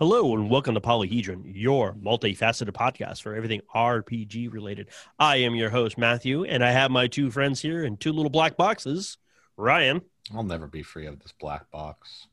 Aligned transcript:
Hello 0.00 0.34
and 0.34 0.48
welcome 0.48 0.72
to 0.76 0.80
Polyhedron, 0.80 1.42
your 1.44 1.92
multifaceted 1.92 2.70
podcast 2.70 3.20
for 3.20 3.34
everything 3.34 3.60
RPG 3.74 4.50
related. 4.50 4.88
I 5.18 5.36
am 5.36 5.54
your 5.54 5.68
host, 5.68 5.98
Matthew, 5.98 6.44
and 6.44 6.64
I 6.64 6.70
have 6.70 6.90
my 6.90 7.06
two 7.06 7.30
friends 7.30 7.60
here 7.60 7.84
in 7.84 7.98
two 7.98 8.14
little 8.14 8.30
black 8.30 8.56
boxes 8.56 9.18
Ryan. 9.58 10.00
I'll 10.34 10.42
never 10.42 10.66
be 10.66 10.82
free 10.82 11.04
of 11.04 11.20
this 11.20 11.34
black 11.38 11.70
box. 11.70 12.28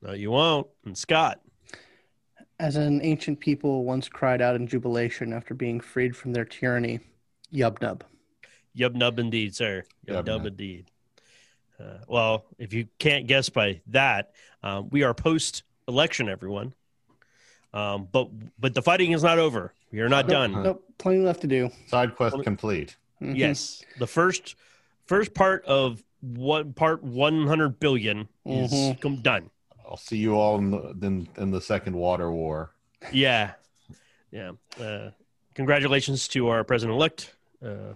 No, 0.00 0.14
you 0.14 0.30
won't. 0.30 0.66
And 0.86 0.96
Scott. 0.96 1.42
As 2.58 2.76
an 2.76 3.02
ancient 3.02 3.38
people 3.38 3.84
once 3.84 4.08
cried 4.08 4.40
out 4.40 4.56
in 4.56 4.66
jubilation 4.66 5.34
after 5.34 5.52
being 5.52 5.78
freed 5.78 6.16
from 6.16 6.32
their 6.32 6.46
tyranny, 6.46 7.00
Yubnub. 7.52 8.00
Yubnub 8.74 9.18
indeed, 9.18 9.54
sir. 9.54 9.84
Yubnub, 10.08 10.24
Yubnub. 10.24 10.46
indeed. 10.46 10.90
Uh, 11.78 11.98
well, 12.08 12.46
if 12.58 12.72
you 12.72 12.88
can't 12.98 13.26
guess 13.26 13.50
by 13.50 13.82
that, 13.88 14.30
um, 14.62 14.88
we 14.88 15.02
are 15.02 15.12
post 15.12 15.64
election, 15.86 16.30
everyone. 16.30 16.72
Um, 17.72 18.08
but 18.10 18.28
but 18.58 18.74
the 18.74 18.82
fighting 18.82 19.12
is 19.12 19.22
not 19.22 19.38
over. 19.38 19.72
We 19.92 20.00
are 20.00 20.08
not 20.08 20.26
Nope, 20.26 20.30
done. 20.32 20.62
Nope, 20.62 20.84
plenty 20.98 21.20
left 21.20 21.40
to 21.42 21.46
do. 21.46 21.70
Side 21.86 22.16
quest 22.16 22.34
Well, 22.34 22.42
complete. 22.44 22.96
Mhm. 23.22 23.36
Yes, 23.36 23.82
the 23.98 24.06
first 24.06 24.56
first 25.06 25.34
part 25.34 25.64
of 25.66 26.02
one 26.20 26.72
part 26.72 27.02
one 27.02 27.46
hundred 27.46 27.78
billion 27.78 28.28
is 28.44 28.72
Mhm. 28.72 29.00
com- 29.00 29.22
done. 29.22 29.50
I'll 29.88 29.96
see 29.96 30.16
you 30.18 30.34
all 30.34 30.58
in 30.58 30.70
the, 30.70 30.94
in, 31.02 31.28
in 31.36 31.50
the 31.50 31.60
second 31.60 31.94
water 31.96 32.30
war. 32.30 32.70
Yeah, 33.12 33.52
yeah. 34.30 34.52
Uh, 34.80 35.10
congratulations 35.54 36.28
to 36.28 36.48
our 36.48 36.62
president 36.64 36.94
elect, 36.96 37.34
uh, 37.64 37.94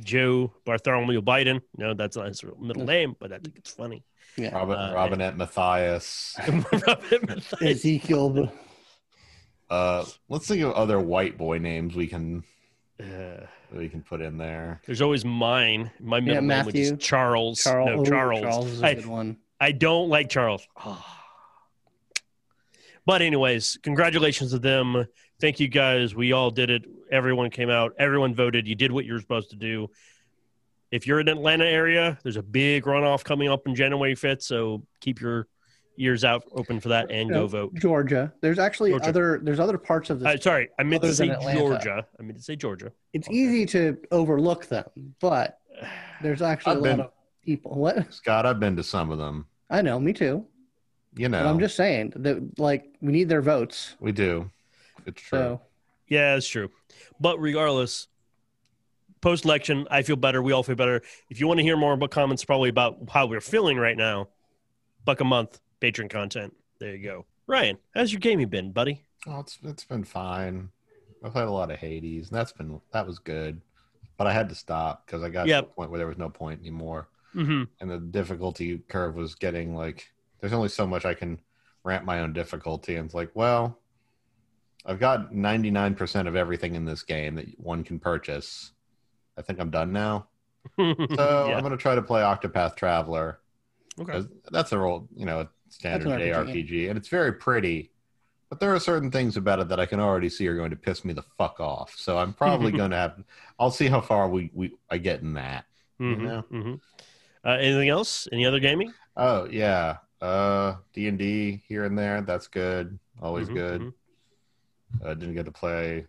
Joe 0.00 0.52
Bartholomew 0.64 1.22
Biden. 1.22 1.60
No, 1.76 1.94
that's 1.94 2.16
not 2.16 2.26
his 2.28 2.42
middle 2.58 2.84
name, 2.84 3.14
but 3.20 3.32
I 3.32 3.38
think 3.38 3.56
it's 3.56 3.70
funny. 3.72 4.02
Yeah. 4.36 4.54
Robin, 4.54 4.76
Uh, 4.76 4.92
Robinette 4.94 5.36
Matthias. 5.36 6.36
Robert 6.48 7.28
Mathias. 7.28 7.62
Ezekiel. 7.62 8.52
Uh, 9.70 10.04
let's 10.28 10.46
think 10.46 10.62
of 10.62 10.72
other 10.72 10.98
white 10.98 11.36
boy 11.36 11.58
names 11.58 11.94
we 11.94 12.06
can 12.06 12.42
Uh, 13.00 13.46
we 13.72 13.88
can 13.88 14.02
put 14.02 14.20
in 14.20 14.38
there. 14.38 14.80
there's 14.86 15.02
always 15.02 15.24
mine. 15.24 15.90
My 16.00 16.20
middle 16.20 16.42
name, 16.42 16.66
which 16.66 16.74
is 16.74 16.94
Charles. 16.98 17.62
Charles. 17.62 17.88
No, 17.88 18.00
oh, 18.00 18.04
Charles. 18.04 18.40
Charles 18.40 18.66
is 18.66 18.82
a 18.82 18.86
I, 18.86 18.94
good 18.94 19.06
one. 19.06 19.36
I 19.60 19.72
don't 19.72 20.08
like 20.08 20.28
Charles. 20.30 20.66
But 23.06 23.22
anyways, 23.22 23.78
congratulations 23.82 24.50
to 24.50 24.58
them. 24.58 25.06
Thank 25.40 25.60
you 25.60 25.68
guys. 25.68 26.14
We 26.14 26.32
all 26.32 26.50
did 26.50 26.70
it. 26.70 26.84
Everyone 27.10 27.48
came 27.50 27.70
out. 27.70 27.94
Everyone 27.98 28.34
voted. 28.34 28.66
You 28.68 28.74
did 28.74 28.92
what 28.92 29.04
you're 29.04 29.20
supposed 29.20 29.50
to 29.50 29.56
do. 29.56 29.88
If 30.90 31.06
you're 31.06 31.20
in 31.20 31.28
Atlanta 31.28 31.64
area, 31.64 32.18
there's 32.22 32.36
a 32.36 32.42
big 32.42 32.84
runoff 32.84 33.24
coming 33.24 33.48
up 33.48 33.66
in 33.66 33.74
January 33.74 34.14
5th, 34.14 34.42
so 34.42 34.82
keep 35.00 35.20
your 35.20 35.46
ears 35.98 36.24
out 36.24 36.44
open 36.52 36.80
for 36.80 36.88
that 36.88 37.10
and 37.10 37.28
go 37.30 37.46
vote. 37.46 37.74
Georgia. 37.74 38.32
There's 38.40 38.58
actually 38.58 38.90
Georgia. 38.90 39.08
other. 39.08 39.40
There's 39.42 39.60
other 39.60 39.78
parts 39.78 40.10
of 40.10 40.20
this. 40.20 40.28
Uh, 40.28 40.40
sorry, 40.40 40.68
I 40.78 40.82
meant 40.84 41.02
to 41.02 41.14
say. 41.14 41.28
Georgia. 41.54 42.06
I 42.18 42.22
meant 42.22 42.38
to 42.38 42.42
say 42.44 42.56
Georgia. 42.56 42.92
it's 43.12 43.28
easy 43.30 43.66
to 43.66 43.98
overlook 44.10 44.66
them, 44.66 44.84
but 45.20 45.58
there's 46.22 46.42
actually 46.42 46.72
I've 46.72 46.78
a 46.78 46.82
been- 46.82 46.98
lot 46.98 47.06
of 47.06 47.12
people. 47.44 47.74
What? 47.78 48.12
Scott, 48.12 48.46
I've 48.46 48.60
been 48.60 48.76
to 48.76 48.82
some 48.82 49.10
of 49.10 49.18
them. 49.18 49.46
I 49.70 49.82
know. 49.82 49.98
Me 50.00 50.12
too. 50.12 50.46
You 51.16 51.28
know, 51.28 51.42
But 51.42 51.50
I'm 51.50 51.58
just 51.58 51.74
saying 51.76 52.12
that 52.16 52.58
like 52.60 52.94
we 53.00 53.12
need 53.12 53.28
their 53.28 53.42
votes. 53.42 53.96
we 54.00 54.12
do. 54.12 54.50
It's 55.06 55.20
true. 55.20 55.38
So 55.38 55.60
Yeah, 56.06 56.36
it's 56.36 56.46
true. 56.46 56.70
But 57.18 57.40
regardless, 57.40 58.06
post 59.20 59.44
election, 59.44 59.86
I 59.90 60.02
feel 60.02 60.16
better. 60.16 60.42
We 60.42 60.52
all 60.52 60.62
feel 60.62 60.76
better. 60.76 61.02
If 61.28 61.40
you 61.40 61.48
want 61.48 61.58
to 61.58 61.64
hear 61.64 61.76
more 61.76 61.92
about 61.94 62.10
comments, 62.10 62.44
probably 62.44 62.68
about 62.68 62.98
how 63.10 63.26
we're 63.26 63.40
feeling 63.40 63.78
right 63.78 63.96
now, 63.96 64.28
buck 65.04 65.20
a 65.20 65.24
month, 65.24 65.58
patron 65.80 66.08
content. 66.08 66.54
There 66.78 66.94
you 66.94 67.02
go. 67.02 67.26
Ryan, 67.46 67.78
how's 67.94 68.12
your 68.12 68.20
gaming 68.20 68.48
been, 68.48 68.72
buddy? 68.72 69.02
Oh, 69.26 69.40
it's 69.40 69.58
it's 69.64 69.84
been 69.84 70.04
fine. 70.04 70.70
I 71.24 71.28
played 71.30 71.48
a 71.48 71.50
lot 71.50 71.70
of 71.70 71.78
Hades, 71.78 72.28
and 72.28 72.38
that's 72.38 72.52
been 72.52 72.80
that 72.92 73.06
was 73.06 73.18
good. 73.18 73.60
But 74.16 74.26
I 74.26 74.32
had 74.32 74.48
to 74.48 74.54
stop 74.54 75.06
because 75.06 75.22
I 75.22 75.28
got 75.28 75.46
Yep. 75.46 75.64
to 75.64 75.68
the 75.68 75.74
point 75.74 75.90
where 75.90 75.98
there 75.98 76.06
was 76.08 76.18
no 76.18 76.28
point 76.28 76.60
anymore. 76.60 77.08
Mm-hmm. 77.34 77.64
and 77.80 77.90
the 77.90 77.98
difficulty 77.98 78.78
curve 78.88 79.14
was 79.14 79.34
getting 79.34 79.76
like 79.76 80.08
there's 80.40 80.54
only 80.54 80.70
so 80.70 80.86
much 80.86 81.04
I 81.04 81.12
can 81.12 81.38
ramp 81.84 82.06
my 82.06 82.20
own 82.20 82.32
difficulty 82.32 82.96
and 82.96 83.04
it's 83.04 83.14
like 83.14 83.30
well 83.34 83.78
I've 84.86 84.98
got 84.98 85.32
99% 85.34 86.26
of 86.26 86.36
everything 86.36 86.74
in 86.74 86.86
this 86.86 87.02
game 87.02 87.34
that 87.34 87.46
one 87.60 87.84
can 87.84 87.98
purchase 87.98 88.72
I 89.36 89.42
think 89.42 89.60
I'm 89.60 89.70
done 89.70 89.92
now 89.92 90.28
so 90.78 90.84
yeah. 90.86 91.54
I'm 91.54 91.60
going 91.60 91.70
to 91.70 91.76
try 91.76 91.94
to 91.94 92.02
play 92.02 92.22
Octopath 92.22 92.76
Traveler 92.76 93.40
Okay, 94.00 94.26
that's 94.50 94.72
a 94.72 94.78
role 94.78 95.06
you 95.14 95.26
know 95.26 95.46
standard 95.68 96.08
an 96.08 96.20
RPG, 96.20 96.66
JRPG 96.68 96.88
and 96.88 96.98
it's 96.98 97.08
very 97.08 97.32
pretty 97.32 97.90
but 98.50 98.60
there 98.60 98.74
are 98.74 98.80
certain 98.80 99.10
things 99.10 99.36
about 99.36 99.60
it 99.60 99.68
that 99.68 99.78
I 99.78 99.86
can 99.86 100.00
already 100.00 100.28
see 100.28 100.48
are 100.48 100.56
going 100.56 100.70
to 100.70 100.76
piss 100.76 101.04
me 101.04 101.12
the 101.12 101.24
fuck 101.36 101.60
off 101.60 101.94
so 101.96 102.18
I'm 102.18 102.32
probably 102.32 102.72
going 102.76 102.90
to 102.90 102.96
have 102.96 103.22
I'll 103.58 103.70
see 103.70 103.86
how 103.86 104.00
far 104.00 104.28
we, 104.28 104.50
we 104.54 104.72
I 104.90 104.98
get 104.98 105.20
in 105.20 105.34
that 105.34 105.66
Mhm, 106.00 106.22
know? 106.22 106.42
mhm. 106.50 106.80
Uh, 107.44 107.50
anything 107.60 107.88
else? 107.88 108.28
Any 108.32 108.46
other 108.46 108.60
gaming? 108.60 108.92
Oh 109.16 109.46
yeah, 109.50 109.98
uh, 110.20 110.76
D 110.92 111.08
and 111.08 111.18
D 111.18 111.62
here 111.66 111.84
and 111.84 111.98
there. 111.98 112.20
That's 112.20 112.46
good. 112.46 112.98
Always 113.20 113.48
Mhm, 113.48 113.54
good. 113.54 113.80
mhm. 113.80 113.92
I 115.04 115.14
didn't 115.14 115.34
get 115.34 115.46
to 115.46 115.52
play 115.52 116.06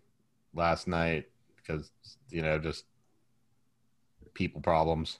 last 0.53 0.88
night 0.88 1.25
because 1.58 1.92
you 2.30 2.42
know 2.42 2.59
just 2.59 2.86
people 4.34 4.62
problems. 4.62 5.19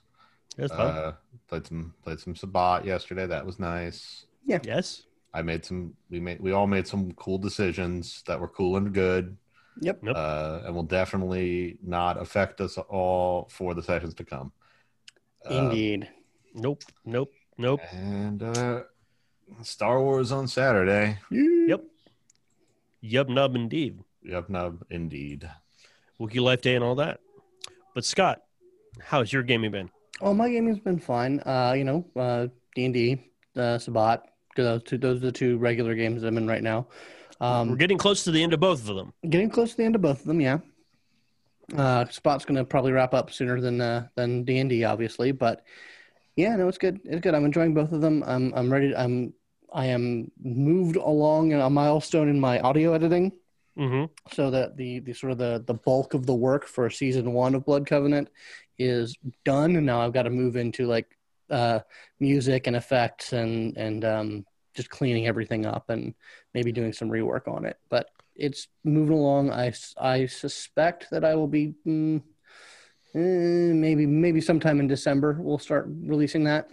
That's 0.56 0.72
fun. 0.72 0.88
Uh, 0.88 1.12
played 1.48 1.66
some 1.66 1.94
played 2.02 2.20
some 2.20 2.36
Sabbat 2.36 2.84
yesterday. 2.84 3.26
That 3.26 3.46
was 3.46 3.58
nice. 3.58 4.26
Yes. 4.44 5.02
I 5.32 5.42
made 5.42 5.64
some. 5.64 5.94
We 6.10 6.20
made. 6.20 6.40
We 6.40 6.52
all 6.52 6.66
made 6.66 6.86
some 6.86 7.12
cool 7.12 7.38
decisions 7.38 8.22
that 8.26 8.40
were 8.40 8.48
cool 8.48 8.76
and 8.76 8.92
good. 8.92 9.36
Yep. 9.80 10.00
Yep. 10.02 10.16
Uh, 10.16 10.60
and 10.66 10.74
will 10.74 10.82
definitely 10.82 11.78
not 11.82 12.20
affect 12.20 12.60
us 12.60 12.76
all 12.76 13.48
for 13.50 13.74
the 13.74 13.82
sessions 13.82 14.14
to 14.14 14.24
come. 14.24 14.52
Uh, 15.48 15.54
indeed. 15.54 16.08
Nope. 16.54 16.82
Nope. 17.04 17.32
Nope. 17.56 17.80
and 17.92 18.42
uh, 18.42 18.82
Star 19.62 20.00
Wars 20.00 20.32
on 20.32 20.48
Saturday. 20.48 21.18
Yep. 21.30 21.84
Yub 23.02 23.28
nub 23.28 23.54
indeed. 23.54 24.00
Yep, 24.22 24.50
nub, 24.50 24.84
indeed. 24.90 25.48
Wookiee 26.20 26.40
Life 26.40 26.60
Day 26.60 26.74
and 26.74 26.84
all 26.84 26.94
that. 26.96 27.20
But 27.94 28.04
Scott, 28.04 28.42
how's 29.00 29.32
your 29.32 29.42
gaming 29.42 29.70
been? 29.70 29.90
Oh, 30.20 30.34
my 30.34 30.50
gaming's 30.50 30.78
been 30.78 30.98
fine. 30.98 31.40
Uh, 31.40 31.74
you 31.76 31.84
know, 31.84 32.04
uh, 32.14 32.48
D 32.74 32.84
and 32.84 32.94
D, 32.94 33.30
uh, 33.56 33.78
Sabbat. 33.78 34.22
Those 34.56 34.82
two, 34.82 34.98
those 34.98 35.16
are 35.18 35.26
the 35.26 35.32
two 35.32 35.58
regular 35.58 35.94
games 35.94 36.22
I'm 36.22 36.36
in 36.36 36.46
right 36.46 36.62
now. 36.62 36.88
We're 37.40 37.46
Um, 37.46 37.76
getting 37.76 37.98
close 37.98 38.24
to 38.24 38.30
the 38.30 38.42
end 38.42 38.52
of 38.52 38.60
both 38.60 38.88
of 38.88 38.96
them. 38.96 39.12
getting 39.28 39.48
close 39.50 39.70
to 39.70 39.76
the 39.78 39.84
end 39.84 39.94
of 39.94 40.02
both 40.02 40.20
of 40.20 40.26
them. 40.26 40.40
Yeah. 40.40 40.58
Uh, 41.76 42.04
Spot's 42.08 42.44
gonna 42.44 42.64
probably 42.64 42.92
wrap 42.92 43.14
up 43.14 43.30
sooner 43.32 43.60
than 43.60 43.80
uh, 43.80 44.08
than 44.16 44.44
D 44.44 44.58
and 44.58 44.68
D, 44.68 44.84
obviously, 44.84 45.30
but 45.32 45.62
yeah, 46.36 46.56
no, 46.56 46.66
it's 46.68 46.78
good. 46.78 47.00
It's 47.04 47.20
good. 47.20 47.34
I'm 47.34 47.44
enjoying 47.44 47.74
both 47.74 47.92
of 47.92 48.00
them. 48.00 48.24
I'm 48.26 48.52
I'm 48.54 48.72
ready. 48.72 48.94
I'm 48.94 49.32
I 49.72 49.86
am 49.86 50.30
moved 50.42 50.96
along 50.96 51.52
a 51.52 51.70
milestone 51.70 52.28
in 52.28 52.40
my 52.40 52.58
audio 52.60 52.92
editing. 52.92 53.32
Mm-hmm. 53.78 54.06
so 54.32 54.50
that 54.50 54.76
the 54.76 54.98
the 54.98 55.12
sort 55.14 55.30
of 55.32 55.38
the 55.38 55.62
the 55.64 55.74
bulk 55.74 56.12
of 56.12 56.26
the 56.26 56.34
work 56.34 56.66
for 56.66 56.90
season 56.90 57.32
one 57.32 57.54
of 57.54 57.64
Blood 57.64 57.86
Covenant 57.86 58.28
is 58.78 59.16
done, 59.44 59.76
and 59.76 59.86
now 59.86 60.00
I've 60.00 60.12
got 60.12 60.24
to 60.24 60.30
move 60.30 60.56
into 60.56 60.86
like 60.86 61.16
uh, 61.50 61.80
music 62.18 62.66
and 62.66 62.76
effects 62.76 63.32
and 63.32 63.76
and 63.76 64.04
um, 64.04 64.44
just 64.74 64.90
cleaning 64.90 65.26
everything 65.26 65.66
up 65.66 65.90
and 65.90 66.14
maybe 66.54 66.72
doing 66.72 66.92
some 66.92 67.10
rework 67.10 67.48
on 67.48 67.64
it. 67.64 67.78
But 67.88 68.06
it's 68.36 68.68
moving 68.84 69.16
along. 69.16 69.50
I, 69.50 69.72
I 69.98 70.26
suspect 70.26 71.08
that 71.10 71.24
I 71.24 71.34
will 71.34 71.48
be. 71.48 71.74
Mm, 71.86 72.22
eh, 73.14 73.72
maybe 73.74 74.06
maybe 74.06 74.40
sometime 74.40 74.78
in 74.80 74.86
December 74.86 75.36
we'll 75.40 75.58
start 75.58 75.86
releasing 75.88 76.44
that 76.44 76.68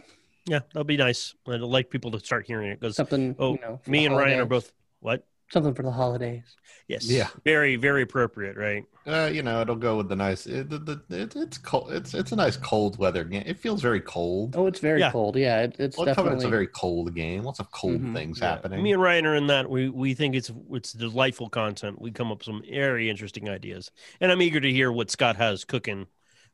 Yeah, 0.45 0.59
that'll 0.71 0.83
be 0.83 0.97
nice. 0.97 1.33
I'd 1.47 1.61
like 1.61 1.89
people 1.89 2.11
to 2.11 2.19
start 2.19 2.45
hearing 2.45 2.69
it 2.69 2.79
because 2.79 2.95
something 2.95 3.35
Oh, 3.39 3.53
you 3.53 3.59
know 3.59 3.81
me 3.87 4.05
and 4.05 4.15
Ryan 4.15 4.39
are 4.39 4.45
both 4.45 4.71
what? 4.99 5.25
Something 5.49 5.73
for 5.73 5.83
the 5.83 5.91
holidays 5.91 6.43
Yes. 6.87 7.09
Yeah. 7.09 7.27
Very, 7.43 7.75
very 7.75 8.01
appropriate, 8.03 8.55
right? 8.55 8.85
Uh, 9.05 9.29
you 9.31 9.43
know, 9.43 9.61
it'll 9.61 9.75
go 9.75 9.97
with 9.97 10.09
the 10.09 10.15
nice. 10.15 10.47
It, 10.47 10.69
the, 10.69 10.79
the, 10.79 11.01
it, 11.21 11.35
it's 11.35 11.57
cold. 11.57 11.91
It's 11.91 12.13
it's 12.13 12.31
a 12.31 12.35
nice 12.35 12.57
cold 12.57 12.97
weather 12.97 13.23
game. 13.23 13.43
It 13.45 13.57
feels 13.57 13.81
very 13.81 14.01
cold. 14.01 14.55
oh 14.55 14.67
it's 14.67 14.79
very 14.79 14.99
Yeah. 14.99 15.11
cold 15.11 15.35
yeah 15.37 15.61
it, 15.63 15.75
it's 15.79 15.95
Blood 15.95 16.07
Covenant's 16.11 16.43
definitely 16.43 16.45
a 16.45 16.49
very 16.49 16.67
cold 16.67 17.13
game. 17.15 17.43
Lots 17.43 17.59
of 17.59 17.71
cold 17.71 18.01
Mhm. 18.01 18.13
things 18.13 18.39
Yeah. 18.39 18.49
happening. 18.49 18.83
Me 18.83 18.93
and 18.93 19.01
Ryan 19.01 19.25
are 19.25 19.35
in 19.35 19.47
that. 19.47 19.69
We 19.69 19.89
we 19.89 20.13
think 20.13 20.35
it's 20.35 20.51
it's 20.71 20.93
delightful 20.93 21.49
content. 21.49 22.01
We 22.01 22.11
come 22.11 22.31
up 22.31 22.39
with 22.39 22.45
some 22.45 22.63
very 22.69 23.09
interesting 23.09 23.49
ideas, 23.49 23.91
and 24.21 24.31
I'm 24.31 24.41
eager 24.41 24.59
to 24.59 24.71
hear 24.71 24.91
what 24.91 25.09
Scott 25.09 25.37
has 25.37 25.65
cooking 25.65 26.07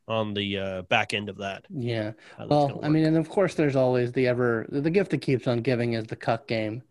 on 0.08 0.34
the 0.34 0.58
uh, 0.58 0.82
back 0.82 1.12
end 1.14 1.28
of 1.28 1.38
that. 1.38 1.66
yeah 1.68 2.12
how 2.36 2.46
that's 2.46 2.50
Well, 2.50 2.68
gonna 2.68 2.80
I 2.82 2.88
mean, 2.88 3.04
and 3.04 3.16
of 3.16 3.28
course, 3.28 3.54
there's 3.54 3.76
always 3.76 4.12
the 4.12 4.26
ever 4.26 4.66
the 4.68 4.90
gift 4.90 5.10
that 5.10 5.18
keeps 5.18 5.46
on 5.46 5.62
giving 5.62 5.94
is 5.94 6.06
the 6.06 6.16
cuck 6.16 6.46
game. 6.46 6.82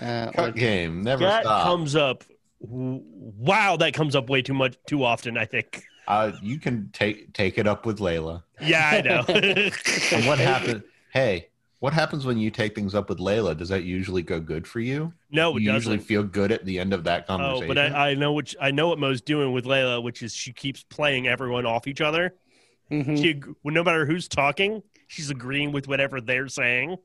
Uh, 0.00 0.30
Cut 0.32 0.46
which- 0.46 0.56
game 0.56 1.02
never 1.02 1.24
that 1.24 1.44
stop. 1.44 1.64
comes 1.66 1.94
up. 1.96 2.24
Wow, 2.60 3.76
that 3.76 3.92
comes 3.94 4.16
up 4.16 4.28
way 4.28 4.42
too 4.42 4.54
much, 4.54 4.76
too 4.86 5.04
often. 5.04 5.36
I 5.36 5.44
think. 5.44 5.84
uh, 6.08 6.32
you 6.42 6.58
can 6.58 6.90
take 6.92 7.32
take 7.32 7.58
it 7.58 7.66
up 7.66 7.86
with 7.86 7.98
Layla. 7.98 8.42
Yeah, 8.60 8.90
I 8.92 9.00
know. 9.02 9.24
And 10.12 10.26
what 10.26 10.38
happened? 10.38 10.82
Hey, 11.12 11.48
What 11.80 11.92
happens 11.92 12.24
when 12.24 12.38
you 12.38 12.50
take 12.50 12.74
things 12.74 12.94
up 12.94 13.08
with 13.10 13.18
Layla? 13.18 13.56
Does 13.56 13.68
that 13.68 13.84
usually 13.84 14.22
go 14.22 14.40
good 14.40 14.66
for 14.66 14.80
you? 14.80 15.12
No, 15.30 15.56
it 15.56 15.62
you 15.62 15.66
doesn't. 15.72 15.92
usually 15.92 15.98
feel 15.98 16.22
good 16.22 16.50
at 16.52 16.64
the 16.64 16.78
end 16.78 16.92
of 16.94 17.04
that 17.04 17.26
conversation. 17.26 17.64
Oh, 17.64 17.68
but 17.68 17.78
I, 17.78 18.10
I 18.10 18.14
know 18.14 18.32
what 18.32 18.54
I 18.60 18.70
know 18.70 18.88
what 18.88 18.98
Mo's 18.98 19.20
doing 19.20 19.52
with 19.52 19.64
Layla, 19.66 20.02
which 20.02 20.22
is 20.22 20.34
she 20.34 20.52
keeps 20.52 20.82
playing 20.82 21.26
everyone 21.28 21.66
off 21.66 21.86
each 21.86 22.00
other. 22.00 22.34
Mhm. 22.90 23.16
She, 23.20 23.40
no 23.64 23.82
matter 23.84 24.06
who's 24.06 24.28
talking, 24.28 24.82
she's 25.06 25.30
agreeing 25.30 25.72
with 25.72 25.86
whatever 25.88 26.20
they're 26.20 26.48
saying. 26.48 26.96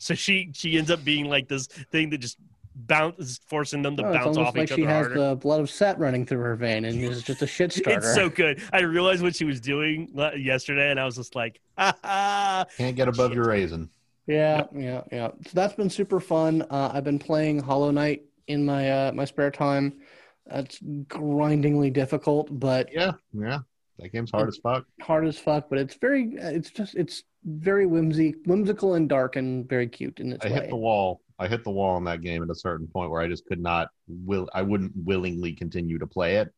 So 0.00 0.14
she 0.14 0.50
she 0.54 0.78
ends 0.78 0.90
up 0.90 1.04
being 1.04 1.26
like 1.28 1.46
this 1.46 1.66
thing 1.66 2.10
that 2.10 2.18
just 2.18 2.38
bounce, 2.74 3.38
forcing 3.46 3.82
them 3.82 3.96
to 3.98 4.02
Oh, 4.04 4.08
it's 4.08 4.16
bounce 4.16 4.36
almost 4.38 4.48
off 4.48 4.56
like 4.56 4.70
each 4.70 4.76
she 4.76 4.82
other 4.84 4.92
has 4.94 5.06
harder. 5.08 5.28
the 5.28 5.36
blood 5.36 5.60
of 5.60 5.68
Set 5.70 5.98
running 5.98 6.24
through 6.24 6.38
her 6.38 6.56
vein 6.56 6.86
and 6.86 7.00
is 7.02 7.22
just 7.22 7.42
a 7.42 7.46
shit 7.46 7.72
starter. 7.72 7.98
It's 7.98 8.14
so 8.14 8.30
good. 8.30 8.62
I 8.72 8.80
realized 8.80 9.22
what 9.22 9.36
she 9.36 9.44
was 9.44 9.60
doing 9.60 10.08
yesterday, 10.36 10.90
and 10.90 10.98
I 10.98 11.04
was 11.04 11.16
just 11.16 11.34
like, 11.36 11.60
ha 11.76 11.94
ha. 12.02 12.64
Can't 12.78 12.96
get 12.96 13.08
above 13.08 13.30
Shit. 13.30 13.36
your 13.36 13.44
raisin. 13.46 13.90
Yeah, 14.26 14.64
yeah, 14.74 15.02
yeah. 15.12 15.28
So 15.44 15.50
that's 15.52 15.74
been 15.74 15.90
super 15.90 16.20
fun. 16.20 16.62
Uh, 16.70 16.90
I've 16.94 17.04
been 17.04 17.18
playing 17.18 17.60
Hollow 17.60 17.90
Knight 17.90 18.22
in 18.46 18.64
my 18.64 18.90
uh, 18.90 19.12
my 19.12 19.24
spare 19.26 19.50
time. 19.50 20.00
That's 20.46 20.78
grindingly 21.08 21.90
difficult, 21.90 22.48
but 22.58 22.90
Yeah, 22.92 23.12
yeah. 23.32 23.58
That 24.00 24.12
game's 24.12 24.30
hard 24.30 24.48
as 24.48 24.58
fuck. 24.62 24.84
hard 25.00 25.26
as 25.26 25.38
fuck. 25.38 25.68
But 25.68 25.78
it's 25.78 25.94
very, 25.94 26.32
it's 26.36 26.70
just, 26.70 26.94
it's 26.94 27.22
very 27.44 27.86
whimsy, 27.86 28.34
whimsical 28.46 28.94
and 28.94 29.08
dark 29.08 29.36
and 29.36 29.68
very 29.68 29.88
cute 29.88 30.20
in 30.20 30.32
its 30.32 30.44
I 30.44 30.48
way. 30.48 30.54
hit 30.54 30.68
the 30.70 30.76
wall. 30.76 31.20
I 31.38 31.48
hit 31.48 31.64
the 31.64 31.70
wall 31.70 31.96
in 31.96 32.04
that 32.04 32.20
game 32.22 32.42
at 32.42 32.50
a 32.50 32.54
certain 32.54 32.86
point 32.86 33.10
where 33.10 33.20
I 33.22 33.28
just 33.28 33.46
could 33.46 33.60
not 33.60 33.88
will. 34.08 34.48
I 34.54 34.62
wouldn't 34.62 34.92
willingly 34.94 35.52
continue 35.54 35.98
to 35.98 36.06
play 36.06 36.36
it. 36.36 36.48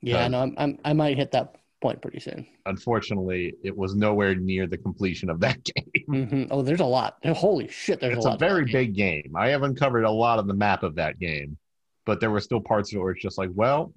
yeah, 0.00 0.26
no, 0.28 0.40
I'm, 0.42 0.54
I'm, 0.58 0.78
I 0.84 0.92
might 0.94 1.16
hit 1.16 1.30
that 1.32 1.56
point 1.80 2.00
pretty 2.02 2.20
soon. 2.20 2.46
Unfortunately, 2.66 3.54
it 3.64 3.76
was 3.76 3.94
nowhere 3.94 4.34
near 4.34 4.66
the 4.66 4.78
completion 4.78 5.30
of 5.30 5.40
that 5.40 5.58
game. 5.64 6.04
hmm 6.06 6.44
Oh, 6.50 6.62
there's 6.62 6.80
a 6.80 6.84
lot. 6.84 7.18
Holy 7.24 7.68
shit, 7.68 8.00
there's 8.00 8.16
it's 8.18 8.26
a 8.26 8.30
a 8.30 8.36
very 8.36 8.64
that 8.64 8.70
game. 8.72 8.72
big 8.86 8.94
game. 8.94 9.32
I 9.36 9.48
have 9.48 9.62
uncovered 9.62 10.04
a 10.04 10.10
lot 10.10 10.38
of 10.38 10.46
the 10.46 10.54
map 10.54 10.82
of 10.82 10.96
that 10.96 11.18
game, 11.18 11.56
but 12.06 12.20
there 12.20 12.30
were 12.30 12.40
still 12.40 12.60
parts 12.60 12.92
of 12.92 12.96
it 12.98 13.00
where 13.02 13.12
it's 13.12 13.22
just 13.22 13.38
like, 13.38 13.50
well, 13.54 13.92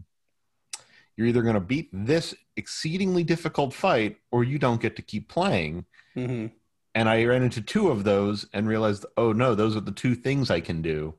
you're 1.18 1.28
either 1.28 1.42
going 1.42 1.56
to 1.56 1.60
beat 1.62 1.90
this 1.94 2.36
exceedingly 2.58 3.24
difficult 3.24 3.74
fight 3.74 4.18
or 4.32 4.44
you 4.44 4.60
don't 4.60 4.82
get 4.82 4.96
to 4.98 5.02
keep 5.02 5.30
playing. 5.30 5.86
Mhm. 6.16 6.52
And 6.94 7.10
I 7.10 7.24
ran 7.26 7.44
into 7.44 7.62
two 7.62 7.90
of 7.90 8.04
those 8.04 8.46
and 8.54 8.68
realized, 8.68 9.06
oh 9.18 9.34
no, 9.34 9.54
those 9.56 9.76
are 9.76 9.82
the 9.82 9.92
two 9.92 10.16
things 10.16 10.50
I 10.50 10.62
can 10.62 10.82
do. 10.82 11.14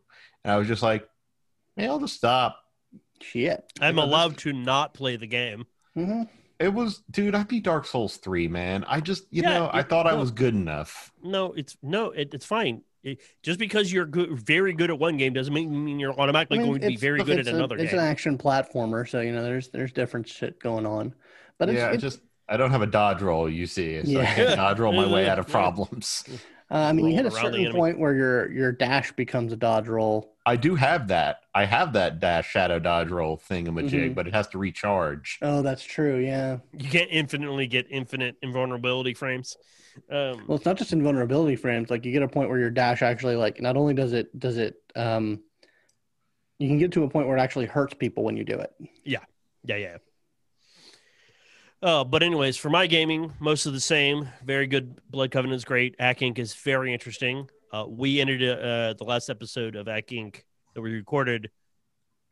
And 0.44 0.52
I 0.52 0.56
was 0.56 0.68
just 0.68 0.82
like, 0.82 1.08
hey, 1.76 1.86
I'll 1.86 1.98
just 2.00 2.14
stop. 2.16 2.58
Shit. 3.20 3.64
I'm 3.80 3.98
allowed 3.98 4.38
to 4.38 4.52
not 4.52 4.94
play 4.94 5.16
the 5.16 5.26
game. 5.26 5.66
hmm 5.94 6.22
It 6.58 6.72
was, 6.72 7.02
dude, 7.10 7.34
I 7.34 7.42
beat 7.42 7.64
Dark 7.64 7.84
Souls 7.86 8.16
3, 8.16 8.48
man. 8.48 8.84
I 8.88 9.00
just, 9.00 9.24
you 9.30 9.42
Yeah, 9.42 9.50
know, 9.58 9.66
I 9.66 9.80
it- 9.80 9.88
thought 9.90 10.06
I 10.06 10.14
was 10.14 10.30
good 10.30 10.54
enough. 10.54 11.12
No, 11.22 11.52
it's 11.52 11.76
no, 11.82 12.10
it, 12.12 12.32
it's 12.32 12.46
fine. 12.46 12.82
It, 13.06 13.20
just 13.44 13.60
because 13.60 13.92
you're 13.92 14.04
good, 14.04 14.32
very 14.44 14.72
good 14.72 14.90
at 14.90 14.98
one 14.98 15.16
game 15.16 15.32
doesn't 15.32 15.54
mean, 15.54 15.84
mean 15.84 16.00
you're 16.00 16.18
automatically 16.18 16.58
I 16.58 16.62
mean, 16.62 16.70
going 16.72 16.80
to 16.80 16.88
be 16.88 16.96
very 16.96 17.22
good 17.22 17.38
it's 17.38 17.48
at 17.48 17.54
a- 17.54 17.56
another 17.56 17.76
It's 17.76 17.92
game. 17.92 18.00
an 18.00 18.04
action 18.04 18.36
platformer, 18.36 19.08
so 19.08 19.20
you 19.20 19.30
know 19.32 19.44
there's 19.44 19.68
there's 19.68 19.92
different 19.92 20.28
shit 20.28 20.58
going 20.58 20.84
on. 20.86 21.14
But 21.58 21.68
it's, 21.68 21.78
yeah, 21.78 21.92
it's 21.92 22.02
just, 22.02 22.18
I 22.48 22.56
don't 22.56 22.72
have 22.72 22.82
a 22.82 22.86
dodge 22.86 23.22
roll, 23.22 23.48
you 23.48 23.66
see. 23.68 24.02
So 24.04 24.18
I 24.18 24.22
Yeah. 24.24 24.34
can 24.34 24.56
dodge 24.56 24.80
roll 24.80 24.92
my 24.92 25.06
way 25.10 25.28
out 25.28 25.38
of 25.38 25.46
problems. 25.58 26.24
uh, 26.68 26.74
I 26.74 26.92
mean, 26.92 27.06
you 27.06 27.14
hit 27.14 27.26
a 27.26 27.28
rolling 27.30 27.44
around 27.44 27.52
the 27.52 27.58
certain 27.66 27.72
point 27.76 27.98
where 28.00 28.12
your 28.14 28.50
your 28.52 28.72
dash 28.72 29.12
becomes 29.12 29.52
a 29.52 29.56
dodge 29.56 29.86
roll. 29.86 30.32
I 30.44 30.56
do 30.56 30.74
have 30.74 31.06
that. 31.08 31.42
I 31.54 31.64
have 31.64 31.92
that 31.92 32.18
dash 32.18 32.50
shadow 32.50 32.80
dodge 32.80 33.10
roll 33.10 33.36
thingamajig, 33.38 34.10
Mhm. 34.10 34.14
but 34.16 34.26
it 34.26 34.34
has 34.34 34.48
to 34.48 34.58
recharge. 34.58 35.38
Oh, 35.42 35.62
that's 35.62 35.84
true. 35.84 36.18
Yeah. 36.18 36.58
You 36.76 36.88
can't 36.90 37.10
infinitely 37.12 37.68
get 37.68 37.86
infinite 37.88 38.34
invulnerability 38.42 39.14
frames. 39.14 39.56
Um, 40.10 40.44
Well, 40.46 40.56
it's 40.56 40.64
not 40.64 40.76
just 40.76 40.92
invulnerability 40.92 41.56
frames. 41.56 41.90
Like 41.90 42.04
you 42.04 42.12
get 42.12 42.22
a 42.22 42.28
point 42.28 42.48
where 42.48 42.58
your 42.58 42.70
dash 42.70 43.02
actually 43.02 43.36
like 43.36 43.60
not 43.60 43.76
only 43.76 43.94
does 43.94 44.12
it 44.12 44.38
does 44.38 44.56
it 44.56 44.80
um 44.94 45.42
you 46.58 46.68
can 46.68 46.78
get 46.78 46.92
to 46.92 47.04
a 47.04 47.08
point 47.08 47.26
where 47.28 47.36
it 47.36 47.40
actually 47.40 47.66
hurts 47.66 47.94
people 47.94 48.24
when 48.24 48.36
you 48.36 48.44
do 48.44 48.58
it. 48.58 48.72
Yeah, 49.04 49.20
yeah. 49.64 49.76
Yeah. 49.76 49.96
Uh, 51.82 52.02
but 52.02 52.22
anyways, 52.22 52.56
for 52.56 52.70
my 52.70 52.86
gaming, 52.86 53.32
most 53.38 53.66
of 53.66 53.74
the 53.74 53.80
same. 53.80 54.28
Very 54.44 54.66
good. 54.66 54.98
Blood 55.10 55.30
Covenant 55.30 55.56
is 55.56 55.64
great. 55.64 55.94
Ack 55.98 56.20
Inc. 56.20 56.38
is 56.38 56.54
very 56.54 56.92
interesting. 56.92 57.50
Uh, 57.72 57.84
we 57.86 58.20
ended 58.20 58.42
uh, 58.42 58.94
the 58.96 59.04
last 59.04 59.28
episode 59.28 59.76
of 59.76 59.86
Ack 59.86 60.08
Inc. 60.08 60.42
that 60.74 60.80
we 60.80 60.92
recorded 60.92 61.50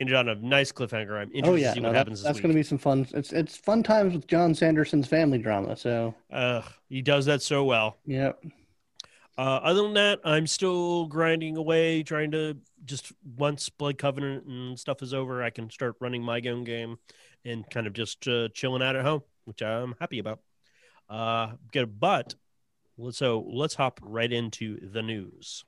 ended 0.01 0.15
on 0.17 0.29
a 0.29 0.35
nice 0.35 0.73
cliffhanger. 0.73 1.13
I'm 1.21 1.31
interested 1.33 1.49
oh 1.49 1.55
yeah, 1.55 1.69
to 1.69 1.75
see 1.75 1.81
no, 1.81 1.89
what 1.89 1.93
that- 1.93 1.99
happens 1.99 2.23
that's 2.23 2.41
going 2.41 2.53
to 2.53 2.59
be 2.59 2.63
some 2.63 2.79
fun. 2.79 3.07
It's 3.15 3.33
it's 3.33 3.57
fun 3.57 3.83
times 3.83 4.15
with 4.15 4.27
John 4.27 4.55
Sanderson's 4.55 5.07
family 5.07 5.39
drama. 5.39 5.77
So 5.77 6.15
Uh, 6.31 6.63
he 6.89 7.03
does 7.03 7.27
that 7.27 7.43
so 7.43 7.65
well. 7.65 7.97
yeah, 8.07 8.33
Uh, 9.37 9.61
other 9.63 9.83
than 9.83 9.95
that, 9.95 10.21
I'm 10.25 10.47
still 10.47 11.07
grinding 11.07 11.57
away, 11.57 12.03
trying 12.03 12.31
to 12.33 12.57
just 12.85 13.13
once 13.37 13.69
Blood 13.69 13.99
Covenant 13.99 14.45
and 14.47 14.79
stuff 14.79 15.03
is 15.03 15.15
over, 15.15 15.43
I 15.43 15.51
can 15.51 15.71
start 15.71 15.97
running 16.01 16.23
my 16.23 16.41
own 16.47 16.65
game 16.65 16.99
and 17.45 17.69
kind 17.71 17.87
of 17.87 17.93
just 17.95 18.27
uh, 18.29 18.49
chilling 18.53 18.83
out 18.83 18.95
at 18.97 19.05
home, 19.05 19.23
which 19.45 19.63
I'm 19.63 19.95
happy 20.01 20.19
about. 20.19 20.41
Uh, 21.09 21.53
good, 21.73 21.99
but 22.01 22.35
so 23.11 23.45
let's 23.51 23.75
hop 23.75 24.01
right 24.03 24.33
into 24.33 24.79
the 24.91 25.03
news. 25.03 25.65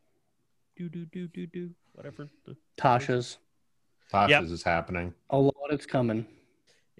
Do 0.76 0.88
do 0.88 1.06
do 1.06 1.26
do 1.28 1.46
do 1.46 1.70
whatever. 1.92 2.28
The, 2.44 2.56
Tasha's 2.78 3.38
Tasha's 4.12 4.30
Yep. 4.30 4.42
is 4.44 4.62
happening. 4.62 5.14
a 5.30 5.38
lot. 5.38 5.52
It's 5.70 5.86
coming. 5.86 6.26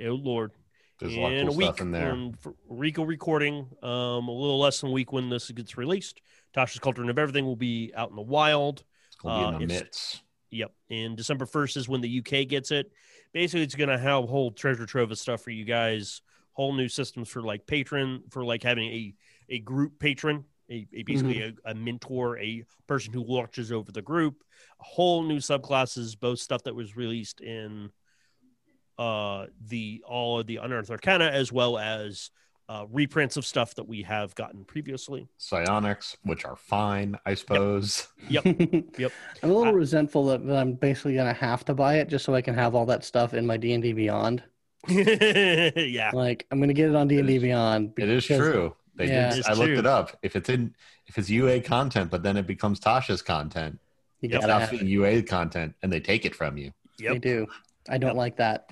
oh 0.05 0.11
Lord, 0.15 0.53
There's 0.99 1.15
a 1.15 1.21
lot 1.21 1.33
in 1.33 1.49
of 1.49 1.55
a 1.55 1.57
week 1.57 1.67
stuff 1.69 1.81
in 1.81 1.91
there. 1.93 2.11
when 2.11 2.33
for 2.35 2.55
Rico 2.69 3.05
recording, 3.05 3.69
um, 3.83 4.29
a 4.29 4.33
little 4.33 4.59
less 4.59 4.81
than 4.81 4.91
a 4.91 4.93
week 4.93 5.13
when 5.13 5.29
this 5.31 5.51
gets 5.51 5.77
released. 5.77 6.21
Tasha's 6.55 6.79
Cauldron 6.81 7.09
of 7.11 7.19
Everything 7.19 7.45
will 7.45 7.57
be 7.57 7.93
out 7.95 8.11
in 8.11 8.17
the 8.17 8.23
wild. 8.23 8.85
It's 9.07 9.17
going 9.17 9.41
to 9.41 9.47
uh, 9.47 9.51
be 9.59 9.63
in 9.65 9.69
the 9.69 9.75
it's- 9.75 9.83
midst. 9.85 10.23
Yep. 10.51 10.73
And 10.91 11.17
December 11.17 11.45
1st 11.45 11.77
is 11.77 11.89
when 11.89 12.01
the 12.01 12.19
UK 12.21 12.47
gets 12.49 12.71
it. 12.71 12.91
Basically, 13.33 13.63
it's 13.63 13.75
going 13.75 13.89
to 13.91 13.99
have 13.99 14.25
a 14.25 14.27
whole 14.27 14.53
treasure 14.53 14.87
trove 14.87 15.11
of 15.11 15.19
stuff 15.19 15.43
for 15.43 15.51
you 15.51 15.65
guys, 15.65 16.23
whole 16.53 16.73
new 16.73 16.89
systems 16.89 17.29
for 17.29 17.43
like 17.43 17.67
patron, 17.67 18.23
for 18.31 18.45
like 18.45 18.63
having 18.63 18.87
a, 18.89 19.15
a 19.51 19.59
group 19.59 19.99
patron, 19.99 20.45
a, 20.71 20.87
a 20.93 21.03
basically 21.03 21.43
a, 21.43 21.53
a 21.65 21.75
mentor, 21.75 22.39
a 22.39 22.65
person 22.87 23.13
who 23.13 23.23
watches 23.23 23.71
over 23.73 23.93
the 23.93 24.03
group, 24.03 24.43
a 24.81 24.85
whole 24.85 25.23
new 25.23 25.39
subclasses, 25.39 26.19
both 26.19 26.39
stuff 26.39 26.63
that 26.65 26.75
was 26.75 26.97
released 26.97 27.41
in 27.41 27.91
uh, 28.99 29.47
the 29.69 30.03
all 30.07 30.41
of 30.41 30.47
the 30.47 30.57
Unearthed 30.57 30.91
Arcana, 30.91 31.27
as 31.27 31.53
well 31.53 31.79
as 31.79 32.31
uh, 32.69 32.85
reprints 32.91 33.37
of 33.37 33.47
stuff 33.47 33.75
that 33.77 33.87
we 33.87 34.03
have 34.03 34.35
gotten 34.35 34.65
previously. 34.65 35.29
Psionics, 35.39 36.17
which 36.25 36.45
are 36.45 36.57
fine, 36.57 37.17
I 37.25 37.35
suppose. 37.35 38.09
Yep. 38.29 38.45
Yep. 38.99 39.13
I'm 39.43 39.51
a 39.51 39.53
little 39.53 39.73
I- 39.73 39.77
resentful 39.77 40.27
that, 40.27 40.47
that 40.47 40.57
I'm 40.57 40.73
basically 40.73 41.15
gonna 41.15 41.33
have 41.33 41.65
to 41.67 41.75
buy 41.75 41.99
it 41.99 42.09
just 42.09 42.25
so 42.25 42.35
I 42.35 42.43
can 42.43 42.55
have 42.55 42.75
all 42.75 42.87
that 42.87 43.05
stuff 43.05 43.35
in 43.35 43.47
my 43.47 43.57
D 43.57 43.73
and 43.73 43.83
D 43.83 43.93
Beyond. 43.93 44.43
yeah. 44.89 46.11
Like 46.13 46.47
I'm 46.51 46.61
gonna 46.61 46.73
get 46.73 46.89
it 46.89 46.97
on 46.97 47.09
D 47.09 47.19
and 47.19 47.29
D 47.29 47.39
Beyond. 47.39 47.93
It 47.99 48.09
is 48.09 48.25
true. 48.25 48.75
They 48.97 49.09
Yeah. 49.09 49.31
did. 49.31 49.39
It's 49.41 49.49
I 49.49 49.53
looked 49.53 49.69
true. 49.69 49.79
it 49.79 49.87
up. 49.87 50.17
If 50.23 50.37
it's 50.37 50.49
in, 50.49 50.75
if 51.07 51.19
it's 51.19 51.29
UA 51.31 51.61
content, 51.61 52.11
but 52.11 52.23
then 52.23 52.37
it 52.37 52.47
becomes 52.47 52.81
Tasha's 52.81 53.23
content, 53.23 53.79
You 54.23 54.31
Yep. 54.31 54.37
it's 54.39 54.47
gotta 54.47 54.53
not 54.55 54.61
have 54.63 54.73
it. 54.73 54.81
being 54.81 54.91
UA 54.91 55.23
content, 55.23 55.75
and 55.83 55.93
they 55.93 56.01
take 56.01 56.25
it 56.25 56.35
from 56.35 56.57
you. 56.57 56.73
They 56.99 57.19
do. 57.19 57.47
I 57.89 57.99
don't 57.99 58.11
Yep. 58.11 58.17
like 58.17 58.37
that. 58.37 58.71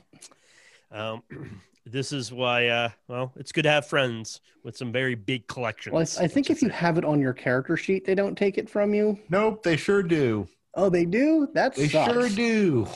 Um, 0.91 1.23
this 1.87 2.13
is 2.13 2.33
why, 2.33 2.69
uh, 2.69 2.89
well, 3.09 3.33
it's 3.37 3.53
good 3.53 3.63
to 3.65 3.71
have 3.71 3.87
friends 3.87 4.41
with 4.63 4.77
some 4.77 4.91
very 4.91 5.15
big 5.15 5.47
collections. 5.47 5.93
Well, 5.93 6.07
I, 6.19 6.25
I 6.25 6.29
think 6.29 6.49
if 6.49 6.63
you 6.63 6.69
just 6.69 6.81
have 6.81 6.97
it 6.97 7.05
on 7.05 7.21
your 7.21 7.35
character 7.35 7.77
sheet, 7.77 8.07
they 8.07 8.15
don't 8.15 8.37
take 8.37 8.57
it 8.57 8.71
from 8.71 8.95
you. 8.95 9.19
Nope, 9.29 9.63
they 9.63 9.77
sure 9.77 10.03
do. 10.03 10.49
Oh, 10.73 10.89
they 10.89 11.05
do. 11.05 11.49
That 11.53 11.75
They 11.75 11.89
sucks. 11.89 12.13
sure 12.13 12.29
do. 12.31 12.89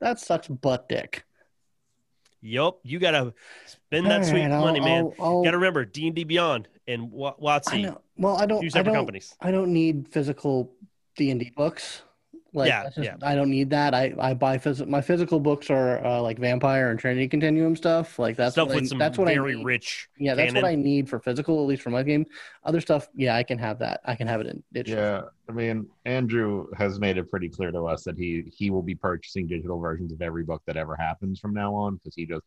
That 0.00 0.20
sucks 0.20 0.46
butt 0.48 0.88
dick. 0.88 1.16
say. 1.16 1.22
Yup, 2.42 2.78
you 2.84 2.98
gotta 3.00 3.34
spend 3.66 4.06
that 4.06 4.20
All 4.20 4.26
sweet 4.28 4.44
I'll- 4.44 4.60
money, 4.60 4.78
man. 4.80 5.04
I'll- 5.04 5.14
I'll- 5.18 5.38
You 5.38 5.44
gotta 5.46 5.56
remember 5.58 5.84
D 5.84 6.06
and 6.06 6.14
D 6.14 6.22
Beyond 6.22 6.68
and 6.88 7.10
Wa- 7.10 7.34
I 7.38 7.94
Well, 8.16 8.36
I 8.36 8.46
don't. 8.46 8.62
two 8.62 8.78
I 8.78 8.82
don't. 8.82 8.94
companies. 8.94 9.34
I 9.40 9.50
don't 9.50 9.72
need 9.72 10.08
physical 10.08 10.72
D 11.16 11.30
and 11.30 11.40
D 11.40 11.52
books. 11.56 12.02
Like, 12.52 12.68
Yeah, 12.68 12.84
just- 12.84 12.98
yeah. 12.98 13.16
I 13.22 13.34
don't 13.34 13.50
need 13.50 13.68
that. 13.70 13.92
I 13.92 14.14
I 14.18 14.32
buy 14.32 14.56
phys- 14.56 14.86
My 14.88 15.02
physical 15.02 15.40
books 15.40 15.68
are 15.68 16.02
uh, 16.02 16.22
like 16.22 16.38
Vampire 16.38 16.90
and 16.90 16.98
Trinity 16.98 17.28
Continuum 17.28 17.76
stuff. 17.76 18.18
Like 18.18 18.34
that's 18.36 18.54
Stuff 18.54 18.68
what 18.68 18.76
I, 18.76 18.80
with 18.80 18.88
some 18.88 18.98
that's 18.98 19.18
what 19.18 19.28
very 19.28 19.52
I 19.52 19.56
need. 19.56 19.64
rich. 19.66 20.08
Yeah, 20.18 20.34
that's 20.34 20.54
what. 20.54 20.64
I 20.64 20.74
need 20.74 21.06
for 21.08 21.18
physical, 21.20 21.60
at 21.60 21.66
least 21.66 21.82
for 21.82 21.90
my 21.90 22.02
game. 22.02 22.24
Other 22.64 22.80
stuff, 22.80 23.08
yeah, 23.14 23.36
I 23.36 23.42
can 23.42 23.58
have 23.58 23.78
that. 23.80 24.00
I 24.06 24.14
can 24.14 24.26
have 24.26 24.40
it 24.40 24.46
in 24.46 24.62
digital. 24.72 25.02
Yeah, 25.04 25.22
I 25.50 25.52
mean, 25.52 25.86
Andrew 26.06 26.68
has 26.78 26.98
made 26.98 27.18
it 27.18 27.30
pretty 27.30 27.50
clear 27.50 27.70
to 27.72 27.82
us 27.88 28.04
that 28.04 28.16
he 28.16 28.44
he 28.56 28.70
will 28.70 28.82
be 28.82 28.94
purchasing 28.94 29.46
digital 29.46 29.78
versions 29.78 30.12
of 30.12 30.22
every 30.22 30.44
book 30.44 30.62
that 30.66 30.78
ever 30.78 30.96
happens 30.96 31.38
from 31.38 31.52
now 31.52 31.74
on 31.74 31.96
because 31.96 32.14
he 32.14 32.24
just, 32.24 32.44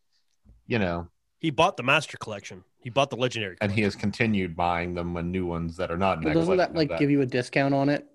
you 0.66 0.80
know, 0.80 1.08
He 1.40 1.50
bought 1.52 1.78
the 1.78 1.84
Master 1.84 2.18
Collection. 2.18 2.64
He 2.82 2.90
bought 2.90 3.10
the 3.10 3.16
Legendary. 3.16 3.58
and 3.62 3.72
he 3.72 3.82
has 3.82 3.96
continued 3.96 4.56
buying 4.56 4.94
them 4.94 5.14
when 5.14 5.32
new 5.32 5.46
ones 5.46 5.76
that 5.78 5.90
are 5.92 5.98
not. 5.98 6.18
in 6.20 6.24
Well, 6.26 6.34
that 6.34 6.40
doesn't 6.40 6.58
that 6.58 6.76
like 6.76 6.92
of 6.92 7.00
give 7.00 7.10
you 7.10 7.22
a 7.22 7.26
discount 7.26 7.74
on 7.74 7.90
it 7.90 8.06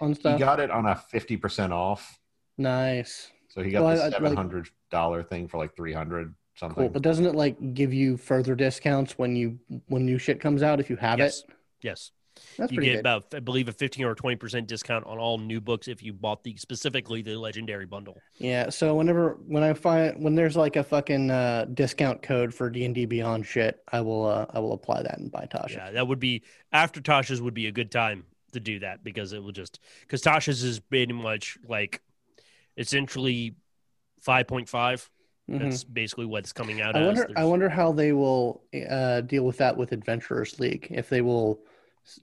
on 0.00 0.14
stuff, 0.14 0.32
He 0.32 0.38
stuff? 0.38 0.40
got 0.40 0.60
it 0.60 0.70
on 0.70 0.86
a 0.86 0.94
fifty 0.96 1.36
percent 1.36 1.72
off, 1.72 2.18
nice, 2.58 3.30
so 3.48 3.62
he 3.62 3.70
got 3.70 3.82
Well, 3.84 3.96
the 3.96 4.10
seven 4.10 4.34
hundred 4.36 4.68
dollar 4.90 5.22
thing 5.22 5.48
for 5.48 5.58
like 5.58 5.74
three 5.76 5.92
hundred 5.92 6.34
something. 6.54 6.76
cool. 6.84 6.88
But 6.88 7.02
doesn't 7.02 7.24
it 7.26 7.34
like 7.34 7.74
give 7.74 7.92
you 7.94 8.16
further 8.16 8.54
discounts 8.54 9.18
when 9.18 9.36
you 9.36 9.58
when 9.88 10.04
new 10.06 10.18
shit 10.18 10.40
comes 10.40 10.62
out 10.62 10.80
if 10.80 10.88
you 10.90 10.96
have 10.96 11.18
yes, 11.18 11.40
it? 11.40 11.54
yes. 11.82 12.10
That's 12.56 12.72
you 12.72 12.80
get 12.80 12.92
good. 12.92 13.00
about, 13.00 13.26
I 13.34 13.40
believe, 13.40 13.68
a 13.68 13.72
15 13.72 14.04
or 14.04 14.14
20% 14.14 14.66
discount 14.66 15.06
on 15.06 15.18
all 15.18 15.38
new 15.38 15.60
books 15.60 15.88
if 15.88 16.02
you 16.02 16.12
bought 16.12 16.42
the 16.44 16.56
specifically 16.56 17.22
the 17.22 17.36
legendary 17.36 17.86
bundle. 17.86 18.18
Yeah, 18.38 18.70
so 18.70 18.96
whenever 18.96 19.38
when 19.46 19.62
I 19.62 19.72
find 19.72 20.22
when 20.22 20.34
there's 20.34 20.56
like 20.56 20.76
a 20.76 20.84
fucking 20.84 21.30
uh, 21.30 21.66
discount 21.72 22.22
code 22.22 22.54
for 22.54 22.70
D 22.70 22.84
and 22.84 22.94
D 22.94 23.06
Beyond 23.06 23.46
shit, 23.46 23.82
I 23.90 24.00
will 24.00 24.26
uh, 24.26 24.46
I 24.50 24.58
will 24.58 24.72
apply 24.72 25.02
that 25.02 25.18
and 25.18 25.30
buy 25.30 25.46
Tasha. 25.46 25.76
Yeah, 25.76 25.90
that 25.92 26.06
would 26.06 26.20
be 26.20 26.42
after 26.72 27.00
Tasha's 27.00 27.40
would 27.40 27.54
be 27.54 27.66
a 27.66 27.72
good 27.72 27.90
time 27.90 28.24
to 28.52 28.60
do 28.60 28.78
that 28.80 29.02
because 29.02 29.32
it 29.32 29.42
will 29.42 29.52
just 29.52 29.80
because 30.02 30.22
Tasha's 30.22 30.62
is 30.62 30.80
pretty 30.80 31.12
much 31.12 31.58
like 31.66 32.02
essentially 32.76 33.54
5.5. 34.26 35.08
Mhm. 35.50 35.58
That's 35.58 35.84
basically 35.84 36.26
what's 36.26 36.52
coming 36.52 36.80
out 36.80 36.94
I 36.94 37.04
wonder 37.04 37.28
I 37.36 37.44
wonder 37.44 37.68
how 37.68 37.92
they 37.92 38.12
will 38.12 38.62
uh, 38.88 39.22
deal 39.22 39.44
with 39.44 39.58
that 39.58 39.76
with 39.76 39.92
Adventurers 39.92 40.60
League 40.60 40.86
if 40.90 41.08
they 41.08 41.20
will 41.20 41.60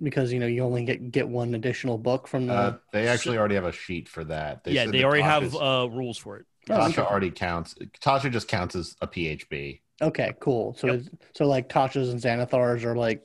because 0.02 0.32
you 0.34 0.40
know 0.40 0.46
you 0.48 0.64
only 0.64 0.84
get 0.86 1.12
get 1.12 1.28
one 1.28 1.56
additional 1.56 1.98
book 1.98 2.28
from 2.28 2.48
the 2.48 2.54
Uh, 2.54 2.78
they 2.92 3.08
actually 3.08 3.38
already 3.38 3.56
have 3.56 3.66
a 3.66 3.72
sheet 3.72 4.10
for 4.10 4.24
that. 4.26 4.62
yeah, 4.66 4.84
said 4.86 4.94
they 4.94 5.00
that 5.00 5.06
already 5.06 5.24
have 5.24 5.44
Tasha's- 5.44 5.56
uh, 5.56 5.90
rules 5.90 6.18
for 6.18 6.38
it. 6.38 6.46
Oh, 6.70 6.74
Tasha 6.74 6.86
interesting. 6.88 7.06
already 7.06 7.32
counts. 7.32 7.76
Tasha 8.04 8.32
just 8.32 8.48
counts 8.48 8.76
as 8.76 8.96
a 9.02 9.08
PHB. 9.08 9.82
Okay, 10.02 10.34
cool. 10.40 10.74
So 10.76 10.88
Yep. 10.88 11.02
so 11.36 11.48
like 11.48 11.70
Tasha's 11.70 12.10
and 12.10 12.22
Xanathars 12.22 12.84
are 12.84 12.96
like 12.96 13.24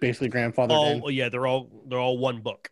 basically 0.00 0.30
grandfathered 0.30 0.94
in. 0.96 1.02
Oh 1.04 1.08
yeah, 1.08 1.28
they're 1.28 1.46
all 1.46 1.70
they're 1.88 1.98
all 1.98 2.18
one 2.18 2.40
book. 2.40 2.70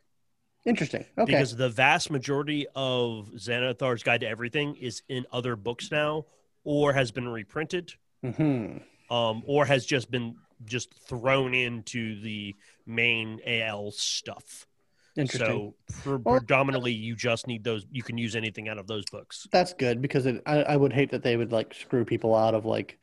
Interesting. 0.64 1.04
Okay. 1.16 1.26
because 1.32 1.54
the 1.54 1.68
vast 1.68 2.10
majority 2.10 2.66
of 2.74 3.28
Xanathar's 3.36 4.02
Guide 4.02 4.22
to 4.22 4.28
Everything 4.28 4.74
is 4.76 5.02
in 5.08 5.24
other 5.32 5.54
books 5.54 5.92
now, 5.92 6.26
or 6.64 6.92
has 6.92 7.12
been 7.12 7.28
reprinted, 7.28 7.94
hmm 8.22 8.78
um, 9.08 9.44
or 9.46 9.64
has 9.64 9.86
just 9.86 10.10
been 10.10 10.34
just 10.64 10.92
thrown 10.94 11.54
into 11.54 12.20
the 12.20 12.54
main 12.86 13.40
AL 13.46 13.90
stuff. 13.92 14.66
Interesting. 15.16 15.74
So 15.94 16.20
predominantly, 16.24 16.92
you 16.92 17.16
just 17.16 17.46
need 17.46 17.64
those. 17.64 17.86
You 17.90 18.02
can 18.02 18.18
use 18.18 18.36
anything 18.36 18.68
out 18.68 18.78
of 18.78 18.86
those 18.86 19.04
books. 19.06 19.46
That's 19.50 19.72
good 19.72 20.02
because 20.02 20.26
it, 20.26 20.42
I, 20.46 20.62
I 20.62 20.76
would 20.76 20.92
hate 20.92 21.10
that 21.10 21.22
they 21.22 21.36
would 21.36 21.52
like 21.52 21.74
screw 21.74 22.04
people 22.04 22.34
out 22.34 22.54
of 22.54 22.64
like 22.66 22.98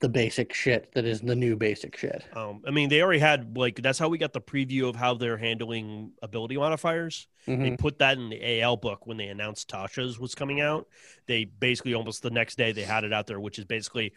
the 0.00 0.08
basic 0.08 0.54
shit 0.54 0.92
that 0.92 1.04
is 1.04 1.20
the 1.20 1.36
new 1.36 1.56
basic 1.56 1.94
shit. 1.96 2.24
Um, 2.34 2.62
I 2.66 2.70
mean, 2.70 2.88
they 2.88 3.02
already 3.02 3.18
had 3.20 3.56
like 3.56 3.76
that's 3.82 3.98
how 3.98 4.08
we 4.08 4.16
got 4.18 4.32
the 4.32 4.40
preview 4.40 4.88
of 4.88 4.96
how 4.96 5.14
they're 5.14 5.36
handling 5.36 6.12
ability 6.22 6.56
modifiers. 6.56 7.26
They 7.46 7.54
Mhm. 7.54 7.78
put 7.78 7.98
that 7.98 8.16
in 8.18 8.28
the 8.30 8.60
AL 8.60 8.76
book 8.78 9.06
when 9.06 9.16
they 9.16 9.28
announced 9.28 9.68
Tasha's 9.70 10.18
was 10.18 10.34
coming 10.34 10.60
out. 10.60 10.88
They 11.26 11.44
basically 11.44 11.94
almost 11.94 12.22
the 12.22 12.30
next 12.30 12.56
day 12.56 12.72
they 12.72 12.82
had 12.82 13.04
it 13.04 13.12
out 13.12 13.26
there, 13.26 13.40
which 13.40 13.58
is 13.58 13.64
basically 13.64 14.12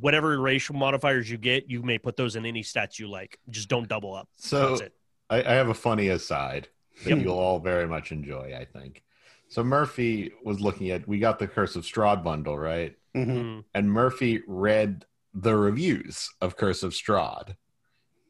whatever 0.00 0.38
racial 0.40 0.74
modifiers 0.74 1.30
you 1.30 1.38
get, 1.38 1.68
you 1.70 1.82
may 1.82 1.98
put 1.98 2.16
those 2.16 2.36
in 2.36 2.44
any 2.46 2.62
stats 2.62 2.98
you 2.98 3.08
like. 3.08 3.38
Just 3.50 3.68
don't 3.68 3.88
double 3.88 4.14
up. 4.14 4.28
So 4.36 4.70
That's 4.70 4.80
it. 4.82 4.94
I, 5.30 5.38
I 5.42 5.54
have 5.54 5.68
a 5.68 5.74
funny 5.74 6.08
aside 6.08 6.68
that 7.04 7.10
Yep. 7.10 7.18
you'll 7.24 7.38
all 7.38 7.58
very 7.60 7.86
much 7.86 8.12
enjoy, 8.12 8.56
I 8.58 8.64
think. 8.64 9.02
So 9.48 9.62
Murphy 9.64 10.32
was 10.44 10.60
looking 10.60 10.90
at 10.90 11.06
we 11.08 11.18
got 11.18 11.38
the 11.38 11.46
Curse 11.48 11.76
of 11.76 11.84
Strahd 11.84 12.22
bundle, 12.22 12.58
right? 12.58 12.96
Mhm. 13.16 13.26
Mm. 13.28 13.64
And 13.74 13.90
Murphy 13.92 14.42
read 14.46 15.04
the 15.34 15.56
reviews 15.56 16.28
of 16.40 16.56
Curse 16.56 16.82
of 16.82 16.92
Strahd, 16.92 17.56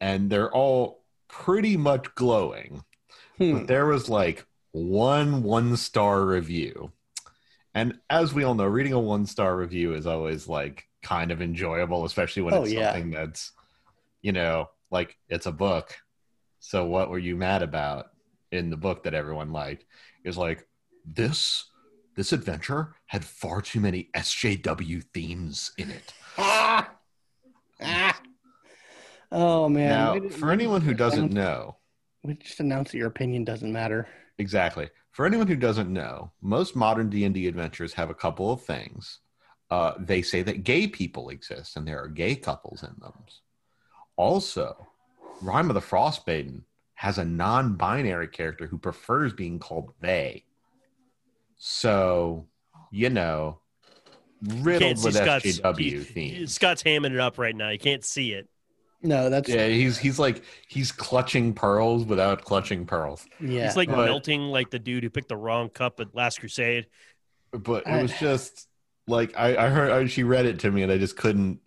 and 0.00 0.30
they're 0.30 0.52
all 0.52 1.04
pretty 1.28 1.76
much 1.76 2.14
glowing. 2.14 2.84
Hmm. 3.38 3.52
But 3.58 3.66
there 3.66 3.86
was 3.86 4.08
like 4.08 4.46
one 4.72 5.42
one 5.42 5.76
star 5.76 6.24
review. 6.24 6.92
And 7.78 8.00
as 8.10 8.34
we 8.34 8.42
all 8.42 8.56
know, 8.56 8.64
reading 8.64 8.92
a 8.92 8.98
one 8.98 9.24
star 9.24 9.56
review 9.56 9.94
is 9.94 10.04
always 10.04 10.48
like 10.48 10.88
kind 11.00 11.30
of 11.30 11.40
enjoyable, 11.40 12.04
especially 12.04 12.42
when 12.42 12.54
Oh, 12.54 12.64
it's 12.64 12.72
yeah. 12.72 12.92
something 12.92 13.12
that's, 13.12 13.52
you 14.20 14.32
know, 14.32 14.70
like 14.90 15.16
it's 15.28 15.46
a 15.46 15.52
book. 15.52 15.96
So 16.58 16.86
what 16.86 17.08
were 17.08 17.20
you 17.20 17.36
mad 17.36 17.62
about 17.62 18.06
in 18.50 18.68
the 18.68 18.76
book 18.76 19.04
that 19.04 19.14
everyone 19.14 19.52
liked? 19.52 19.84
Is 20.24 20.36
like 20.36 20.66
this 21.04 21.70
this 22.16 22.32
adventure 22.32 22.96
had 23.06 23.24
far 23.24 23.62
too 23.62 23.78
many 23.78 24.10
SJW 24.16 25.04
themes 25.14 25.70
in 25.78 25.90
it. 25.92 26.12
Ah! 26.36 26.90
Ah! 27.80 28.20
Oh 29.30 29.68
man! 29.68 30.20
now, 30.20 30.28
for 30.30 30.50
anyone 30.50 30.80
who 30.80 30.94
doesn't 30.94 31.32
know, 31.32 31.76
we 32.24 32.34
just 32.34 32.58
announce 32.58 32.90
that 32.90 32.98
your 32.98 33.06
opinion 33.06 33.44
doesn't 33.44 33.72
matter. 33.72 34.08
Exactly. 34.38 34.90
For 35.10 35.26
anyone 35.26 35.46
who 35.46 35.56
doesn't 35.56 35.92
know, 35.92 36.32
most 36.40 36.76
modern 36.76 37.10
D 37.10 37.24
and 37.24 37.34
D 37.34 37.48
adventures 37.48 37.94
have 37.94 38.10
a 38.10 38.14
couple 38.14 38.52
of 38.52 38.62
things. 38.62 39.18
Uh, 39.70 39.92
they 39.98 40.22
say 40.22 40.42
that 40.42 40.64
gay 40.64 40.86
people 40.86 41.28
exist, 41.28 41.76
and 41.76 41.86
there 41.86 42.02
are 42.02 42.08
gay 42.08 42.34
couples 42.34 42.82
in 42.82 42.94
them. 43.00 43.12
Also, 44.16 44.88
Rime 45.42 45.70
of 45.70 45.74
the 45.74 45.80
Frostmaiden 45.80 46.62
has 46.94 47.18
a 47.18 47.24
non-binary 47.24 48.28
character 48.28 48.66
who 48.66 48.78
prefers 48.78 49.32
being 49.32 49.58
called 49.58 49.92
they. 50.00 50.44
So, 51.56 52.46
you 52.90 53.10
know, 53.10 53.58
riddled 54.42 55.04
with 55.04 55.14
Scott's 55.14 55.60
SJW 55.60 56.06
he-. 56.06 56.46
Scott's 56.46 56.82
hamming 56.82 57.12
it 57.12 57.20
up 57.20 57.38
right 57.38 57.54
now. 57.54 57.68
You 57.68 57.78
can't 57.78 58.04
see 58.04 58.32
it. 58.32 58.48
No, 59.02 59.30
that's 59.30 59.48
yeah. 59.48 59.66
Yeah, 59.66 59.74
he's 59.74 59.96
he's 59.98 60.18
like 60.18 60.42
he's 60.66 60.90
clutching 60.90 61.54
pearls 61.54 62.04
without 62.04 62.42
clutching 62.44 62.84
pearls. 62.84 63.26
It's 63.40 63.76
like 63.76 63.88
But- 63.88 64.06
melting 64.06 64.42
like 64.42 64.70
the 64.70 64.78
dude 64.78 65.04
who 65.04 65.10
picked 65.10 65.28
the 65.28 65.36
wrong 65.36 65.68
cup 65.68 66.00
at 66.00 66.14
Last 66.14 66.40
Crusade. 66.40 66.86
but 67.52 67.86
it 67.86 68.02
was 68.02 68.12
just 68.18 68.68
like 69.06 69.34
I, 69.36 69.56
I 69.66 69.68
heard 69.68 69.90
I, 69.92 70.06
she 70.06 70.24
read 70.24 70.46
it 70.46 70.58
to 70.60 70.70
me 70.70 70.82
and 70.82 70.90
I 70.92 70.98
just 70.98 71.16
couldn't 71.16 71.60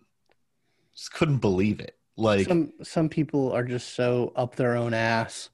just 0.94 1.12
couldn't 1.12 1.38
believe 1.38 1.80
it. 1.80 1.96
Like 2.16 2.46
some 2.46 2.72
some 2.82 3.08
people 3.08 3.50
are 3.52 3.64
just 3.64 3.94
so 3.94 4.32
up 4.36 4.54
their 4.56 4.76
own 4.76 4.92
ass, 4.92 5.48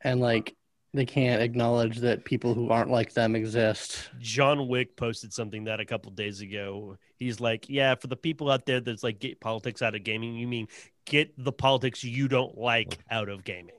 and 0.00 0.20
like 0.20 0.56
they 0.96 1.06
can't 1.06 1.42
acknowledge 1.42 1.98
that 1.98 2.24
people 2.24 2.54
who 2.54 2.70
aren't 2.70 2.90
like 2.90 3.12
them 3.12 3.36
exist. 3.36 4.10
John 4.18 4.68
Wick 4.68 4.96
posted 4.96 5.32
something 5.32 5.64
that 5.64 5.80
a 5.80 5.84
couple 5.84 6.10
days 6.12 6.40
ago. 6.40 6.96
He's 7.16 7.40
like, 7.40 7.68
"Yeah, 7.68 7.94
for 7.94 8.06
the 8.08 8.16
people 8.16 8.50
out 8.50 8.66
there 8.66 8.80
that's 8.80 9.02
like 9.02 9.18
get 9.18 9.40
politics 9.40 9.82
out 9.82 9.94
of 9.94 10.04
gaming, 10.04 10.34
you 10.34 10.46
mean 10.46 10.68
get 11.04 11.32
the 11.36 11.52
politics 11.52 12.04
you 12.04 12.28
don't 12.28 12.56
like 12.58 12.98
out 13.10 13.28
of 13.28 13.44
gaming." 13.44 13.74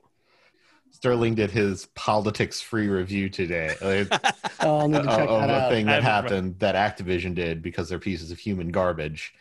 Sterling 0.90 1.34
did 1.34 1.50
his 1.50 1.86
politics 1.94 2.60
free 2.60 2.88
review 2.88 3.28
today 3.28 3.74
Oh, 4.60 4.78
I'll 4.78 4.88
need 4.88 4.96
of, 4.96 5.02
to 5.04 5.08
check 5.10 5.28
of 5.28 5.40
that 5.42 5.50
a 5.50 5.52
out. 5.54 5.70
thing 5.70 5.86
that 5.86 6.02
haven't 6.02 6.32
happened 6.32 6.58
that 6.58 6.74
Activision 6.74 7.34
did 7.34 7.62
because 7.62 7.88
they're 7.88 7.98
pieces 7.98 8.30
of 8.30 8.38
human 8.38 8.70
garbage. 8.70 9.34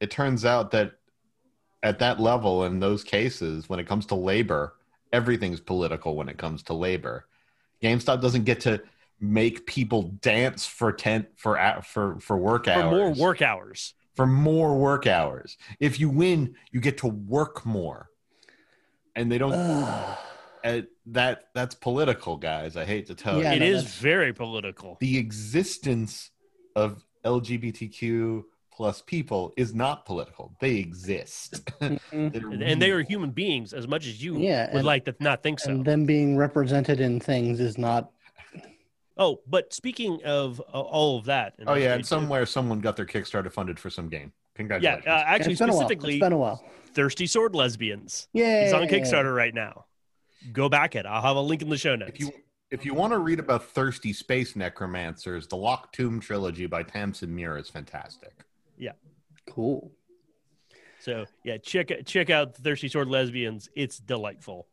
It 0.00 0.10
turns 0.10 0.44
out 0.44 0.70
that 0.72 0.94
at 1.82 1.98
that 2.00 2.18
level 2.18 2.64
in 2.64 2.80
those 2.80 3.04
cases, 3.04 3.68
when 3.68 3.78
it 3.78 3.86
comes 3.86 4.06
to 4.06 4.14
labor, 4.14 4.74
everything's 5.14 5.60
political 5.60 6.16
when 6.16 6.28
it 6.28 6.36
comes 6.38 6.62
to 6.64 6.74
labor. 6.74 7.26
GameStop 7.82 8.20
doesn't 8.20 8.44
get 8.44 8.60
to 8.62 8.82
make 9.20 9.64
people 9.66 10.02
dance 10.20 10.66
for 10.66 10.92
tent 10.92 11.26
for 11.36 11.54
for 11.84 12.18
for 12.20 12.36
work 12.36 12.66
hours. 12.68 12.82
For 12.82 12.88
hours 12.88 13.18
more 13.18 13.26
work 13.28 13.42
hours. 13.42 13.94
for 14.16 14.26
more 14.26 14.76
work 14.76 15.06
hours. 15.06 15.56
If 15.80 16.00
you 16.00 16.08
win, 16.10 16.56
you 16.72 16.80
get 16.80 16.98
to 16.98 17.06
work 17.06 17.64
more. 17.64 18.10
And 19.16 19.30
they 19.30 19.38
don't 19.38 19.52
uh, 20.64 20.82
that 21.06 21.44
that's 21.54 21.74
political, 21.76 22.36
guys. 22.36 22.76
I 22.76 22.84
hate 22.84 23.06
to 23.06 23.14
tell 23.14 23.40
Yeah, 23.40 23.50
you. 23.52 23.56
it 23.56 23.70
no, 23.70 23.78
is 23.78 23.84
very 23.94 24.32
political. 24.32 24.96
The 25.00 25.16
existence 25.18 26.30
of 26.74 27.04
LGBTQ 27.24 28.42
plus 28.74 29.02
people 29.02 29.52
is 29.56 29.74
not 29.74 30.04
political. 30.04 30.54
They 30.60 30.76
exist. 30.76 31.64
Mhm. 31.80 32.00
And, 32.34 32.62
and 32.62 32.80
they 32.82 32.90
are 32.92 33.02
human 33.02 33.30
beings 33.30 33.72
as 33.72 33.86
much 33.86 34.06
as 34.06 34.22
you 34.22 34.38
Yeah, 34.38 34.66
would 34.68 34.76
and- 34.78 34.84
like 34.86 35.04
to 35.06 35.14
not 35.20 35.42
think 35.42 35.60
so. 35.60 35.70
and 35.70 35.84
them 35.84 36.06
being 36.06 36.36
represented 36.36 37.00
in 37.00 37.20
things 37.20 37.60
is 37.60 37.76
not. 37.78 38.10
oh, 39.16 39.40
but 39.46 39.72
speaking 39.74 40.20
of 40.24 40.60
uh, 40.72 40.80
all 40.80 41.18
of 41.18 41.26
that, 41.26 41.54
Oh 41.66 41.74
yeah, 41.74 41.92
and 41.92 42.00
it's- 42.00 42.08
somewhere 42.08 42.46
someone 42.46 42.80
got 42.80 42.96
their 42.96 43.06
Kickstarter 43.06 43.52
funded 43.52 43.78
for 43.78 43.90
some 43.90 44.08
game. 44.08 44.32
yeah, 44.58 45.00
uh, 45.06 45.10
actually 45.10 45.52
it's 45.52 45.60
been 45.60 45.68
a 45.70 45.72
while. 45.72 45.80
specifically 45.82 46.14
It's 46.14 46.20
been 46.20 46.32
a 46.32 46.38
while. 46.38 46.64
Thirsty 46.94 47.26
Sword 47.26 47.54
Lesbians. 47.54 48.28
Yeah, 48.32 48.64
He's 48.64 48.72
on 48.72 48.86
Kickstarter 48.86 49.34
right 49.34 49.52
now. 49.54 49.86
Go 50.52 50.68
back 50.68 50.94
it. 50.94 51.06
I'll 51.06 51.22
have 51.22 51.36
a 51.36 51.40
link 51.40 51.60
in 51.62 51.68
the 51.68 51.76
show 51.78 51.96
notes. 51.96 52.12
if 52.14 52.20
you 52.20 52.30
if 52.70 52.84
you 52.84 52.94
want 52.94 53.12
to 53.12 53.18
read 53.18 53.38
about 53.40 53.64
thirsty 53.64 54.12
space 54.12 54.54
necromancers, 54.56 55.46
the 55.48 55.56
Locked 55.56 55.94
Tomb 55.94 56.18
trilogy 56.20 56.66
by 56.66 56.82
Tamsin 56.82 57.34
Muir 57.34 57.56
is 57.58 57.68
fantastic. 57.68 58.32
Cool. 59.48 59.90
So 61.00 61.26
yeah, 61.44 61.58
check 61.58 61.90
check 62.06 62.30
out 62.30 62.56
Thirsty 62.56 62.88
Sword 62.88 63.08
Lesbians. 63.08 63.68
It's 63.74 63.98
delightful. 63.98 64.66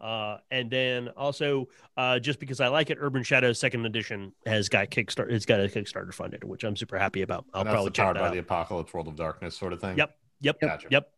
Uh, 0.00 0.38
and 0.50 0.70
then 0.70 1.08
also, 1.10 1.68
uh, 1.96 2.18
just 2.18 2.38
because 2.38 2.60
I 2.60 2.68
like 2.68 2.90
it, 2.90 2.98
Urban 3.00 3.22
Shadows 3.22 3.58
Second 3.58 3.86
Edition 3.86 4.32
has 4.44 4.68
got 4.68 4.90
Kickstarter. 4.90 5.30
It's 5.30 5.46
got 5.46 5.60
a 5.60 5.68
Kickstarter 5.68 6.12
funded, 6.12 6.44
which 6.44 6.64
I'm 6.64 6.76
super 6.76 6.98
happy 6.98 7.22
about. 7.22 7.46
I'll 7.54 7.62
And 7.62 7.70
probably 7.70 7.92
check 7.92 8.04
powered 8.04 8.16
that 8.16 8.20
by 8.20 8.26
out. 8.28 8.32
the 8.34 8.40
apocalypse, 8.40 8.92
world 8.92 9.08
of 9.08 9.16
darkness 9.16 9.56
sort 9.56 9.72
of 9.72 9.80
thing. 9.80 9.96
Yep. 9.96 10.14
Yep. 10.42 10.60
Gotcha. 10.60 10.88
Yep. 10.90 11.10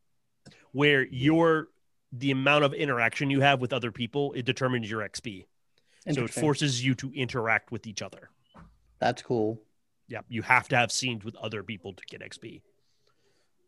Where 0.72 1.06
your 1.06 1.68
the 2.12 2.30
amount 2.30 2.64
of 2.64 2.72
interaction 2.72 3.28
you 3.30 3.40
have 3.40 3.60
with 3.60 3.72
other 3.72 3.90
people 3.92 4.32
it 4.34 4.44
determines 4.46 4.90
your 4.90 5.00
XP. 5.06 5.44
And 6.06 6.14
so 6.14 6.24
it 6.24 6.30
forces 6.30 6.82
you 6.84 6.94
to 6.96 7.12
interact 7.12 7.70
with 7.72 7.86
each 7.86 8.00
other. 8.00 8.30
That's 9.00 9.20
cool. 9.22 9.60
Yeah, 10.08 10.20
you 10.28 10.40
have 10.42 10.68
to 10.68 10.76
have 10.76 10.90
scenes 10.92 11.24
with 11.24 11.36
other 11.36 11.62
people 11.62 11.92
to 11.92 12.02
get 12.06 12.22
XP. 12.22 12.62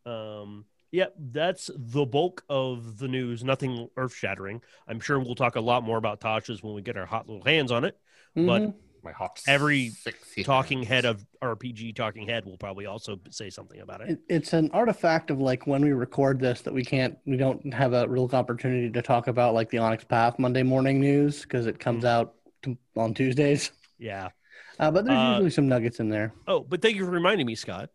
Um, 0.07 0.65
Yep, 0.93 1.15
that's 1.31 1.71
the 1.73 2.05
bulk 2.05 2.43
of 2.49 2.99
the 2.99 3.07
news. 3.07 3.45
Nothing 3.45 3.89
earth 3.97 4.13
shattering. 4.13 4.61
I'm 4.89 4.99
sure 4.99 5.21
we'll 5.21 5.37
talk 5.37 5.55
a 5.55 5.61
lot 5.61 5.85
more 5.85 5.97
about 5.99 6.21
Tasha's 6.21 6.65
when 6.65 6.75
we 6.75 6.83
get 6.83 6.97
our 6.97 7.07
hot 7.07 7.29
little 7.29 7.45
hands 7.45 7.71
on 7.71 7.85
it. 7.85 7.97
But 8.35 8.63
Mhm. 8.63 8.75
My 9.05 9.13
hot 9.13 9.41
Every 9.47 9.93
talking 10.43 10.83
head 10.83 11.05
of 11.07 11.25
RPG 11.41 11.93
Talking 11.95 12.27
Head 12.29 12.45
will 12.45 12.59
probably 12.59 12.85
also 12.87 13.19
say 13.31 13.49
something 13.51 13.81
about 13.81 14.01
it. 14.03 14.11
It, 14.11 14.19
it's 14.29 14.53
an 14.53 14.69
artifact 14.73 15.31
of 15.31 15.41
like 15.41 15.67
when 15.67 15.81
we 15.83 15.93
record 15.93 16.39
this 16.41 16.61
that 16.63 16.75
we 16.75 16.85
can't, 16.85 17.17
we 17.25 17.37
don't 17.39 17.73
have 17.73 17.93
a 17.95 18.07
real 18.09 18.29
opportunity 18.33 18.91
to 18.91 19.01
talk 19.01 19.29
about 19.29 19.55
like 19.55 19.71
the 19.71 19.79
Onyx 19.79 20.05
Path 20.05 20.39
Monday 20.41 20.63
morning 20.65 21.01
news 21.01 21.43
because 21.43 21.67
it 21.67 21.79
comes 21.79 22.05
out 22.05 22.35
t- 22.63 22.77
on 22.97 23.15
Tuesdays. 23.15 23.71
Yeah. 23.99 24.31
Uh, 24.79 24.91
but 24.91 25.05
there's 25.05 25.17
Uh, 25.19 25.31
usually 25.35 25.51
some 25.51 25.69
nuggets 25.69 26.01
in 26.01 26.09
there. 26.11 26.35
Oh, 26.49 26.61
but 26.61 26.83
thank 26.83 26.97
you 26.97 27.05
for 27.05 27.11
reminding 27.13 27.47
me, 27.47 27.55
Scott. 27.55 27.91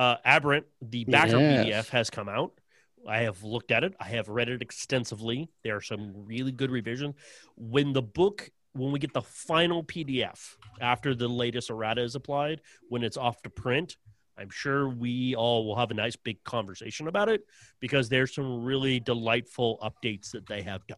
Uh, 0.00 0.16
Aberrant, 0.24 0.64
the 0.80 1.04
backer 1.04 1.38
Yes. 1.38 1.86
PDF 1.86 1.90
has 1.90 2.08
come 2.08 2.26
out. 2.26 2.58
I 3.06 3.18
have 3.18 3.42
looked 3.42 3.70
at 3.70 3.84
it. 3.84 3.94
I 4.00 4.08
have 4.08 4.30
read 4.30 4.48
it 4.48 4.62
extensively. 4.62 5.50
There 5.62 5.76
are 5.76 5.82
some 5.82 6.24
really 6.24 6.52
good 6.52 6.70
revisions. 6.70 7.16
When 7.56 7.92
the 7.92 8.00
book, 8.00 8.50
when 8.72 8.92
we 8.92 8.98
get 8.98 9.12
the 9.12 9.20
final 9.20 9.84
PDF 9.84 10.56
after 10.80 11.14
the 11.14 11.28
latest 11.28 11.68
errata 11.68 12.00
is 12.00 12.14
applied, 12.14 12.62
when 12.88 13.04
it's 13.04 13.18
off 13.18 13.42
to 13.42 13.50
print, 13.50 13.98
I'm 14.38 14.48
sure 14.48 14.88
we 14.88 15.34
all 15.34 15.66
will 15.66 15.76
have 15.76 15.90
a 15.90 15.94
nice 15.94 16.16
big 16.16 16.42
conversation 16.44 17.06
about 17.06 17.28
it 17.28 17.44
because 17.78 18.08
there's 18.08 18.34
some 18.34 18.64
really 18.64 19.00
delightful 19.00 19.78
updates 19.82 20.30
that 20.30 20.46
they 20.46 20.62
have 20.62 20.86
done. 20.86 20.96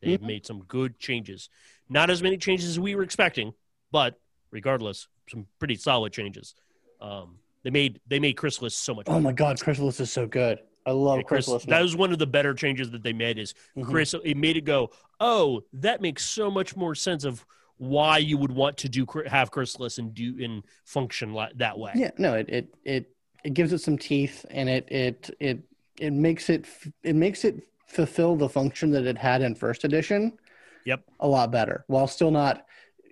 They've 0.00 0.18
Mhm. 0.18 0.26
made 0.26 0.46
some 0.46 0.64
good 0.64 0.98
changes. 0.98 1.50
Not 1.90 2.08
as 2.08 2.22
many 2.22 2.38
changes 2.38 2.66
as 2.70 2.80
we 2.80 2.94
were 2.94 3.02
expecting, 3.02 3.52
but 3.90 4.18
regardless, 4.50 5.06
some 5.28 5.48
pretty 5.58 5.74
solid 5.74 6.14
changes. 6.14 6.54
Um, 6.98 7.40
they 7.68 7.70
made 7.70 8.00
they 8.08 8.18
made 8.18 8.32
Chrysalis 8.38 8.74
so 8.74 8.94
much. 8.94 9.04
Oh 9.08 9.20
my 9.20 9.32
God, 9.32 9.60
Chrysalis 9.60 10.00
is 10.00 10.10
so 10.10 10.26
good. 10.26 10.58
I 10.86 10.92
love 10.92 11.18
Yeah, 11.18 11.22
Chrysalis. 11.24 11.64
that 11.66 11.82
was 11.82 11.94
one 11.94 12.12
of 12.12 12.18
the 12.18 12.26
better 12.26 12.54
changes 12.54 12.90
that 12.92 13.02
they 13.02 13.12
made. 13.12 13.38
Is 13.38 13.52
Mhm. 13.76 13.84
Chris? 13.84 14.14
It 14.24 14.38
made 14.38 14.56
it 14.56 14.64
go. 14.64 14.90
Oh, 15.20 15.64
that 15.74 16.00
makes 16.00 16.24
so 16.24 16.50
much 16.50 16.76
more 16.76 16.94
sense 16.94 17.24
of 17.24 17.44
why 17.76 18.16
you 18.18 18.38
would 18.38 18.50
want 18.52 18.78
to 18.78 18.88
do 18.88 19.06
have 19.26 19.50
Chrysalis 19.50 19.98
and 19.98 20.14
do 20.14 20.42
and 20.42 20.62
function 20.86 21.34
li- 21.34 21.52
that 21.56 21.78
way. 21.78 21.92
Yeah, 21.94 22.12
no, 22.16 22.34
it 22.34 22.48
it 22.48 22.74
it 22.84 23.14
it 23.44 23.52
gives 23.52 23.74
it 23.74 23.80
some 23.82 23.98
teeth, 23.98 24.46
and 24.50 24.70
it 24.70 24.90
it 24.90 25.30
it 25.38 25.58
it 26.00 26.12
makes 26.14 26.48
it 26.48 26.64
it 27.02 27.16
makes 27.16 27.44
it 27.44 27.68
fulfill 27.86 28.34
the 28.36 28.48
function 28.48 28.90
that 28.92 29.04
it 29.06 29.18
had 29.18 29.42
in 29.42 29.54
first 29.54 29.84
edition. 29.84 30.38
Yep. 30.86 31.02
a 31.20 31.28
lot 31.28 31.50
better, 31.52 31.84
while 31.88 32.06
still 32.06 32.30
not 32.30 32.64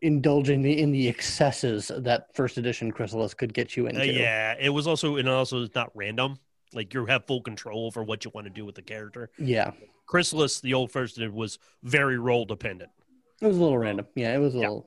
indulging 0.02 0.62
the, 0.62 0.80
in 0.80 0.90
the 0.92 1.08
excesses 1.08 1.90
that 1.96 2.34
first 2.34 2.58
edition 2.58 2.92
Chrysalis 2.92 3.34
could 3.34 3.52
get 3.54 3.76
you 3.76 3.86
into. 3.86 4.00
Uh, 4.00 4.04
yeah, 4.04 4.54
it 4.58 4.70
was 4.70 4.86
also 4.86 5.16
and 5.16 5.28
also 5.28 5.62
it's 5.62 5.74
not 5.74 5.90
random. 5.94 6.38
Like 6.74 6.92
you 6.94 7.06
have 7.06 7.26
full 7.26 7.40
control 7.42 7.86
over 7.86 8.02
what 8.02 8.24
you 8.24 8.30
want 8.34 8.46
to 8.46 8.50
do 8.52 8.64
with 8.64 8.74
the 8.74 8.82
character. 8.82 9.30
yeah, 9.38 9.70
Chrysalis, 10.06 10.60
the 10.60 10.74
old 10.74 10.90
first 10.92 11.16
edition, 11.16 11.34
was 11.34 11.58
very 11.82 12.18
role 12.18 12.44
dependent. 12.44 12.90
it 13.40 13.46
was 13.46 13.56
a 13.56 13.60
little 13.62 13.78
random. 13.78 14.06
Yeah, 14.14 14.34
it 14.34 14.38
was 14.38 14.54
a 14.54 14.58
Yeah. 14.58 14.68
little. 14.68 14.86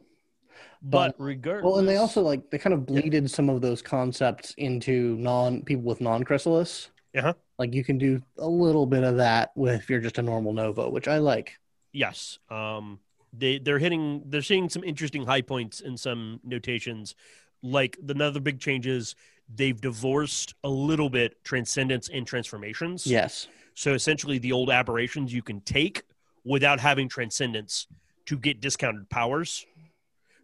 But, 0.81 1.17
But- 1.17 1.23
regardless, 1.23 1.63
Well, 1.65 1.79
and 1.79 1.87
they 1.87 1.97
also 1.97 2.21
like 2.21 2.49
they 2.51 2.57
kind 2.57 2.73
of 2.73 2.85
bleeded 2.85 3.29
some 3.31 3.49
of 3.49 3.61
those 3.61 3.81
concepts 3.81 4.53
into 4.57 5.15
non 5.17 5.63
people 5.63 5.83
with 5.83 5.99
non 6.01 6.23
chrysalis. 6.23 6.89
Uh-huh. 7.17 7.33
Like 7.57 7.73
you 7.73 7.83
can 7.83 7.97
do 7.97 8.21
a 8.37 8.47
little 8.47 8.85
bit 8.85 9.03
of 9.03 9.17
that 9.17 9.51
with 9.55 9.75
if 9.81 9.89
you're 9.89 9.99
just 9.99 10.19
a 10.19 10.21
normal 10.21 10.53
Nova, 10.53 10.89
which 10.89 11.07
I 11.07 11.17
like. 11.17 11.57
Yes. 11.91 12.37
Um, 12.49 12.99
they 13.33 13.59
they're 13.59 13.79
hitting 13.79 14.24
they're 14.25 14.41
seeing 14.41 14.69
some 14.69 14.83
interesting 14.83 15.25
high 15.25 15.41
points 15.41 15.79
in 15.81 15.98
some 15.98 16.39
notations. 16.43 17.15
Like 17.62 17.98
the 18.01 18.13
another 18.13 18.39
big 18.39 18.59
change 18.59 18.88
is 18.88 19.15
they've 19.53 19.79
divorced 19.79 20.53
a 20.63 20.69
little 20.69 21.09
bit 21.09 21.43
transcendence 21.43 22.09
and 22.09 22.25
transformations. 22.25 23.05
Yes. 23.05 23.48
So 23.75 23.93
essentially, 23.93 24.39
the 24.39 24.51
old 24.51 24.69
aberrations 24.69 25.33
you 25.33 25.41
can 25.41 25.62
take 25.62 26.03
without 26.44 26.79
having 26.79 27.09
transcendence 27.09 27.87
to 28.25 28.37
get 28.37 28.61
discounted 28.61 29.09
powers, 29.09 29.65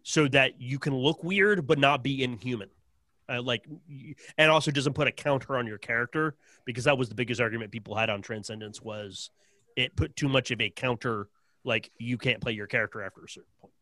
so 0.02 0.28
that 0.28 0.60
you 0.60 0.78
can 0.78 0.94
look 0.94 1.22
weird 1.22 1.66
but 1.66 1.78
not 1.78 2.02
be 2.02 2.22
inhuman. 2.22 2.70
Uh, 3.28 3.42
like, 3.42 3.66
and 4.38 4.50
also 4.50 4.70
doesn't 4.70 4.92
put 4.92 5.08
a 5.08 5.12
counter 5.12 5.56
on 5.56 5.66
your 5.66 5.78
character 5.78 6.36
because 6.64 6.84
that 6.84 6.96
was 6.96 7.08
the 7.08 7.14
biggest 7.14 7.40
argument 7.40 7.72
people 7.72 7.94
had 7.94 8.08
on 8.08 8.22
transcendence 8.22 8.80
was 8.80 9.30
it 9.74 9.96
put 9.96 10.14
too 10.16 10.28
much 10.28 10.50
of 10.50 10.60
a 10.60 10.70
counter. 10.70 11.28
Like 11.66 11.90
you 11.98 12.16
can't 12.16 12.40
play 12.40 12.52
your 12.52 12.66
character 12.66 13.02
after 13.02 13.24
a 13.24 13.28
certain 13.28 13.50
point. 13.60 13.72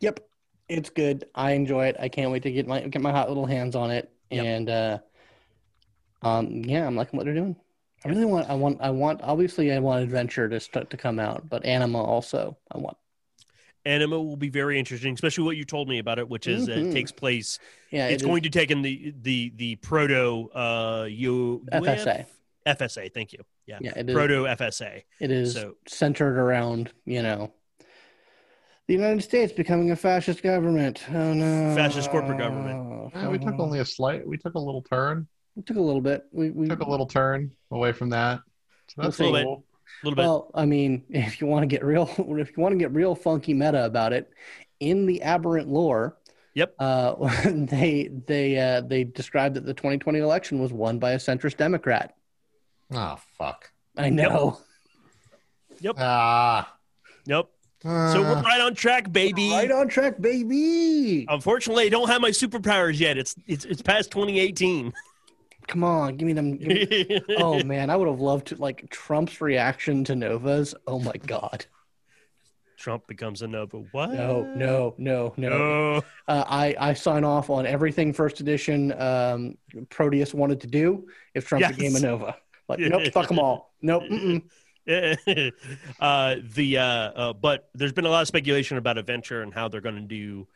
Yep. 0.00 0.20
It's 0.68 0.90
good. 0.90 1.24
I 1.34 1.52
enjoy 1.52 1.86
it. 1.86 1.96
I 1.98 2.08
can't 2.08 2.30
wait 2.32 2.42
to 2.42 2.50
get 2.50 2.66
my 2.66 2.80
get 2.80 3.00
my 3.00 3.12
hot 3.12 3.28
little 3.28 3.46
hands 3.46 3.76
on 3.76 3.90
it. 3.90 4.10
Yep. 4.30 4.44
And 4.44 4.68
uh 4.68 4.98
um 6.22 6.62
yeah, 6.64 6.86
I'm 6.86 6.96
liking 6.96 7.16
what 7.16 7.24
they're 7.24 7.34
doing. 7.34 7.56
I 8.04 8.08
really 8.08 8.24
want 8.24 8.50
I 8.50 8.54
want 8.54 8.78
I 8.80 8.90
want 8.90 9.20
obviously 9.22 9.72
I 9.72 9.78
want 9.78 10.02
adventure 10.02 10.48
to 10.48 10.58
start 10.60 10.90
to 10.90 10.96
come 10.96 11.18
out, 11.20 11.48
but 11.48 11.64
anima 11.64 12.02
also 12.02 12.56
I 12.70 12.78
want. 12.78 12.96
Anima 13.84 14.20
will 14.20 14.36
be 14.36 14.48
very 14.48 14.80
interesting, 14.80 15.14
especially 15.14 15.44
what 15.44 15.56
you 15.56 15.64
told 15.64 15.88
me 15.88 16.00
about 16.00 16.18
it, 16.18 16.28
which 16.28 16.48
is 16.48 16.66
that 16.66 16.76
Mhm. 16.76 16.90
it 16.90 16.92
takes 16.92 17.12
place. 17.12 17.60
Yeah, 17.92 18.08
it's 18.08 18.14
it 18.14 18.16
is- 18.22 18.26
going 18.26 18.42
to 18.42 18.50
take 18.50 18.72
in 18.72 18.82
the 18.82 19.14
the 19.22 19.52
the 19.54 19.76
proto 19.76 20.50
uh 20.52 21.06
U 21.08 21.64
FSA. 21.72 22.26
FSA. 22.66 23.08
Thank 23.14 23.32
you. 23.32 23.44
Yeah. 23.66 23.78
yeah, 23.80 23.92
it 23.96 24.08
is 24.08 24.14
proto 24.14 24.44
FSA. 24.44 25.02
it 25.20 25.30
is 25.30 25.54
So 25.54 25.74
centered 25.88 26.38
around, 26.38 26.92
you 27.04 27.22
know, 27.22 27.52
the 28.86 28.94
United 28.94 29.22
States 29.22 29.52
becoming 29.52 29.90
a 29.90 29.96
fascist 29.96 30.42
government. 30.42 31.02
Oh 31.10 31.34
no. 31.34 31.74
Fascist 31.74 32.10
corporate 32.10 32.38
government. 32.38 33.12
Yeah, 33.14 33.28
we 33.28 33.38
took 33.38 33.58
only 33.58 33.80
a 33.80 33.84
slight. 33.84 34.26
We 34.26 34.36
took 34.38 34.54
a 34.54 34.58
little 34.60 34.82
turn. 34.82 35.26
We 35.56 35.62
took 35.62 35.76
a 35.78 35.82
little 35.82 36.00
bit. 36.00 36.24
We 36.32 36.50
we 36.50 36.68
Took 36.68 36.80
a 36.80 36.88
little 36.90 37.06
turn 37.06 37.50
away 37.72 37.92
from 37.92 38.10
that. 38.10 38.40
So 38.88 39.02
that's 39.02 39.18
We'll 39.18 39.34
see. 39.34 39.42
cool. 39.42 39.64
a 40.02 40.06
little 40.06 40.16
bit. 40.16 40.22
Well, 40.22 40.50
I 40.54 40.64
mean, 40.66 41.04
if 41.10 41.40
you 41.40 41.48
want 41.48 41.62
to 41.64 41.66
get 41.66 41.84
real, 41.84 42.08
if 42.18 42.56
you 42.56 42.62
want 42.62 42.72
to 42.74 42.78
get 42.78 42.92
real 42.92 43.16
funky 43.16 43.52
meta 43.54 43.84
about 43.84 44.12
it, 44.12 44.30
in 44.78 45.06
the 45.06 45.22
aberrant 45.22 45.68
lore, 45.68 46.16
Yep. 46.54 46.74
uh, 46.78 47.14
they 47.50 48.08
they 48.26 48.56
uh, 48.58 48.82
they 48.82 49.02
described 49.04 49.56
that 49.56 49.66
the 49.66 49.74
2020 49.74 50.20
election 50.20 50.60
was 50.60 50.72
won 50.72 50.98
by 51.00 51.12
a 51.12 51.16
centrist 51.18 51.56
Democrat. 51.56 52.14
Oh 52.92 53.18
fuck. 53.38 53.70
I 53.96 54.10
know. 54.10 54.58
Yep. 55.80 55.96
Ah. 55.98 56.74
Yep. 57.26 57.46
So 57.82 58.20
we're 58.22 58.42
right 58.42 58.60
on 58.60 58.74
track, 58.74 59.12
baby. 59.12 59.50
Right 59.50 59.70
on 59.70 59.88
track, 59.88 60.20
baby. 60.20 61.24
Unfortunately, 61.28 61.84
I 61.84 61.88
don't 61.88 62.08
have 62.08 62.20
my 62.20 62.30
superpowers 62.30 62.98
yet. 62.98 63.16
It's 63.18 63.36
it's 63.46 63.64
it's 63.64 63.82
past 63.82 64.10
2018. 64.10 64.92
Come 65.68 65.84
on, 65.84 66.16
give 66.16 66.26
me 66.26 66.32
them. 66.32 66.56
give 66.56 66.68
me- 66.68 67.20
oh 67.38 67.62
man, 67.64 67.90
I 67.90 67.96
would 67.96 68.08
have 68.08 68.20
loved 68.20 68.48
to 68.48 68.56
like 68.56 68.88
Trump's 68.90 69.40
reaction 69.40 70.04
to 70.04 70.16
Novas. 70.16 70.74
Oh 70.86 70.98
my 70.98 71.12
god. 71.26 71.66
Trump 72.78 73.06
becomes 73.06 73.42
a 73.42 73.46
Nova. 73.48 73.78
What? 73.92 74.12
No, 74.12 74.42
no, 74.54 74.94
no, 74.98 75.32
no. 75.36 75.48
no. 75.48 76.02
Uh, 76.28 76.44
I 76.46 76.74
I 76.78 76.92
sign 76.94 77.24
off 77.24 77.50
on 77.50 77.66
everything 77.66 78.12
first 78.12 78.40
edition 78.40 78.92
um, 79.00 79.56
Proteus 79.90 80.34
wanted 80.34 80.60
to 80.60 80.66
do 80.66 81.08
if 81.34 81.46
Trump 81.46 81.62
Yes. 81.62 81.74
became 81.76 81.96
a 81.96 82.00
Nova. 82.00 82.36
Like, 82.68 82.80
nope, 82.80 83.12
fuck 83.12 83.28
them 83.28 83.38
all. 83.38 83.72
Nope. 83.82 84.04
Uh, 86.00 86.36
the 86.54 86.78
uh, 86.78 86.82
uh, 86.84 87.32
but 87.32 87.68
there's 87.74 87.92
been 87.92 88.04
a 88.06 88.08
lot 88.08 88.22
of 88.22 88.28
speculation 88.28 88.76
about 88.76 88.98
adventure 88.98 89.42
and 89.42 89.52
how 89.52 89.66
they're 89.66 89.80
going 89.80 89.96
to 89.96 90.00
do 90.02 90.46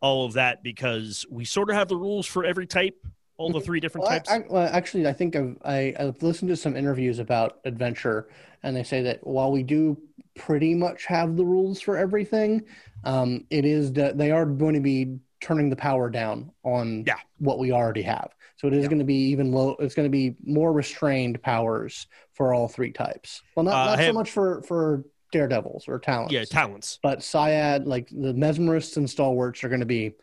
all 0.00 0.24
of 0.24 0.34
that 0.34 0.62
because 0.62 1.26
we 1.30 1.44
sort 1.44 1.68
of 1.70 1.74
have 1.76 1.88
the 1.88 1.96
rules 1.96 2.26
for 2.26 2.44
every 2.44 2.66
type, 2.66 2.94
all 3.38 3.50
the 3.50 3.60
three 3.60 3.80
different 3.80 4.04
Well, 4.04 4.12
I, 4.12 4.18
types. 4.18 4.30
I, 4.30 4.44
well, 4.48 4.68
actually, 4.72 5.08
I 5.08 5.12
think 5.12 5.34
I've 5.34 5.56
I, 5.64 5.94
I've 5.98 6.22
listened 6.22 6.48
to 6.50 6.56
some 6.56 6.76
interviews 6.76 7.18
about 7.18 7.58
adventure, 7.64 8.28
and 8.62 8.76
they 8.76 8.84
say 8.84 9.02
that 9.02 9.26
while 9.26 9.50
we 9.50 9.64
do 9.64 9.96
pretty 10.36 10.74
much 10.74 11.06
have 11.06 11.36
the 11.36 11.44
rules 11.44 11.80
for 11.80 11.96
everything, 11.96 12.62
um, 13.04 13.46
it 13.50 13.64
is 13.64 13.92
that 13.94 14.16
they 14.18 14.30
are 14.30 14.46
going 14.46 14.74
to 14.74 14.80
be 14.80 15.18
turning 15.40 15.70
the 15.70 15.76
power 15.76 16.08
down 16.08 16.52
on 16.62 17.02
Yeah. 17.06 17.16
what 17.38 17.58
we 17.58 17.72
already 17.72 18.02
have. 18.02 18.34
So 18.56 18.66
it 18.68 18.72
is 18.74 18.82
Yeah. 18.84 18.88
going 18.88 18.98
to 19.00 19.04
be 19.04 19.28
even 19.30 19.52
low. 19.52 19.76
It's 19.80 19.94
going 19.94 20.06
to 20.06 20.10
be 20.10 20.34
more 20.44 20.72
restrained 20.72 21.42
powers 21.42 22.06
for 22.32 22.54
all 22.54 22.68
three 22.68 22.90
types. 22.92 23.42
Well, 23.54 23.64
not, 23.64 23.74
Uh, 23.74 23.84
not 23.90 23.98
I 23.98 24.02
so 24.02 24.06
have- 24.06 24.14
much 24.14 24.30
for 24.30 24.62
for 24.62 25.04
daredevils 25.32 25.88
or 25.88 25.98
talents. 25.98 26.32
yeah, 26.32 26.44
talents. 26.44 26.98
but 27.02 27.18
Psiad, 27.20 27.86
like 27.86 28.08
the 28.08 28.32
mesmerists 28.32 28.96
and 28.96 29.08
stalwarts, 29.10 29.62
are 29.64 29.68
going 29.68 29.80
to 29.80 29.86
be 29.86 30.14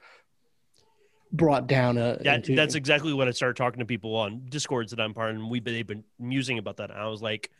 brought 1.32 1.67
down. 1.67 1.98
Uh, 1.98 2.17
That, 2.24 2.36
into, 2.38 2.56
that's 2.56 2.76
exactly 2.76 3.13
what 3.13 3.28
I 3.28 3.32
started 3.32 3.56
talking 3.58 3.80
to 3.80 3.86
people 3.86 4.15
on 4.15 4.46
discords 4.50 4.91
that 4.91 5.00
I'm 5.00 5.13
part 5.13 5.32
of, 5.32 5.36
and 5.38 5.50
we've 5.50 5.63
been, 5.63 5.74
they've 5.74 5.86
been 5.88 6.04
musing 6.19 6.58
about 6.58 6.78
that. 6.78 6.89
And 6.91 7.00
I 7.00 7.08
was 7.08 7.22
like, 7.22 7.52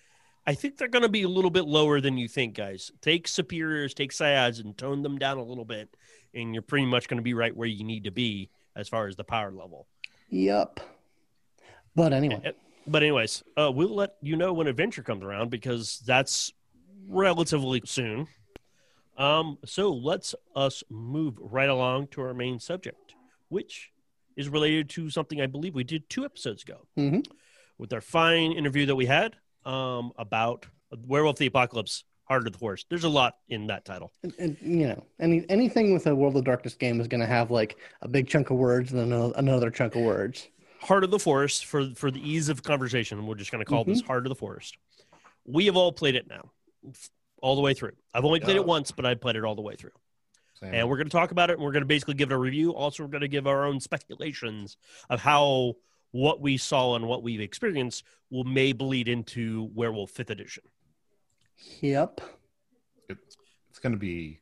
I 0.46 0.54
think 0.56 0.78
they're 0.78 0.88
going 0.88 1.04
to 1.04 1.10
be 1.10 1.24
a 1.24 1.30
little 1.30 1.52
bit 1.52 1.66
lower 1.66 2.02
than 2.02 2.18
you 2.18 2.28
think, 2.28 2.56
guys. 2.56 2.92
Take 3.02 3.28
superiors, 3.28 3.94
take 3.94 4.12
psiads, 4.12 4.60
and 4.60 4.78
tone 4.78 5.02
them 5.02 5.18
down 5.18 5.38
a 5.38 5.44
little 5.44 5.66
bit, 5.66 5.96
and 6.34 6.54
you're 6.54 6.62
pretty 6.62 6.86
much 6.86 7.08
going 7.08 7.18
to 7.18 7.24
be 7.24 7.34
right 7.34 7.56
where 7.56 7.68
you 7.68 7.84
need 7.84 8.04
to 8.06 8.12
be 8.12 8.50
as 8.76 8.90
far 8.90 9.08
as 9.08 9.16
the 9.16 9.24
power 9.24 9.52
level. 9.52 9.88
Yep. 10.30 10.80
But 11.96 12.14
anyway, 12.14 12.54
But 12.88 13.04
anyways, 13.04 13.44
uh, 13.56 13.72
we'll 13.74 13.96
let 13.96 14.16
you 14.22 14.36
know 14.36 14.52
when 14.54 14.68
adventure 14.68 15.04
comes 15.04 15.24
around 15.24 15.50
because 15.52 16.02
that's 16.06 16.52
relatively 17.08 17.82
soon. 17.86 18.28
Um, 19.18 19.58
so 19.66 19.92
let's 19.94 20.34
us 20.56 20.84
move 20.90 21.38
right 21.40 21.70
along 21.70 22.08
to 22.08 22.22
our 22.22 22.34
main 22.34 22.60
subject, 22.60 23.14
which 23.50 23.92
is 24.36 24.50
related 24.50 24.90
to 24.90 25.10
something 25.12 25.40
I 25.40 25.46
believe 25.46 25.76
we 25.76 25.84
did 25.84 26.10
two 26.10 26.26
episodes 26.26 26.64
ago. 26.64 26.88
Mhm. 26.98 27.26
with 27.80 27.92
our 27.92 28.02
fine 28.02 28.52
interview 28.52 28.86
that 28.86 28.96
we 28.96 29.06
had 29.08 29.36
um, 29.66 30.12
about 30.18 30.68
Werewolf 31.08 31.38
the 31.38 31.48
Apocalypse 31.48 32.04
Heart 32.26 32.48
of 32.48 32.54
the 32.54 32.60
Forest. 32.60 32.88
There's 32.90 33.04
a 33.04 33.10
lot 33.10 33.36
in 33.50 33.68
that 33.68 33.86
title. 33.86 34.12
And, 34.24 34.34
and, 34.40 34.58
you 34.62 34.88
know, 34.88 35.06
any 35.20 35.46
anything 35.50 35.94
with 35.94 36.08
a 36.08 36.16
World 36.16 36.38
of 36.38 36.46
Darkness 36.46 36.74
game 36.76 37.02
is 37.02 37.08
going 37.08 37.22
to 37.22 37.28
have 37.28 37.52
like 37.52 37.78
a 38.02 38.08
big 38.08 38.28
chunk 38.28 38.50
of 38.50 38.58
words 38.58 38.92
and 38.92 39.00
then 39.00 39.12
another, 39.12 39.34
another 39.38 39.70
chunk 39.70 39.96
of 39.96 40.04
words. 40.04 40.48
Heart 40.80 41.04
of 41.04 41.12
the 41.12 41.20
Forest 41.20 41.66
for 41.66 41.90
for 41.96 42.12
the 42.12 42.20
ease 42.28 42.50
of 42.50 42.64
conversation. 42.64 43.26
We're 43.26 43.36
just 43.36 43.52
going 43.52 43.64
to 43.64 43.70
call 43.70 43.84
this 43.84 44.00
mm-hmm. 44.00 44.08
Heart 44.08 44.26
of 44.26 44.30
the 44.30 44.36
Forest. 44.36 44.78
We 45.46 45.66
have 45.66 45.76
all 45.76 45.92
played 45.92 46.16
it 46.16 46.28
now, 46.28 46.52
all 47.42 47.56
the 47.56 47.62
way 47.62 47.74
through. 47.74 47.92
I've 48.14 48.26
only 48.26 48.40
played 48.40 48.56
Yeah. 48.56 48.62
it 48.62 48.68
once, 48.68 48.92
but 48.92 49.06
I 49.06 49.16
played 49.16 49.36
it 49.36 49.44
all 49.44 49.56
the 49.56 49.62
way 49.62 49.76
through. 49.76 49.92
Same. 50.64 50.74
and 50.74 50.90
we're 50.90 50.98
going 50.98 51.10
to 51.10 51.12
talk 51.12 51.32
about 51.32 51.50
it 51.50 51.54
and 51.54 51.64
we're 51.64 51.72
going 51.72 51.82
to 51.82 51.88
basically 51.88 52.14
give 52.14 52.32
it 52.32 52.36
a 52.36 52.38
review 52.38 52.74
also 52.74 53.04
we're 53.04 53.10
going 53.10 53.22
to 53.22 53.28
give 53.28 53.48
our 53.48 53.66
own 53.66 53.80
speculations 53.80 54.78
of 55.10 55.20
how 55.20 55.74
what 56.12 56.42
we 56.42 56.58
saw 56.58 56.96
and 56.96 57.08
what 57.08 57.24
we've 57.24 57.42
experienced 57.42 58.04
will 58.30 58.44
may 58.44 58.72
bleed 58.72 59.08
into 59.08 59.70
werewolf 59.74 60.12
fifth 60.12 60.30
edition 60.30 60.64
Yep. 61.82 62.22
it's 63.10 63.80
going 63.80 63.94
to 63.94 64.00
be 64.00 64.40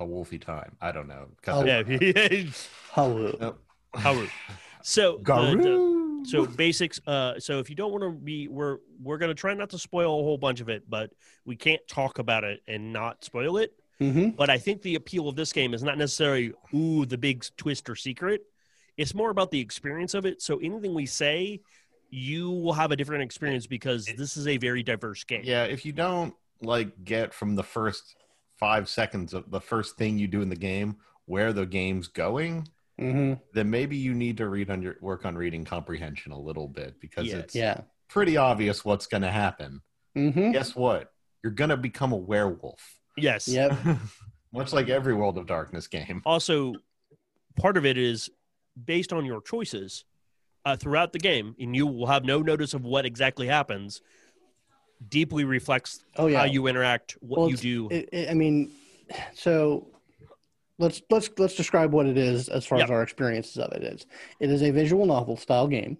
a 0.00 0.04
wolfy 0.04 0.40
time. 0.40 0.76
I 0.80 0.92
don't 0.92 1.08
know. 1.08 1.28
'Cause 1.42 1.62
Oh. 1.62 1.66
yeah 1.66 1.82
Hello. 2.92 3.36
Nope. 3.40 3.60
Haru. 3.94 4.26
so 4.82 5.12
the- 5.12 5.18
the- 5.18 5.22
Garou. 5.22 6.24
so 6.24 6.46
basics 6.46 7.00
uh 7.06 7.38
so 7.38 7.58
if 7.60 7.68
you 7.70 7.76
don't 7.76 7.92
want 7.92 8.02
to 8.02 8.10
be 8.10 8.48
we're 8.48 8.78
we're 9.02 9.18
going 9.18 9.28
to 9.28 9.34
try 9.34 9.54
not 9.54 9.70
to 9.70 9.78
spoil 9.78 10.20
a 10.20 10.22
whole 10.22 10.38
bunch 10.38 10.60
of 10.60 10.68
it 10.68 10.82
but 10.88 11.10
we 11.44 11.54
can't 11.54 11.80
talk 11.86 12.18
about 12.18 12.44
it 12.44 12.60
and 12.66 12.92
not 12.92 13.22
spoil 13.24 13.56
it 13.58 13.72
hmm 14.00 14.30
But 14.30 14.50
I 14.50 14.58
think 14.58 14.82
the 14.82 14.96
appeal 14.96 15.28
of 15.28 15.36
this 15.36 15.52
game 15.52 15.74
is 15.74 15.82
not 15.84 15.96
necessarily 15.98 16.52
ooh 16.74 17.06
the 17.06 17.16
big 17.18 17.44
twist 17.56 17.88
or 17.88 17.94
secret. 17.94 18.40
It's 18.96 19.14
more 19.14 19.30
about 19.30 19.50
the 19.52 19.60
experience 19.60 20.14
of 20.14 20.24
it. 20.26 20.42
So 20.42 20.58
anything 20.58 20.94
we 20.94 21.06
say, 21.06 21.60
you 22.14 22.48
will 22.50 22.72
have 22.72 22.92
a 22.92 22.96
different 22.96 23.22
experience 23.24 23.66
because 23.66 24.06
this 24.16 24.36
is 24.36 24.46
a 24.46 24.56
very 24.56 24.82
diverse 24.84 25.24
game. 25.24 25.42
yeah, 25.44 25.64
if 25.64 25.84
you 25.84 25.92
don't 25.92 26.32
like 26.62 27.04
get 27.04 27.34
from 27.34 27.56
the 27.56 27.62
first 27.62 28.14
five 28.56 28.88
seconds 28.88 29.34
of 29.34 29.50
the 29.50 29.60
first 29.60 29.96
thing 29.96 30.16
you 30.16 30.28
do 30.28 30.40
in 30.40 30.48
the 30.48 30.54
game 30.56 30.96
where 31.26 31.52
the 31.52 31.66
game's 31.66 32.06
going, 32.08 32.68
hmm 32.98 33.32
then 33.52 33.68
maybe 33.68 33.96
you 33.96 34.14
need 34.14 34.36
to 34.36 34.48
read 34.48 34.70
on 34.70 34.80
your 34.80 34.94
work 35.00 35.26
on 35.26 35.34
reading 35.36 35.64
comprehension 35.64 36.30
a 36.30 36.38
little 36.38 36.68
bit 36.68 37.00
because 37.00 37.26
Yeah. 37.26 37.36
it's 37.38 37.54
Yeah. 37.54 37.80
pretty 38.08 38.36
obvious 38.36 38.84
what's 38.84 39.08
going 39.08 39.22
to 39.22 39.30
happen. 39.32 39.80
hmm 40.14 40.52
Guess 40.52 40.76
what? 40.76 41.10
You're 41.42 41.52
going 41.52 41.70
to 41.70 41.76
become 41.76 42.12
a 42.12 42.16
werewolf. 42.16 43.00
Yes. 43.16 43.48
Yep. 43.48 43.76
Much 44.52 44.72
like 44.72 44.88
every 44.88 45.14
World 45.14 45.36
of 45.36 45.46
Darkness 45.46 45.88
game. 45.88 46.22
Also, 46.24 46.74
part 47.56 47.76
of 47.76 47.84
it 47.84 47.98
is 47.98 48.30
based 48.84 49.12
on 49.12 49.24
your 49.24 49.40
choices 49.42 50.04
uh, 50.64 50.76
throughout 50.76 51.12
the 51.12 51.18
game, 51.18 51.54
and 51.58 51.74
you 51.76 51.86
will 51.86 52.06
have 52.06 52.24
no 52.24 52.40
notice 52.40 52.74
of 52.74 52.84
what 52.84 53.04
exactly 53.06 53.46
happens. 53.46 54.00
Deeply 55.08 55.44
reflects 55.44 56.04
Oh 56.16 56.26
yeah. 56.26 56.38
how 56.38 56.44
you 56.44 56.66
interact, 56.66 57.16
what 57.20 57.38
Well, 57.40 57.50
you 57.50 57.56
do. 57.56 57.88
It, 57.90 58.08
it- 58.12 58.30
I 58.30 58.34
mean, 58.34 58.70
so 59.34 59.88
let's 60.78 61.02
let's 61.10 61.28
let's 61.38 61.54
describe 61.54 61.92
what 61.92 62.06
it 62.06 62.16
is 62.16 62.48
as 62.48 62.64
far 62.66 62.78
Yep. 62.78 62.86
as 62.86 62.90
our 62.90 63.02
experiences 63.02 63.58
of 63.58 63.72
it 63.72 63.82
is. 63.82 64.06
It 64.40 64.50
is 64.50 64.62
a 64.62 64.70
visual 64.70 65.04
novel 65.06 65.36
style 65.36 65.66
game 65.66 65.98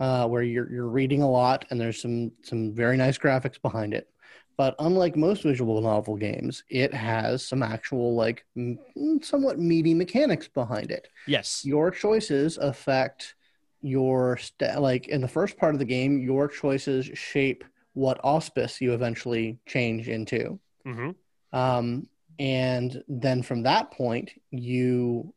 uh, 0.00 0.26
where 0.28 0.42
you're 0.42 0.70
you're 0.72 0.88
reading 0.88 1.22
a 1.22 1.30
lot 1.30 1.66
and 1.70 1.80
there's 1.80 2.00
some 2.00 2.32
some 2.42 2.72
very 2.74 2.96
nice 2.96 3.18
graphics 3.18 3.60
behind 3.60 3.92
it. 3.92 4.08
But 4.56 4.74
unlike 4.78 5.16
most 5.16 5.42
visual 5.42 5.80
novel 5.80 6.16
games, 6.16 6.62
it 6.70 6.94
has 6.94 7.46
some 7.46 7.62
actual 7.62 8.14
like 8.14 8.44
m- 8.56 8.78
somewhat 9.22 9.58
meaty 9.58 9.92
mechanics 9.94 10.48
behind 10.48 10.90
it. 10.90 11.08
yes. 11.26 11.62
Your 11.64 11.90
choices 11.90 12.56
affect 12.58 13.34
your 13.82 14.36
sta 14.38 14.78
like 14.78 15.08
in 15.08 15.20
the 15.20 15.28
first 15.28 15.58
part 15.58 15.74
of 15.74 15.78
the 15.78 15.84
game, 15.84 16.20
your 16.20 16.48
choices 16.48 17.06
shape 17.14 17.64
what 17.94 18.20
auspice 18.24 18.80
you 18.80 18.94
eventually 18.94 19.58
change 19.66 20.08
into. 20.08 20.58
hmm 20.84 21.10
Um, 21.52 22.08
and 22.38 23.02
then 23.08 23.42
from 23.42 23.62
that 23.64 23.90
point, 23.90 24.30
you, 24.50 25.34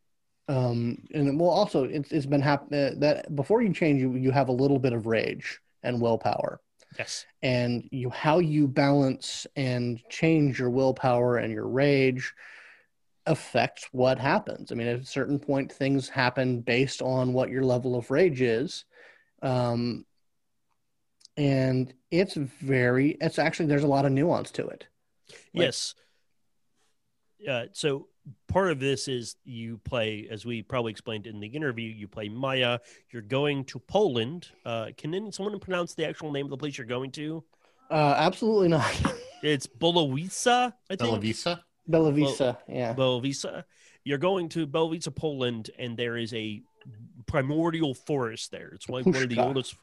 um, 0.47 1.03
and 1.13 1.39
well, 1.39 1.49
also 1.49 1.83
it's, 1.83 2.11
it's 2.11 2.25
been 2.25 2.41
hap- 2.41 2.71
uh, 2.71 2.91
that 2.97 3.35
before 3.35 3.61
you 3.61 3.73
change, 3.73 3.99
you, 3.99 4.13
you 4.15 4.31
have 4.31 4.47
a 4.47 4.53
little 4.53 4.79
bit 4.79 4.93
of 4.93 5.05
rage 5.05 5.59
and 5.83 6.01
willpower 6.01 6.61
Yes. 6.97 7.25
and 7.43 7.87
you, 7.91 8.09
how 8.09 8.39
you 8.39 8.67
balance 8.67 9.45
and 9.55 9.99
change 10.09 10.59
your 10.59 10.69
willpower 10.69 11.37
and 11.37 11.51
your 11.51 11.67
rage 11.67 12.33
affects 13.27 13.87
what 13.91 14.19
happens. 14.19 14.71
I 14.71 14.75
mean, 14.75 14.87
at 14.87 14.99
a 14.99 15.05
certain 15.05 15.39
point, 15.39 15.71
things 15.71 16.09
happen 16.09 16.61
based 16.61 17.01
on 17.01 17.33
what 17.33 17.49
your 17.49 17.63
level 17.63 17.95
of 17.95 18.11
rage 18.11 18.41
is. 18.41 18.85
Um, 19.41 20.05
and 21.37 21.93
it's 22.11 22.35
very, 22.35 23.17
it's 23.21 23.39
actually, 23.39 23.65
there's 23.67 23.83
a 23.83 23.87
lot 23.87 24.05
of 24.05 24.11
nuance 24.11 24.51
to 24.51 24.67
it. 24.67 24.87
Like- 25.53 25.65
yes. 25.65 25.95
Uh, 27.47 27.65
so 27.73 28.07
part 28.47 28.71
of 28.71 28.79
this 28.79 29.07
is 29.07 29.35
you 29.43 29.77
play, 29.79 30.27
as 30.31 30.45
we 30.45 30.63
probably 30.63 30.91
explained 30.91 31.27
in 31.27 31.39
the 31.39 31.47
interview, 31.47 31.91
you 31.91 32.07
play 32.07 32.27
Maia. 32.29 32.79
You're 33.11 33.21
going 33.21 33.65
to 33.65 33.79
Poland. 33.79 34.47
Uh, 34.65 34.87
can 34.97 35.13
any- 35.13 35.31
someone 35.31 35.59
pronounce 35.59 35.93
the 35.93 36.07
actual 36.07 36.31
name 36.31 36.45
of 36.45 36.49
the 36.49 36.57
place 36.57 36.77
you're 36.77 36.87
going 36.87 37.11
to? 37.11 37.43
Uh, 37.89 38.15
absolutely 38.17 38.69
not. 38.69 38.93
It's 39.43 39.67
Bolowica, 39.67 40.73
I 40.89 40.95
think. 40.95 41.11
Belavisa, 41.89 42.57
yeah. 42.67 42.93
Belowica. 42.93 43.63
You're 44.03 44.17
going 44.17 44.49
to 44.49 44.67
Belowica, 44.67 45.15
Poland, 45.15 45.71
and 45.77 45.97
there 45.97 46.17
is 46.17 46.33
a 46.33 46.61
primordial 47.25 47.93
forest 47.93 48.51
there. 48.51 48.69
It's 48.73 48.89
like 48.89 49.05
one 49.05 49.15
of 49.15 49.29
the 49.29 49.39
oldest. 49.39 49.75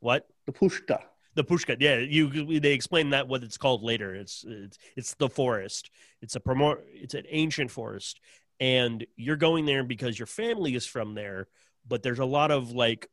What? 0.00 0.26
The 0.46 0.52
Pushta. 0.52 1.02
The 1.34 1.44
Pushka, 1.44 1.76
yeah. 1.80 1.96
You 1.96 2.60
they 2.60 2.72
explain 2.72 3.10
that 3.10 3.28
what 3.28 3.42
it's 3.42 3.56
called 3.56 3.82
later. 3.82 4.14
It's 4.14 4.44
it's 4.46 4.78
it's 4.96 5.14
the 5.14 5.28
forest. 5.28 5.90
It's 6.20 6.36
a 6.36 6.40
primor. 6.40 6.78
It's 6.92 7.14
an 7.14 7.24
ancient 7.30 7.70
forest, 7.70 8.20
and 8.60 9.06
you're 9.16 9.36
going 9.36 9.64
there 9.64 9.82
because 9.82 10.18
your 10.18 10.26
family 10.26 10.74
is 10.74 10.84
from 10.84 11.14
there. 11.14 11.48
But 11.88 12.02
there's 12.02 12.18
a 12.18 12.24
lot 12.24 12.50
of 12.50 12.72
like 12.72 13.08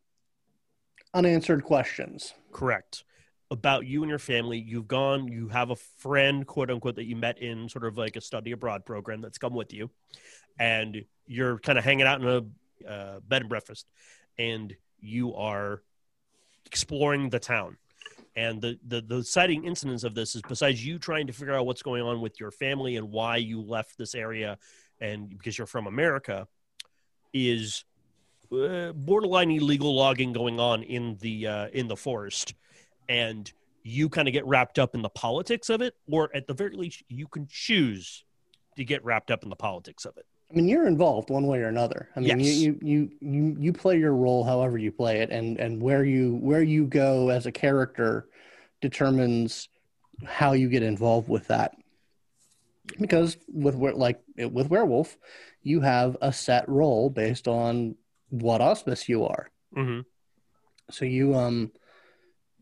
Unanswered 1.13 1.63
questions. 1.63 2.33
correct 2.51 3.03
about 3.51 3.85
you 3.85 4.03
and 4.03 4.09
your 4.09 4.19
family. 4.19 4.59
You've 4.59 4.87
gone. 4.87 5.27
You 5.27 5.47
have 5.49 5.71
a 5.71 5.75
friend, 5.75 6.45
quote 6.45 6.69
unquote, 6.69 6.95
that 6.95 7.05
you 7.05 7.15
met 7.15 7.39
in 7.39 7.69
sort 7.69 7.85
of 7.85 7.97
like 7.97 8.15
a 8.15 8.21
study 8.21 8.51
abroad 8.51 8.85
program 8.85 9.21
that's 9.21 9.37
come 9.37 9.53
with 9.53 9.73
you, 9.73 9.89
and 10.59 11.03
you're 11.27 11.59
kind 11.59 11.77
of 11.77 11.83
hanging 11.83 12.05
out 12.05 12.21
in 12.21 12.27
a 12.27 12.89
uh, 12.89 13.19
bed 13.27 13.41
and 13.41 13.49
breakfast, 13.49 13.87
and 14.37 14.75
you 14.99 15.35
are 15.35 15.81
exploring 16.65 17.29
the 17.29 17.39
town. 17.39 17.77
And 18.35 18.61
the, 18.61 18.79
the 18.87 19.01
the 19.01 19.23
citing 19.23 19.65
incidents 19.65 20.03
of 20.03 20.13
this 20.13 20.35
is 20.35 20.41
besides 20.47 20.85
you 20.85 20.99
trying 20.99 21.27
to 21.27 21.33
figure 21.33 21.55
out 21.55 21.65
what's 21.65 21.81
going 21.81 22.03
on 22.03 22.21
with 22.21 22.39
your 22.39 22.51
family 22.51 22.95
and 22.95 23.09
why 23.09 23.37
you 23.37 23.61
left 23.61 23.97
this 23.97 24.15
area, 24.15 24.57
and 25.01 25.29
because 25.29 25.57
you're 25.57 25.67
from 25.67 25.87
America, 25.87 26.47
is 27.33 27.83
uh, 28.51 28.91
borderline 28.93 29.51
illegal 29.51 29.95
logging 29.95 30.33
going 30.33 30.59
on 30.59 30.83
in 30.83 31.17
the 31.19 31.47
uh, 31.47 31.67
in 31.73 31.87
the 31.87 31.97
forest, 31.97 32.53
and 33.09 33.51
you 33.83 34.07
kind 34.07 34.27
of 34.27 34.33
get 34.33 34.45
wrapped 34.45 34.79
up 34.79 34.95
in 34.95 35.01
the 35.01 35.09
politics 35.09 35.69
of 35.69 35.81
it, 35.81 35.95
or 36.09 36.29
at 36.33 36.47
the 36.47 36.53
very 36.53 36.75
least, 36.77 37.03
you 37.09 37.27
can 37.27 37.47
choose 37.49 38.23
to 38.77 38.85
get 38.85 39.03
wrapped 39.03 39.31
up 39.31 39.43
in 39.43 39.49
the 39.49 39.55
politics 39.55 40.05
of 40.05 40.15
it. 40.15 40.25
I 40.51 40.55
mean, 40.55 40.67
you're 40.67 40.87
involved 40.87 41.29
one 41.29 41.47
way 41.47 41.59
or 41.59 41.67
another. 41.67 42.09
I 42.15 42.21
mean, 42.21 42.39
Yes. 42.39 42.55
you, 42.55 42.79
you 42.81 43.11
you 43.19 43.55
you 43.59 43.73
play 43.73 43.99
your 43.99 44.15
role 44.15 44.43
however 44.43 44.77
you 44.77 44.91
play 44.91 45.19
it, 45.19 45.29
and 45.29 45.59
and 45.59 45.81
where 45.81 46.03
you 46.03 46.35
where 46.35 46.63
you 46.63 46.85
go 46.85 47.29
as 47.29 47.45
a 47.45 47.51
character 47.51 48.29
determines 48.81 49.69
how 50.25 50.53
you 50.53 50.69
get 50.69 50.83
involved 50.83 51.29
with 51.29 51.47
that. 51.47 51.75
Because 52.99 53.37
with 53.47 53.75
like 53.75 54.19
with 54.37 54.69
werewolf, 54.69 55.17
you 55.61 55.81
have 55.81 56.17
a 56.21 56.33
set 56.33 56.67
role 56.67 57.09
based 57.09 57.47
on 57.47 57.95
what 58.29 58.61
auspice 58.61 59.07
you 59.07 59.25
are. 59.25 59.49
Mm-hmm. 59.75 60.01
So 60.89 61.05
you 61.05 61.35
um, 61.35 61.71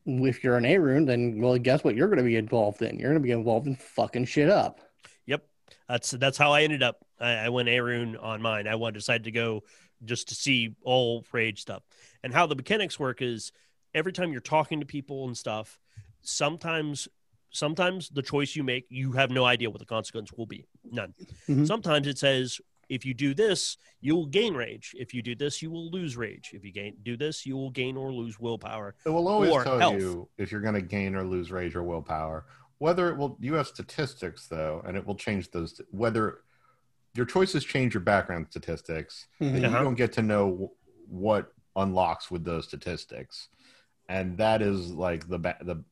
if 0.08 0.44
you're 0.44 0.58
an 0.58 0.64
Ahroun, 0.64 1.06
then 1.06 1.40
well, 1.42 1.58
guess 1.58 1.84
what? 1.84 1.96
You're 1.96 2.08
going 2.08 2.18
to 2.18 2.24
be 2.24 2.38
involved 2.38 2.82
in. 2.82 2.98
You're 2.98 3.12
going 3.12 3.22
to 3.22 3.26
be 3.28 3.32
involved 3.32 3.68
in 3.68 3.76
fucking 3.76 4.26
shit 4.26 4.50
up. 4.50 4.80
Yep, 5.26 5.44
that's 5.90 6.12
that's 6.12 6.38
how 6.38 6.54
I 6.54 6.64
ended 6.64 6.82
up. 6.82 7.06
I, 7.20 7.34
I 7.34 7.50
went 7.50 7.70
Ahroun 7.70 8.22
on 8.22 8.42
mine. 8.42 8.68
I 8.68 8.76
wanted 8.76 8.96
decided 8.96 9.26
to 9.26 9.32
go 9.32 9.64
just 10.06 10.30
to 10.30 10.36
see 10.36 10.76
all 10.84 11.26
rage 11.32 11.62
stuff 11.62 11.84
and 12.24 12.34
how 12.34 12.46
the 12.46 12.56
mechanics 12.56 13.00
work 13.00 13.22
is 13.22 13.52
every 13.94 14.14
time 14.14 14.32
you're 14.32 14.42
talking 14.42 14.80
to 14.80 14.86
people 14.86 15.26
and 15.26 15.36
stuff. 15.36 15.80
Sometimes, 16.22 17.08
sometimes 17.52 18.10
the 18.10 18.22
choice 18.22 18.56
you 18.56 18.64
make, 18.64 18.86
you 18.90 19.14
have 19.14 19.32
no 19.32 19.46
idea 19.46 19.70
what 19.70 19.80
the 19.80 19.86
consequence 19.86 20.32
will 20.34 20.46
be. 20.46 20.68
None. 20.84 21.14
Mhm. 21.48 21.66
Sometimes 21.66 22.06
it 22.08 22.18
says 22.18 22.60
if 22.90 23.06
you 23.06 23.14
do 23.14 23.34
this, 23.34 23.78
you 24.02 24.16
will 24.16 24.26
gain 24.26 24.54
rage. 24.54 24.94
If 24.98 25.14
you 25.14 25.22
do 25.22 25.36
this, 25.36 25.62
you 25.62 25.70
will 25.70 25.90
lose 25.92 26.16
rage. 26.18 26.52
If 26.54 26.64
you 26.64 26.72
gain 26.72 26.96
do 27.04 27.18
this, 27.18 27.46
you 27.46 27.56
will 27.56 27.70
gain 27.72 27.98
or 27.98 28.12
lose 28.14 28.40
willpower. 28.40 28.96
It 29.06 29.10
will 29.10 29.28
always 29.28 29.52
Or 29.52 29.64
tell 29.64 29.80
health. 29.80 30.00
you 30.00 30.28
if 30.38 30.52
you're 30.52 30.62
going 30.62 30.76
to 30.76 30.82
gain 30.82 31.16
or 31.16 31.24
lose 31.24 31.52
rage 31.52 31.76
or 31.76 31.84
willpower. 31.84 32.46
Whether 32.80 33.10
it 33.10 33.18
will, 33.18 33.38
you 33.40 33.56
have 33.56 33.68
statistics 33.68 34.48
though, 34.48 34.82
and 34.86 34.96
it 34.96 35.06
will 35.06 35.16
change 35.16 35.52
those. 35.52 35.82
Whether 35.92 36.42
your 37.16 37.26
choices 37.26 37.64
change 37.66 37.94
your 37.94 38.02
background 38.02 38.48
statistics, 38.50 39.28
Mhm. 39.42 39.52
then 39.54 39.66
Uh-huh. 39.66 39.78
you 39.80 39.84
don't 39.84 39.96
get 39.96 40.14
to 40.14 40.22
know 40.22 40.72
what 41.08 41.54
unlocks 41.76 42.30
with 42.32 42.44
those 42.44 42.66
statistics. 42.68 43.50
and 44.10 44.38
that 44.38 44.62
is 44.62 44.90
like 44.94 45.28
the 45.28 45.38
the 45.38 45.84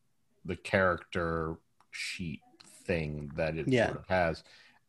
the 0.45 0.55
character 0.55 1.57
sheet 1.91 2.41
thing 2.85 3.29
that 3.35 3.57
it 3.57 3.67
Yeah. 3.67 3.87
sort 3.87 3.97
of 3.99 4.07
has, 4.07 4.43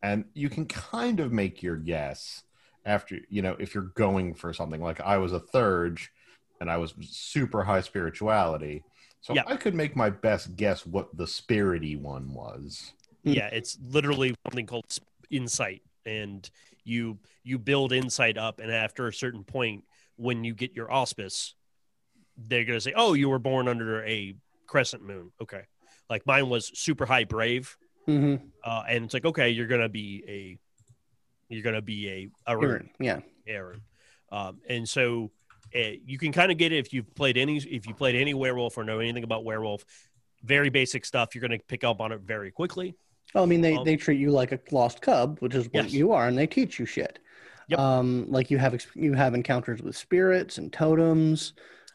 and 0.07 0.25
you 0.35 0.49
can 0.49 0.67
kind 0.67 1.19
of 1.19 1.33
make 1.33 1.65
your 1.65 1.77
guess 1.77 2.45
after 2.85 3.19
you 3.29 3.43
know 3.43 3.57
if 3.59 3.75
you're 3.75 3.93
going 3.95 4.35
for 4.35 4.53
something. 4.53 4.81
Like 4.81 5.01
I 5.01 5.19
was 5.19 5.33
a 5.33 5.41
Theurge, 5.41 6.13
and 6.61 6.71
I 6.71 6.77
was 6.77 6.95
super 7.03 7.65
high 7.65 7.81
spirituality, 7.81 8.85
so 9.21 9.35
Yeah. 9.35 9.43
I 9.47 9.57
could 9.57 9.75
make 9.75 9.97
my 9.97 10.11
best 10.11 10.55
guess 10.55 10.87
what 10.87 11.17
the 11.17 11.25
spirity 11.25 12.01
one 12.01 12.33
was. 12.33 12.93
yeah 13.25 13.49
it's 13.49 13.77
literally 13.83 14.35
something 14.47 14.67
called 14.67 14.85
insight. 15.31 15.83
And 16.05 16.49
you 16.85 17.19
you 17.43 17.59
build 17.59 17.93
insight 17.93 18.39
up 18.39 18.61
and 18.61 18.71
after 18.71 19.09
a 19.09 19.13
certain 19.13 19.43
point 19.43 19.83
when 20.15 20.45
you 20.45 20.55
get 20.55 20.73
your 20.73 20.91
auspice 20.91 21.55
they're 22.39 22.65
going 22.65 22.77
to 22.77 22.81
say 22.81 22.93
oh 22.95 23.15
you 23.15 23.29
were 23.29 23.41
born 23.41 23.67
under 23.67 24.05
a 24.05 24.37
crescent 24.69 25.03
moon. 25.03 25.33
Okay. 25.43 25.63
Like 26.09 26.25
mine 26.27 26.49
was 26.49 26.71
super 26.79 27.07
high 27.07 27.25
brave 27.25 27.77
hmm 28.07 28.37
uh, 28.65 28.83
and 28.89 29.05
it's 29.05 29.15
like 29.15 29.25
okay 29.25 29.51
you're 29.51 29.67
going 29.67 29.81
to 29.81 29.89
be 29.89 30.25
a 30.29 30.59
you're 31.49 31.63
going 31.63 31.77
to 31.77 31.83
be 31.83 32.31
a, 32.47 32.53
a 32.53 32.57
rune, 32.59 32.91
Yeah. 32.99 33.21
Ahroun. 33.49 33.81
Um, 34.33 34.59
and 34.69 34.89
so 34.89 35.31
uh, 35.75 35.93
you 36.05 36.19
can 36.19 36.33
kind 36.33 36.51
of 36.51 36.59
get 36.59 36.73
it 36.73 36.79
if 36.79 36.93
you've 36.93 37.15
played 37.15 37.37
any 37.37 37.59
if 37.59 37.87
you 37.87 37.95
played 37.95 38.17
any 38.17 38.35
werewolf 38.35 38.77
or 38.77 38.83
know 38.85 38.99
anything 38.99 39.23
about 39.25 39.45
werewolf 39.45 39.85
very 40.43 40.69
basic 40.71 41.05
stuff 41.05 41.35
you're 41.35 41.47
going 41.47 41.57
to 41.59 41.65
pick 41.67 41.85
up 41.85 42.01
on 42.01 42.11
it 42.13 42.21
very 42.21 42.51
quickly 42.51 42.97
Well, 43.35 43.45
I 43.45 43.47
mean, 43.47 43.61
they, 43.61 43.77
Um, 43.77 43.85
they 43.85 43.97
treat 43.97 44.19
you 44.21 44.31
like 44.31 44.53
a 44.53 44.61
lost 44.71 45.01
cub, 45.03 45.39
which 45.41 45.55
is 45.55 45.67
what 45.67 45.85
Yes. 45.85 45.93
you 45.93 46.13
are, 46.13 46.27
and 46.29 46.37
they 46.37 46.47
teach 46.47 46.79
you 46.81 46.87
shit. 46.87 47.19
Yep. 47.69 47.79
Um, 47.79 48.27
like 48.29 48.51
you 48.51 48.59
have 48.59 48.75
you 48.95 49.13
have 49.15 49.35
encounters 49.35 49.83
with 49.83 49.97
spirits 49.97 50.59
and 50.59 50.73
totems, 50.73 51.53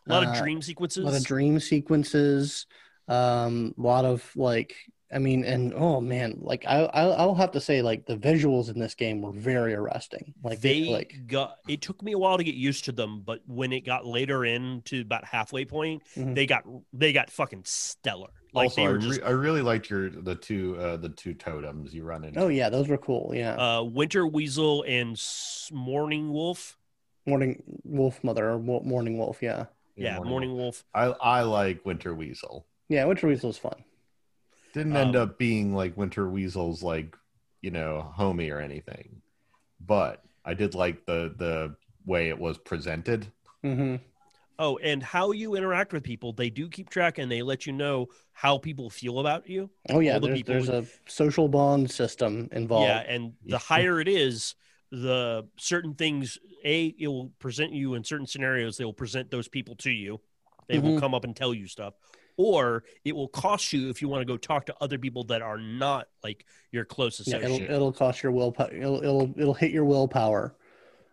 a 0.07 0.11
lot 0.11 0.23
Uh, 0.23 0.29
of 0.29 0.35
dream 0.35 0.61
sequences. 0.61 1.03
a 1.03 1.07
lot 1.07 1.15
of 1.15 1.23
dream 1.25 1.59
sequences, 1.59 2.65
um, 3.07 3.73
a 3.77 3.81
lot 3.81 4.05
of 4.05 4.29
like, 4.35 4.75
I 5.13 5.19
mean, 5.19 5.43
and 5.43 5.73
oh 5.73 5.99
man, 5.99 6.37
like 6.41 6.63
I 6.65 6.83
I'll, 6.85 7.13
I'll 7.13 7.35
have 7.35 7.51
to 7.51 7.59
say 7.61 7.81
like 7.81 8.05
the 8.05 8.15
visuals 8.15 8.69
in 8.69 8.79
this 8.79 8.95
game 8.95 9.21
were 9.21 9.33
very 9.33 9.73
arresting. 9.73 10.33
Like 10.43 10.61
they 10.61 10.83
they 10.83 10.89
like 10.89 11.27
got 11.27 11.57
it 11.67 11.81
took 11.81 12.01
me 12.01 12.13
a 12.13 12.17
while 12.17 12.37
to 12.37 12.43
get 12.43 12.55
used 12.55 12.85
to 12.85 12.91
them 12.93 13.21
but 13.25 13.41
when 13.45 13.73
it 13.73 13.81
got 13.81 14.05
later 14.05 14.45
into 14.45 15.01
about 15.01 15.25
halfway 15.25 15.65
point 15.65 16.01
Mhm. 16.15 16.33
they 16.35 16.45
got 16.45 16.63
they 16.93 17.11
got 17.11 17.29
fucking 17.29 17.63
stellar 17.65 18.29
like 18.53 18.65
also, 18.65 18.75
they 18.81 18.87
I, 18.87 18.89
were 18.91 18.95
re- 18.99 19.01
just 19.09 19.21
I 19.23 19.29
really 19.31 19.61
liked 19.61 19.89
your 19.89 20.09
the 20.09 20.35
two 20.35 20.77
uh, 20.79 20.97
the 20.97 21.09
two 21.09 21.33
totems 21.33 21.93
you 21.93 22.03
run 22.03 22.23
into. 22.23 22.39
oh 22.39 22.47
yeah, 22.47 22.69
those 22.69 22.87
were 22.87 22.97
cool. 22.97 23.33
Yeah, 23.35 23.55
uh 23.55 23.83
winter 23.83 24.25
weasel 24.25 24.83
and 24.87 25.21
morning 25.71 26.31
wolf 26.31 26.77
morning 27.25 27.61
wolf 27.83 28.23
mother 28.23 28.49
or 28.51 28.59
morning 28.59 29.17
wolf. 29.17 29.41
Yeah, 29.41 29.65
yeah, 29.95 30.19
morning, 30.19 30.53
wolf 30.55 30.83
I 30.93 31.05
I 31.21 31.41
like 31.43 31.85
Winter 31.85 32.13
Weasel. 32.15 32.65
yeah, 32.89 33.05
winter 33.05 33.27
weasel's 33.27 33.57
fun. 33.57 33.83
Didn't 34.73 34.97
end 34.97 35.15
Um, 35.15 35.15
up 35.15 35.37
being 35.37 35.73
like 35.73 35.97
Winter 35.97 36.29
Weasel's 36.29 36.83
like 36.83 37.17
you 37.61 37.71
know 37.71 38.13
homie 38.17 38.51
or 38.53 38.59
anything, 38.59 39.21
but 39.79 40.23
I 40.45 40.53
did 40.55 40.75
like 40.75 41.05
the 41.05 41.33
the 41.37 41.75
way 42.05 42.29
it 42.29 42.39
was 42.39 42.57
presented. 42.59 43.31
hmm 43.63 43.97
oh 44.59 44.77
and 44.77 45.01
how 45.03 45.31
you 45.31 45.55
interact 45.55 45.93
with 45.93 46.03
people 46.03 46.33
they 46.33 46.49
do 46.49 46.67
keep 46.69 46.89
track 46.89 47.17
and 47.17 47.31
they 47.31 47.41
let 47.41 47.65
you 47.65 47.73
know 47.73 48.07
how 48.33 48.57
people 48.57 48.89
feel 48.89 49.19
about 49.19 49.47
you 49.47 49.69
Oh 49.89 49.99
yeah, 49.99 50.13
All 50.13 50.19
the 50.19 50.27
there's, 50.27 50.39
people 50.39 50.47
there's 50.47 50.69
a 50.69 50.85
social 51.07 51.47
bond 51.47 51.89
system 51.91 52.49
involved. 52.51 52.87
yeah 52.91 53.03
and 53.07 53.33
the 53.47 53.57
higher 53.57 53.99
it 53.99 54.07
is 54.07 54.55
the 54.91 55.47
certain 55.57 55.93
things 55.93 56.37
a 56.63 56.87
it 56.99 57.07
will 57.07 57.31
present 57.39 57.71
you 57.73 57.93
in 57.93 58.03
certain 58.03 58.27
scenarios 58.27 58.77
they 58.77 58.85
will 58.85 58.93
present 58.93 59.31
those 59.31 59.47
people 59.47 59.75
to 59.75 59.91
you 59.91 60.19
they 60.67 60.79
will 60.79 60.91
Mhm. 60.91 60.99
come 60.99 61.13
up 61.13 61.23
and 61.23 61.35
tell 61.35 61.53
you 61.53 61.67
stuff 61.67 61.93
or 62.37 62.83
it 63.05 63.15
will 63.15 63.27
cost 63.27 63.73
you 63.73 63.89
if 63.89 64.01
you 64.01 64.07
want 64.07 64.21
to 64.21 64.25
go 64.25 64.37
talk 64.37 64.65
to 64.65 64.75
other 64.81 64.97
people 64.97 65.23
that 65.25 65.41
are 65.41 65.57
not 65.57 66.07
like 66.23 66.45
your 66.71 66.85
close 66.85 67.21
Yeah, 67.25 67.37
it'll 67.37 67.61
it'll 67.61 67.91
cost 67.91 68.23
your 68.23 68.31
willpower. 68.31 68.73
It'll, 68.73 69.03
it'll 69.03 69.33
it'll 69.37 69.53
hit 69.53 69.71
your 69.71 69.85
willpower. 69.85 70.55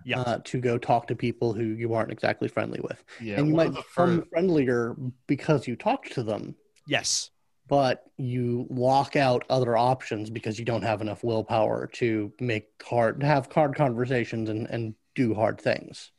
Yeah. 0.04 0.20
Uh, 0.20 0.38
to 0.44 0.60
go 0.60 0.78
talk 0.78 1.08
to 1.08 1.16
people 1.16 1.52
who 1.52 1.64
you 1.64 1.92
aren't 1.92 2.12
exactly 2.12 2.48
friendly 2.48 2.80
with, 2.82 3.04
Yeah, 3.20 3.38
and 3.38 3.48
you 3.48 3.54
might 3.54 3.68
of 3.68 3.74
become 3.74 4.18
first, 4.18 4.30
friendlier 4.30 4.96
because 5.26 5.66
you 5.66 5.76
talked 5.76 6.12
to 6.12 6.22
them, 6.22 6.54
yes 6.86 7.30
but 7.68 8.04
you 8.16 8.66
lock 8.70 9.14
out 9.14 9.44
other 9.50 9.76
options 9.76 10.30
because 10.30 10.58
you 10.58 10.64
don't 10.64 10.82
have 10.82 11.00
enough 11.00 11.22
willpower 11.22 11.86
to 11.86 12.32
make 12.40 12.66
hard 12.82 13.22
have 13.22 13.52
hard 13.52 13.76
conversations 13.76 14.48
and 14.48 14.66
and 14.68 14.94
do 15.14 15.34
hard 15.34 15.60
things. 15.60 16.10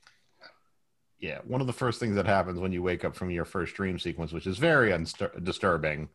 Yeah, 1.20 1.40
one 1.46 1.62
of 1.62 1.68
the 1.68 1.74
first 1.74 2.00
things 2.00 2.16
that 2.16 2.26
happens 2.26 2.60
when 2.60 2.72
you 2.72 2.82
wake 2.82 3.04
up 3.04 3.16
from 3.16 3.30
your 3.30 3.46
first 3.46 3.76
dream 3.76 4.00
sequence, 4.00 4.32
which 4.32 4.48
is 4.48 4.58
very 4.58 4.92
unstur- 4.92 5.44
disturbing. 5.44 6.10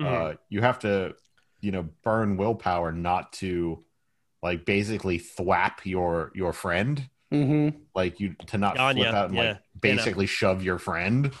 Mhm. 0.00 0.06
Uh, 0.06 0.36
you 0.48 0.60
have 0.60 0.78
to, 0.80 1.14
you 1.60 1.72
know, 1.72 1.88
burn 2.02 2.36
willpower 2.36 2.92
not 2.92 3.32
to, 3.34 3.84
like, 4.42 4.64
basically 4.64 5.18
thwap 5.18 5.84
your 5.84 6.30
your 6.34 6.52
friend, 6.52 7.08
Mm-hmm. 7.32 7.78
like 7.96 8.20
you 8.20 8.36
to 8.46 8.58
not 8.58 8.78
Anya, 8.78 9.04
flip 9.04 9.14
out 9.14 9.28
and 9.30 9.34
yeah. 9.36 9.42
like 9.52 9.58
basically 9.80 10.26
shove 10.26 10.62
your 10.62 10.78
friend. 10.78 11.32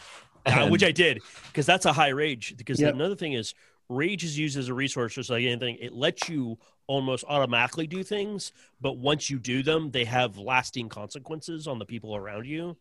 Uh, 0.46 0.68
which 0.68 0.82
I 0.82 0.90
did 0.92 1.22
because 1.46 1.66
that's 1.66 1.86
a 1.86 1.92
high 1.92 2.08
rage. 2.08 2.54
Because 2.56 2.80
Yep. 2.80 2.94
another 2.94 3.14
thing 3.16 3.32
is 3.32 3.54
rage 3.88 4.24
is 4.24 4.38
used 4.38 4.56
as 4.56 4.68
a 4.68 4.74
resource, 4.74 5.14
just 5.14 5.30
like 5.30 5.44
anything. 5.44 5.76
It 5.80 5.92
lets 5.92 6.28
you 6.28 6.58
almost 6.86 7.24
automatically 7.28 7.86
do 7.86 8.02
things, 8.02 8.52
but 8.80 8.98
once 8.98 9.30
you 9.30 9.38
do 9.38 9.62
them, 9.62 9.90
they 9.90 10.04
have 10.04 10.36
lasting 10.36 10.88
consequences 10.88 11.66
on 11.66 11.78
the 11.78 11.86
people 11.86 12.14
around 12.14 12.46
you. 12.46 12.76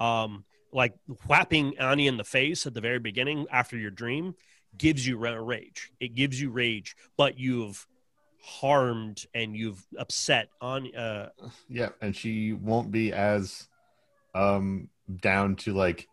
Um, 0.00 0.44
like 0.72 0.94
whapping 1.28 1.78
Annie 1.78 2.08
in 2.08 2.16
the 2.16 2.24
face 2.24 2.66
at 2.66 2.74
the 2.74 2.80
very 2.80 2.98
beginning 2.98 3.46
after 3.50 3.76
your 3.76 3.92
dream 3.92 4.34
gives 4.76 5.06
you 5.06 5.16
rage. 5.16 5.92
It 6.00 6.14
gives 6.14 6.40
you 6.40 6.50
rage, 6.50 6.96
but 7.16 7.38
you've 7.38 7.86
harmed 8.42 9.24
and 9.34 9.56
you've 9.56 9.86
upset 9.96 10.48
on 10.60 10.94
uh 10.94 11.28
Yeah, 11.68 11.90
and 12.02 12.14
she 12.14 12.52
won't 12.52 12.90
be 12.90 13.12
as 13.12 13.68
um 14.34 14.88
down 15.22 15.56
to 15.56 15.72
like 15.72 16.08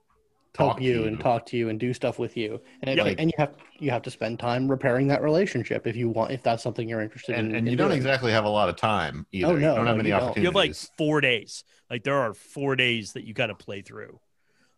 Help 0.58 0.74
talk 0.74 0.82
you 0.82 1.06
and 1.06 1.18
talk 1.20 1.46
to 1.46 1.56
you 1.58 1.70
and 1.70 1.80
do 1.80 1.94
stuff 1.94 2.20
with 2.20 2.36
you, 2.36 2.60
and 2.82 2.90
it, 2.90 2.98
Yeah, 2.98 3.04
like- 3.04 3.20
and 3.20 3.30
you 3.30 3.36
have 3.38 3.56
you 3.80 3.90
have 3.90 4.02
to 4.02 4.12
spend 4.12 4.38
time 4.38 4.70
repairing 4.70 5.08
that 5.08 5.22
relationship 5.22 5.88
if 5.88 5.96
you 5.96 6.10
want 6.10 6.32
if 6.32 6.44
that's 6.44 6.62
something 6.62 6.90
you're 6.90 7.00
interested 7.02 7.34
in. 7.34 7.46
And, 7.46 7.56
and 7.56 7.68
in 7.68 7.72
you 7.72 7.78
don't 7.78 7.92
exactly 7.94 8.32
have 8.34 8.44
a 8.44 8.50
lot 8.50 8.68
of 8.68 8.76
time 8.76 9.26
either. 9.32 9.48
Oh, 9.48 9.54
you 9.56 9.62
no, 9.62 9.76
don't 9.76 9.88
have 9.88 9.96
no, 9.96 10.00
any 10.02 10.10
you 10.10 10.16
don't. 10.16 10.24
opportunities. 10.24 10.44
you 10.44 10.48
have 10.50 10.56
like 10.56 10.76
four 10.98 11.22
days 11.22 11.64
like 11.90 12.04
there 12.04 12.18
are 12.18 12.34
four 12.34 12.76
days 12.76 13.14
that 13.14 13.24
you 13.24 13.34
got 13.34 13.48
to 13.48 13.56
play 13.56 13.82
through 13.82 14.20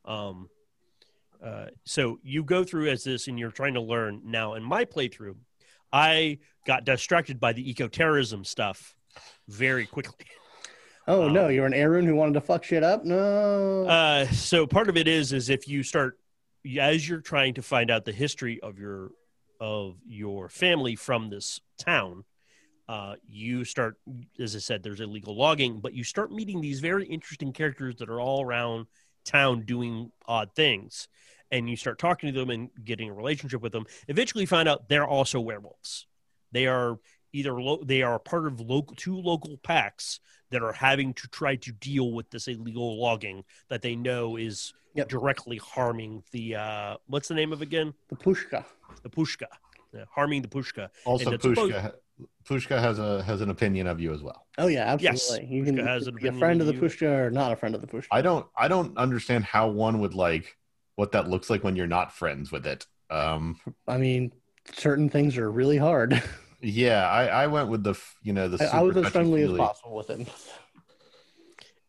um 0.06 0.48
uh, 1.44 1.66
so 1.86 2.20
you 2.24 2.44
go 2.44 2.64
through 2.64 2.90
as 2.90 3.04
this 3.04 3.28
and 3.28 3.38
you're 3.40 3.52
trying 3.52 3.74
to 3.74 3.82
learn 3.82 4.22
now 4.26 4.54
in 4.54 4.64
my 4.64 4.86
playthrough 4.86 5.36
i 5.92 6.38
got 6.66 6.86
distracted 6.86 7.40
by 7.40 7.52
the 7.52 7.68
eco-terrorism 7.70 8.44
stuff 8.46 8.96
very 9.50 9.86
quickly 9.86 10.26
Oh 11.08 11.28
no, 11.28 11.46
Um, 11.46 11.52
you're 11.52 11.66
an 11.66 11.74
Ahroun 11.74 12.06
who 12.06 12.16
wanted 12.16 12.34
to 12.36 12.42
fuck 12.42 12.64
shit 12.64 12.84
up. 12.84 13.04
No. 13.04 13.86
uh, 13.86 14.26
so 14.28 14.66
part 14.66 14.90
of 14.90 14.98
it 14.98 15.08
is 15.08 15.34
is 15.34 15.50
if 15.50 15.68
you 15.68 15.84
start 15.84 16.18
as 16.80 17.08
you're 17.08 17.20
trying 17.22 17.54
to 17.56 17.62
find 17.62 17.92
out 17.92 18.06
the 18.06 18.12
history 18.14 18.60
of 18.62 18.80
your 18.80 19.12
of 19.60 19.96
your 20.06 20.50
family 20.50 20.96
from 20.96 21.30
this 21.30 21.60
town 21.78 22.24
uh, 22.90 23.16
you 23.28 23.64
start 23.64 23.98
as 24.40 24.56
i 24.56 24.60
said 24.60 24.82
there's 24.84 25.00
illegal 25.00 25.36
logging 25.38 25.80
but 25.80 25.94
you 25.94 26.04
start 26.04 26.32
meeting 26.32 26.60
these 26.62 26.80
very 26.80 27.06
interesting 27.06 27.54
characters 27.54 27.96
that 27.98 28.10
are 28.10 28.20
all 28.20 28.44
around 28.44 28.88
town 29.26 29.62
doing 29.66 30.12
odd 30.26 30.50
things 30.56 31.08
and 31.52 31.70
you 31.70 31.76
start 31.76 32.00
talking 32.00 32.34
to 32.34 32.38
them 32.40 32.50
and 32.50 32.70
getting 32.84 33.10
a 33.10 33.14
relationship 33.14 33.62
with 33.62 33.72
them 33.72 33.86
eventually 34.08 34.42
you 34.44 34.48
find 34.48 34.68
out 34.68 34.90
they're 34.90 35.08
also 35.08 35.40
werewolves 35.40 36.08
they 36.52 36.66
are 36.68 36.98
either 37.32 37.62
lo- 37.62 37.84
they 37.84 38.02
are 38.02 38.20
part 38.20 38.48
of 38.48 38.60
local 38.60 38.96
two 38.96 39.18
local 39.18 39.58
packs 39.64 40.20
that 40.54 40.62
are 40.64 40.72
having 40.72 41.14
to 41.16 41.28
try 41.30 41.56
to 41.58 41.72
deal 41.74 42.12
with 42.14 42.30
this 42.30 42.48
illegal 42.48 43.02
logging 43.02 43.44
that 43.70 43.82
they 43.82 43.96
know 43.96 44.38
is 44.38 44.74
Yep. 44.96 45.10
directly 45.10 45.58
harming 45.58 46.22
the 46.32 46.56
uh 46.56 46.98
what's 47.08 47.28
the 47.28 47.34
name 47.34 47.52
of 47.52 47.64
it 47.64 47.66
again 47.66 47.96
the 48.10 48.16
pushka. 48.16 48.64
the 49.02 49.10
pushka 49.10 49.48
yeah, 49.92 50.04
harming 50.14 50.44
the 50.44 50.48
pushka 50.48 50.90
also 51.04 51.32
Pushka 51.32 51.42
supposed- 51.56 51.96
Pushka 52.48 52.80
has 52.80 53.00
a 53.00 53.24
has 53.24 53.42
an 53.42 53.50
opinion 53.50 53.88
of 53.88 54.00
you 54.00 54.14
as 54.14 54.22
well. 54.22 54.46
Oh 54.60 54.68
yeah, 54.68 54.96
Yes, 55.00 55.32
absolutely. 55.32 55.56
you 55.56 55.64
can 55.64 55.78
has 55.78 56.06
an 56.06 56.14
be 56.16 56.28
a 56.28 56.32
friend 56.34 56.62
of 56.62 56.68
of 56.68 56.76
the 56.76 56.80
you. 56.80 56.88
pushka 56.88 57.10
or 57.26 57.32
not 57.32 57.52
a 57.52 57.56
friend 57.56 57.74
of 57.74 57.82
the 57.82 57.88
pushka. 57.88 58.06
I 58.12 58.22
don't 58.22 58.46
I 58.56 58.68
don't 58.68 58.96
understand 59.00 59.46
how 59.46 59.68
one 59.70 60.00
would 60.02 60.14
like 60.14 60.56
what 60.96 61.12
that 61.14 61.28
looks 61.28 61.50
like 61.50 61.64
when 61.64 61.76
you're 61.76 61.88
not 61.88 62.14
friends 62.14 62.52
with 62.52 62.68
it. 62.68 62.86
Um 63.10 63.60
I 63.88 63.98
mean, 63.98 64.32
certain 64.74 65.10
things 65.10 65.38
are 65.40 65.52
really 65.52 65.78
hard. 65.80 66.22
yeah, 66.64 67.08
I 67.10 67.26
I 67.44 67.48
went 67.48 67.70
with 67.70 67.84
the 67.84 67.94
you 68.24 68.34
know 68.34 68.48
the 68.48 68.64
I, 68.74 68.80
I 68.80 68.82
was 68.82 68.98
as 68.98 69.10
friendly 69.10 69.44
as 69.44 69.52
possible 69.52 69.96
with 69.96 70.10
him. 70.10 70.22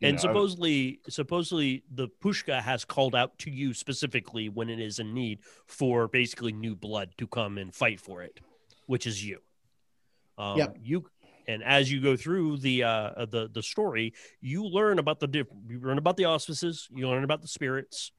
you 0.01 0.09
and 0.09 0.17
know, 0.17 0.19
I- 0.19 0.21
supposedly 0.21 1.01
supposedly 1.09 1.85
the 1.91 2.09
pushka 2.23 2.61
has 2.61 2.85
called 2.85 3.15
out 3.15 3.39
to 3.39 3.51
you 3.51 3.73
specifically 3.73 4.49
when 4.49 4.69
it 4.69 4.81
is 4.81 4.99
in 4.99 5.15
need 5.15 5.39
for 5.67 6.09
basically 6.09 6.53
new 6.53 6.75
blood 6.77 7.11
to 7.19 7.27
come 7.27 7.57
and 7.59 7.75
fight 7.75 8.01
for 8.01 8.23
it 8.23 8.41
which 8.87 9.07
is 9.07 9.25
you 9.25 9.39
um, 10.37 10.59
Yep. 10.59 10.77
you 10.83 11.05
and 11.47 11.63
as 11.63 11.91
you 11.93 12.01
go 12.01 12.17
through 12.17 12.57
the 12.59 12.83
uh 12.83 13.25
the 13.27 13.49
the 13.53 13.63
story 13.63 14.13
you 14.41 14.65
learn 14.65 14.99
about 14.99 15.21
the 15.21 15.27
diff- 15.29 15.47
you 15.69 15.79
learn 15.81 15.99
about 15.99 16.17
the 16.17 16.25
auspices 16.25 16.89
you 16.93 17.09
learn 17.09 17.23
about 17.25 17.41
the 17.41 17.49
spirits 17.49 18.11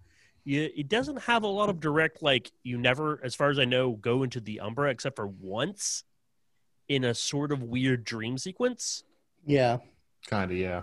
you, 0.45 0.69
it 0.75 0.87
doesn't 0.87 1.17
have 1.23 1.43
a 1.43 1.47
lot 1.47 1.69
of 1.69 1.79
direct 1.79 2.23
like 2.23 2.51
you 2.63 2.77
never 2.77 3.19
as 3.23 3.35
far 3.35 3.49
as 3.49 3.59
i 3.59 3.65
know 3.65 3.91
go 3.93 4.23
into 4.23 4.39
the 4.39 4.59
umbra 4.61 4.89
except 4.91 5.15
for 5.17 5.27
once 5.27 6.03
in 6.87 7.03
a 7.03 7.13
sort 7.13 7.51
of 7.51 7.63
weird 7.63 8.03
dream 8.03 8.37
sequence 8.37 9.03
Yeah. 9.45 9.77
Kind 10.27 10.51
of, 10.51 10.57
yeah. 10.57 10.81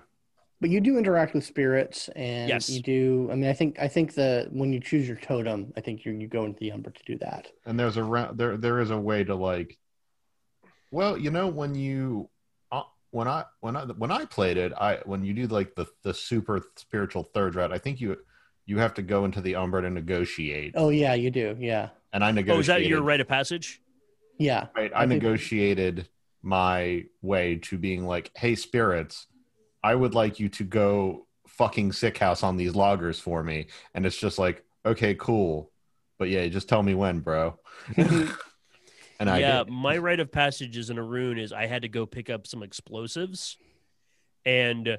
But 0.61 0.71
you 0.71 0.81
do 0.81 0.97
interact 0.97 1.35
with 1.35 1.45
spirits, 1.45 2.09
and 2.15 2.49
Yes. 2.49 2.71
you 2.71 2.81
do. 2.81 3.29
I 3.33 3.35
mean, 3.35 3.51
I 3.51 3.53
think 3.53 3.81
I 3.81 3.89
think 3.89 4.15
the 4.15 4.47
when 4.53 4.73
you 4.73 4.79
choose 4.79 5.09
your 5.09 5.17
totem, 5.17 5.73
I 5.77 5.81
think 5.81 6.05
you 6.05 6.13
you 6.13 6.29
go 6.29 6.45
into 6.45 6.61
the 6.61 6.71
Umbra 6.71 6.93
to 6.93 7.03
do 7.05 7.19
that. 7.19 7.49
And 7.67 7.77
there's 7.79 7.97
a 7.97 8.31
there 8.35 8.57
there 8.57 8.79
is 8.79 8.91
a 8.93 8.97
way 8.99 9.25
to 9.25 9.35
like. 9.35 9.77
Well, 10.93 11.17
you 11.19 11.31
know 11.33 11.49
when 11.49 11.75
you, 11.75 12.29
uh, 12.71 12.83
when 13.11 13.27
I 13.27 13.45
when 13.61 13.77
I 13.77 13.85
when 13.87 14.13
I 14.13 14.25
played 14.27 14.57
it, 14.57 14.73
I 14.75 14.99
when 15.05 15.25
you 15.25 15.33
do 15.35 15.49
like 15.49 15.75
the 15.75 15.87
the 16.03 16.15
super 16.15 16.63
spiritual 16.77 17.25
third 17.25 17.57
route, 17.57 17.73
I 17.73 17.79
think 17.79 18.01
you 18.01 18.17
you 18.67 18.79
have 18.79 18.95
to 18.95 19.03
go 19.03 19.25
into 19.25 19.41
the 19.41 19.57
Umbra 19.57 19.83
to 19.83 19.91
negotiate. 19.91 20.75
Oh 20.77 20.91
yeah, 20.91 21.15
you 21.15 21.33
do. 21.33 21.57
Yeah, 21.59 21.89
And 22.13 22.23
I 22.23 22.31
negotiated. 22.31 22.57
oh 22.57 22.61
is 22.61 22.67
that 22.69 22.87
your 22.87 23.03
rite 23.03 23.21
of 23.21 23.27
passage 23.27 23.81
yeah. 24.39 24.67
Right. 24.75 24.93
I, 24.95 25.03
I 25.03 25.07
think- 25.07 25.23
negotiated 25.23 26.09
my 26.43 27.05
way 27.21 27.57
to 27.57 27.79
being 27.79 28.07
like, 28.07 28.31
hey, 28.37 28.55
spirits, 28.57 29.27
I 29.83 29.95
would 29.95 30.15
like 30.15 30.41
you 30.41 30.49
to 30.51 30.65
go 30.65 31.27
fucking 31.47 31.93
sick 31.93 32.19
house 32.19 32.43
on 32.43 32.57
these 32.57 32.75
loggers 32.75 33.21
for 33.21 33.43
me. 33.43 33.67
And 33.95 34.05
it's 34.05 34.17
just 34.17 34.39
like, 34.39 34.65
okay, 34.85 35.15
cool. 35.15 35.71
But 36.19 36.31
yeah, 36.31 36.47
just 36.49 36.69
tell 36.69 36.83
me 36.83 36.95
when, 36.95 37.21
bro. 37.21 37.59
Mm-hmm. 37.91 38.33
and 39.21 39.31
I 39.31 39.39
yeah 39.39 39.59
did. 39.65 39.73
my 39.73 39.99
rite 39.99 40.19
of 40.21 40.33
passage 40.33 40.77
as 40.77 40.91
an 40.91 40.97
Ahroun 40.97 41.39
is 41.41 41.53
i 41.53 41.67
had 41.67 41.83
to 41.83 41.89
go 41.89 42.07
pick 42.07 42.29
up 42.29 42.47
some 42.47 42.63
explosives 42.63 43.57
and 44.45 44.99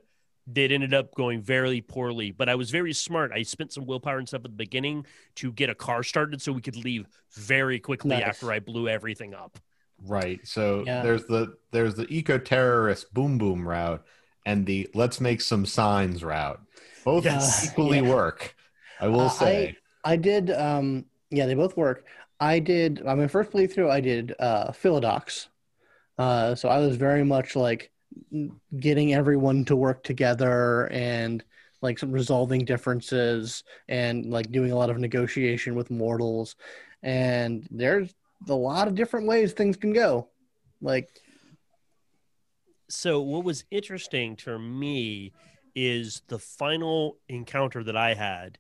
it 0.56 0.72
ended 0.72 0.94
up 0.94 1.14
going 1.16 1.42
very 1.42 1.80
poorly 1.82 2.32
but 2.32 2.50
i 2.50 2.56
was 2.56 2.70
very 2.70 2.92
smart 2.94 3.32
i 3.34 3.42
spent 3.42 3.72
some 3.72 3.86
willpower 3.86 4.18
and 4.18 4.28
stuff 4.28 4.40
at 4.44 4.52
the 4.52 4.58
beginning 4.58 5.06
to 5.36 5.52
get 5.54 5.70
a 5.70 5.76
car 5.76 6.04
started 6.04 6.42
so 6.42 6.52
we 6.52 6.62
could 6.62 6.76
leave 6.76 7.06
very 7.34 7.80
quickly 7.80 8.10
Nice. 8.12 8.24
after 8.24 8.52
i 8.52 8.60
blew 8.60 8.88
everything 8.90 9.34
up 9.34 9.58
Right. 10.06 10.42
So 10.44 10.84
Yeah. 10.86 11.02
there's 11.02 11.26
the 11.28 11.56
there's 11.72 11.96
the 11.96 12.06
eco 12.10 12.38
terrorist 12.38 13.14
boom 13.14 13.38
boom 13.38 13.66
route 13.66 14.04
and 14.46 14.66
the 14.66 14.90
let's 14.94 15.22
make 15.22 15.40
some 15.40 15.66
signs 15.66 16.26
route. 16.26 16.60
Both 17.06 17.24
Yes. 17.24 17.70
equally 17.72 18.00
Yeah. 18.02 18.10
work. 18.10 18.54
I 19.00 19.08
will 19.08 19.28
Uh, 19.28 19.30
say. 19.30 19.78
I 20.04 20.18
did. 20.18 20.52
Um, 20.52 21.06
yeah, 21.30 21.46
they 21.46 21.54
both 21.54 21.78
work. 21.78 22.06
I 22.42 22.60
did. 22.60 23.02
On 23.04 23.18
my 23.18 23.28
first 23.28 23.52
playthrough, 23.52 23.90
I 23.90 24.02
did 24.02 24.36
uh, 24.40 24.72
Philodox. 24.72 25.48
Uh, 26.18 26.54
so 26.56 26.68
I 26.68 26.80
was 26.80 26.98
very 26.98 27.24
much 27.24 27.56
like 27.56 27.90
getting 28.80 29.14
everyone 29.14 29.66
to 29.66 29.76
work 29.76 30.04
together 30.04 30.88
and 30.92 31.44
like 31.82 32.00
some 32.00 32.12
resolving 32.12 32.64
differences 32.64 33.64
and 33.90 34.26
like 34.26 34.52
doing 34.52 34.72
a 34.72 34.76
lot 34.76 34.90
of 34.90 34.98
negotiation 34.98 35.76
with 35.76 35.92
mortals. 35.92 36.56
And 37.02 37.68
there's 37.70 38.14
a 38.48 38.54
lot 38.54 38.88
of 38.88 38.96
different 38.96 39.28
ways 39.28 39.54
things 39.54 39.76
can 39.78 39.94
go. 39.94 40.30
Like, 40.82 41.10
so 42.90 43.22
what 43.22 43.44
was 43.44 43.66
interesting 43.72 44.36
to 44.38 44.58
me 44.60 45.34
is 45.76 46.22
the 46.28 46.40
final 46.40 47.18
encounter 47.28 47.84
that 47.84 47.98
I 47.98 48.14
had, 48.14 48.60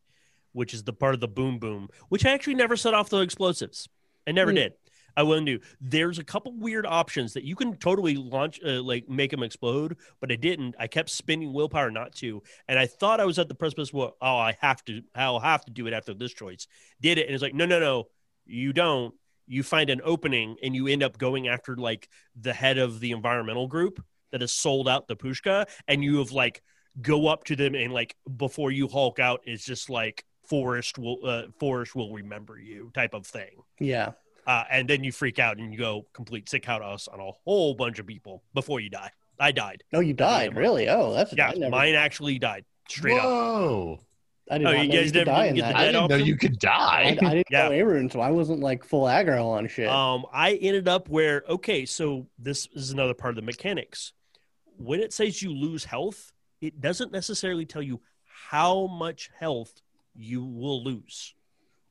which 0.51 0.73
is 0.73 0.83
the 0.83 0.93
part 0.93 1.13
of 1.13 1.19
the 1.19 1.27
boom 1.27 1.59
boom, 1.59 1.89
which 2.09 2.25
I 2.25 2.31
actually 2.31 2.55
never 2.55 2.75
set 2.75 2.93
off 2.93 3.09
the 3.09 3.19
explosives. 3.19 3.87
I 4.27 4.31
never 4.31 4.51
Hmm. 4.51 4.55
did. 4.55 4.73
I 5.15 5.23
wouldn't 5.23 5.45
do. 5.45 5.59
There's 5.79 6.19
a 6.19 6.23
couple 6.23 6.53
weird 6.53 6.85
options 6.85 7.33
that 7.33 7.43
you 7.43 7.55
can 7.55 7.75
totally 7.77 8.15
launch, 8.15 8.59
uh, 8.65 8.81
like 8.81 9.07
make 9.07 9.31
them 9.31 9.43
explode, 9.43 9.97
but 10.19 10.31
I 10.31 10.35
didn't. 10.35 10.75
I 10.79 10.87
kept 10.87 11.09
spending 11.09 11.53
willpower 11.53 11.91
not 11.91 12.13
to, 12.15 12.41
and 12.67 12.79
I 12.79 12.87
thought 12.87 13.19
I 13.19 13.25
was 13.25 13.39
at 13.39 13.47
the 13.47 13.55
precipice. 13.55 13.93
Well, 13.93 14.15
oh, 14.21 14.37
I 14.37 14.57
have 14.61 14.83
to. 14.85 15.01
I'll 15.15 15.39
have 15.39 15.65
to 15.65 15.71
do 15.71 15.87
it 15.87 15.93
after 15.93 16.13
this 16.13 16.33
choice. 16.33 16.67
Did 17.01 17.17
it, 17.17 17.27
and 17.27 17.33
it's 17.33 17.43
like, 17.43 17.53
no, 17.53 17.65
no, 17.65 17.79
no, 17.79 18.05
you 18.45 18.73
don't. 18.73 19.13
You 19.45 19.61
find 19.61 19.89
an 19.89 20.01
opening, 20.03 20.55
and 20.63 20.75
you 20.75 20.87
end 20.87 21.03
up 21.03 21.17
going 21.17 21.47
after 21.47 21.75
like 21.75 22.09
the 22.39 22.53
head 22.53 22.77
of 22.77 22.99
the 22.99 23.11
environmental 23.11 23.67
group 23.67 24.03
that 24.31 24.41
has 24.41 24.53
sold 24.53 24.87
out 24.87 25.07
the 25.07 25.15
Puszcza, 25.15 25.67
and 25.87 26.03
you 26.03 26.17
have 26.17 26.31
like 26.31 26.63
go 27.01 27.27
up 27.27 27.43
to 27.45 27.55
them 27.55 27.75
and 27.75 27.91
like 27.91 28.15
before 28.37 28.71
you 28.71 28.87
hulk 28.87 29.19
out 29.19 29.41
is 29.45 29.63
just 29.63 29.89
like 29.89 30.23
forest 30.47 30.99
will 30.99 31.17
uh, 31.25 31.43
forest 31.59 31.95
will 31.95 32.13
remember 32.13 32.59
you 32.59 32.91
type 32.93 33.15
of 33.15 33.25
thing 33.25 33.49
yeah. 33.79 34.11
Uh, 34.45 34.63
and 34.69 34.89
then 34.89 35.03
you 35.03 35.11
freak 35.11 35.39
out 35.39 35.57
and 35.57 35.71
you 35.71 35.79
go 35.79 36.05
complete 36.13 36.49
sick 36.49 36.65
house 36.65 37.07
on 37.07 37.19
a 37.19 37.31
whole 37.45 37.73
bunch 37.73 37.99
of 37.99 38.05
people 38.05 38.43
before 38.53 38.79
you 38.81 38.89
die 38.89 39.09
i 39.39 39.51
died 39.51 39.83
Oh, 39.93 39.99
you 40.01 40.13
died, 40.13 40.55
really? 40.55 40.89
Oh, 40.89 41.13
that's 41.13 41.33
yeah 41.35 41.51
never, 41.55 41.71
mine 41.71 41.95
actually 41.95 42.37
died 42.39 42.65
straight 42.89 43.17
up 43.17 43.23
Whoa. 43.23 43.99
I 44.51 44.57
did 44.57 44.67
Oh, 44.67 44.71
not 44.73 44.81
you 44.81 44.87
know 44.89 44.93
guys 44.95 45.05
you 45.05 45.11
could 45.11 45.13
didn't- 45.13 45.27
die 45.33 45.45
in 45.45 45.55
that. 45.57 45.71
the 45.73 45.77
I 45.79 45.85
didn't 45.91 46.09
know 46.09 46.15
you 46.17 46.35
could 46.35 46.59
die. 46.59 47.17
I 47.21 47.33
didn't 47.33 47.47
Yeah. 47.49 47.69
know 47.69 47.71
Ahroun, 47.71 48.11
so 48.11 48.19
I 48.19 48.29
wasn't 48.31 48.59
like 48.59 48.83
full 48.83 49.05
aggro 49.05 49.45
on 49.45 49.67
shit. 49.69 49.87
Um, 49.87 50.25
I 50.33 50.55
ended 50.55 50.89
up 50.89 51.07
where 51.07 51.43
okay, 51.47 51.85
so 51.85 52.27
this 52.37 52.67
is 52.73 52.91
another 52.91 53.13
part 53.13 53.31
of 53.31 53.35
the 53.37 53.41
mechanics. 53.41 54.11
When 54.77 54.99
it 54.99 55.13
says 55.13 55.41
you 55.41 55.51
lose 55.53 55.85
health, 55.85 56.33
it 56.59 56.81
doesn't 56.81 57.13
necessarily 57.13 57.65
tell 57.65 57.81
you 57.81 58.01
how 58.25 58.87
much 58.87 59.29
health 59.39 59.81
you 60.13 60.43
will 60.43 60.83
lose 60.83 61.33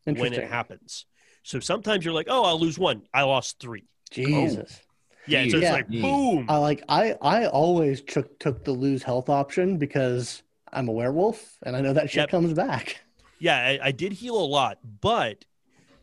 when 0.05 0.35
it 0.35 0.51
happens. 0.51 1.07
So 1.43 1.61
sometimes 1.61 2.05
you're 2.05 2.15
like, 2.15 2.29
oh, 2.31 2.45
I'll 2.45 2.61
lose 2.61 2.79
one. 2.79 3.03
I 3.13 3.23
lost 3.23 3.59
three. 3.59 3.85
Jesus. 4.11 4.81
Yeah, 5.27 5.47
so 5.49 5.59
it's 5.59 5.63
Yeah. 5.63 5.73
like 5.73 5.89
boom. 5.89 6.47
I 6.49 6.57
like 6.59 6.83
I 6.89 7.17
I 7.23 7.47
always 7.47 8.03
took 8.03 8.39
took 8.39 8.65
the 8.65 8.73
lose 8.73 9.03
health 9.03 9.29
option 9.29 9.79
because 9.79 10.43
I'm 10.73 10.89
a 10.89 10.93
werewolf 10.93 11.57
and 11.63 11.77
I 11.77 11.81
know 11.81 11.93
that 11.93 12.11
shit 12.11 12.21
Yep. 12.23 12.31
comes 12.31 12.55
back. 12.55 13.01
Yeah, 13.39 13.57
I, 13.57 13.89
I 13.89 13.93
did 13.93 14.13
heal 14.13 14.37
a 14.37 14.45
lot, 14.47 14.79
but 15.01 15.45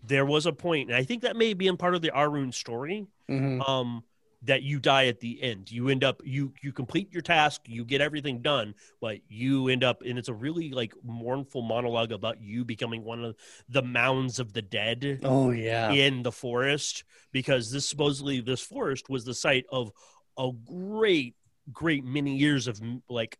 there 0.03 0.25
was 0.25 0.45
a 0.45 0.53
point, 0.53 0.89
and 0.89 0.97
I 0.97 1.03
think 1.03 1.23
that 1.23 1.35
may 1.35 1.53
be 1.53 1.67
in 1.67 1.77
part 1.77 1.95
of 1.95 2.01
the 2.01 2.11
Ahroun 2.11 2.53
story. 2.53 3.07
Mhm. 3.29 3.67
um 3.67 4.03
that 4.43 4.63
you 4.63 4.79
die 4.79 5.07
at 5.07 5.19
the 5.19 5.41
end 5.43 5.69
you 5.69 5.89
end 5.89 6.01
up 6.03 6.21
you 6.23 6.53
you 6.61 6.71
complete 6.71 7.11
your 7.11 7.21
task 7.21 7.61
you 7.67 7.83
get 7.83 7.99
everything 7.99 8.41
done 8.41 8.73
but 9.01 9.17
you 9.27 9.67
end 9.67 9.83
up 9.83 10.01
and 10.01 10.17
it's 10.17 10.29
a 10.29 10.33
really 10.33 10.71
like 10.71 10.93
mournful 11.03 11.61
monologue 11.61 12.13
about 12.13 12.39
you 12.41 12.63
becoming 12.63 13.03
one 13.03 13.23
of 13.25 13.35
the 13.67 13.81
mounds 13.81 14.39
of 14.39 14.53
the 14.53 14.61
dead 14.61 15.19
Oh 15.23 15.51
yeah. 15.51 15.91
in 15.91 16.23
the 16.23 16.31
forest 16.31 17.03
because 17.33 17.69
this 17.71 17.87
supposedly 17.89 18.39
this 18.39 18.61
forest 18.61 19.09
was 19.09 19.25
the 19.25 19.33
site 19.33 19.65
of 19.71 19.91
a 20.37 20.49
great 20.65 21.35
great 21.73 22.05
many 22.05 22.37
years 22.37 22.67
of 22.67 22.79
like 23.09 23.37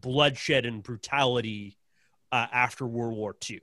bloodshed 0.00 0.66
and 0.66 0.82
brutality 0.82 1.78
uh, 2.32 2.46
after 2.52 2.84
world 2.86 3.16
war 3.16 3.36
ii 3.50 3.60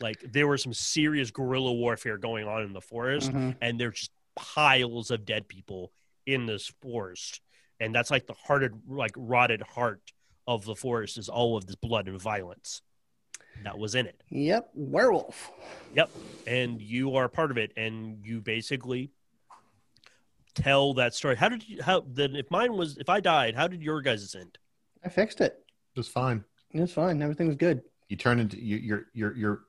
like 0.00 0.20
there 0.32 0.46
was 0.46 0.62
some 0.62 0.72
serious 0.74 1.30
guerrilla 1.30 1.72
warfare 1.72 2.18
going 2.18 2.46
on 2.46 2.62
in 2.62 2.72
the 2.72 2.80
forest 2.80 3.32
Mhm. 3.32 3.56
and 3.60 3.80
there's 3.80 3.98
just 3.98 4.10
piles 4.36 5.10
of 5.10 5.24
dead 5.24 5.48
people 5.48 5.92
in 6.26 6.46
this 6.46 6.70
forest 6.82 7.40
and 7.80 7.94
that's 7.94 8.10
like 8.10 8.26
the 8.26 8.34
hearted 8.34 8.72
like 8.88 9.12
rotted 9.16 9.62
heart 9.62 10.00
of 10.46 10.64
the 10.64 10.74
forest 10.74 11.18
is 11.18 11.28
all 11.28 11.56
of 11.56 11.66
this 11.66 11.76
blood 11.76 12.06
and 12.08 12.20
violence 12.20 12.82
that 13.64 13.78
was 13.78 13.94
in 13.94 14.06
it 14.06 14.22
Yep, 14.30 14.70
werewolf. 14.74 15.50
yep 15.94 16.10
and 16.46 16.80
you 16.80 17.16
are 17.16 17.28
part 17.28 17.50
of 17.50 17.56
it 17.58 17.72
and 17.76 18.18
you 18.24 18.40
basically 18.40 19.10
tell 20.54 20.94
that 20.94 21.14
story 21.14 21.36
how 21.36 21.48
did 21.48 21.68
you 21.68 21.82
how 21.82 22.02
then 22.06 22.34
if 22.34 22.50
mine 22.50 22.72
was 22.72 22.96
if 22.98 23.08
i 23.08 23.20
died 23.20 23.54
how 23.54 23.66
did 23.68 23.82
your 23.82 24.00
guys 24.00 24.34
end 24.34 24.58
I 25.04 25.08
fixed 25.08 25.40
it. 25.40 25.62
Just 25.94 26.10
fine. 26.10 26.42
It's 26.72 26.92
fine. 26.92 27.22
Everything 27.22 27.46
was 27.46 27.54
good. 27.54 27.82
You 28.08 28.16
turn 28.16 28.40
into 28.40 28.60
you 28.60 28.76
you're 28.78 29.04
you're 29.14 29.36
you're 29.36 29.60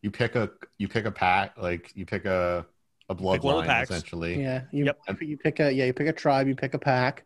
you 0.00 0.10
pick 0.10 0.34
a 0.34 0.48
you 0.78 0.88
pick 0.88 1.04
a 1.04 1.10
pack 1.10 1.58
like 1.58 1.92
you 1.94 2.06
pick 2.06 2.24
a 2.24 2.64
a 3.10 3.14
one 3.22 3.36
of 3.36 3.42
the 3.42 3.48
bloodline 3.48 3.66
packs. 3.66 3.90
essentially. 3.90 4.40
Yeah. 4.40 4.62
You 4.72 4.86
Yep. 4.86 5.22
you 5.22 5.36
pick 5.36 5.60
a 5.60 5.70
yeah 5.72 5.84
you 5.86 5.92
pick 5.92 6.06
a 6.06 6.12
tribe. 6.12 6.48
You 6.48 6.54
pick 6.54 6.74
a 6.74 6.78
pack. 6.78 7.24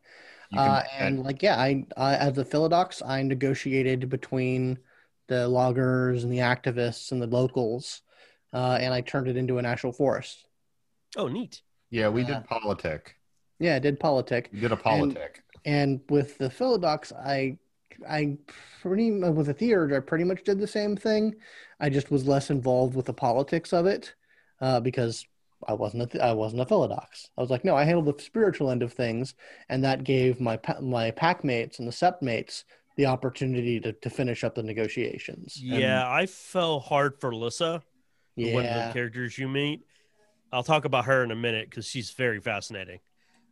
Uh, 0.57 0.83
and 0.99 1.25
like 1.25 1.43
yeah, 1.43 1.57
I, 1.57 1.85
I 1.97 2.15
as 2.17 2.39
a 2.39 2.45
Philodox, 2.45 3.03
I 3.05 3.23
negotiated 3.23 4.09
between 4.09 4.79
the 5.27 5.49
loggers 5.49 6.23
and 6.23 6.33
the 6.33 6.39
activists 6.39 7.11
and 7.11 7.21
the 7.21 7.27
locals, 7.27 8.03
uh, 8.53 8.79
and 8.81 8.95
I 8.95 9.01
turned 9.01 9.27
it 9.27 9.37
into 9.37 9.59
an 9.59 9.67
actual 9.67 9.93
forest. 9.93 10.47
oh 11.17 11.29
neat 11.29 11.63
yeah, 11.95 12.09
we 12.09 12.23
uh, 12.25 12.27
did 12.27 12.45
politic. 12.47 13.17
Yeah, 13.61 13.77
I 13.77 13.79
did 13.79 14.01
politic. 14.01 14.51
We 14.53 14.61
did 14.61 14.73
a 14.73 14.77
politic. 14.77 15.43
And 15.65 16.01
with 16.11 16.37
the 16.39 16.49
Philodox, 16.49 17.13
I, 17.13 17.57
I 18.09 18.37
pretty 18.83 19.13
with 19.13 19.47
the 19.47 19.55
Theurge, 19.55 19.93
I 19.93 20.01
pretty 20.01 20.25
much 20.25 20.43
did 20.43 20.59
the 20.59 20.67
same 20.67 20.97
thing. 20.97 21.37
I 21.79 21.89
just 21.91 22.11
was 22.11 22.27
less 22.27 22.51
involved 22.51 22.97
with 22.97 23.07
the 23.07 23.13
politics 23.15 23.73
of 23.73 23.87
it 23.87 24.13
uh, 24.61 24.81
because 24.81 25.25
I 25.69 25.73
wasn't 25.73 26.15
a, 26.15 26.25
I 26.25 26.33
wasn't 26.33 26.63
a 26.63 26.67
Philodox. 26.67 27.29
I 27.37 27.41
was 27.41 27.51
like, 27.51 27.65
no, 27.65 27.77
I 27.77 27.85
handled 27.85 28.07
the 28.07 28.23
spiritual 28.23 28.71
end 28.71 28.83
of 28.83 28.93
things, 28.93 29.35
and 29.69 29.85
that 29.85 30.05
gave 30.05 30.41
my 30.41 30.57
pa- 30.57 30.81
my 30.81 31.11
pack 31.11 31.45
mates 31.45 31.79
and 31.79 31.89
the 31.89 31.93
sept 31.93 32.23
mates 32.23 32.65
the 32.97 33.07
opportunity 33.07 33.81
to, 33.81 33.93
to 33.93 34.11
finish 34.11 34.45
up 34.45 34.55
the 34.55 34.63
negotiations. 34.63 35.61
yeah 35.61 36.09
i 36.09 36.27
fell 36.27 36.79
hard 36.79 37.19
for 37.19 37.35
lissa 37.35 37.83
one 38.37 38.67
of 38.67 38.87
the 38.87 38.93
characters 38.93 39.39
you 39.39 39.49
meet. 39.49 39.85
I'll 40.53 40.63
talk 40.63 40.85
about 40.85 41.07
her 41.07 41.25
in 41.25 41.31
a 41.31 41.37
minute 41.37 41.69
because 41.71 41.87
she's 41.87 42.11
very 42.11 42.41
fascinating. 42.41 43.01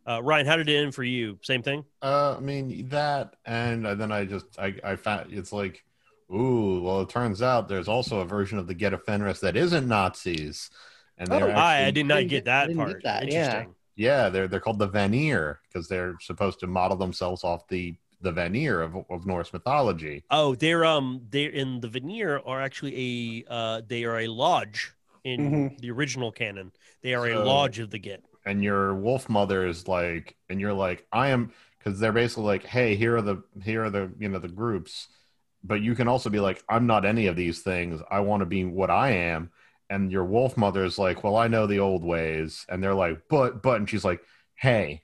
Uh, 0.07 0.21
Ryan, 0.21 0.45
how 0.45 0.57
did 0.57 0.69
it 0.69 0.75
end 0.75 0.93
for 0.93 1.03
you? 1.03 1.37
Same 1.41 1.63
thing. 1.63 1.85
Uh, 2.01 2.35
I 2.37 2.39
mean 2.41 2.89
that, 2.89 3.35
and 3.45 3.85
then 3.85 4.11
I 4.11 4.25
just 4.25 4.45
I 4.59 4.75
I 4.83 4.95
found 4.95 5.31
it's 5.31 5.53
like 5.53 5.83
Ooh, 6.33 6.81
well, 6.81 7.01
it 7.01 7.09
turns 7.09 7.41
out 7.41 7.67
there's 7.67 7.87
also 7.87 8.19
a 8.19 8.25
version 8.25 8.57
of 8.57 8.67
the 8.67 8.73
Get 8.73 8.93
of 8.93 9.03
Fenris 9.03 9.39
that 9.41 9.55
isn't 9.55 9.87
Nazis, 9.87 10.69
and 11.17 11.31
Oh, 11.31 11.35
actually, 11.35 11.53
I, 11.53 11.87
I 11.87 11.91
did 11.91 12.05
not 12.05 12.19
get 12.21 12.29
get- 12.29 12.45
that 12.45 12.67
didn't 12.67 12.79
get 12.85 12.91
part. 12.91 13.03
that, 13.03 13.27
yeah. 13.31 13.45
Interesting. 13.45 13.75
yeah, 13.95 14.29
they're 14.29 14.47
they're 14.47 14.59
called 14.59 14.79
the 14.79 14.87
Vanir 14.87 15.59
because 15.67 15.87
they're 15.87 16.15
supposed 16.21 16.59
to 16.61 16.67
model 16.67 16.97
themselves 16.97 17.43
off 17.43 17.67
the 17.67 17.95
the 18.21 18.31
Vanir 18.31 18.81
of, 18.81 18.95
of 19.09 19.25
Norse 19.25 19.51
mythology. 19.53 20.23
Oh, 20.31 20.55
they're 20.55 20.85
um 20.85 21.21
they're 21.29 21.49
in 21.49 21.79
the 21.81 21.89
Vanir 21.89 22.39
are 22.45 22.61
actually 22.61 23.43
a 23.47 23.51
uh 23.51 23.81
they 23.87 24.05
are 24.05 24.19
a 24.19 24.27
lodge 24.27 24.93
in 25.23 25.39
Mhm. 25.51 25.79
the 25.79 25.91
original 25.91 26.31
canon. 26.31 26.71
They 27.01 27.13
are 27.13 27.27
a 27.27 27.39
lodge 27.43 27.79
of 27.79 27.89
the 27.91 27.99
Get. 27.99 28.23
and 28.45 28.63
your 28.63 28.93
wolf 28.95 29.29
mother 29.29 29.65
is 29.67 29.87
like 29.87 30.35
and 30.49 30.59
you're 30.59 30.73
like 30.73 31.05
i 31.13 31.29
am 31.29 31.51
because 31.79 31.97
they're 31.99 32.11
basically 32.11 32.43
like 32.43 32.65
hey 32.65 32.95
here 32.95 33.15
are 33.17 33.21
the 33.21 33.41
here 33.63 33.85
are 33.85 33.89
the 33.89 34.11
you 34.19 34.27
know 34.29 34.39
the 34.39 34.49
groups 34.49 35.07
but 35.63 35.79
you 35.81 35.95
can 35.95 36.07
also 36.09 36.29
be 36.29 36.41
like 36.41 36.61
i'm 36.67 36.85
not 36.87 37.05
any 37.05 37.27
of 37.27 37.35
these 37.37 37.61
things 37.61 38.01
i 38.11 38.19
want 38.19 38.41
to 38.41 38.45
be 38.45 38.65
what 38.65 38.89
i 38.89 39.11
am 39.11 39.49
and 39.89 40.11
your 40.11 40.23
wolf 40.25 40.55
mother 40.57 40.83
is 40.83 40.97
like 40.97 41.23
well 41.23 41.35
i 41.35 41.47
know 41.47 41.67
the 41.67 41.79
old 41.79 42.03
ways 42.03 42.65
and 42.69 42.81
they're 42.83 42.93
like 42.93 43.21
but 43.29 43.61
but 43.61 43.77
and 43.77 43.89
she's 43.89 44.05
like 44.05 44.21
hey 44.55 45.01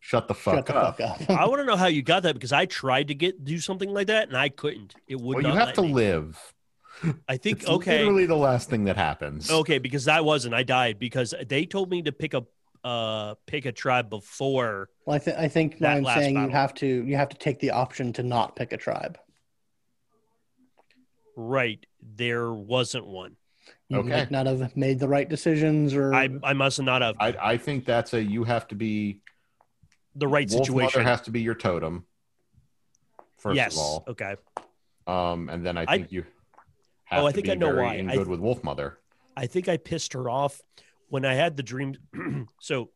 shut 0.00 0.28
the 0.28 0.34
fuck 0.34 0.54
Shut 0.54 0.66
the 0.66 0.76
up 0.76 0.98
fuck 0.98 1.20
up. 1.28 1.30
I 1.30 1.46
want 1.46 1.60
to 1.60 1.64
know 1.70 1.76
how 1.76 1.86
you 1.88 2.00
got 2.02 2.22
that 2.22 2.34
because 2.34 2.52
I 2.52 2.66
tried 2.66 3.08
to 3.08 3.14
get 3.14 3.44
do 3.44 3.58
something 3.58 3.90
like 3.90 4.06
that 4.06 4.28
and 4.28 4.36
I 4.36 4.48
couldn't. 4.48 4.94
It 5.08 5.20
would 5.20 5.38
not. 5.38 5.42
well 5.42 5.54
not 5.54 5.60
you 5.60 5.66
have 5.66 5.74
to 5.76 5.82
me. 5.82 5.92
live 5.92 6.54
I 7.28 7.36
think 7.36 7.60
it's 7.62 7.68
okay. 7.68 7.98
literally 7.98 8.24
the 8.26 8.36
last 8.36 8.70
thing 8.70 8.84
that 8.84 8.96
happens 8.96 9.50
Okay, 9.50 9.78
because 9.78 10.06
I 10.08 10.20
wasn't. 10.20 10.54
I 10.54 10.62
died 10.62 10.98
because 10.98 11.34
they 11.48 11.66
told 11.66 11.90
me 11.90 12.02
to 12.02 12.12
pick 12.12 12.34
a 12.34 12.44
uh 12.84 13.34
pick 13.46 13.66
a 13.66 13.72
tribe 13.72 14.08
before. 14.08 14.88
Well, 15.04 15.16
I, 15.16 15.18
th- 15.18 15.36
I 15.36 15.48
think 15.48 15.78
That 15.80 15.96
I'm 15.96 16.04
last 16.04 16.20
saying 16.20 16.36
you 16.40 16.48
have 16.50 16.72
to 16.74 16.86
you 16.86 17.16
have 17.16 17.28
to 17.30 17.36
take 17.36 17.58
the 17.58 17.70
option 17.70 18.12
to 18.14 18.22
not 18.22 18.54
pick 18.56 18.72
a 18.72 18.76
tribe. 18.76 19.18
Right, 21.36 21.84
there 22.00 22.52
wasn't 22.52 23.06
one. 23.06 23.36
You 23.88 23.98
Okay. 23.98 24.08
might 24.08 24.30
not 24.32 24.46
have 24.46 24.76
made 24.76 24.98
the 24.98 25.08
right 25.08 25.28
decisions, 25.28 25.94
or 25.94 26.12
I 26.12 26.28
I 26.42 26.52
must 26.54 26.80
not 26.82 27.02
have 27.02 27.14
I, 27.20 27.36
I 27.40 27.56
think 27.56 27.84
that's 27.84 28.14
a 28.14 28.22
you 28.22 28.42
have 28.42 28.66
to 28.68 28.74
be 28.74 29.20
the 30.16 30.26
right 30.26 30.48
wolf 30.50 30.66
situation. 30.66 31.00
mother 31.00 31.08
has 31.08 31.20
to 31.22 31.30
be 31.30 31.40
your 31.40 31.54
totem 31.54 32.04
first 33.38 33.56
yes. 33.56 33.74
of 33.74 33.78
all 33.78 34.04
Okay. 34.08 34.34
Um, 35.06 35.48
and 35.48 35.64
then 35.64 35.78
I 35.78 35.82
I- 35.82 35.98
think 35.98 36.10
you 36.12 36.24
have 37.04 37.22
Oh, 37.22 37.26
I 37.28 37.32
think 37.32 37.46
be 37.46 37.52
I 37.52 37.54
know 37.54 37.66
very 37.72 37.82
why. 37.86 37.94
in 37.94 38.08
I 38.10 38.14
good 38.14 38.18
th- 38.24 38.28
with 38.28 38.40
Wolf 38.40 38.64
Mother. 38.64 38.98
I 39.36 39.46
think 39.46 39.68
I 39.68 39.76
pissed 39.76 40.14
her 40.14 40.28
off 40.28 40.60
when 41.08 41.24
I 41.24 41.34
had 41.34 41.56
the 41.56 41.62
dream. 41.62 41.94
so, 42.60 42.90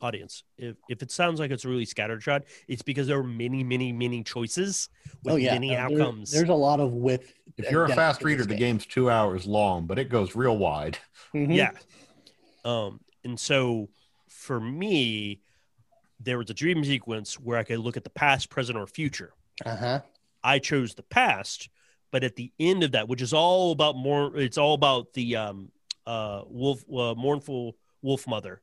audience, 0.00 0.44
if, 0.56 0.76
if 0.88 1.02
it 1.02 1.10
sounds 1.10 1.40
like 1.40 1.50
it's 1.50 1.64
really 1.64 1.86
scattershot, 1.86 2.42
it's 2.68 2.82
because 2.82 3.06
there 3.06 3.18
are 3.18 3.22
many, 3.24 3.62
many, 3.64 3.92
many 3.92 4.22
choices 4.22 4.88
with 5.24 5.34
oh 5.34 5.36
yeah, 5.36 5.54
many 5.54 5.74
uh, 5.76 5.88
there- 5.88 6.00
outcomes. 6.00 6.30
there's 6.30 6.48
a 6.48 6.54
lot 6.54 6.80
of 6.80 6.92
width. 6.92 7.34
If 7.56 7.70
you're 7.70 7.84
a 7.84 7.94
fast 7.94 8.22
reader, 8.22 8.38
this 8.44 8.48
the 8.48 8.56
game's 8.56 8.86
two 8.86 9.10
hours 9.10 9.46
long, 9.46 9.86
but 9.86 9.98
it 9.98 10.08
goes 10.08 10.36
real 10.36 10.56
wide. 10.56 10.98
Mhm. 11.34 11.54
Yeah. 11.54 11.72
Um, 12.64 13.00
and 13.24 13.38
so 13.38 13.88
for 14.28 14.60
me, 14.60 15.40
there 16.20 16.38
was 16.38 16.50
a 16.50 16.54
dream 16.54 16.84
sequence 16.84 17.34
where 17.38 17.58
I 17.58 17.64
could 17.64 17.78
look 17.80 17.96
at 17.96 18.04
the 18.04 18.10
past, 18.10 18.50
present, 18.50 18.78
or 18.78 18.86
future. 18.86 19.32
Uh 19.64 19.76
huh. 19.76 20.00
I 20.44 20.58
chose 20.60 20.94
the 20.94 21.02
past, 21.02 21.68
but 22.12 22.22
at 22.24 22.36
the 22.36 22.52
end 22.60 22.84
of 22.84 22.92
that, 22.92 23.08
which 23.08 23.20
is 23.22 23.32
all 23.32 23.72
about 23.72 23.96
more, 23.96 24.36
it's 24.36 24.58
all 24.58 24.74
about 24.74 25.12
the 25.14 25.36
um, 25.36 25.70
uh, 26.06 26.42
wolf, 26.46 26.84
uh, 26.92 27.14
mournful 27.14 27.76
wolf 28.02 28.26
mother. 28.28 28.62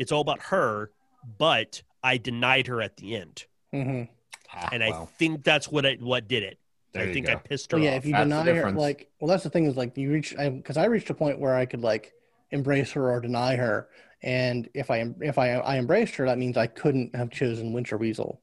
It's 0.00 0.12
all 0.12 0.22
about 0.22 0.40
her, 0.44 0.90
but 1.38 1.82
I 2.02 2.16
denied 2.16 2.66
her 2.68 2.80
at 2.80 2.96
the 2.96 3.16
end, 3.16 3.44
hmm 3.70 4.04
Ah, 4.52 4.70
and 4.72 4.82
I 4.82 4.88
well, 4.88 5.06
think 5.06 5.44
that's 5.44 5.68
what 5.68 5.84
it 5.84 6.02
what 6.02 6.26
did 6.26 6.42
it. 6.42 6.58
there 6.94 7.08
I 7.08 7.12
think 7.12 7.26
go. 7.26 7.32
I 7.32 7.36
pissed 7.36 7.70
her 7.70 7.76
Well, 7.76 7.84
yeah, 7.84 7.92
off. 7.92 7.98
if 7.98 8.06
you 8.06 8.12
That's 8.12 8.24
deny 8.24 8.52
her, 8.52 8.70
like, 8.72 9.10
well, 9.20 9.28
that's 9.28 9.44
the 9.44 9.50
thing 9.50 9.66
is 9.66 9.76
like 9.76 9.96
you 9.96 10.10
reach, 10.10 10.34
because 10.36 10.76
I, 10.78 10.86
reached 10.86 11.10
a 11.10 11.14
point 11.14 11.38
where 11.38 11.54
I 11.54 11.66
could 11.66 11.82
like 11.82 12.14
embrace 12.50 12.92
her 12.92 13.10
or 13.10 13.20
deny 13.20 13.56
her, 13.56 13.90
and 14.22 14.68
if 14.74 14.90
I 14.90 15.04
if 15.20 15.36
I 15.36 15.52
I 15.52 15.76
embraced 15.76 16.16
her, 16.16 16.26
that 16.26 16.38
means 16.38 16.56
I 16.56 16.66
couldn't 16.66 17.14
have 17.14 17.30
chosen 17.30 17.74
Winter 17.74 17.98
Weasel. 17.98 18.40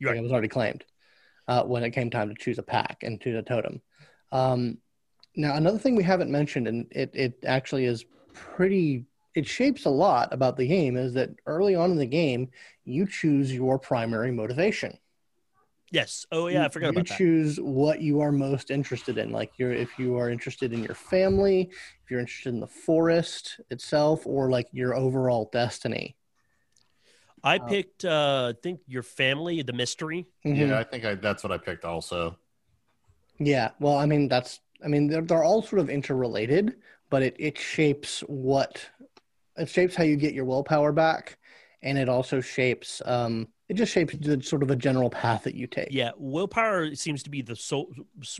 You're 0.00 0.10
Like, 0.10 0.16
right. 0.16 0.18
it 0.18 0.22
was 0.24 0.32
already 0.32 0.48
claimed 0.48 0.84
uh, 1.46 1.62
when 1.62 1.84
it 1.84 1.92
came 1.92 2.10
time 2.10 2.28
to 2.28 2.34
choose 2.34 2.58
a 2.58 2.62
pack 2.64 3.04
and 3.04 3.20
choose 3.20 3.36
a 3.38 3.42
totem. 3.42 3.80
Um, 4.32 4.78
now, 5.36 5.54
another 5.54 5.78
thing 5.78 5.94
we 5.94 6.02
haven't 6.02 6.30
mentioned, 6.32 6.66
and 6.66 6.86
it 6.90 7.12
it 7.14 7.38
actually 7.46 7.84
is 7.84 8.04
pretty. 8.34 9.06
It 9.36 9.46
shapes 9.46 9.84
a 9.84 9.90
lot 9.90 10.32
about 10.32 10.56
the 10.56 10.66
game 10.66 10.96
is 10.96 11.14
that 11.14 11.30
early 11.46 11.76
on 11.76 11.92
in 11.92 11.96
the 11.98 12.06
game, 12.06 12.50
you 12.84 13.06
choose 13.06 13.54
your 13.54 13.78
primary 13.78 14.32
motivation 14.32 14.98
yes. 15.90 16.26
Oh 16.32 16.46
yeah, 16.48 16.64
I 16.64 16.68
forgot 16.68 16.88
you 16.88 16.90
about 16.90 17.08
that. 17.08 17.16
choose 17.16 17.58
what 17.60 18.00
you 18.00 18.20
are 18.20 18.32
most 18.32 18.70
interested 18.70 19.18
in 19.18 19.30
like 19.30 19.52
you're 19.58 19.72
if 19.72 19.98
you 19.98 20.16
are 20.16 20.30
interested 20.30 20.72
in 20.72 20.82
your 20.82 20.94
family 20.94 21.62
if 21.70 22.10
you're 22.10 22.20
interested 22.20 22.50
in 22.50 22.60
the 22.60 22.66
forest 22.66 23.60
itself 23.70 24.26
or 24.26 24.50
like 24.50 24.68
your 24.72 24.94
overall 24.94 25.48
destiny 25.52 26.16
I 27.44 27.58
Uh, 27.58 27.68
picked, 27.68 28.04
uh, 28.04 28.52
I 28.54 28.58
think 28.60 28.80
your 28.86 29.02
family, 29.02 29.62
the 29.62 29.72
mystery. 29.72 30.26
Mhm. 30.44 30.68
Yeah, 30.68 30.78
I 30.78 30.84
think 30.84 31.04
I, 31.04 31.14
that's 31.14 31.42
what 31.42 31.52
I 31.52 31.58
picked 31.58 31.84
also. 31.84 32.38
yeah 33.38 33.70
well 33.80 33.96
i 33.96 34.06
mean 34.06 34.28
that's 34.28 34.60
i 34.84 34.88
mean 34.88 35.06
they're, 35.08 35.22
they're 35.22 35.44
all 35.44 35.62
sort 35.62 35.80
of 35.80 35.90
interrelated 35.90 36.76
but 37.08 37.22
it, 37.22 37.36
it 37.38 37.56
shapes 37.58 38.20
what 38.26 38.90
it 39.58 39.68
shapes 39.68 39.94
how 39.94 40.04
you 40.04 40.16
get 40.16 40.34
your 40.34 40.44
willpower 40.44 40.92
back 40.92 41.38
and 41.82 41.98
it 41.98 42.08
also 42.08 42.40
shapes 42.40 43.02
um 43.04 43.48
it 43.68 43.74
just 43.74 43.92
shapes 43.92 44.14
the 44.20 44.40
sort 44.42 44.62
of 44.62 44.70
a 44.70 44.76
general 44.76 45.10
path 45.10 45.42
that 45.44 45.54
you 45.54 45.66
take 45.66 45.88
Yeah, 45.90 46.12
willpower 46.16 46.94
seems 46.94 47.22
to 47.24 47.30
be 47.30 47.42
the 47.42 47.56
so 47.56 47.90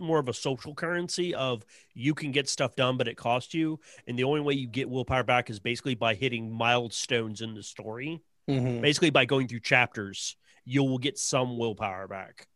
more 0.01 0.19
of 0.19 0.29
a 0.29 0.33
social 0.33 0.75
currency 0.75 1.35
of 1.35 1.64
you 1.95 2.14
can 2.14 2.31
get 2.31 2.49
stuff 2.49 2.77
done, 2.77 2.97
but 2.97 3.09
it 3.09 3.17
costs 3.17 3.53
you, 3.53 3.81
and 4.07 4.17
the 4.19 4.25
only 4.25 4.41
way 4.41 4.55
you 4.55 4.69
get 4.69 4.89
willpower 4.89 5.25
back 5.25 5.51
is 5.51 5.59
basically 5.59 5.97
by 5.97 6.14
hitting 6.14 6.53
milestones 6.53 7.41
in 7.41 7.55
the 7.55 7.62
story. 7.62 8.23
Mhm. 8.49 8.81
Basically, 8.81 9.11
by 9.11 9.25
going 9.25 9.49
through 9.49 9.61
chapters, 9.61 10.37
you 10.64 10.85
will 10.85 10.99
get 10.99 11.19
some 11.19 11.59
willpower 11.59 12.07
back, 12.07 12.47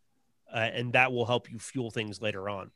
uh, 0.52 0.58
and 0.58 0.92
that 0.92 1.12
will 1.12 1.26
help 1.26 1.50
you 1.50 1.58
fuel 1.58 1.90
things 1.90 2.20
later 2.20 2.48
on, 2.48 2.70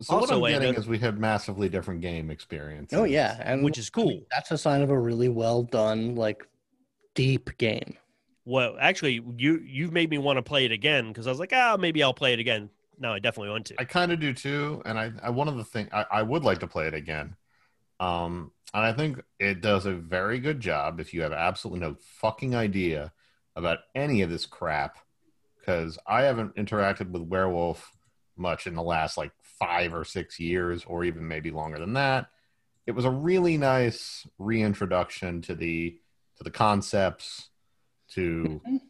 So 0.00 0.16
Also, 0.16 0.38
what 0.38 0.52
I'm 0.54 0.60
getting 0.60 0.74
is 0.74 0.86
we 0.86 0.98
have 0.98 1.18
massively 1.18 1.68
different 1.68 2.00
game 2.00 2.30
experiences. 2.30 2.98
oh 2.98 3.04
yeah 3.04 3.40
and 3.44 3.62
which 3.64 3.78
is 3.78 3.90
cool. 3.90 4.20
that's 4.30 4.50
a 4.50 4.58
sign 4.58 4.82
of 4.82 4.90
a 4.90 4.98
really 4.98 5.28
well 5.28 5.62
done 5.62 6.14
like 6.14 6.46
deep 7.14 7.56
game 7.58 7.96
Well, 8.44 8.76
actually, 8.78 9.22
you 9.38 9.60
you've 9.64 9.92
made 9.92 10.10
me 10.10 10.18
want 10.18 10.36
to 10.36 10.42
play 10.42 10.64
it 10.66 10.72
again 10.72 11.08
because 11.08 11.26
I 11.26 11.30
was 11.30 11.38
like, 11.38 11.52
ah, 11.54 11.76
maybe 11.78 12.02
I'll 12.02 12.12
play 12.14 12.32
it 12.34 12.38
again. 12.40 12.68
No, 12.98 13.12
I 13.12 13.18
definitely 13.18 13.50
want 13.50 13.66
to. 13.66 13.74
I 13.80 13.84
kind 13.84 14.12
of 14.12 14.20
do 14.20 14.32
too, 14.34 14.82
and 14.84 14.98
I, 14.98 15.12
I 15.22 15.30
one 15.30 15.48
of 15.48 15.56
the 15.56 15.64
things 15.64 15.88
I, 15.92 16.04
I 16.10 16.22
would 16.22 16.44
like 16.44 16.58
to 16.60 16.66
play 16.66 16.86
it 16.86 16.94
again. 16.94 17.36
Um, 18.00 18.52
and 18.74 18.84
I 18.84 18.92
think 18.92 19.22
it 19.38 19.60
does 19.62 19.86
a 19.86 19.92
very 19.94 20.38
good 20.40 20.60
job 20.60 21.00
if 21.00 21.14
you 21.14 21.22
have 21.22 21.32
absolutely 21.32 21.80
no 21.86 21.96
fucking 22.20 22.54
idea 22.54 23.12
about 23.56 23.78
any 23.94 24.22
of 24.22 24.30
this 24.30 24.46
crap. 24.46 24.98
Because 25.58 25.98
I 26.06 26.22
haven't 26.24 26.56
interacted 26.56 27.10
with 27.10 27.22
werewolf 27.22 27.96
much 28.36 28.66
in 28.66 28.74
the 28.74 28.82
last 28.82 29.16
like 29.16 29.32
five 29.58 29.94
or 29.94 30.04
six 30.04 30.38
years, 30.40 30.84
or 30.86 31.04
even 31.04 31.26
maybe 31.26 31.50
longer 31.50 31.78
than 31.78 31.92
that. 31.94 32.28
It 32.86 32.92
was 32.92 33.04
a 33.04 33.10
really 33.10 33.56
nice 33.56 34.26
reintroduction 34.38 35.40
to 35.42 35.54
the 35.54 35.98
to 36.36 36.42
the 36.44 36.50
concepts, 36.50 37.50
to 38.08 38.60
Mhm. 38.66 38.80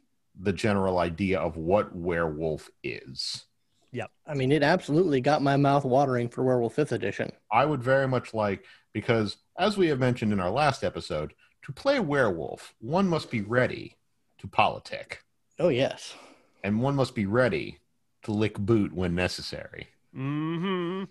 the 0.40 0.52
general 0.52 0.98
idea 0.98 1.38
of 1.38 1.56
what 1.58 1.94
werewolf 1.94 2.70
is. 2.82 3.44
Yep. 3.92 4.10
I 4.26 4.34
mean, 4.34 4.50
it 4.50 4.62
absolutely 4.62 5.20
got 5.20 5.42
my 5.42 5.56
mouth 5.56 5.84
watering 5.84 6.28
for 6.30 6.42
Werewolf 6.42 6.74
Fifth 6.74 6.92
Edition. 6.92 7.30
I 7.52 7.66
would 7.66 7.82
very 7.82 8.08
much 8.08 8.32
like 8.34 8.64
because, 8.94 9.36
as 9.58 9.76
we 9.76 9.88
have 9.88 10.00
mentioned 10.00 10.32
in 10.32 10.40
our 10.40 10.50
last 10.50 10.82
episode, 10.82 11.34
to 11.62 11.72
play 11.72 12.00
werewolf, 12.00 12.74
one 12.80 13.08
must 13.08 13.30
be 13.30 13.42
ready 13.42 13.98
to 14.38 14.48
politic, 14.48 15.22
Oh 15.58 15.68
yes, 15.68 16.16
and 16.64 16.80
one 16.80 16.96
must 16.96 17.14
be 17.14 17.26
ready 17.26 17.78
to 18.22 18.32
lick 18.32 18.58
boot 18.58 18.92
when 18.92 19.14
necessary. 19.14 19.88
Hmm 20.14 21.04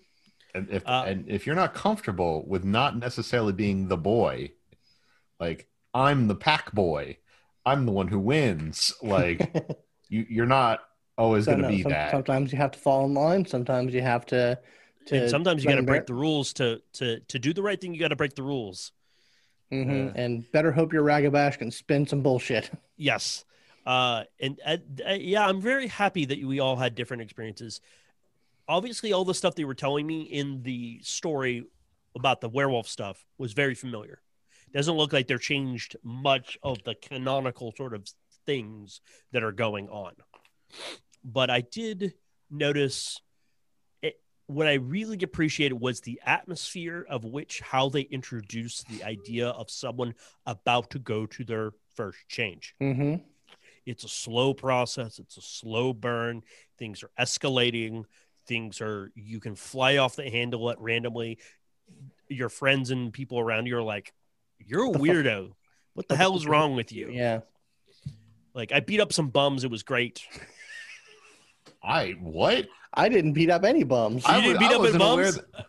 And 0.54 0.70
if 0.70 0.82
Uh, 0.86 1.04
and 1.06 1.28
if 1.28 1.46
you're 1.46 1.54
not 1.56 1.74
comfortable 1.74 2.44
with 2.46 2.64
not 2.64 2.96
necessarily 2.98 3.52
being 3.52 3.88
the 3.88 3.96
boy, 3.96 4.52
like 5.40 5.68
I'm 5.92 6.26
the 6.28 6.34
pack 6.34 6.72
boy, 6.72 7.18
I'm 7.66 7.86
the 7.86 7.92
one 7.92 8.08
who 8.08 8.18
wins. 8.18 8.92
Like 9.02 9.52
you, 10.08 10.26
you're 10.28 10.46
not 10.46 10.80
always 11.16 11.44
So, 11.44 11.52
going 11.52 11.62
to 11.62 11.68
no, 11.68 11.76
be 11.76 11.82
some- 11.82 11.92
that. 11.92 12.10
Sometimes 12.10 12.52
you 12.52 12.58
have 12.58 12.72
to 12.72 12.78
fall 12.78 13.04
in 13.06 13.14
line. 13.14 13.44
Sometimes 13.46 13.92
you 13.94 14.02
have 14.02 14.26
to. 14.26 14.58
to 15.06 15.16
And 15.16 15.30
sometimes 15.30 15.62
you 15.64 15.70
got 15.70 15.76
to 15.76 15.82
break 15.82 16.06
the 16.06 16.14
rules 16.14 16.52
to 16.54 16.80
to 16.94 17.20
to 17.20 17.38
do 17.38 17.52
the 17.52 17.62
right 17.62 17.80
thing. 17.80 17.94
You 17.94 18.00
got 18.00 18.08
to 18.08 18.16
break 18.16 18.34
the 18.34 18.42
rules. 18.42 18.92
Mhm. 19.72 20.14
Yeah. 20.14 20.22
And 20.22 20.50
better 20.52 20.72
hope 20.72 20.92
your 20.92 21.02
Ragabash 21.04 21.58
can 21.58 21.70
spin 21.70 22.06
some 22.06 22.22
bullshit. 22.22 22.70
Yes. 22.96 23.44
Uh, 23.84 24.22
and 24.40 24.60
uh, 24.64 24.76
uh, 25.06 25.12
yeah, 25.14 25.44
I'm 25.46 25.60
very 25.60 25.88
happy 25.88 26.24
that 26.26 26.42
we 26.42 26.60
all 26.60 26.76
had 26.76 26.94
different 26.94 27.22
experiences. 27.22 27.80
Obviously, 28.68 29.12
all 29.12 29.24
the 29.24 29.34
stuff 29.34 29.54
they 29.54 29.64
were 29.64 29.74
telling 29.74 30.06
me 30.06 30.22
in 30.22 30.62
the 30.62 31.00
story 31.02 31.64
about 32.16 32.40
the 32.40 32.48
werewolf 32.48 32.88
stuff 32.88 33.24
was 33.38 33.52
very 33.52 33.74
familiar. 33.74 34.20
Doesn't 34.72 34.96
look 34.96 35.12
like 35.12 35.26
they're 35.26 35.38
changed 35.38 35.96
much 36.02 36.58
of 36.62 36.82
the 36.84 36.94
canonical 36.94 37.72
sort 37.76 37.94
of 37.94 38.08
things 38.46 39.00
that 39.32 39.42
are 39.42 39.52
going 39.52 39.88
on. 39.88 40.12
But 41.22 41.50
I 41.50 41.60
did 41.60 42.14
notice 42.50 43.20
what 44.46 44.66
I 44.66 44.74
really 44.74 45.18
appreciated 45.22 45.74
was 45.74 46.00
the 46.00 46.20
atmosphere 46.24 47.06
of 47.08 47.24
which 47.24 47.60
how 47.60 47.88
they 47.88 48.02
introduced 48.02 48.86
the 48.88 49.02
idea 49.04 49.48
of 49.48 49.70
someone 49.70 50.14
about 50.44 50.90
to 50.90 50.98
go 50.98 51.26
to 51.26 51.44
their 51.44 51.72
first 51.94 52.18
change. 52.28 52.74
Mm-hmm. 52.82 53.22
It's 53.86 54.04
a 54.04 54.08
slow 54.08 54.54
process, 54.54 55.18
it's 55.18 55.36
a 55.36 55.42
slow 55.42 55.92
burn. 55.92 56.42
Things 56.78 57.02
are 57.02 57.10
escalating. 57.18 58.04
Things 58.46 58.80
are 58.80 59.10
you 59.14 59.40
can 59.40 59.54
fly 59.56 59.96
off 59.98 60.16
the 60.16 60.28
handle 60.30 60.70
at 60.70 60.78
randomly. 60.80 61.38
Your 62.28 62.48
friends 62.48 62.90
and 62.90 63.12
people 63.12 63.38
around 63.38 63.66
you 63.66 63.76
are 63.78 63.82
like, 63.82 64.12
You're 64.58 64.86
a 64.86 64.90
weirdo. 64.90 65.52
What 65.94 66.08
the 66.08 66.16
hell 66.16 66.36
is 66.36 66.46
wrong 66.46 66.74
with 66.76 66.92
you? 66.92 67.10
Yeah. 67.10 67.40
Like 68.54 68.72
I 68.72 68.80
beat 68.80 69.00
up 69.00 69.12
some 69.12 69.28
bums, 69.28 69.64
it 69.64 69.70
was 69.70 69.82
great. 69.82 70.22
I 71.82 72.12
what? 72.20 72.66
I 72.92 73.08
didn't 73.08 73.32
beat 73.32 73.50
up 73.50 73.64
any 73.64 73.82
bums. 73.84 74.24
You 74.26 74.32
I 74.34 74.40
didn't 74.40 74.58
beat 74.58 74.70
I 74.70 74.74
up 74.74 74.80
wasn't 74.80 75.02
any 75.02 75.22
bums? 75.22 75.34
that- 75.36 75.66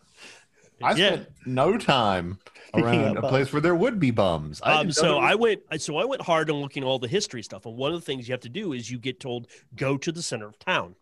I 0.84 0.90
Yeah. 0.94 1.08
spent 1.14 1.30
no 1.46 1.78
time 1.78 2.40
around 2.74 3.18
up 3.18 3.24
a 3.24 3.28
place 3.30 3.52
where 3.54 3.62
there 3.62 3.76
would 3.76 4.00
be 4.00 4.12
bums. 4.12 4.62
I 4.62 4.74
Um, 4.82 4.92
so 4.92 5.16
was- 5.18 5.26
I 5.32 5.36
went. 5.36 5.62
So 5.78 5.98
I 5.98 6.04
went 6.06 6.22
hard 6.22 6.50
on 6.50 6.58
looking 6.58 6.84
at 6.84 6.88
all 6.88 7.00
the 7.00 7.08
history 7.08 7.42
stuff, 7.44 7.66
and 7.66 7.76
one 7.78 7.94
of 7.94 8.00
the 8.00 8.06
things 8.06 8.28
you 8.28 8.34
have 8.34 8.42
to 8.42 8.50
do 8.50 8.74
is 8.74 8.92
you 8.92 9.00
get 9.00 9.20
told 9.20 9.48
go 9.76 9.98
to 9.98 10.12
the 10.12 10.22
center 10.22 10.48
of 10.48 10.60
town. 10.60 10.96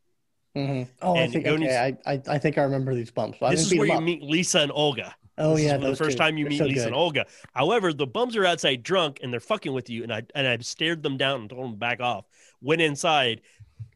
Mhm. 0.56 0.88
Oh, 1.01 1.16
I 1.16 1.28
think 1.28 1.47
okay, 1.47 1.78
I, 2.06 2.12
I 2.14 2.22
I 2.28 2.38
think 2.38 2.58
I 2.58 2.64
remember 2.64 2.93
these 2.93 3.10
bumps. 3.10 3.39
I 3.41 3.49
this 3.51 3.72
is 3.72 3.78
where 3.78 3.88
you 3.88 3.93
up. 3.93 4.04
meet 4.04 4.22
Lisa 4.22 4.60
and 4.60 4.72
Olga. 4.74 5.16
Oh 5.39 5.56
This 5.56 5.66
yeah, 5.66 5.78
the 5.78 5.88
those 5.88 5.97
first 5.97 6.12
two. 6.12 6.18
time 6.24 6.38
you 6.38 6.45
They're 6.45 6.51
meet 6.51 6.58
so 6.60 6.66
Lisa 6.66 6.80
good. 6.82 6.88
and 6.88 6.95
Olga. 6.95 7.26
However, 7.54 7.91
the 7.91 8.06
bums 8.06 8.36
are 8.38 8.45
outside 8.45 8.84
drunk 8.84 9.20
and 9.24 9.34
they're 9.34 9.39
fucking 9.39 9.74
with 9.74 9.89
you, 9.89 10.04
and 10.04 10.14
I 10.14 10.22
and 10.36 10.47
I 10.47 10.56
stared 10.60 11.01
them 11.01 11.18
down 11.18 11.41
and 11.41 11.49
told 11.49 11.64
them 11.64 11.76
back 11.80 12.01
off. 12.01 12.26
Went 12.62 12.82
inside, 12.82 13.41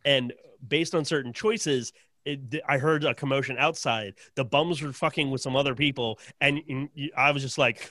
and 0.03 0.33
based 0.67 0.95
on 0.95 1.05
certain 1.05 1.33
choices. 1.33 1.93
It, 2.25 2.55
I 2.67 2.77
heard 2.77 3.05
a 3.05 3.13
commotion 3.13 3.55
outside. 3.57 4.15
The 4.35 4.43
bums 4.43 4.81
were 4.81 4.91
fucking 4.91 5.31
with 5.31 5.39
some 5.39 5.55
other 5.55 5.73
people, 5.73 6.19
and, 6.41 6.59
and 6.67 6.89
I 7.15 7.31
was 7.31 7.41
just 7.41 7.57
like, 7.57 7.89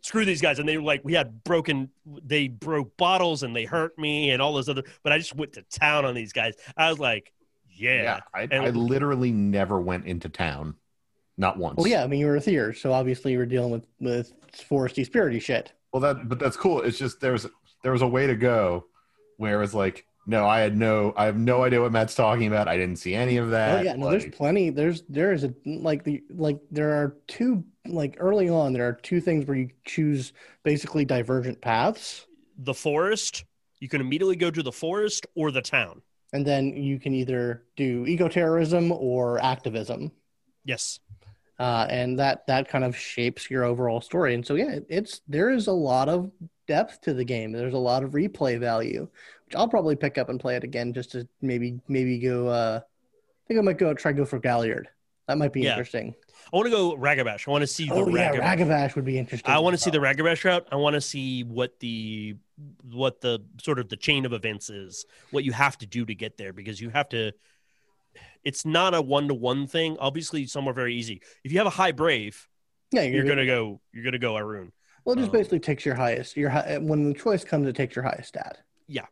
"Screw 0.00 0.24
these 0.24 0.40
guys!" 0.40 0.58
And 0.58 0.66
they 0.66 0.78
were 0.78 0.82
like, 0.84 1.02
"We 1.04 1.12
had 1.12 1.44
broken, 1.44 1.90
they 2.06 2.48
broke 2.48 2.96
bottles, 2.96 3.42
and 3.42 3.54
they 3.54 3.64
hurt 3.66 3.98
me, 3.98 4.30
and 4.30 4.40
all 4.40 4.54
this 4.54 4.70
other." 4.70 4.84
But 5.02 5.12
I 5.12 5.18
just 5.18 5.34
went 5.34 5.52
to 5.54 5.62
town 5.64 6.06
on 6.06 6.14
these 6.14 6.32
guys. 6.32 6.54
I 6.78 6.88
was 6.88 6.98
like, 6.98 7.30
"Yeah, 7.76 8.02
yeah, 8.02 8.20
I, 8.34 8.42
And- 8.42 8.64
I 8.64 8.70
literally 8.70 9.32
never 9.32 9.80
went 9.80 10.06
into 10.06 10.28
town, 10.28 10.74
not 11.36 11.58
once. 11.58 11.76
Well, 11.76 11.86
yeah, 11.86 12.04
I 12.04 12.06
mean 12.06 12.20
you 12.20 12.26
were 12.26 12.36
a 12.36 12.40
Theurge, 12.40 12.80
so 12.80 12.92
obviously 12.92 13.32
you 13.32 13.38
were 13.38 13.46
dealing 13.46 13.70
with 13.70 13.84
with 14.00 14.32
foresty 14.52 15.08
spirity 15.08 15.40
shit. 15.40 15.72
Well, 15.92 16.00
that 16.00 16.28
but 16.28 16.38
that's 16.38 16.56
cool. 16.56 16.80
It's 16.82 16.98
just 16.98 17.20
there 17.20 17.32
was 17.32 17.46
there 17.82 17.92
was 17.92 18.02
a 18.02 18.06
way 18.06 18.26
to 18.26 18.34
go, 18.34 18.86
where 19.36 19.62
it's 19.62 19.74
like, 19.74 20.06
no, 20.26 20.46
I 20.46 20.60
had 20.60 20.76
no, 20.76 21.12
I 21.16 21.26
have 21.26 21.36
no 21.36 21.62
idea 21.64 21.80
what 21.82 21.92
Matt's 21.92 22.14
talking 22.14 22.46
about. 22.46 22.66
I 22.66 22.76
didn't 22.76 22.96
see 22.96 23.14
any 23.14 23.36
of 23.36 23.50
that. 23.50 23.80
oh 23.80 23.82
yeah, 23.82 23.94
no, 23.94 24.06
Like, 24.06 24.20
there's 24.20 24.34
plenty. 24.34 24.70
There's 24.70 25.02
there 25.08 25.32
is 25.32 25.44
a 25.44 25.54
like 25.66 26.02
the 26.04 26.22
like 26.30 26.58
there 26.70 26.92
are 26.92 27.16
two 27.28 27.64
like 27.86 28.16
early 28.18 28.48
on 28.48 28.72
there 28.72 28.88
are 28.88 28.94
two 28.94 29.20
things 29.20 29.46
where 29.46 29.56
you 29.56 29.68
choose 29.84 30.32
basically 30.62 31.04
divergent 31.04 31.60
paths, 31.60 32.26
the 32.58 32.74
forest. 32.74 33.44
You 33.80 33.88
can 33.88 34.00
immediately 34.00 34.36
go 34.36 34.50
to 34.50 34.62
the 34.62 34.72
forest 34.72 35.26
or 35.34 35.50
the 35.50 35.60
town." 35.62 36.00
And 36.34 36.46
then 36.46 36.76
you 36.76 37.00
can 37.00 37.14
either 37.14 37.64
do 37.76 38.04
eco-terrorism 38.06 38.92
or 38.92 39.38
activism. 39.42 40.12
Yes. 40.66 41.00
uh, 41.58 41.86
and 41.88 42.18
that 42.18 42.46
that 42.48 42.68
kind 42.68 42.84
of 42.84 42.96
shapes 42.96 43.48
your 43.50 43.64
overall 43.64 44.00
story. 44.02 44.34
And 44.34 44.44
so, 44.44 44.56
yeah, 44.56 44.80
it's 44.88 45.20
there 45.28 45.50
is 45.50 45.68
a 45.68 45.72
lot 45.72 46.08
of 46.08 46.30
depth 46.66 47.00
to 47.02 47.14
the 47.14 47.24
game. 47.24 47.52
There's 47.52 47.74
a 47.74 47.78
lot 47.78 48.02
of 48.02 48.10
replay 48.12 48.58
value, 48.58 49.08
which 49.46 49.54
I'll 49.56 49.68
probably 49.68 49.96
pick 49.96 50.18
up 50.18 50.28
and 50.30 50.40
play 50.40 50.56
it 50.56 50.64
again 50.64 50.92
just 50.92 51.12
to 51.12 51.28
maybe 51.40 51.80
maybe 51.88 52.18
go. 52.18 52.48
Uh, 52.48 52.80
I 52.82 53.44
think 53.48 53.58
I 53.58 53.62
might 53.62 53.78
go 53.78 53.94
try 53.94 54.12
go 54.12 54.24
for 54.24 54.40
Galliard. 54.40 54.88
That 55.28 55.38
might 55.38 55.52
be 55.52 55.62
Yeah. 55.62 55.70
interesting. 55.70 56.14
I 56.52 56.56
want 56.56 56.66
to 56.66 56.70
go 56.70 56.96
Ragabash. 56.96 57.48
I 57.48 57.50
want 57.50 57.62
to 57.62 57.66
see 57.66 57.88
the 57.88 57.94
Oh 57.94 58.08
yeah, 58.08 58.32
Ragabash. 58.32 58.58
Ragabash 58.58 58.94
would 58.96 59.04
be 59.04 59.18
interesting. 59.18 59.50
I 59.50 59.58
want 59.58 59.74
to 59.74 59.82
see 59.82 59.90
the. 59.90 59.98
Ragabash 59.98 60.44
route. 60.44 60.66
I 60.70 60.76
want 60.76 60.94
to 60.94 61.00
see 61.00 61.42
what 61.44 61.78
the 61.80 62.36
what 62.92 63.20
the 63.20 63.42
sort 63.62 63.78
of 63.78 63.88
the 63.88 63.96
chain 63.96 64.24
of 64.26 64.32
events 64.32 64.70
is, 64.70 65.06
what 65.30 65.44
you 65.44 65.52
have 65.52 65.76
to 65.78 65.86
do 65.86 66.04
to 66.04 66.14
get 66.14 66.36
there, 66.36 66.52
because 66.52 66.80
you 66.80 66.90
have 66.90 67.08
to. 67.10 67.32
It's 68.44 68.64
not 68.64 68.94
a 68.94 69.00
one 69.02 69.28
to 69.28 69.34
one 69.34 69.66
thing. 69.66 69.96
Obviously, 69.98 70.46
some 70.46 70.68
are 70.68 70.72
very 70.74 70.94
easy. 70.94 71.20
If 71.42 71.52
you 71.52 71.58
have 71.58 71.66
a 71.66 71.70
high 71.70 71.92
brave, 71.92 72.48
Yeah, 72.92 73.02
you're 73.02 73.24
gonna 73.24 73.46
go. 73.46 73.80
You're 73.92 74.04
gonna 74.04 74.18
go 74.18 74.34
Ahroun. 74.34 74.70
Well, 75.04 75.14
it 75.14 75.18
just 75.20 75.30
um, 75.30 75.32
basically 75.32 75.60
takes 75.60 75.84
your 75.84 75.94
highest. 75.94 76.36
Your 76.36 76.50
hi- 76.50 76.78
when 76.78 77.04
the 77.08 77.14
choice 77.14 77.44
comes, 77.44 77.66
it 77.68 77.74
takes 77.76 77.96
your 77.96 78.04
highest 78.04 78.28
stat. 78.28 78.58
Yeah. 78.86 79.06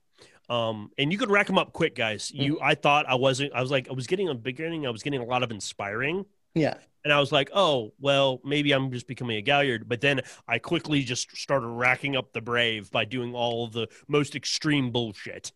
Um, 0.48 0.90
and 0.98 1.10
you 1.12 1.18
could 1.18 1.30
rack 1.30 1.46
them 1.46 1.56
up 1.58 1.72
quick, 1.72 1.94
guys. 1.94 2.30
You, 2.30 2.54
Mm-hmm. 2.56 2.64
I 2.64 2.74
thought 2.74 3.06
I 3.08 3.14
wasn't. 3.14 3.52
I 3.54 3.60
was 3.62 3.70
like, 3.70 3.88
I 3.88 3.92
was 3.92 4.06
getting 4.06 4.28
a 4.28 4.34
beginning. 4.34 4.86
I 4.86 4.90
was 4.90 5.02
getting 5.02 5.20
a 5.20 5.24
lot 5.24 5.42
of 5.42 5.50
inspiring. 5.50 6.26
Yeah, 6.54 6.74
And 7.04 7.12
I 7.12 7.18
was 7.18 7.32
like, 7.32 7.50
oh, 7.52 7.92
well, 7.98 8.40
maybe 8.44 8.72
I'm 8.72 8.90
just 8.92 9.08
becoming 9.08 9.36
a 9.36 9.42
Galliard. 9.42 9.88
But 9.88 10.00
then 10.00 10.20
I 10.46 10.58
quickly 10.58 11.02
just 11.02 11.36
started 11.36 11.66
racking 11.66 12.14
up 12.16 12.32
the 12.32 12.40
brave 12.40 12.90
by 12.92 13.04
doing 13.04 13.34
all 13.34 13.64
of 13.64 13.72
the 13.72 13.88
most 14.08 14.36
extreme 14.36 14.92
bullshit. 14.92 15.52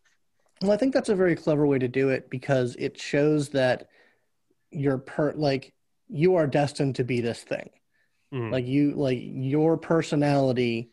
Well, 0.61 0.71
I 0.71 0.77
think 0.77 0.93
that's 0.93 1.09
a 1.09 1.15
very 1.15 1.35
clever 1.35 1.65
way 1.65 1.79
to 1.79 1.87
do 1.87 2.09
it 2.09 2.29
because 2.29 2.75
it 2.77 2.99
shows 2.99 3.49
that 3.49 3.87
you're 4.71 4.97
per 4.97 5.31
like 5.33 5.73
you 6.09 6.35
are 6.35 6.47
destined 6.47 6.95
to 6.95 7.03
be 7.03 7.21
this 7.21 7.43
thing. 7.43 7.69
Mhm. 8.33 8.51
Like 8.51 8.65
you, 8.65 8.91
like 8.95 9.19
your 9.21 9.77
personality, 9.77 10.89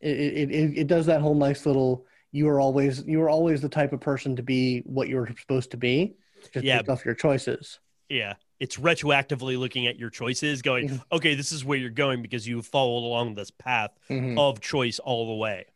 it, 0.00 0.16
it 0.18 0.50
it 0.50 0.78
it 0.78 0.86
does 0.86 1.06
that 1.06 1.20
whole 1.20 1.34
nice 1.34 1.66
little. 1.66 2.06
You 2.30 2.48
are 2.48 2.60
always 2.60 3.04
you 3.06 3.20
are 3.22 3.30
always 3.30 3.60
the 3.62 3.68
type 3.68 3.92
of 3.92 4.00
person 4.00 4.36
to 4.36 4.42
be 4.42 4.80
what 4.86 5.08
you're 5.08 5.28
supposed 5.40 5.70
to 5.72 5.76
be, 5.76 6.14
just 6.52 6.64
Yeah. 6.64 6.78
based 6.78 6.90
off 6.90 7.04
your 7.04 7.14
choices. 7.14 7.80
yeah. 8.08 8.34
It's 8.58 8.76
retroactively 8.76 9.58
looking 9.58 9.86
at 9.86 9.98
your 9.98 10.10
choices, 10.10 10.62
going, 10.62 10.88
Mhm. 10.88 11.02
okay, 11.12 11.34
this 11.34 11.52
is 11.52 11.64
where 11.64 11.78
you're 11.78 11.90
going 11.90 12.22
because 12.22 12.46
you 12.48 12.62
followed 12.62 13.06
along 13.06 13.34
this 13.34 13.50
path 13.50 13.90
Mhm. 14.08 14.38
of 14.38 14.60
choice 14.60 14.98
all 14.98 15.26
the 15.26 15.34
way. 15.34 15.66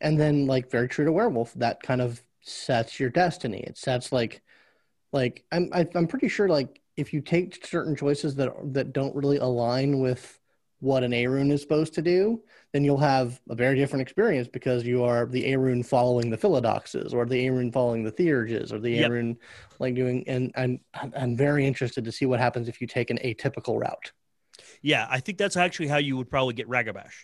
and 0.00 0.20
then 0.20 0.46
like 0.46 0.70
very 0.70 0.88
true 0.88 1.06
to 1.06 1.12
werewolf 1.12 1.54
that 1.54 1.82
kind 1.82 2.02
of 2.02 2.20
sets 2.42 3.00
your 3.00 3.08
destiny 3.08 3.60
it 3.66 3.78
sets 3.78 4.12
like 4.12 4.42
like 5.12 5.44
i'm 5.52 5.70
I, 5.72 5.86
i'm 5.94 6.06
pretty 6.06 6.28
sure 6.28 6.48
like 6.48 6.80
if 6.98 7.12
you 7.14 7.22
take 7.22 7.64
certain 7.66 7.96
choices 7.96 8.34
that 8.36 8.52
that 8.74 8.92
don't 8.92 9.14
really 9.16 9.38
align 9.38 9.98
with 10.00 10.38
what 10.86 11.02
an 11.02 11.10
Ahroun 11.10 11.50
is 11.50 11.60
supposed 11.60 11.92
to 11.94 12.02
do 12.02 12.40
then 12.72 12.84
you'll 12.84 12.96
have 13.14 13.40
a 13.48 13.54
very 13.54 13.74
different 13.76 14.02
experience 14.02 14.46
because 14.48 14.84
you 14.84 15.02
are 15.02 15.26
the 15.26 15.42
Ahroun 15.52 15.84
following 15.84 16.30
the 16.30 16.36
philodoxes 16.36 17.12
or 17.12 17.24
the 17.26 17.46
Ahroun 17.46 17.72
following 17.72 18.04
the 18.04 18.12
theurges 18.12 18.72
or 18.72 18.78
the 18.78 18.90
Yep. 18.90 19.10
Ahroun 19.10 19.36
like 19.80 19.94
doing 19.94 20.22
and 20.28 20.52
I'm 20.56 20.80
I'm 20.94 21.36
very 21.36 21.66
interested 21.66 22.04
to 22.04 22.12
see 22.12 22.24
what 22.26 22.38
happens 22.38 22.68
if 22.68 22.80
you 22.80 22.86
take 22.86 23.10
an 23.10 23.18
atypical 23.18 23.80
route 23.80 24.12
Yeah, 24.80 25.06
I 25.10 25.18
think 25.20 25.38
that's 25.38 25.56
actually 25.56 25.88
how 25.88 25.98
you 25.98 26.16
would 26.16 26.30
probably 26.30 26.54
get 26.54 26.68
Ragabash. 26.68 27.16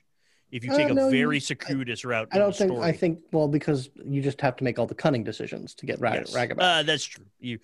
If 0.50 0.64
you 0.64 0.72
Uh, 0.72 0.76
take 0.76 0.90
a 0.90 0.94
no, 0.94 1.06
you- 1.06 1.12
very 1.22 1.40
circuitous 1.40 2.04
route. 2.04 2.28
I 2.32 2.38
don't 2.38 2.54
think 2.54 2.72
story. 2.72 2.84
I 2.86 2.92
think 2.92 3.20
well 3.32 3.48
because 3.48 3.88
you 4.04 4.20
just 4.20 4.40
have 4.40 4.56
to 4.56 4.64
make 4.64 4.78
all 4.78 4.86
the 4.86 4.94
cunning 5.04 5.24
decisions 5.24 5.74
to 5.76 5.86
get 5.86 6.00
Rag- 6.00 6.26
Yes. 6.26 6.34
Ragabash. 6.34 6.62
Uh, 6.80 6.82
that's 6.82 7.04
true. 7.04 7.24
You, 7.40 7.58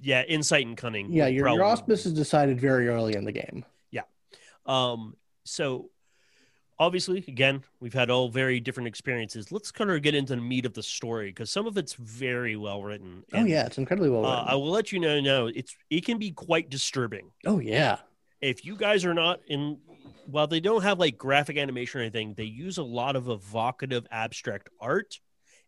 yeah, 0.00 0.22
insight 0.36 0.66
and 0.66 0.76
cunning. 0.76 1.10
Yeah, 1.12 1.26
your, 1.28 1.48
your 1.48 1.64
auspice 1.64 2.04
is 2.06 2.12
decided 2.12 2.60
very 2.60 2.86
early 2.88 3.14
in 3.16 3.24
the 3.24 3.32
game. 3.32 3.64
Yeah, 3.90 4.02
um, 4.66 5.16
so 5.44 5.90
obviously, 6.78 7.18
again, 7.28 7.62
we've 7.78 7.92
had 7.92 8.10
all 8.10 8.28
very 8.30 8.58
different 8.58 8.88
experiences. 8.88 9.52
Let's 9.52 9.70
kind 9.70 9.90
of 9.90 10.00
get 10.02 10.14
into 10.14 10.34
the 10.34 10.40
meat 10.40 10.66
of 10.66 10.72
the 10.74 10.82
story 10.82 11.28
because 11.28 11.50
some 11.50 11.66
of 11.66 11.76
it's 11.76 11.92
very 11.94 12.56
well 12.56 12.82
written. 12.82 13.22
Oh 13.32 13.38
And, 13.38 13.48
yeah, 13.48 13.66
it's 13.66 13.78
incredibly 13.78 14.10
well 14.10 14.24
Uh. 14.24 14.44
I 14.44 14.54
will 14.54 14.70
let 14.70 14.90
you 14.90 14.98
know. 14.98 15.20
No, 15.20 15.46
it's 15.46 15.76
it 15.90 16.04
can 16.04 16.18
be 16.18 16.30
quite 16.30 16.70
disturbing 16.70 17.30
oh 17.46 17.58
yeah, 17.58 17.98
if 18.40 18.64
you 18.64 18.76
guys 18.76 19.04
are 19.04 19.14
not 19.14 19.40
in. 19.46 19.78
While 20.26 20.46
they 20.46 20.60
don't 20.60 20.82
have 20.82 21.00
like 21.00 21.18
graphic 21.18 21.56
animation 21.56 22.00
or 22.00 22.04
anything, 22.04 22.34
they 22.34 22.44
use 22.44 22.78
a 22.78 22.84
lot 22.84 23.16
of 23.16 23.28
evocative 23.28 24.06
abstract 24.12 24.68
art 24.80 25.18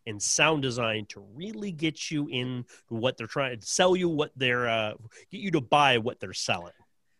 and 0.05 0.21
sound 0.21 0.61
design 0.61 1.05
to 1.09 1.19
really 1.33 1.71
get 1.71 2.09
you 2.09 2.27
in 2.29 2.65
what 2.87 3.17
they're 3.17 3.27
trying 3.27 3.59
to 3.59 3.65
sell 3.65 3.95
you, 3.95 4.07
what 4.07 4.31
they're 4.37 4.69
uh, 4.69 4.93
get 5.31 5.41
you 5.41 5.51
to 5.51 5.61
buy 5.61 5.97
what 5.97 6.19
they're 6.19 6.33
selling. 6.33 6.73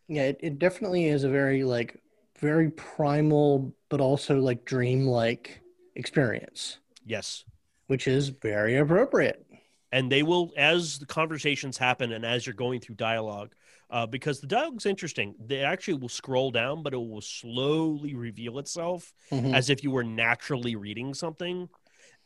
yeah. 0.07 0.23
It, 0.23 0.39
it 0.41 0.59
definitely 0.59 1.05
is 1.07 1.23
a 1.25 1.29
very 1.29 1.63
like 1.63 1.99
very 2.43 2.69
primal, 2.71 3.73
but 3.89 4.01
also 4.01 4.37
like 4.39 4.65
dreamlike 4.65 5.61
experience, 5.95 6.77
Yes. 7.05 7.45
which 7.87 8.05
is 8.07 8.29
very 8.29 8.75
appropriate. 8.77 9.45
and 9.93 10.11
they 10.11 10.23
will 10.23 10.51
as 10.57 10.97
the 10.97 11.05
conversations 11.05 11.77
happen 11.77 12.11
and 12.13 12.25
as 12.25 12.45
you're 12.47 12.55
going 12.55 12.79
through 12.79 12.95
dialogue 12.95 13.53
uh, 13.91 14.07
because 14.07 14.39
the 14.41 14.47
dialogue's 14.47 14.87
interesting 14.87 15.35
they 15.45 15.59
actually 15.63 15.93
will 15.93 16.09
scroll 16.09 16.49
down 16.49 16.81
but 16.81 16.93
it 16.95 16.97
will 16.97 17.21
slowly 17.21 18.15
reveal 18.15 18.57
itself 18.57 19.13
Mhm. 19.31 19.53
as 19.53 19.69
if 19.69 19.83
you 19.83 19.91
were 19.91 20.03
naturally 20.03 20.75
reading 20.75 21.13
something 21.13 21.69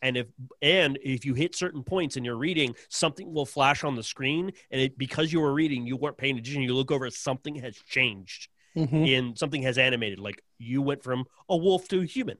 and 0.01 0.15
if 0.15 0.27
and 0.61 0.97
if 1.03 1.25
you 1.25 1.33
hit 1.33 1.55
certain 1.55 1.83
points 1.83 2.15
in 2.15 2.23
your 2.23 2.37
reading 2.37 2.73
something 2.87 3.33
will 3.33 3.45
flash 3.45 3.83
on 3.83 3.95
the 3.95 4.03
screen 4.13 4.53
and 4.71 4.79
it, 4.81 4.97
because 4.97 5.33
you 5.33 5.41
were 5.41 5.53
reading 5.53 5.85
you 5.85 5.97
weren't 5.97 6.17
paying 6.17 6.37
attention 6.37 6.61
you 6.61 6.73
look 6.73 6.91
over 6.91 7.09
something 7.09 7.55
has 7.55 7.75
changed 7.89 8.47
Mhm. 8.77 9.17
and 9.17 9.37
something 9.37 9.63
has 9.63 9.77
animated 9.77 10.19
like 10.19 10.41
you 10.59 10.81
went 10.81 11.03
from 11.03 11.25
a 11.49 11.57
wolf 11.57 11.87
to 11.89 12.01
a 12.01 12.05
human 12.05 12.37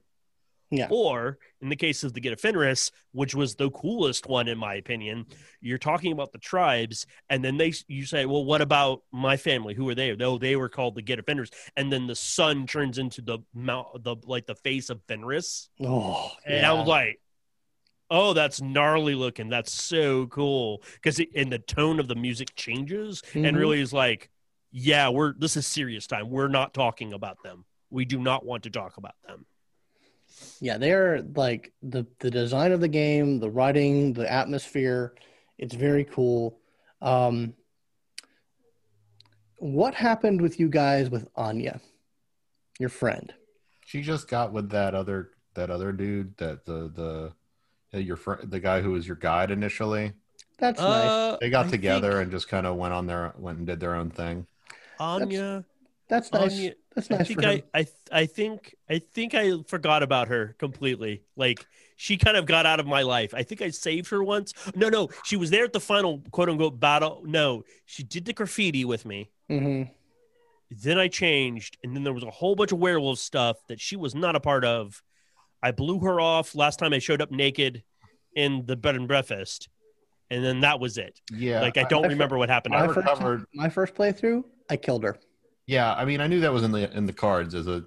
Yeah. 0.70 0.88
Or 0.90 1.38
in 1.62 1.70
the 1.70 1.76
case 1.76 2.04
of 2.04 2.12
the 2.12 2.20
Get 2.20 2.38
Fenris, 2.38 2.90
which 3.12 3.34
was 3.34 3.54
the 3.56 3.70
coolest 3.70 4.26
one 4.26 4.48
in 4.48 4.58
my 4.58 4.74
opinion, 4.74 5.24
you're 5.62 5.78
talking 5.78 6.12
about 6.12 6.30
the 6.32 6.38
tribes, 6.38 7.06
and 7.30 7.42
then 7.42 7.56
they 7.56 7.72
you 7.86 8.04
say, 8.04 8.26
well, 8.26 8.44
what 8.44 8.60
about 8.60 9.02
my 9.10 9.38
family? 9.38 9.72
Who 9.74 9.88
are 9.88 9.94
they? 9.94 10.14
No, 10.14 10.36
they 10.36 10.56
were 10.56 10.68
called 10.68 10.94
the 10.94 11.00
Get 11.02 11.24
Fenris, 11.24 11.50
and 11.76 11.90
then 11.90 12.06
the 12.06 12.14
sun 12.14 12.66
turns 12.66 12.98
into 12.98 13.22
the 13.22 13.38
mount, 13.54 14.04
the 14.04 14.16
like 14.24 14.44
the 14.46 14.54
face 14.56 14.90
of 14.90 15.00
Fenris, 15.08 15.70
Oh, 15.80 16.30
and 16.46 16.64
I 16.66 16.72
was 16.74 16.86
like. 16.86 17.18
Oh, 18.10 18.32
that's 18.32 18.62
gnarly 18.62 19.14
looking. 19.14 19.50
That's 19.50 19.70
so 19.70 20.28
cool 20.28 20.82
because 20.94 21.18
in 21.18 21.50
the 21.50 21.58
tone 21.58 22.00
of 22.00 22.08
the 22.08 22.14
music 22.14 22.54
changes 22.56 23.22
and 23.34 23.44
Mhm. 23.54 23.58
really 23.58 23.80
is 23.82 23.92
like, 23.92 24.30
yeah, 24.70 25.08
we're 25.08 25.34
this 25.34 25.56
is 25.56 25.66
serious 25.66 26.06
time. 26.06 26.30
We're 26.30 26.48
not 26.48 26.74
talking 26.74 27.12
about 27.12 27.42
them. 27.42 27.64
We 27.90 28.04
do 28.04 28.18
not 28.18 28.44
want 28.44 28.64
to 28.64 28.70
talk 28.70 28.96
about 28.96 29.14
them. 29.26 29.46
yeah, 30.60 30.78
they're 30.78 31.22
like 31.34 31.72
the 31.82 32.06
the 32.20 32.30
design 32.30 32.72
of 32.72 32.80
the 32.80 32.88
game, 32.88 33.40
the 33.40 33.50
writing, 33.50 34.12
the 34.12 34.30
atmosphere. 34.30 35.14
It's 35.58 35.74
very 35.74 36.04
cool. 36.04 36.58
Um, 37.00 37.54
what 39.56 39.94
happened 39.94 40.40
with 40.40 40.60
you 40.60 40.68
guys 40.68 41.10
with 41.10 41.28
Anya, 41.34 41.80
your 42.78 42.88
friend? 42.88 43.32
She 43.86 44.02
just 44.02 44.28
got 44.28 44.52
with 44.52 44.70
that 44.70 44.94
other 44.94 45.30
that 45.54 45.70
other 45.70 45.92
dude 45.92 46.36
that 46.36 46.64
the 46.64 47.32
the 47.92 48.02
your 48.02 48.16
friend 48.16 48.50
the 48.50 48.60
guy 48.60 48.80
who 48.82 48.92
was 48.92 49.06
your 49.06 49.16
guide 49.16 49.50
initially. 49.50 50.12
That's 50.58 50.80
nice. 50.80 51.06
Uh, 51.08 51.38
They 51.40 51.50
got 51.50 51.66
I 51.66 51.70
together 51.70 52.10
think 52.12 52.22
and 52.24 52.30
just 52.30 52.48
kind 52.48 52.66
of 52.66 52.76
went 52.76 52.92
on 52.92 53.06
their 53.06 53.32
went 53.38 53.58
and 53.58 53.66
did 53.66 53.80
their 53.80 53.94
own 53.94 54.10
thing. 54.10 54.46
Anya. 55.00 55.64
That's 56.08 56.32
nice. 56.32 56.52
Anya. 56.52 56.72
That's 56.94 57.10
I 57.10 57.22
think 57.22 57.40
for 57.42 57.46
I, 57.46 57.52
him. 57.54 57.62
I, 57.74 57.86
I 58.10 58.26
think, 58.26 58.74
I 58.88 58.98
think 58.98 59.34
I 59.34 59.52
forgot 59.68 60.02
about 60.02 60.28
her 60.28 60.56
completely. 60.58 61.22
Like 61.36 61.64
she 61.96 62.16
kind 62.16 62.36
of 62.36 62.46
got 62.46 62.66
out 62.66 62.80
of 62.80 62.86
my 62.86 63.02
life. 63.02 63.34
I 63.34 63.42
think 63.42 63.62
I 63.62 63.70
saved 63.70 64.08
her 64.10 64.24
once. 64.24 64.52
No, 64.74 64.88
no, 64.88 65.08
she 65.24 65.36
was 65.36 65.50
there 65.50 65.64
at 65.64 65.72
the 65.72 65.80
final 65.80 66.22
quote 66.32 66.48
unquote 66.48 66.80
battle. 66.80 67.22
No, 67.24 67.64
she 67.86 68.02
did 68.02 68.24
the 68.24 68.32
graffiti 68.32 68.84
with 68.84 69.04
me. 69.04 69.30
hmm 69.48 69.82
Then 70.70 70.98
I 70.98 71.08
changed, 71.08 71.76
and 71.84 71.94
then 71.94 72.04
there 72.04 72.12
was 72.12 72.24
a 72.24 72.30
whole 72.30 72.54
bunch 72.56 72.72
of 72.72 72.78
werewolf 72.78 73.18
stuff 73.18 73.56
that 73.68 73.80
she 73.80 73.96
was 73.96 74.14
not 74.14 74.34
a 74.34 74.40
part 74.40 74.64
of. 74.64 75.02
I 75.62 75.72
blew 75.72 76.00
her 76.00 76.20
off 76.20 76.54
last 76.54 76.78
time 76.78 76.92
I 76.92 76.98
showed 77.00 77.20
up 77.20 77.30
naked 77.30 77.82
in 78.34 78.64
the 78.66 78.76
bed 78.76 78.94
and 78.96 79.06
breakfast, 79.08 79.68
and 80.30 80.44
then 80.44 80.60
that 80.60 80.78
was 80.80 80.98
it. 80.98 81.20
Yeah, 81.32 81.60
like 81.60 81.76
I 81.76 81.84
don't 81.84 82.04
I- 82.06 82.08
remember 82.08 82.38
what 82.38 82.48
happened. 82.48 82.74
I 82.74 82.78
My 82.78 82.84
after. 82.86 82.94
first- 83.02 83.06
recovered. 83.08 83.44
My 83.54 83.68
first 83.68 83.94
playthrough, 83.94 84.44
I 84.70 84.76
killed 84.76 85.02
her. 85.04 85.16
Yeah, 85.66 85.92
I 85.94 86.04
mean, 86.04 86.20
I 86.20 86.26
knew 86.26 86.40
that 86.40 86.52
was 86.52 86.62
in 86.62 86.72
the 86.72 86.90
in 86.96 87.06
the 87.06 87.12
cards 87.12 87.54
as 87.54 87.66
a. 87.66 87.84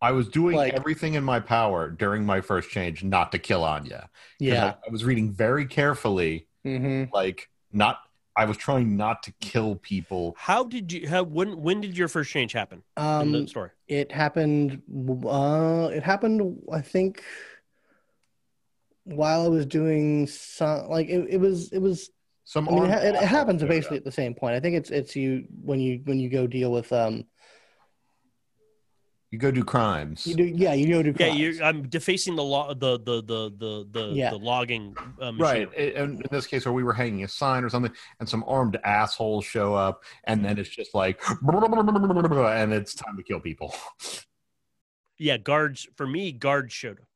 I 0.00 0.12
was 0.12 0.28
doing 0.28 0.56
Like- 0.56 0.74
everything 0.74 1.14
in 1.14 1.24
my 1.24 1.40
power 1.40 1.90
during 1.90 2.24
my 2.26 2.40
first 2.42 2.68
change 2.70 3.02
not 3.02 3.32
to 3.32 3.38
kill 3.38 3.64
Anya. 3.64 4.10
Yeah. 4.38 4.64
I, 4.66 4.88
I 4.88 4.90
was 4.90 5.04
reading 5.04 5.32
very 5.32 5.66
carefully, 5.66 6.46
hmm 6.64 7.04
like 7.12 7.48
not. 7.72 7.98
I 8.38 8.44
was 8.44 8.58
trying 8.58 8.98
not 8.98 9.22
to 9.22 9.32
kill 9.40 9.76
people. 9.76 10.34
How 10.38 10.62
did 10.64 10.92
you? 10.92 11.08
How 11.08 11.22
when? 11.22 11.62
When 11.62 11.80
did 11.80 11.96
your 11.96 12.08
first 12.08 12.30
change 12.30 12.52
happen 12.52 12.82
in 12.98 13.32
the 13.32 13.38
Um, 13.38 13.48
story? 13.48 13.70
it 13.88 14.12
happened. 14.12 14.82
Uh, 15.26 15.88
it 15.92 16.02
happened. 16.02 16.60
I 16.70 16.82
think 16.82 17.24
while 19.04 19.44
I 19.44 19.48
was 19.48 19.66
doing 19.66 20.26
some, 20.26 20.88
like 20.88 21.08
it, 21.08 21.26
it 21.30 21.36
was. 21.38 21.72
It 21.72 21.78
was. 21.78 22.10
Some 22.48 22.68
I 22.68 22.72
mean, 22.72 22.84
it, 22.84 23.14
it 23.16 23.22
happens 23.24 23.60
showed 23.60 23.68
basically 23.68 23.96
up. 23.96 24.02
at 24.02 24.04
the 24.04 24.12
same 24.12 24.32
point. 24.32 24.54
I 24.54 24.60
think 24.60 24.76
it's 24.76 24.90
it's 24.90 25.16
you 25.16 25.46
when 25.64 25.80
you 25.80 26.00
when 26.04 26.20
you 26.20 26.30
go 26.30 26.46
deal 26.46 26.70
with 26.70 26.92
um. 26.92 27.24
You 29.32 29.38
go 29.40 29.50
do 29.50 29.64
crimes. 29.64 30.24
You 30.28 30.36
do 30.36 30.44
yeah. 30.44 30.72
You 30.72 30.86
go 30.86 31.02
do 31.02 31.08
Yeah, 31.18 31.26
crimes. 31.26 31.38
you, 31.40 31.64
I'm 31.64 31.88
defacing 31.88 32.36
the 32.36 32.44
law, 32.44 32.72
the 32.72 32.98
the 33.00 33.20
the 33.20 33.50
the 33.58 33.86
the, 33.90 34.14
Yeah. 34.14 34.30
the 34.30 34.36
logging 34.38 34.94
uh, 35.20 35.32
Right. 35.36 35.68
machinery. 35.68 35.94
In, 35.96 36.10
in 36.12 36.22
this 36.30 36.46
case, 36.46 36.64
where 36.64 36.72
we 36.72 36.84
were 36.84 36.92
hanging 36.92 37.24
a 37.24 37.28
sign 37.28 37.64
or 37.64 37.68
something, 37.68 37.92
and 38.20 38.28
some 38.28 38.44
armed 38.46 38.78
assholes 38.84 39.44
show 39.44 39.74
up, 39.74 40.04
and 40.24 40.44
then 40.44 40.56
it's 40.56 40.70
just 40.70 40.94
like, 40.94 41.20
and 41.28 42.72
it's 42.72 42.94
time 42.94 43.16
to 43.16 43.22
kill 43.24 43.40
people. 43.40 43.74
Yeah, 45.18 45.36
guards 45.36 45.88
for 45.96 46.06
me. 46.06 46.30
Guards 46.30 46.72
showed 46.72 47.00
up. 47.00 47.08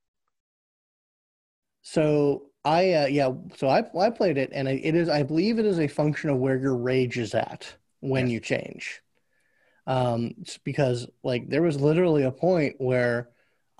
So 1.82 2.49
I 2.64 2.92
uh, 2.92 3.06
yeah, 3.06 3.32
so 3.56 3.68
I 3.68 3.84
I 3.98 4.10
played 4.10 4.36
it, 4.36 4.50
and 4.52 4.68
it 4.68 4.94
is 4.94 5.08
I 5.08 5.22
believe 5.22 5.58
it 5.58 5.64
is 5.66 5.78
a 5.80 5.88
function 5.88 6.30
of 6.30 6.38
where 6.38 6.58
your 6.58 6.76
rage 6.76 7.18
is 7.18 7.34
at 7.34 7.74
when 8.00 8.26
Yes. 8.26 8.32
you 8.34 8.40
change. 8.40 9.00
Um, 9.86 10.34
because 10.64 11.06
like 11.24 11.48
there 11.48 11.62
was 11.62 11.80
literally 11.80 12.24
a 12.24 12.30
point 12.32 12.76
where 12.78 13.30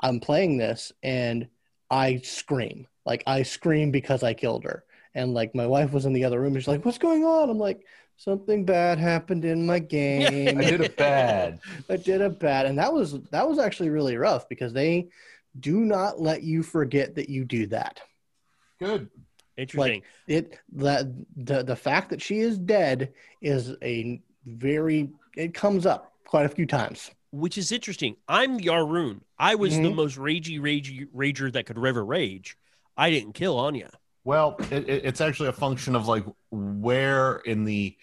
I'm 0.01 0.18
playing 0.18 0.57
this 0.57 0.93
and 1.03 1.49
I 1.91 2.18
scream, 2.18 2.87
like 3.05 3.22
I 3.26 3.43
scream 3.43 3.91
because 3.91 4.22
I 4.22 4.35
killed 4.35 4.64
her, 4.64 4.85
and 5.14 5.35
like 5.35 5.55
my 5.55 5.66
wife 5.66 5.93
was 5.93 6.07
in 6.07 6.12
the 6.12 6.24
other 6.24 6.41
room. 6.41 6.55
and 6.55 6.62
She's 6.62 6.68
like, 6.68 6.85
"What's 6.85 6.99
going 6.99 7.24
on?" 7.24 7.51
I'm 7.51 7.59
like, 7.59 7.85
"Something 8.16 8.64
bad 8.64 8.99
happened 8.99 9.45
in 9.45 9.66
my 9.66 9.78
game. 9.78 10.59
I 10.59 10.64
did 10.64 10.81
it 10.81 10.97
bad. 10.97 11.61
I 11.91 11.97
did 11.97 12.22
a 12.22 12.31
bad," 12.31 12.66
and 12.66 12.78
that 12.78 12.93
was 12.93 13.20
that 13.31 13.47
was 13.49 13.59
actually 13.59 13.91
really 13.91 14.16
rough 14.16 14.49
because 14.49 14.72
they 14.72 15.09
do 15.59 15.81
not 15.81 16.20
let 16.20 16.43
you 16.43 16.62
forget 16.62 17.14
that 17.16 17.28
you 17.28 17.45
do 17.45 17.66
that 17.66 18.01
Good. 18.81 19.09
Interesting. 19.57 20.03
it 20.26 20.59
that 20.72 21.07
the 21.37 21.62
the 21.62 21.76
fact 21.76 22.09
that 22.11 22.22
she 22.22 22.39
is 22.39 22.57
dead 22.59 23.12
is 23.43 23.74
a 23.83 24.20
very 24.47 25.11
it 25.37 25.53
comes 25.53 25.85
up 25.85 26.12
quite 26.24 26.47
a 26.47 26.49
few 26.49 26.64
times 26.66 27.11
Which 27.33 27.59
is 27.59 27.70
interesting. 27.70 28.16
I'm 28.26 28.59
Yaroon. 28.59 29.20
I 29.39 29.55
was 29.57 29.74
the 29.76 29.83
Mhm. 29.91 29.95
most 29.95 30.16
ragey, 30.18 30.59
ragey 30.59 31.07
rager 31.14 31.53
that 31.53 31.66
could 31.66 31.76
ever 31.85 32.05
rage. 32.05 32.57
I 32.97 33.11
didn't 33.11 33.35
kill 33.35 33.59
Anya. 33.59 33.91
Well, 34.24 34.57
it, 34.70 34.89
it, 34.89 35.05
it's 35.05 35.20
actually 35.20 35.49
a 35.51 35.53
function 35.53 35.95
of 35.95 36.09
like 36.09 36.24
where 36.51 37.37
in 37.45 37.64
the 37.64 37.97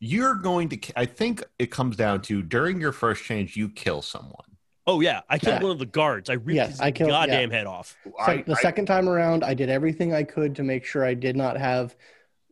you're 0.00 0.34
going 0.34 0.68
to. 0.70 0.78
I 0.96 1.06
think 1.06 1.42
it 1.58 1.70
comes 1.70 1.96
down 1.96 2.22
to 2.22 2.42
during 2.42 2.80
your 2.80 2.92
first 2.92 3.24
change, 3.24 3.56
you 3.56 3.68
kill 3.68 4.02
someone. 4.02 4.53
Oh 4.86 5.00
yeah, 5.00 5.22
I 5.28 5.38
killed 5.38 5.56
Yeah. 5.56 5.62
one 5.62 5.72
of 5.72 5.78
the 5.78 5.86
guards. 5.86 6.28
I 6.28 6.34
ripped 6.34 6.50
Yes, 6.52 6.70
his 6.72 6.80
I 6.80 6.90
killed- 6.90 7.10
yeah. 7.10 7.20
goddamn 7.26 7.50
head 7.50 7.66
off. 7.66 7.96
I, 8.20 8.38
the 8.38 8.52
I- 8.52 8.60
second 8.60 8.86
time 8.86 9.08
around 9.08 9.42
i 9.44 9.54
did 9.54 9.70
everything 9.70 10.12
i 10.12 10.22
could 10.22 10.56
to 10.56 10.62
make 10.62 10.84
sure 10.84 11.04
i 11.04 11.14
did 11.14 11.36
not 11.36 11.56
have 11.56 11.96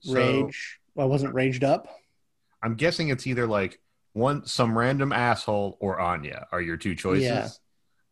so 0.01 0.15
rage 0.15 0.81
i 0.99 1.05
wasn't 1.05 1.35
raged 1.35 1.63
up 1.65 1.89
I'm 2.63 2.75
guessing 2.77 3.09
it's 3.09 3.27
either 3.27 3.47
like 3.47 3.81
one 4.13 4.47
some 4.47 4.79
random 4.79 5.13
asshole 5.13 5.77
or 5.81 5.99
Anya 6.01 6.47
are 6.53 6.61
your 6.61 6.77
two 6.77 6.95
choices. 6.95 7.25
Yeah. 7.25 7.49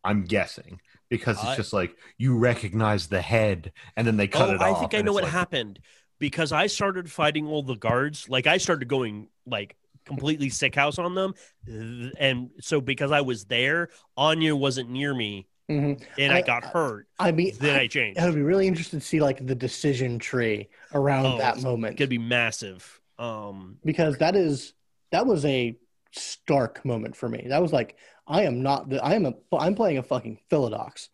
I'm 0.03 0.23
guessing 0.25 0.81
because 1.09 1.37
it's 1.37 1.45
I- 1.45 1.55
just 1.55 1.73
like 1.73 1.95
you 2.17 2.37
recognize 2.37 3.07
the 3.07 3.21
head 3.21 3.71
and 3.95 4.05
then 4.05 4.17
they 4.17 4.27
cut 4.27 4.49
oh, 4.49 4.53
it 4.53 4.61
off. 4.61 4.77
I 4.77 4.79
think 4.79 4.93
I 4.93 5.01
know 5.01 5.13
what 5.13 5.23
like, 5.23 5.31
happened 5.31 5.79
because 6.19 6.51
I 6.51 6.67
started 6.67 7.09
fighting 7.09 7.47
all 7.47 7.63
the 7.63 7.75
guards. 7.75 8.27
Like 8.27 8.45
I 8.45 8.57
started 8.57 8.87
going 8.87 9.29
like 9.45 9.75
completely 10.05 10.49
sick 10.49 10.75
house 10.75 10.97
on 10.99 11.15
them, 11.15 11.33
and 11.67 12.49
so 12.59 12.81
because 12.81 13.11
I 13.11 13.21
was 13.21 13.45
there, 13.45 13.89
Anya 14.17 14.55
wasn't 14.55 14.89
near 14.89 15.13
me, 15.13 15.47
hmm 15.69 15.93
and 16.17 16.33
I, 16.33 16.37
I- 16.37 16.41
got 16.41 16.63
hurt. 16.63 17.07
i 17.19 17.31
mean 17.31 17.53
Then 17.59 17.75
I 17.75 17.81
I, 17.81 17.87
changed. 17.87 18.19
I 18.19 18.25
would 18.25 18.35
be 18.35 18.41
really 18.41 18.67
interested 18.67 18.99
to 19.01 19.05
see 19.05 19.21
like 19.21 19.45
the 19.45 19.55
decision 19.55 20.19
tree 20.19 20.69
around 20.93 21.25
Oh, 21.25 21.37
that 21.37 21.55
it's 21.55 21.63
moment 21.63 21.97
Could 21.97 22.09
be 22.09 22.17
massive. 22.17 22.99
Um, 23.17 23.77
because 23.85 24.17
that 24.17 24.35
is 24.35 24.73
that 25.11 25.25
was 25.25 25.45
a 25.45 25.77
stark 26.11 26.83
moment 26.83 27.15
for 27.15 27.29
me. 27.29 27.45
That 27.47 27.61
was 27.61 27.71
like 27.71 27.95
I 28.27 28.43
am 28.43 28.61
not 28.63 28.89
the 28.89 29.03
I 29.03 29.13
am 29.13 29.25
a 29.25 29.33
I'm 29.55 29.75
playing 29.75 29.97
a 29.99 30.03
fucking 30.03 30.39
Philodox, 30.49 31.09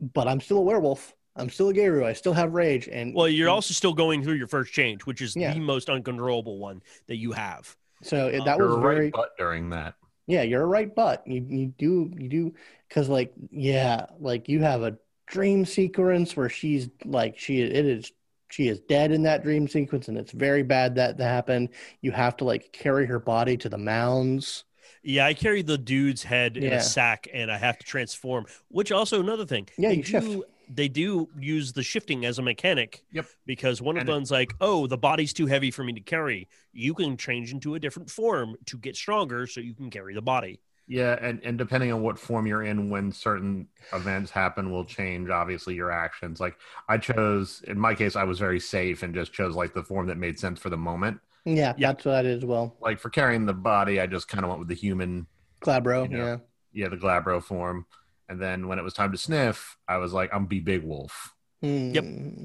but 0.00 0.28
I'm 0.28 0.40
still 0.40 0.58
a 0.58 0.62
werewolf. 0.62 1.14
I'm 1.36 1.50
still 1.50 1.68
a 1.68 1.74
Garou. 1.74 2.04
I 2.04 2.12
still 2.12 2.32
have 2.32 2.52
rage. 2.54 2.88
And 2.88 3.14
well, 3.14 3.28
you're 3.28 3.48
also 3.50 3.74
still 3.74 3.92
going 3.92 4.22
through 4.22 4.34
your 4.34 4.46
first 4.48 4.72
change, 4.72 5.04
which 5.06 5.20
is 5.20 5.36
Yeah. 5.36 5.52
the 5.52 5.60
most 5.60 5.88
uncontrollable 5.90 6.58
one 6.58 6.82
that 7.08 7.16
you 7.16 7.32
have. 7.32 7.76
so 8.02 8.28
it, 8.28 8.40
uh, 8.40 8.44
that 8.44 8.58
You're 8.58 8.68
was 8.68 8.76
a 8.76 8.80
very 8.80 9.00
right 9.06 9.12
butt 9.12 9.30
during 9.38 9.70
that. 9.70 9.94
yeah. 10.26 10.42
You're 10.42 10.62
a 10.62 10.66
right 10.66 10.94
butt. 10.94 11.22
You 11.26 11.44
you 11.48 11.66
do 11.78 12.10
you 12.18 12.28
do 12.28 12.54
because 12.88 13.08
like 13.08 13.32
yeah 13.50 14.06
like 14.18 14.48
you 14.48 14.62
have 14.62 14.82
a 14.82 14.96
dream 15.26 15.64
sequence 15.64 16.36
where 16.36 16.48
she's 16.48 16.88
like 17.04 17.38
she 17.38 17.60
it 17.62 17.84
is 17.86 18.12
she 18.48 18.68
is 18.68 18.78
dead 18.80 19.10
in 19.12 19.22
that 19.24 19.42
dream 19.42 19.66
sequence 19.66 20.06
and 20.08 20.16
it's 20.16 20.30
very 20.30 20.62
bad 20.62 20.94
that 20.96 21.16
that 21.18 21.24
happened. 21.28 21.70
You 22.00 22.12
have 22.12 22.36
to 22.38 22.44
like 22.44 22.72
carry 22.72 23.06
her 23.06 23.18
body 23.18 23.56
to 23.58 23.68
the 23.68 23.78
mounds. 23.78 24.64
Yeah, 25.02 25.26
I 25.26 25.34
carry 25.34 25.62
the 25.62 25.78
dude's 25.78 26.22
head 26.22 26.56
in 26.56 26.64
Yeah. 26.64 26.76
a 26.76 26.80
sack, 26.80 27.28
and 27.32 27.50
I 27.50 27.58
have 27.58 27.78
to 27.78 27.84
transform. 27.86 28.46
Which 28.68 28.90
also 28.92 29.20
another 29.20 29.46
thing. 29.46 29.68
Yeah, 29.78 29.90
they 29.90 29.96
you 29.96 30.02
shift. 30.02 30.26
Do, 30.68 30.74
They 30.74 30.88
do 30.88 31.28
use 31.38 31.72
the 31.72 31.82
shifting 31.82 32.24
as 32.24 32.38
a 32.38 32.42
mechanic. 32.42 33.02
Yep. 33.12 33.26
Because 33.46 33.80
one 33.80 33.96
of 33.96 34.02
And 34.02 34.08
it- 34.08 34.12
them's 34.12 34.30
like, 34.30 34.54
"Oh, 34.60 34.86
the 34.86 34.98
body's 34.98 35.32
too 35.32 35.46
heavy 35.46 35.70
for 35.70 35.84
me 35.84 35.92
to 35.94 36.00
carry." 36.00 36.48
You 36.72 36.94
can 36.94 37.16
change 37.16 37.52
into 37.52 37.74
a 37.74 37.80
different 37.80 38.10
form 38.10 38.56
to 38.66 38.76
get 38.78 38.96
stronger, 38.96 39.46
so 39.46 39.60
you 39.60 39.74
can 39.74 39.90
carry 39.90 40.14
the 40.14 40.22
body. 40.22 40.60
Yeah, 40.88 41.18
and, 41.20 41.40
and 41.42 41.58
depending 41.58 41.92
on 41.92 42.00
what 42.02 42.16
form 42.16 42.46
you're 42.46 42.62
in 42.62 42.90
when 42.90 43.10
certain 43.10 43.66
events 43.92 44.30
happen 44.30 44.70
will 44.70 44.84
change 44.84 45.28
obviously 45.30 45.74
your 45.74 45.90
actions. 45.90 46.38
Like 46.38 46.56
I 46.88 46.98
chose 46.98 47.60
in 47.66 47.76
my 47.78 47.92
case 47.94 48.14
I 48.14 48.22
was 48.22 48.38
very 48.38 48.60
safe 48.60 49.02
and 49.02 49.12
just 49.12 49.32
chose 49.32 49.56
like 49.56 49.74
the 49.74 49.82
form 49.82 50.06
that 50.06 50.16
made 50.16 50.38
sense 50.38 50.60
for 50.60 50.70
the 50.70 50.76
moment. 50.76 51.18
Yeah, 51.44 51.74
Yeah. 51.76 51.88
that's 51.88 52.04
what 52.04 52.14
I 52.14 52.22
did 52.22 52.38
as 52.38 52.44
well. 52.44 52.76
Like 52.80 53.00
for 53.00 53.10
carrying 53.10 53.46
the 53.46 53.52
body, 53.52 54.00
I 54.00 54.06
just 54.06 54.28
kind 54.28 54.44
of 54.44 54.48
went 54.48 54.60
with 54.60 54.68
the 54.68 54.74
human 54.74 55.26
Glabro, 55.60 56.08
You 56.08 56.16
know. 56.18 56.24
yeah. 56.26 56.36
yeah, 56.72 56.88
the 56.88 56.96
glabro 56.96 57.42
form. 57.42 57.86
And 58.28 58.40
then 58.40 58.68
when 58.68 58.78
it 58.78 58.82
was 58.82 58.94
time 58.94 59.12
to 59.12 59.18
sniff, 59.18 59.76
I 59.86 59.98
was 59.98 60.12
like, 60.12 60.30
I'm 60.32 60.46
be 60.46 60.60
big 60.60 60.82
wolf. 60.82 61.32
Yep. 61.62 62.04
Hmm. 62.04 62.44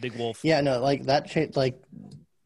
Big 0.00 0.16
Wolf. 0.16 0.40
Yeah, 0.42 0.60
no, 0.60 0.80
like 0.80 1.04
that 1.04 1.28
change, 1.28 1.56
like, 1.56 1.80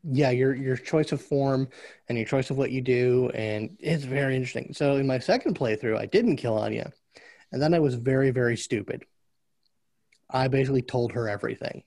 yeah, 0.04 0.30
your 0.30 0.54
your 0.54 0.76
choice 0.76 1.12
of 1.12 1.20
form 1.20 1.68
and 2.08 2.16
your 2.16 2.26
choice 2.26 2.50
of 2.50 2.56
what 2.56 2.70
you 2.70 2.80
do, 2.80 3.30
and 3.34 3.76
it's 3.80 4.04
very 4.04 4.34
interesting. 4.36 4.72
So 4.74 4.96
in 4.96 5.06
my 5.06 5.18
second 5.18 5.58
playthrough, 5.58 5.98
I 5.98 6.06
didn't 6.06 6.36
kill 6.36 6.56
Anya, 6.56 6.92
and 7.52 7.60
then 7.60 7.74
I 7.74 7.78
was 7.78 7.94
very 7.94 8.30
very 8.30 8.56
stupid. 8.56 9.04
I 10.30 10.48
basically 10.48 10.82
told 10.82 11.12
her 11.12 11.28
everything. 11.28 11.84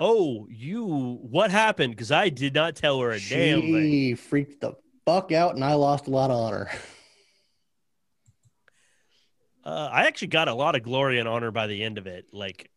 Oh, 0.00 0.46
you. 0.50 1.18
What 1.22 1.50
happened? 1.50 1.92
Because 1.92 2.12
I 2.12 2.28
did 2.28 2.54
not 2.54 2.76
tell 2.76 3.00
her 3.00 3.10
a 3.10 3.20
damn 3.20 3.60
thing. 3.60 3.90
She 3.90 4.14
freaked 4.14 4.60
the 4.60 4.74
fuck 5.06 5.32
out, 5.32 5.54
and 5.54 5.64
I 5.64 5.74
lost 5.74 6.06
a 6.06 6.10
lot 6.10 6.30
of 6.30 6.36
honor. 6.36 6.70
Uh, 9.64 9.88
I 9.92 10.06
actually 10.06 10.28
got 10.28 10.48
a 10.48 10.54
lot 10.54 10.74
of 10.74 10.82
glory 10.82 11.18
and 11.18 11.28
honor 11.28 11.50
by 11.50 11.66
the 11.66 11.82
end 11.82 11.98
of 11.98 12.06
it. 12.06 12.26
Like, 12.32 12.70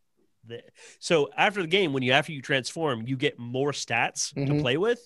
the, 0.48 0.62
so 1.00 1.30
after 1.36 1.62
the 1.62 1.68
game, 1.68 1.94
when 1.94 2.04
you 2.04 2.12
after 2.12 2.32
you 2.32 2.42
transform, 2.42 3.04
you 3.08 3.18
get 3.18 3.40
more 3.40 3.72
stats 3.72 4.34
to 4.36 4.40
Mhm. 4.54 4.62
play 4.62 4.78
with, 4.78 5.00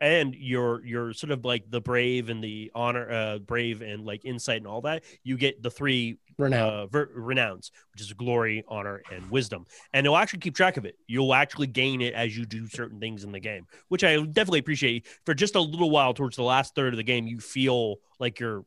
and 0.00 0.34
you're 0.34 0.82
you're 0.86 1.12
sort 1.12 1.30
of 1.30 1.44
like 1.44 1.68
the 1.70 1.80
brave 1.80 2.30
and 2.30 2.42
the 2.42 2.70
honor, 2.74 3.10
uh, 3.10 3.38
brave 3.38 3.82
and 3.82 4.06
like 4.06 4.24
insight 4.24 4.58
and 4.58 4.66
all 4.66 4.80
that. 4.82 5.04
You 5.22 5.36
get 5.36 5.62
the 5.62 5.70
three 5.70 6.16
Renown. 6.38 6.70
uh, 6.72 6.86
ver- 6.86 7.10
renowns, 7.14 7.70
which 7.92 8.00
is 8.00 8.12
glory, 8.14 8.64
honor, 8.68 9.02
and 9.12 9.28
wisdom. 9.30 9.66
And 9.92 10.06
it'll 10.06 10.16
actually 10.16 10.38
keep 10.38 10.54
track 10.54 10.76
of 10.78 10.84
it. 10.86 10.94
You'll 11.08 11.34
actually 11.34 11.66
gain 11.66 12.00
it 12.00 12.14
as 12.14 12.34
you 12.38 12.46
do 12.46 12.66
certain 12.68 13.00
things 13.00 13.24
in 13.24 13.32
the 13.32 13.40
game, 13.40 13.66
which 13.88 14.04
I 14.04 14.16
definitely 14.22 14.60
appreciate. 14.60 15.06
For 15.26 15.34
just 15.34 15.56
a 15.56 15.60
little 15.60 15.90
while, 15.90 16.14
towards 16.14 16.36
the 16.36 16.44
last 16.44 16.74
third 16.76 16.94
of 16.94 16.96
the 16.96 17.02
game, 17.02 17.26
you 17.26 17.40
feel 17.40 17.96
like 18.20 18.38
you're 18.40 18.64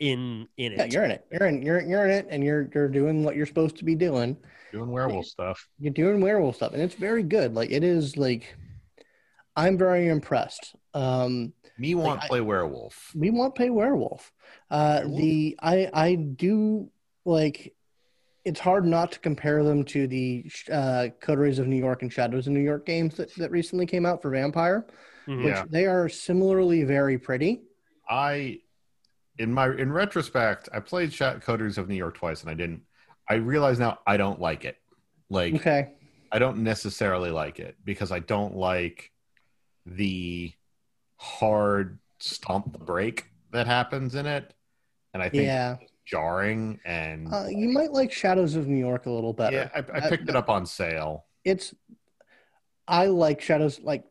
in 0.00 0.46
in 0.56 0.72
it. 0.72 0.78
yeah, 0.78 0.84
you're 0.84 1.04
in 1.04 1.10
it. 1.10 1.26
You're 1.30 1.46
in. 1.48 1.62
You're 1.62 1.80
you're 1.80 2.04
in 2.04 2.10
it, 2.10 2.26
and 2.30 2.44
you're 2.44 2.68
you're 2.74 2.88
doing 2.88 3.24
what 3.24 3.36
you're 3.36 3.46
supposed 3.46 3.76
to 3.78 3.84
be 3.84 3.94
doing. 3.94 4.36
Doing 4.72 4.90
werewolf 4.90 5.26
stuff. 5.26 5.66
You're 5.78 5.92
doing 5.92 6.20
werewolf 6.20 6.56
stuff, 6.56 6.72
and 6.72 6.82
it's 6.82 6.94
very 6.94 7.22
good. 7.22 7.54
Like 7.54 7.70
it 7.70 7.82
is 7.82 8.16
like, 8.16 8.54
I'm 9.56 9.76
very 9.78 10.08
impressed. 10.08 10.74
Um, 10.94 11.52
Me 11.78 11.94
want 11.94 12.22
I- 12.22 12.28
play 12.28 12.40
werewolf. 12.40 13.12
we 13.14 13.30
want 13.30 13.54
play 13.54 13.70
werewolf. 13.70 14.32
Uh, 14.70 15.00
Werewolf? 15.02 15.20
the 15.20 15.58
I 15.60 15.90
I 15.92 16.14
do 16.14 16.90
like. 17.24 17.74
It's 18.44 18.60
hard 18.60 18.86
not 18.86 19.12
to 19.12 19.18
compare 19.18 19.62
them 19.62 19.84
to 19.86 20.06
the 20.06 20.50
uh, 20.72 21.08
Coteries 21.20 21.58
of 21.58 21.66
New 21.66 21.76
York 21.76 22.00
and 22.02 22.10
Shadows 22.10 22.46
of 22.46 22.54
New 22.54 22.60
York 22.60 22.86
games 22.86 23.14
that, 23.16 23.34
that 23.34 23.50
recently 23.50 23.84
came 23.84 24.06
out 24.06 24.22
for 24.22 24.30
Vampire, 24.30 24.86
Mhm. 25.26 25.44
which 25.44 25.54
Yeah. 25.54 25.64
they 25.68 25.84
are 25.84 26.08
similarly 26.08 26.82
very 26.84 27.18
pretty. 27.18 27.60
I, 28.08 28.60
in 29.38 29.52
my 29.52 29.66
in 29.74 29.92
retrospect, 29.92 30.68
I 30.72 30.80
played 30.80 31.12
Shot 31.12 31.40
Coteries 31.40 31.78
of 31.78 31.88
New 31.88 31.94
York 31.96 32.16
twice, 32.16 32.42
and 32.42 32.50
I 32.50 32.54
didn't. 32.54 32.82
I 33.28 33.34
realize 33.34 33.78
now 33.78 33.98
I 34.06 34.16
don't 34.16 34.40
like 34.40 34.64
it. 34.64 34.76
Like 35.30 35.54
Okay, 35.56 35.92
I 36.32 36.38
don't 36.38 36.58
necessarily 36.58 37.30
like 37.30 37.58
it 37.60 37.76
because 37.84 38.10
I 38.12 38.18
don't 38.20 38.56
like 38.56 39.10
the 39.86 40.52
hard 41.16 41.98
stomp 42.20 42.72
the 42.72 42.78
break 42.78 43.26
that 43.52 43.66
happens 43.66 44.14
in 44.14 44.26
it, 44.26 44.54
and 45.14 45.22
I 45.22 45.28
think 45.28 45.44
yeah, 45.44 45.76
it's 45.80 45.92
jarring 46.06 46.80
and 46.84 47.32
uh, 47.32 47.46
you 47.48 47.68
might 47.68 47.92
like 47.92 48.10
Shadows 48.12 48.54
of 48.56 48.66
New 48.66 48.78
York 48.78 49.06
a 49.06 49.10
little 49.10 49.32
better. 49.34 49.56
yeah. 49.56 49.68
I, 49.74 49.78
I 49.96 50.00
That- 50.00 50.10
picked 50.10 50.28
it 50.28 50.36
up 50.36 50.48
on 50.48 50.64
sale. 50.66 51.26
it's 51.44 51.74
I 52.86 53.06
like 53.06 53.40
Shadows 53.42 53.80
like 53.80 54.04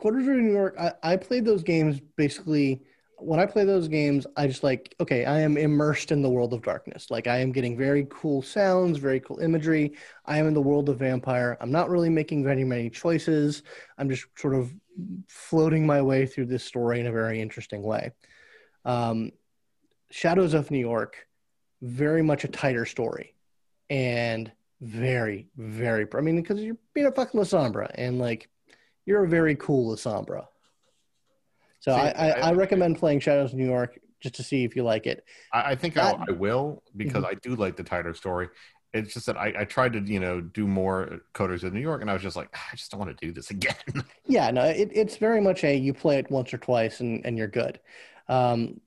Coteries 0.00 0.26
of 0.28 0.34
New 0.36 0.52
York. 0.52 0.74
I, 0.80 0.92
I 1.02 1.16
played 1.16 1.44
those 1.44 1.62
games 1.62 2.00
basically 2.16 2.82
when 3.18 3.40
I 3.40 3.46
play 3.46 3.64
those 3.64 3.88
games, 3.88 4.26
I 4.36 4.46
just 4.46 4.62
like 4.62 4.94
okay, 5.00 5.24
I 5.24 5.40
am 5.40 5.56
immersed 5.56 6.12
in 6.12 6.22
the 6.22 6.30
world 6.30 6.52
of 6.52 6.62
darkness. 6.62 7.10
Like 7.10 7.26
I 7.26 7.38
am 7.38 7.52
getting 7.52 7.76
very 7.76 8.06
cool 8.10 8.42
sounds, 8.42 8.98
very 8.98 9.20
cool 9.20 9.38
imagery. 9.38 9.92
I 10.24 10.38
am 10.38 10.46
in 10.46 10.54
the 10.54 10.60
world 10.60 10.88
of 10.88 10.98
vampire. 10.98 11.56
I'm 11.60 11.70
not 11.70 11.88
really 11.90 12.10
making 12.10 12.44
very 12.44 12.64
many 12.64 12.90
choices. 12.90 13.62
I'm 13.98 14.08
just 14.08 14.26
sort 14.36 14.54
of 14.54 14.74
floating 15.28 15.86
my 15.86 16.02
way 16.02 16.26
through 16.26 16.46
this 16.46 16.64
story 16.64 17.00
in 17.00 17.06
a 17.06 17.12
very 17.12 17.40
interesting 17.40 17.82
way. 17.82 18.12
Um, 18.84 19.32
Shadows 20.10 20.54
of 20.54 20.70
New 20.70 20.78
York, 20.78 21.26
very 21.82 22.22
much 22.22 22.44
a 22.44 22.48
tighter 22.48 22.86
story, 22.86 23.34
and 23.90 24.50
very, 24.80 25.48
very. 25.56 26.06
I 26.14 26.20
mean, 26.20 26.40
because 26.40 26.60
you're 26.60 26.76
being 26.94 27.06
a 27.06 27.12
fucking 27.12 27.40
Lasombra, 27.40 27.90
and 27.94 28.18
like, 28.18 28.48
you're 29.04 29.24
a 29.24 29.28
very 29.28 29.56
cool 29.56 29.94
Lasombra. 29.94 30.46
So 31.86 31.92
See, 31.94 32.00
I, 32.00 32.08
I, 32.10 32.28
I- 32.30 32.48
I 32.48 32.52
recommend 32.52 32.98
playing 32.98 33.20
Shadows 33.20 33.52
of 33.52 33.58
New 33.58 33.66
York 33.66 33.98
just 34.20 34.34
to 34.36 34.42
see 34.42 34.64
if 34.64 34.74
you 34.76 34.82
like 34.82 35.06
it. 35.06 35.24
I, 35.52 35.72
I 35.72 35.74
think 35.76 35.94
That- 35.94 36.16
I, 36.18 36.24
I 36.28 36.32
will 36.32 36.82
because 36.96 37.22
Mm-hmm. 37.22 37.32
I 37.32 37.34
do 37.34 37.54
like 37.56 37.76
the 37.76 37.84
tighter 37.84 38.12
story. 38.14 38.48
It's 38.92 39.12
just 39.14 39.26
that 39.26 39.36
I, 39.36 39.52
I 39.58 39.64
tried 39.64 39.92
to, 39.92 40.00
you 40.00 40.20
know, 40.20 40.40
do 40.40 40.66
more 40.66 41.20
Coteries 41.34 41.64
of 41.64 41.72
New 41.74 41.80
York, 41.80 42.00
and 42.00 42.08
I 42.10 42.14
was 42.14 42.22
just 42.22 42.36
like, 42.36 42.48
I 42.54 42.76
just 42.76 42.90
don't 42.90 42.98
want 43.00 43.16
to 43.16 43.26
do 43.26 43.30
this 43.32 43.50
again. 43.56 43.74
Yeah, 44.26 44.50
no, 44.50 44.64
it, 44.64 44.90
it's 44.92 45.16
very 45.18 45.40
much 45.40 45.64
a 45.64 45.76
you 45.76 45.92
play 45.92 46.18
it 46.18 46.30
once 46.30 46.52
or 46.54 46.58
twice 46.58 47.00
and, 47.00 47.24
and 47.26 47.36
you're 47.38 47.46
good. 47.48 47.78
Um, 48.28 48.80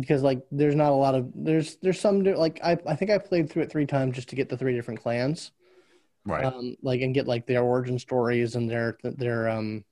because 0.00 0.22
like 0.22 0.42
there's 0.50 0.74
not 0.74 0.92
a 0.92 0.94
lot 0.94 1.14
of 1.14 1.30
there's 1.34 1.76
there's 1.76 2.00
some 2.00 2.22
like 2.24 2.58
I 2.64 2.78
I 2.86 2.96
think 2.96 3.10
I 3.10 3.18
played 3.18 3.50
through 3.50 3.64
it 3.64 3.70
three 3.70 3.86
times 3.86 4.14
just 4.16 4.28
to 4.30 4.36
get 4.36 4.48
the 4.48 4.56
three 4.56 4.74
different 4.74 5.00
clans. 5.02 5.50
right. 6.24 6.44
um, 6.44 6.76
like 6.82 7.00
and 7.02 7.14
get 7.14 7.26
like 7.26 7.46
their 7.46 7.62
origin 7.62 7.98
stories 7.98 8.54
and 8.56 8.68
their 8.70 8.96
their 9.02 9.48
um 9.48 9.84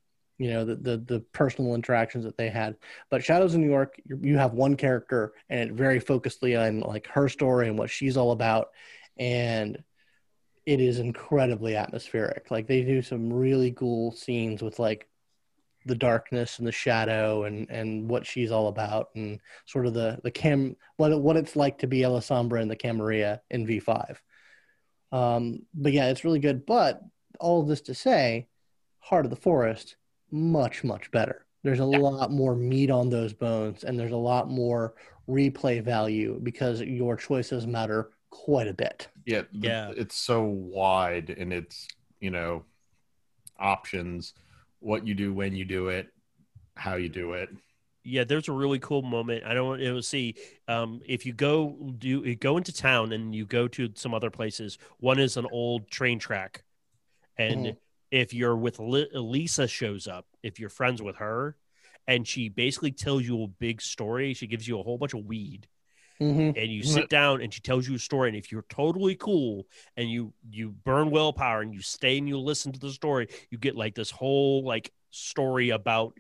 you 0.43 0.51
know 0.51 0.64
the 0.64 0.76
the, 0.76 0.97
the 0.97 1.20
personal 1.32 1.74
interactions 1.74 2.24
that 2.24 2.36
they 2.36 2.49
had. 2.49 2.76
But 3.11 3.24
shadows 3.24 3.55
of 3.55 3.61
new 3.61 3.68
york 3.68 4.01
you, 4.07 4.36
have 4.38 4.55
one 4.55 4.76
character 4.76 5.34
and 5.49 5.70
it 5.70 5.72
very 5.74 6.01
focusedly 6.01 6.61
on 6.61 6.80
like 6.80 7.07
her 7.09 7.28
story 7.28 7.68
and 7.68 7.78
what 7.78 7.90
she's 7.90 8.16
all 8.16 8.32
about. 8.32 8.70
And 9.18 9.82
it 10.66 10.80
is 10.80 10.99
incredibly 10.99 11.76
atmospheric. 11.76 12.51
Like 12.51 12.66
they 12.66 12.82
do 12.82 13.03
some 13.03 13.32
really 13.32 13.72
cool 13.72 14.12
scenes 14.12 14.62
with 14.62 14.78
like 14.78 15.09
the 15.86 15.95
darkness 15.97 16.59
and 16.59 16.66
the 16.66 16.72
shadow 16.72 17.45
and 17.45 17.70
and 17.70 18.09
what 18.09 18.26
she's 18.26 18.53
all 18.53 18.68
about 18.68 19.11
and 19.14 19.40
sort 19.66 19.86
of 19.86 19.95
the 19.95 20.18
the 20.22 20.30
cam 20.30 20.76
what 20.97 21.20
what 21.20 21.36
it's 21.36 21.57
like 21.57 21.78
to 21.78 21.86
be 21.86 22.05
a 22.05 22.09
Lasombra 22.09 22.62
in 22.62 22.68
the 22.68 22.76
Camarilla 22.76 23.40
in 23.51 23.66
V5 23.66 24.16
um, 25.12 25.66
but 25.74 25.93
yeah, 25.93 26.09
it's 26.09 26.24
really 26.24 26.40
good. 26.40 26.66
But 26.66 27.01
all 27.38 27.62
this 27.62 27.82
to 27.82 27.95
say, 27.95 28.49
Heart 28.99 29.26
of 29.26 29.30
the 29.30 29.36
Forest, 29.36 29.97
much, 30.33 30.83
much 30.85 31.11
better. 31.11 31.47
There's 31.62 31.78
a 31.78 31.85
lot 31.85 32.33
more 32.33 32.57
meat 32.57 32.91
on 32.91 33.09
those 33.09 33.33
bones, 33.33 33.85
and 33.85 33.99
there's 33.99 34.12
a 34.12 34.16
lot 34.16 34.51
more 34.51 34.95
replay 35.28 35.83
value 35.83 36.41
because 36.43 36.80
your 36.80 37.16
choices 37.16 37.66
matter 37.66 38.11
quite 38.30 38.66
a 38.66 38.74
bit. 38.74 39.09
Yeah, 39.24 39.43
Yeah. 39.53 39.93
It's 39.97 40.16
so 40.16 40.43
wide 40.43 41.30
in 41.30 41.53
its, 41.53 41.87
you 42.20 42.30
know, 42.30 42.64
options, 43.59 44.35
what 44.80 45.07
you 45.07 45.14
do, 45.14 45.33
when 45.33 45.55
you 45.55 45.64
do 45.64 45.89
it, 45.89 46.09
how 46.76 46.95
you 46.97 47.09
do 47.09 47.35
it. 47.35 47.51
yeah 48.05 48.24
there's 48.24 48.49
a 48.49 48.53
really 48.53 48.80
cool 48.80 49.03
moment 49.03 49.45
i 49.45 49.55
don't 49.55 49.80
it 49.80 49.93
was 49.93 50.09
see 50.09 50.35
um 50.66 51.01
if 51.07 51.24
you 51.24 51.33
go 51.33 51.93
do 51.99 52.09
you 52.24 52.35
go 52.35 52.57
into 52.57 52.72
town 52.72 53.12
and 53.12 53.33
you 53.33 53.45
go 53.47 53.68
to 53.68 53.89
some 53.95 54.12
other 54.12 54.30
places 54.30 54.76
one 54.99 55.20
is 55.20 55.37
an 55.37 55.47
old 55.53 55.89
train 55.89 56.18
track 56.18 56.64
and 57.37 57.66
Mhm. 57.66 57.76
If 58.13 58.33
you're 58.33 58.55
with 58.57 58.79
Li- 58.79 59.09
lisa 59.15 59.67
shows 59.67 60.07
up 60.07 60.27
if 60.45 60.61
you're 60.61 60.69
friends 60.69 61.03
with 61.03 61.17
her 61.17 61.57
and 62.07 62.29
she 62.29 62.49
basically 62.49 62.93
tells 62.93 63.25
you 63.25 63.43
a 63.43 63.49
big 63.49 63.83
story 63.83 64.35
she 64.35 64.47
gives 64.47 64.69
you 64.69 64.79
a 64.79 64.83
whole 64.85 64.99
bunch 64.99 65.15
of 65.15 65.25
weed 65.25 65.67
Mm-hmm. 66.21 66.57
and 66.57 66.71
you 66.71 66.85
sit 66.85 67.09
down 67.09 67.41
and 67.43 67.53
she 67.53 67.61
tells 67.63 67.89
you 67.89 67.97
a 67.97 67.99
story 67.99 68.29
and 68.29 68.37
if 68.39 68.53
you're 68.53 68.67
totally 68.69 69.17
cool 69.17 69.67
and 69.97 70.09
you 70.09 70.33
you 70.51 70.71
burn 70.85 71.11
willpower 71.11 71.63
and 71.63 71.75
you 71.75 71.81
stay 71.83 72.17
and 72.19 72.29
you 72.29 72.39
listen 72.39 72.71
to 72.71 72.79
the 72.79 72.93
story 72.93 73.27
you 73.51 73.59
get 73.59 73.75
like 73.75 73.97
this 73.97 74.11
whole 74.13 74.63
like 74.63 74.93
story 75.11 75.71
about 75.71 76.13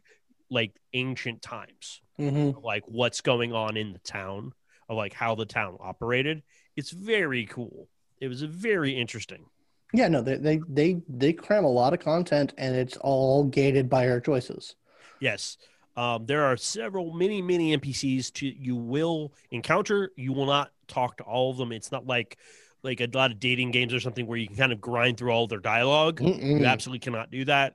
like 0.50 0.72
ancient 0.94 1.40
times 1.42 2.00
Mm-hmm. 2.18 2.58
like 2.64 2.82
what's 2.86 3.20
going 3.20 3.52
on 3.52 3.76
in 3.76 3.92
the 3.92 3.98
town 4.00 4.52
of 4.88 4.96
like 4.96 5.12
how 5.12 5.34
the 5.36 5.46
town 5.46 5.76
operated 5.78 6.42
it's 6.74 6.90
very 6.90 7.46
cool 7.46 7.88
it 8.20 8.26
was 8.28 8.42
very 8.42 8.92
interesting 8.98 9.44
Yeah, 9.92 10.08
no, 10.08 10.22
they, 10.22 10.36
they 10.36 10.60
they 10.68 11.02
they 11.08 11.32
cram 11.32 11.64
a 11.64 11.70
lot 11.70 11.92
of 11.92 12.00
content, 12.00 12.54
and 12.56 12.74
it's 12.74 12.96
all 12.96 13.44
gated 13.44 13.88
by 13.88 14.08
our 14.08 14.20
choices. 14.20 14.74
yes 15.20 15.56
um, 15.96 16.24
there 16.26 16.44
are 16.44 16.56
several 16.56 17.12
many 17.12 17.42
many 17.42 17.76
npcs 17.76 18.32
to 18.32 18.46
you 18.46 18.76
will 18.76 19.32
encounter 19.50 20.10
you 20.16 20.32
will 20.32 20.46
not 20.46 20.70
talk 20.88 21.16
to 21.18 21.24
all 21.24 21.50
of 21.50 21.56
them 21.58 21.72
it's 21.72 21.92
not 21.92 22.06
like 22.06 22.38
like 22.82 23.00
a 23.00 23.08
lot 23.12 23.30
of 23.30 23.38
dating 23.38 23.70
games 23.70 23.94
or 23.94 24.00
something 24.00 24.26
where 24.26 24.38
you 24.38 24.46
can 24.46 24.56
kind 24.56 24.72
of 24.72 24.80
grind 24.80 25.16
through 25.16 25.30
all 25.30 25.46
their 25.46 25.60
dialogue 25.60 26.20
Mm-mm. 26.20 26.60
You 26.60 26.66
absolutely 26.66 26.98
cannot 27.00 27.30
do 27.30 27.44
that. 27.44 27.74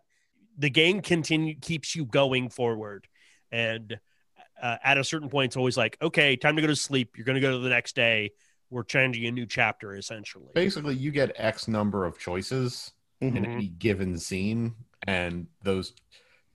The 0.58 0.70
game 0.70 1.02
continue 1.02 1.56
keeps 1.56 1.96
you 1.96 2.04
going 2.06 2.50
forward, 2.50 3.08
and 3.52 3.98
uh, 4.62 4.78
at 4.84 4.98
a 4.98 5.04
certain 5.04 5.30
point, 5.30 5.52
it's 5.52 5.58
always 5.58 5.78
like, 5.78 5.98
okay, 6.02 6.36
time 6.36 6.56
to 6.56 6.62
go 6.62 6.68
to 6.68 6.76
sleep. 6.76 7.16
You're 7.16 7.26
going 7.26 7.36
to 7.36 7.42
go 7.42 7.52
to 7.52 7.60
the 7.60 7.70
next 7.70 7.96
day. 7.96 8.32
We're 8.70 8.84
changing 8.84 9.26
a 9.26 9.32
new 9.32 9.46
chapter, 9.46 9.96
essentially. 9.96 10.48
Basically, 10.54 10.96
you 10.96 11.12
get 11.12 11.32
X 11.36 11.68
number 11.68 12.06
of 12.06 12.20
choices 12.20 12.92
in 13.22 13.34
Mhm. 13.34 13.48
any 13.48 13.68
given 13.68 14.18
scene, 14.18 14.76
and 15.08 15.48
those 15.64 15.94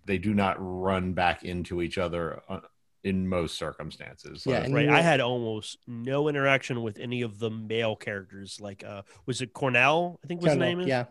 they 0.04 0.18
do 0.18 0.34
not 0.34 0.56
run 0.58 1.12
back 1.12 1.44
into 1.44 1.80
each 1.80 1.96
other 1.96 2.42
uh, 2.48 2.60
in 3.04 3.26
most 3.28 3.56
circumstances. 3.56 4.44
Yeah, 4.44 4.60
Like, 4.60 4.72
right. 4.72 4.84
you 4.86 4.92
I 4.92 5.00
had 5.00 5.20
almost 5.20 5.78
no 5.86 6.28
interaction 6.28 6.82
with 6.82 6.98
any 6.98 7.22
of 7.22 7.38
the 7.38 7.50
male 7.50 7.94
characters. 7.96 8.60
Like, 8.60 8.82
uh, 8.84 9.02
was 9.26 9.40
it 9.40 9.52
Cornell? 9.52 10.18
I 10.22 10.26
think 10.26 10.40
was 10.42 10.50
his 10.50 10.54
Kinda, 10.54 10.66
name 10.66 10.80
is. 10.80 10.86
yeah. 10.88 11.04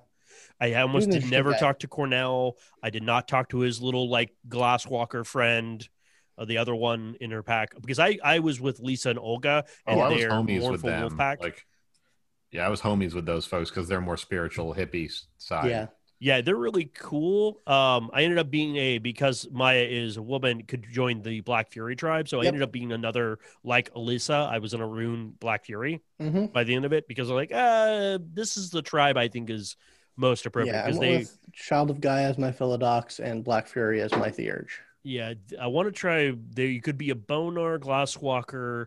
I 0.59 0.73
almost 0.75 1.09
did 1.09 1.29
never 1.31 1.51
guy. 1.51 1.57
talk 1.57 1.79
to 1.79 1.87
Cornell. 1.87 2.57
I 2.83 2.89
did 2.89 3.03
not 3.03 3.27
talk 3.27 3.49
to 3.49 3.59
his 3.59 3.81
little 3.81 4.09
like 4.09 4.33
glasswalker 4.47 5.25
friend, 5.25 5.87
uh, 6.41 6.45
the 6.45 6.57
other 6.57 6.73
one 6.75 7.15
in 7.21 7.31
her 7.31 7.43
pack, 7.43 7.75
because 7.79 7.99
I 7.99 8.17
I 8.23 8.39
was 8.39 8.59
with 8.59 8.79
Lisa 8.79 9.11
and 9.11 9.19
Olga, 9.19 9.63
oh, 9.87 9.91
and 9.91 10.01
I 10.01 10.09
was 10.09 10.19
they're 10.19 10.31
homies 10.31 10.71
with 10.71 10.81
them. 10.81 11.01
wolf 11.01 11.17
pack. 11.17 11.41
Like, 11.41 11.65
yeah, 12.51 12.65
I 12.65 12.69
was 12.69 12.81
homies 12.81 13.13
with 13.13 13.25
those 13.25 13.45
folks 13.45 13.69
because 13.69 13.87
they're 13.87 14.01
more 14.01 14.17
spiritual 14.17 14.73
hippie 14.73 15.11
side. 15.37 15.69
Yeah. 15.69 15.87
Yeah, 16.23 16.41
they're 16.41 16.55
really 16.55 16.91
cool. 16.93 17.61
Um, 17.65 18.11
I 18.13 18.21
ended 18.21 18.37
up 18.37 18.51
being 18.51 18.75
a 18.75 18.99
because 18.99 19.47
Maia 19.51 19.81
is 19.81 20.17
a 20.17 20.21
woman 20.21 20.61
could 20.61 20.85
join 20.87 21.23
the 21.23 21.41
Black 21.41 21.71
Fury 21.71 21.95
tribe, 21.95 22.29
so 22.29 22.41
I 22.41 22.45
ended 22.45 22.61
up 22.61 22.71
being 22.71 22.91
another 22.91 23.39
like 23.63 23.91
Alyssa. 23.95 24.47
I 24.47 24.59
was 24.59 24.75
in 24.75 24.81
a 24.81 24.87
rune 24.87 25.33
Black 25.39 25.65
Fury 25.65 25.99
hmm 26.19 26.45
by 26.45 26.63
the 26.63 26.75
end 26.75 26.85
of 26.85 26.93
it 26.93 27.07
because 27.07 27.29
I'm 27.31 27.35
like, 27.35 27.51
uh, 27.51 28.19
this 28.33 28.55
is 28.55 28.69
the 28.69 28.83
tribe 28.83 29.17
I 29.17 29.29
think 29.29 29.49
is 29.49 29.75
most 30.15 30.45
appropriate 30.45 30.73
Yeah. 30.73 30.81
I 30.81 30.85
because 30.85 30.99
went 30.99 31.11
they 31.11 31.17
with 31.17 31.37
Child 31.53 31.89
of 31.89 32.01
Gaia 32.01 32.29
as 32.29 32.37
my 32.37 32.51
Philodox 32.51 33.19
and 33.19 33.43
Black 33.43 33.65
Fury 33.67 34.01
as 34.01 34.11
my 34.11 34.29
Theurge. 34.29 34.79
Yeah, 35.03 35.33
I 35.59 35.67
want 35.67 35.87
to 35.87 35.91
try. 35.91 36.31
There, 36.51 36.65
you 36.67 36.81
could 36.81 36.97
be 36.97 37.09
a 37.09 37.15
Bone 37.15 37.55
Gnawer, 37.55 37.79
Glasswalker, 37.79 38.85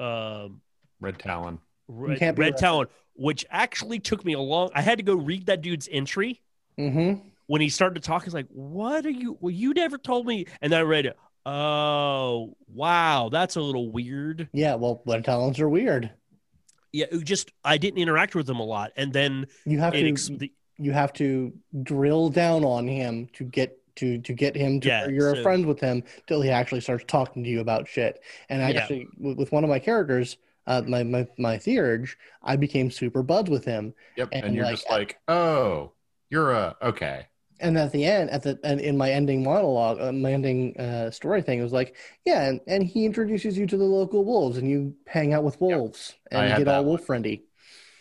um, 0.00 0.60
Red 1.00 1.18
Talon. 1.18 1.58
Red, 1.86 2.18
can't 2.18 2.36
be 2.36 2.40
Red 2.42 2.52
Red 2.52 2.56
Talon, 2.58 2.86
which 3.14 3.46
actually 3.50 3.98
took 4.00 4.24
me 4.24 4.32
a 4.34 4.40
long. 4.40 4.70
I 4.74 4.82
had 4.82 4.98
to 4.98 5.04
go 5.04 5.14
read 5.14 5.46
that 5.46 5.62
dude's 5.62 5.88
entry 5.90 6.40
Mm-hmm. 6.78 7.26
when 7.48 7.60
he 7.60 7.68
started 7.68 8.00
to 8.02 8.06
talk. 8.06 8.24
He's 8.24 8.34
like, 8.34 8.46
"What 8.50 9.04
are 9.06 9.10
you? 9.10 9.36
Well, 9.40 9.50
you 9.52 9.72
never 9.74 9.98
told 9.98 10.26
me." 10.26 10.46
And 10.60 10.72
then 10.72 10.80
I 10.80 10.82
read 10.82 11.06
it. 11.06 11.16
Oh, 11.46 12.56
wow, 12.72 13.30
that's 13.30 13.56
a 13.56 13.60
little 13.60 13.90
weird. 13.90 14.48
Yeah. 14.52 14.74
Well, 14.74 15.02
Red 15.06 15.24
Talons 15.24 15.58
are 15.60 15.68
weird. 15.68 16.10
Yeah, 16.92 17.06
it 17.10 17.24
just 17.24 17.50
I 17.64 17.78
didn't 17.78 17.98
interact 18.00 18.34
with 18.34 18.48
him 18.48 18.60
a 18.60 18.64
lot, 18.64 18.92
and 18.96 19.12
then 19.12 19.46
You 19.64 19.78
have 19.80 19.92
to. 19.92 20.08
ex- 20.08 20.28
the, 20.28 20.52
you 20.78 20.92
have 20.92 21.12
to 21.14 21.52
drill 21.82 22.28
down 22.28 22.64
on 22.64 22.86
him 22.86 23.28
to 23.34 23.44
get 23.44 23.76
to 23.98 24.18
to 24.18 24.32
get 24.32 24.56
him 24.56 24.80
to 24.80 24.88
Yeah, 24.88 25.08
you're 25.08 25.34
so- 25.34 25.40
a 25.40 25.42
friend 25.42 25.66
with 25.66 25.80
him 25.80 26.02
till 26.26 26.40
he 26.40 26.50
actually 26.50 26.80
starts 26.80 27.04
talking 27.06 27.44
to 27.44 27.50
you 27.50 27.60
about 27.60 27.88
shit. 27.88 28.20
And 28.48 28.62
I 28.62 28.70
Yeah. 28.70 28.80
actually 28.80 29.08
with, 29.18 29.38
with 29.38 29.52
one 29.52 29.64
of 29.64 29.70
my 29.70 29.78
characters, 29.78 30.36
uh, 30.66 30.82
my 30.86 31.02
my 31.02 31.26
my 31.38 31.58
Theurge, 31.58 32.16
I 32.42 32.56
became 32.56 32.90
super 32.90 33.22
buds 33.22 33.50
with 33.50 33.64
him. 33.64 33.94
Yep. 34.16 34.28
And, 34.32 34.46
And, 34.46 34.54
you're 34.54 34.64
like, 34.64 34.76
just 34.76 34.90
like, 34.90 35.18
oh, 35.28 35.92
you're 36.30 36.52
a 36.52 36.76
okay. 36.82 37.26
And 37.60 37.76
at 37.76 37.90
the 37.90 38.04
end, 38.04 38.30
at 38.30 38.44
the 38.44 38.56
and 38.62 38.80
in 38.80 38.96
my 38.96 39.10
ending 39.10 39.42
monologue, 39.42 40.00
uh, 40.00 40.12
my 40.12 40.32
ending 40.32 40.78
uh, 40.78 41.10
story 41.10 41.42
thing, 41.42 41.58
it 41.58 41.62
was 41.64 41.72
like, 41.72 41.96
yeah, 42.24 42.46
and, 42.48 42.60
and 42.68 42.84
he 42.84 43.04
introduces 43.04 43.58
you 43.58 43.66
to 43.66 43.76
the 43.76 43.84
local 43.84 44.24
wolves, 44.24 44.58
and 44.58 44.70
you 44.70 44.94
hang 45.08 45.32
out 45.34 45.42
with 45.42 45.60
wolves 45.60 46.14
I 46.30 46.46
and 46.46 46.56
get 46.56 46.68
all 46.68 46.84
wolf 46.84 47.04
friendly. 47.04 47.42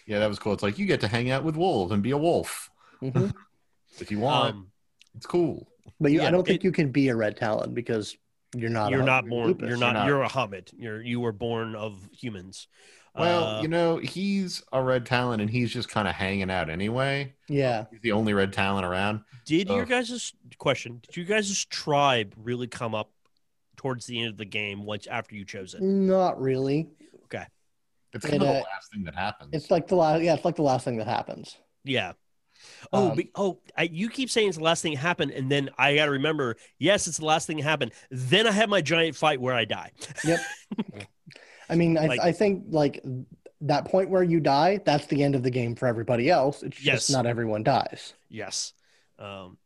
Yeah, 0.06 0.20
that 0.20 0.30
was 0.30 0.38
cool. 0.39 0.54
It's 0.54 0.62
like 0.64 0.78
you 0.78 0.86
get 0.86 1.02
to 1.02 1.08
hang 1.08 1.32
out 1.32 1.43
with 1.43 1.56
wolves 1.56 1.91
and 1.91 2.04
be 2.04 2.12
a 2.12 2.18
wolf 2.18 2.70
hmm 3.02 3.28
if 4.00 4.12
you 4.12 4.20
want. 4.20 4.56
um, 4.56 4.68
it's 5.16 5.26
cool. 5.26 5.68
But 5.99 6.11
you, 6.11 6.21
Yeah, 6.21 6.27
I 6.27 6.31
don't 6.31 6.45
think 6.45 6.63
you 6.63 6.71
can 6.71 6.91
be 6.91 7.09
a 7.09 7.15
red 7.15 7.38
talon 7.38 7.73
because 7.73 8.15
you're 8.55 8.69
not. 8.69 8.91
you're 8.91 9.01
a, 9.01 9.05
not 9.05 9.27
born. 9.27 9.47
lupus. 9.47 9.67
You're 9.69 9.77
not. 9.77 9.93
not. 9.93 10.07
You're 10.07 10.23
a 10.23 10.29
Homid. 10.29 10.69
You're 10.77 11.01
you 11.01 11.19
were 11.19 11.31
born 11.31 11.75
of 11.75 12.07
humans. 12.11 12.67
Well, 13.15 13.45
Uh, 13.45 13.61
you 13.63 13.67
know, 13.67 13.97
he's 13.97 14.63
a 14.71 14.81
red 14.81 15.05
talon 15.05 15.39
and 15.39 15.49
he's 15.49 15.73
just 15.73 15.89
kind 15.89 16.07
of 16.07 16.13
hanging 16.13 16.51
out 16.51 16.69
anyway. 16.69 17.33
Yeah. 17.49 17.85
He's 17.89 18.01
the 18.01 18.11
only 18.11 18.33
red 18.33 18.53
talon 18.53 18.83
around. 18.83 19.21
Did 19.45 19.69
your 19.69 19.85
guys' 19.85 20.33
question? 20.59 21.01
Did 21.07 21.17
you 21.17 21.25
guys' 21.25 21.65
tribe 21.65 22.35
really 22.38 22.67
come 22.67 22.93
up 22.93 23.11
towards 23.75 24.05
the 24.05 24.19
end 24.19 24.29
of 24.29 24.38
the 24.38 24.45
game 24.45 24.85
once 24.85 25.07
after 25.07 25.35
you 25.35 25.45
chose 25.45 25.73
it? 25.73 25.81
Not 25.81 26.39
really. 26.39 26.89
Okay, 27.25 27.45
it's 28.13 28.25
It, 28.25 28.33
of 28.35 28.39
the 28.41 28.47
uh, 28.47 28.53
last 28.53 28.91
thing 28.93 29.03
that 29.05 29.15
happens. 29.15 29.49
It's 29.53 29.71
like 29.71 29.88
the 29.88 29.95
last. 29.95 30.21
Yeah, 30.21 30.35
it's 30.35 30.45
like 30.45 30.55
the 30.55 30.61
last 30.61 30.85
thing 30.85 30.97
that 30.97 31.07
happens. 31.07 31.57
Yeah. 31.83 32.13
Oh, 32.93 33.12
Um, 33.12 33.18
be, 33.18 33.32
oh! 33.36 33.60
I, 33.78 33.84
you 33.84 34.10
keep 34.10 34.30
saying 34.30 34.47
it's 34.49 34.58
the 34.58 34.64
last 34.64 34.82
thing 34.82 34.93
that 34.93 34.99
happened, 34.99 35.32
and 35.32 35.51
then 35.51 35.70
I 35.78 35.95
got 35.95 36.05
to 36.05 36.12
remember. 36.12 36.55
Yes, 36.80 37.08
it's 37.08 37.18
the 37.18 37.26
last 37.26 37.47
thing 37.47 37.58
that 37.58 37.64
happened. 37.64 37.91
Then 38.12 38.47
I 38.47 38.51
have 38.51 38.70
my 38.70 38.82
giant 38.82 39.16
fight 39.16 39.39
where 39.41 39.53
I 39.53 39.66
die. 39.66 39.91
Yep. 40.24 40.39
I 41.70 41.76
mean, 41.76 41.97
I, 41.97 42.05
Like- 42.08 42.20
I 42.22 42.32
think 42.32 42.64
like 42.70 43.03
that 43.62 43.86
point 43.86 44.10
where 44.10 44.24
you 44.24 44.39
die, 44.39 44.80
that's 44.86 45.05
the 45.08 45.24
end 45.24 45.36
of 45.36 45.43
the 45.43 45.49
game 45.51 45.76
for 45.76 45.88
everybody 45.88 46.30
else. 46.30 46.64
It's 46.64 46.82
Yes. 46.84 46.95
just 47.08 47.12
not 47.12 47.26
everyone 47.26 47.64
dies. 47.64 48.14
Yes. 48.30 48.74
Um, 49.20 49.58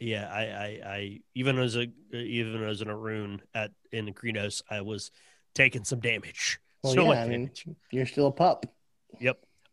yeah, 0.00 0.28
I, 0.32 0.40
I, 0.42 0.80
I, 0.94 1.20
even 1.34 1.58
as 1.58 1.76
a, 1.76 1.86
even 2.12 2.62
as 2.64 2.80
an 2.80 2.88
Ahroun 2.88 3.40
at 3.54 3.72
in 3.92 4.12
Crinos, 4.14 4.62
I 4.70 4.80
was 4.80 5.10
taking 5.54 5.84
some 5.84 6.00
damage. 6.00 6.58
Well, 6.82 6.94
so 6.94 7.12
yeah, 7.12 7.22
I 7.22 7.28
mean, 7.28 7.40
damage. 7.46 7.66
you're 7.90 8.06
still 8.06 8.28
a 8.28 8.32
pup. 8.32 8.64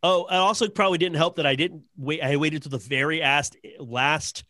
Oh, 0.07 0.27
it 0.29 0.35
also 0.35 0.69
probably 0.69 0.99
didn't 0.99 1.15
help 1.17 1.37
that 1.37 1.47
I 1.47 1.55
didn't 1.55 1.81
wait. 1.97 2.21
I 2.21 2.35
waited 2.35 2.61
to 2.63 2.69
the 2.69 2.77
very 2.77 3.21
last 3.21 3.57
last 3.79 4.43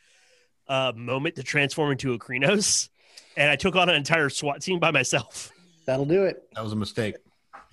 uh, 0.67 0.91
moment 0.95 1.35
to 1.35 1.43
transform 1.43 1.91
into 1.91 2.13
a 2.13 2.19
Crinos, 2.19 2.89
and 3.37 3.49
I 3.49 3.55
took 3.55 3.75
on 3.77 3.87
an 3.87 3.95
entire 3.95 4.27
SWAT 4.29 4.61
team 4.61 4.79
by 4.79 4.91
myself. 4.91 5.51
That'll 5.85 6.05
do 6.05 6.23
it. 6.25 6.43
that 6.55 6.63
was 6.63 6.73
a 6.73 6.75
mistake. 6.75 7.15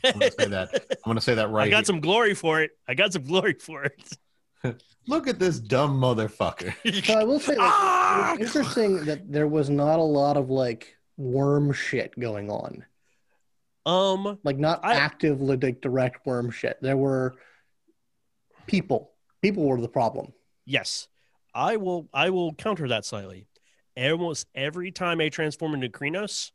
I'm 0.04 0.12
gonna 0.12 0.30
say 0.30 0.46
that. 0.46 0.68
I'm 0.90 1.10
gonna 1.10 1.20
say 1.20 1.34
that 1.34 1.48
right. 1.50 1.66
I 1.66 1.70
got 1.70 1.78
here. 1.78 1.84
some 1.86 2.00
glory 2.00 2.34
for 2.34 2.60
it. 2.62 2.70
I 2.86 2.94
got 2.94 3.12
some 3.12 3.24
glory 3.24 3.54
for 3.54 3.84
it. 3.84 4.16
Look 5.08 5.26
at 5.26 5.40
this 5.40 5.58
dumb 5.58 6.00
motherfucker. 6.00 6.72
So 7.04 7.14
I 7.18 7.24
will 7.24 7.40
say, 7.40 7.56
like, 7.56 7.68
Ah! 7.72 8.34
it's 8.38 8.54
interesting 8.54 9.04
that 9.06 9.32
there 9.32 9.48
was 9.48 9.68
not 9.70 9.98
a 9.98 10.02
lot 10.20 10.36
of 10.36 10.50
like 10.50 10.94
worm 11.16 11.72
shit 11.72 12.16
going 12.20 12.48
on. 12.48 12.84
Um, 13.86 14.38
Like 14.44 14.58
not 14.58 14.84
I- 14.84 14.94
active 14.94 15.40
like 15.40 15.80
direct 15.80 16.24
worm 16.26 16.50
shit. 16.52 16.78
There 16.80 16.96
were 16.96 17.34
people. 18.66 19.12
People 19.40 19.64
were 19.64 19.80
the 19.80 19.88
problem. 19.88 20.32
yes, 20.66 21.08
I 21.54 21.76
will. 21.76 22.08
I 22.14 22.30
will 22.30 22.54
counter 22.54 22.88
that 22.88 23.04
slightly. 23.04 23.46
Almost 23.96 24.46
every 24.54 24.90
time 24.90 25.20
I 25.20 25.28
transform 25.28 25.74
into 25.74 25.88
Crinos, 25.90 26.50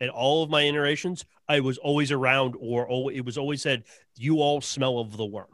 in 0.00 0.08
all 0.08 0.42
of 0.42 0.50
my 0.50 0.62
iterations, 0.62 1.24
I 1.48 1.60
was 1.60 1.78
always 1.78 2.10
around, 2.10 2.56
or 2.58 2.90
al- 2.90 3.08
it 3.10 3.20
was 3.20 3.38
always 3.38 3.62
said, 3.62 3.84
"You 4.16 4.38
all 4.40 4.60
smell 4.60 4.98
of 4.98 5.16
the 5.16 5.24
worm." 5.26 5.46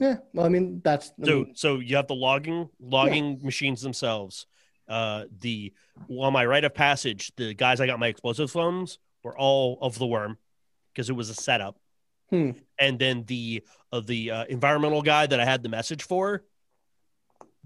Yeah. 0.00 0.16
Well, 0.32 0.46
I 0.46 0.48
mean, 0.48 0.80
that's 0.82 1.12
I 1.22 1.26
So, 1.26 1.36
mean, 1.44 1.54
so 1.54 1.78
you 1.78 1.96
have 1.96 2.08
the 2.08 2.14
logging 2.14 2.68
logging 2.80 3.40
machines 3.42 3.82
themselves. 3.82 4.46
Uh, 4.88 5.26
the 5.40 5.72
on 6.08 6.32
my 6.32 6.44
rite 6.44 6.64
of 6.64 6.74
passage, 6.74 7.30
the 7.36 7.54
guys 7.54 7.80
I 7.80 7.86
got 7.86 8.00
my 8.00 8.08
explosive 8.08 8.50
phones 8.50 8.98
were 9.22 9.38
all 9.38 9.78
of 9.80 9.98
the 9.98 10.06
worm 10.06 10.38
because 10.92 11.08
it 11.08 11.12
was 11.12 11.30
a 11.30 11.34
setup. 11.34 11.76
Hmm. 12.32 12.50
And 12.78 12.98
then 12.98 13.24
the 13.26 13.62
uh, 13.92 14.00
the 14.00 14.30
uh, 14.30 14.44
environmental 14.46 15.02
guy 15.02 15.26
that 15.26 15.38
I 15.38 15.44
had 15.44 15.62
the 15.62 15.68
message 15.68 16.02
for, 16.02 16.44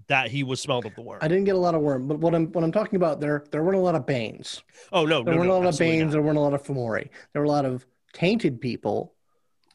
that 0.07 0.29
he 0.29 0.43
was 0.43 0.59
smelled 0.61 0.85
of 0.85 0.93
the 0.95 1.01
worm. 1.01 1.19
I 1.21 1.27
didn't 1.29 1.45
get 1.45 1.55
a 1.55 1.59
lot 1.59 1.73
of 1.73 1.81
worm, 1.81 2.07
but 2.07 2.19
what 2.19 2.35
I'm 2.35 2.51
what 2.51 2.63
I'm 2.63 2.71
talking 2.73 2.97
about 2.97 3.21
there 3.21 3.45
there 3.51 3.63
weren't 3.63 3.77
a 3.77 3.81
lot 3.81 3.95
of 3.95 4.05
banes. 4.05 4.61
oh 4.91 5.05
no, 5.05 5.23
There 5.23 5.33
no, 5.33 5.39
weren't 5.39 5.47
no, 5.47 5.53
a 5.53 5.57
lot 5.57 5.61
of 5.61 5.67
absolutely 5.69 5.97
banes. 5.99 6.07
not. 6.07 6.11
There 6.11 6.21
weren't 6.21 6.37
a 6.37 6.41
lot 6.41 6.53
of 6.53 6.63
Fomori. 6.63 7.09
There 7.31 7.41
were 7.41 7.45
a 7.45 7.49
lot 7.49 7.65
of 7.65 7.85
tainted 8.13 8.59
people. 8.59 9.13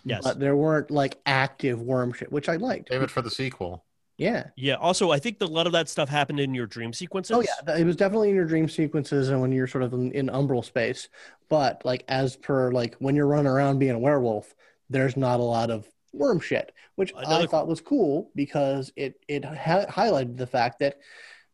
Yes. 0.04 0.22
But 0.24 0.40
there 0.40 0.56
weren't 0.56 0.90
like 0.90 1.18
active 1.26 1.80
worm 1.80 2.12
shit, 2.12 2.30
which 2.32 2.48
I 2.48 2.56
liked. 2.56 2.88
Save 2.90 3.02
it 3.02 3.10
for 3.10 3.22
the 3.22 3.30
sequel. 3.30 3.84
Yeah. 4.18 4.48
Yeah. 4.56 4.74
Also, 4.74 5.10
I 5.10 5.18
think 5.18 5.38
a 5.40 5.46
lot 5.46 5.66
of 5.66 5.72
that 5.72 5.88
stuff 5.88 6.08
happened 6.08 6.38
in 6.40 6.54
your 6.54 6.66
dream 6.66 6.92
sequences. 6.92 7.36
Oh 7.36 7.40
yeah, 7.40 7.76
it 7.76 7.84
was 7.84 7.96
definitely 7.96 8.28
in 8.30 8.34
your 8.34 8.44
dream 8.44 8.68
sequences 8.68 9.30
and 9.30 9.40
when 9.40 9.52
you're 9.52 9.66
sort 9.66 9.84
of 9.84 9.92
in, 9.94 10.12
in 10.12 10.26
umbral 10.26 10.64
space. 10.64 11.08
But 11.48 11.82
like 11.84 12.04
as 12.08 12.36
per 12.36 12.72
like 12.72 12.94
when 12.98 13.14
you're 13.14 13.26
running 13.26 13.46
around 13.46 13.78
being 13.78 13.92
a 13.92 13.98
werewolf, 13.98 14.54
there's 14.92 15.16
not 15.16 15.40
a 15.40 15.42
lot 15.42 15.70
of 15.70 15.86
worm 16.12 16.38
shit, 16.40 16.72
which 16.96 17.12
I 17.16 17.46
thought 17.46 17.66
was 17.66 17.80
cool 17.80 18.30
because 18.34 18.92
it 18.96 19.14
it 19.28 19.44
ha- 19.44 19.86
highlighted 19.86 20.36
the 20.36 20.46
fact 20.46 20.78
that 20.80 20.98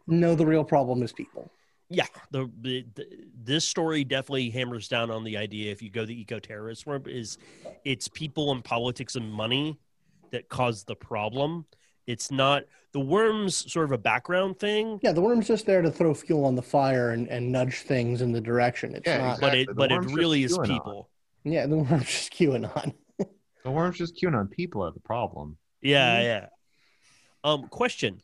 no, 0.07 0.34
the 0.34 0.47
real 0.47 0.64
problem 0.64 1.03
is 1.03 1.12
people. 1.12 1.51
yeah 1.91 2.07
the, 2.30 2.51
the, 2.61 2.84
the 2.97 3.07
this 3.45 3.64
story 3.64 4.05
definitely 4.05 4.51
hammers 4.51 4.89
down 4.89 5.11
on 5.11 5.24
the 5.24 5.36
idea 5.36 5.70
if 5.72 5.80
you 5.82 5.91
go 5.91 6.05
the 6.05 6.20
eco-terrorist 6.20 6.86
route 6.86 7.09
is 7.09 7.39
it's 7.84 8.09
people 8.09 8.53
and 8.53 8.62
politics 8.64 9.16
and 9.16 9.30
money 9.32 9.78
that 10.32 10.49
cause 10.51 10.84
the 10.84 10.95
problem 10.97 11.64
it's 12.07 12.30
not 12.30 12.64
the 12.93 13.01
worms 13.01 13.70
sort 13.72 13.84
of 13.84 13.93
a 13.93 13.99
background 13.99 14.59
thing 14.59 14.99
Yeah, 15.03 15.12
the 15.12 15.20
worm's 15.20 15.47
just 15.47 15.64
there 15.66 15.82
to 15.82 15.91
throw 15.91 16.12
fuel 16.14 16.45
on 16.47 16.55
the 16.57 16.62
fire 16.62 17.11
and, 17.12 17.28
and 17.28 17.53
nudge 17.53 17.76
things 17.82 18.22
in 18.22 18.32
the 18.32 18.41
direction. 18.41 18.95
It's 18.95 19.07
Yeah, 19.07 19.18
not. 19.18 19.41
but 19.41 19.55
it 19.55 19.68
The 19.68 19.74
but 19.74 19.93
it 19.93 20.01
really 20.20 20.43
is 20.43 20.57
QAnon. 20.57 20.66
people 20.68 21.11
Yeah, 21.45 21.66
the 21.66 21.76
worm's 21.76 22.05
just 22.07 22.32
QAnon. 22.32 22.95
The 23.65 23.71
worm's 23.71 23.99
just 23.99 24.17
QAnon 24.21 24.51
people 24.51 24.83
are 24.85 24.91
the 24.93 25.01
problem. 25.01 25.57
yeah 25.81 26.19
Mhm. 26.21 26.25
yeah 26.25 26.47
um 27.45 27.69
question 27.69 28.21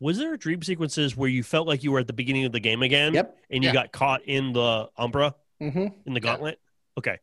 was 0.00 0.16
there 0.18 0.36
dream 0.36 0.62
sequences 0.62 1.16
where 1.16 1.28
you 1.28 1.42
felt 1.42 1.66
like 1.66 1.82
you 1.82 1.90
were 1.90 1.98
at 1.98 2.06
the 2.06 2.12
beginning 2.12 2.44
of 2.44 2.52
the 2.52 2.60
game 2.60 2.82
again 2.82 3.14
Yep. 3.14 3.36
and 3.50 3.64
you 3.64 3.70
Yeah. 3.70 3.74
got 3.74 3.90
caught 3.92 4.22
in 4.26 4.52
the 4.52 4.88
umbra 4.96 5.34
hmm 5.60 5.66
in 6.06 6.14
the 6.14 6.14
Yeah. 6.14 6.18
gauntlet 6.20 6.60
okay 6.96 7.18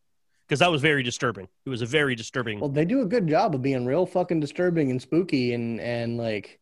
because 0.45 0.59
that 0.59 0.69
was 0.69 0.81
very 0.81 1.03
disturbing 1.03 1.47
it 1.65 1.69
was 1.69 1.81
a 1.81 1.85
very 1.85 2.15
disturbing 2.15 2.59
Well, 2.59 2.69
they 2.69 2.83
do 2.83 3.01
a 3.01 3.05
good 3.05 3.27
job 3.27 3.55
of 3.55 3.61
being 3.61 3.85
real 3.85 4.05
fucking 4.05 4.41
disturbing 4.41 4.91
and 4.91 5.01
spooky 5.01 5.53
and 5.53 5.79
and 5.79 6.17
like 6.17 6.59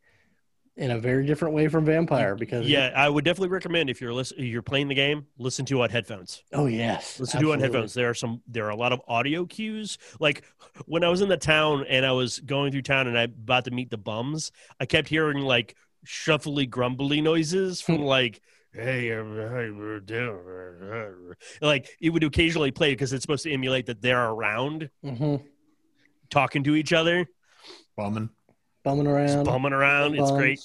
in 0.76 0.90
a 0.92 0.98
very 0.98 1.26
different 1.26 1.54
way 1.54 1.68
from 1.68 1.86
vampire 1.86 2.36
because 2.36 2.68
Yeah, 2.68 2.92
I 2.96 3.08
would 3.08 3.24
definitely 3.24 3.50
recommend 3.50 3.90
if 3.92 4.02
you're 4.02 4.14
listen, 4.14 4.38
you're 4.44 4.62
playing 4.64 4.88
the 4.88 4.96
game, 4.96 5.28
listen 5.38 5.66
to 5.66 5.80
it 5.80 5.84
on 5.84 5.90
headphones. 5.92 6.44
oh 6.52 6.66
yes 6.66 7.20
Listen 7.20 7.42
to 7.42 7.50
it 7.52 7.54
on 7.54 7.60
headphones. 7.60 7.94
There 7.94 8.10
are 8.10 8.14
some. 8.16 8.42
There 8.48 8.66
are 8.66 8.72
a 8.72 8.76
lot 8.76 8.92
of 8.92 9.02
audio 9.08 9.46
cues. 9.46 9.98
Like 10.20 10.44
when 10.86 11.04
I 11.04 11.10
was 11.10 11.22
in 11.22 11.30
the 11.30 11.38
town 11.38 11.86
and 11.88 12.06
I 12.06 12.12
was 12.12 12.40
going 12.40 12.72
through 12.72 12.82
town 12.84 13.08
and 13.08 13.18
I 13.18 13.24
about 13.24 13.66
to 13.66 13.72
meet 13.72 13.92
the 13.92 13.98
bums, 13.98 14.52
I 14.80 14.86
kept 14.86 15.08
hearing 15.10 15.40
like 15.40 15.76
shuffly, 16.06 16.68
grumbly 16.70 17.22
noises 17.22 17.80
from 17.82 17.98
like. 18.04 18.42
Hey, 18.76 19.12
uh, 19.12 19.24
hey, 19.24 19.70
we're 19.70 20.00
doing-" 20.00 21.36
like 21.62 21.88
it 22.02 22.10
would 22.10 22.24
occasionally 22.24 22.72
play 22.72 22.92
because 22.94 23.14
it's 23.14 23.22
supposed 23.22 23.44
to 23.44 23.52
emulate 23.52 23.86
that 23.86 24.02
they're 24.02 24.26
around 24.30 24.90
Mhm. 25.06 25.44
talking 26.32 26.64
to 26.64 26.76
each 26.76 26.92
other, 26.92 27.28
Bumming. 27.96 28.32
Bumming 28.84 29.08
around 29.08 29.46
bumming 29.46 29.74
around. 29.74 30.16
It's 30.16 30.32
great. 30.32 30.60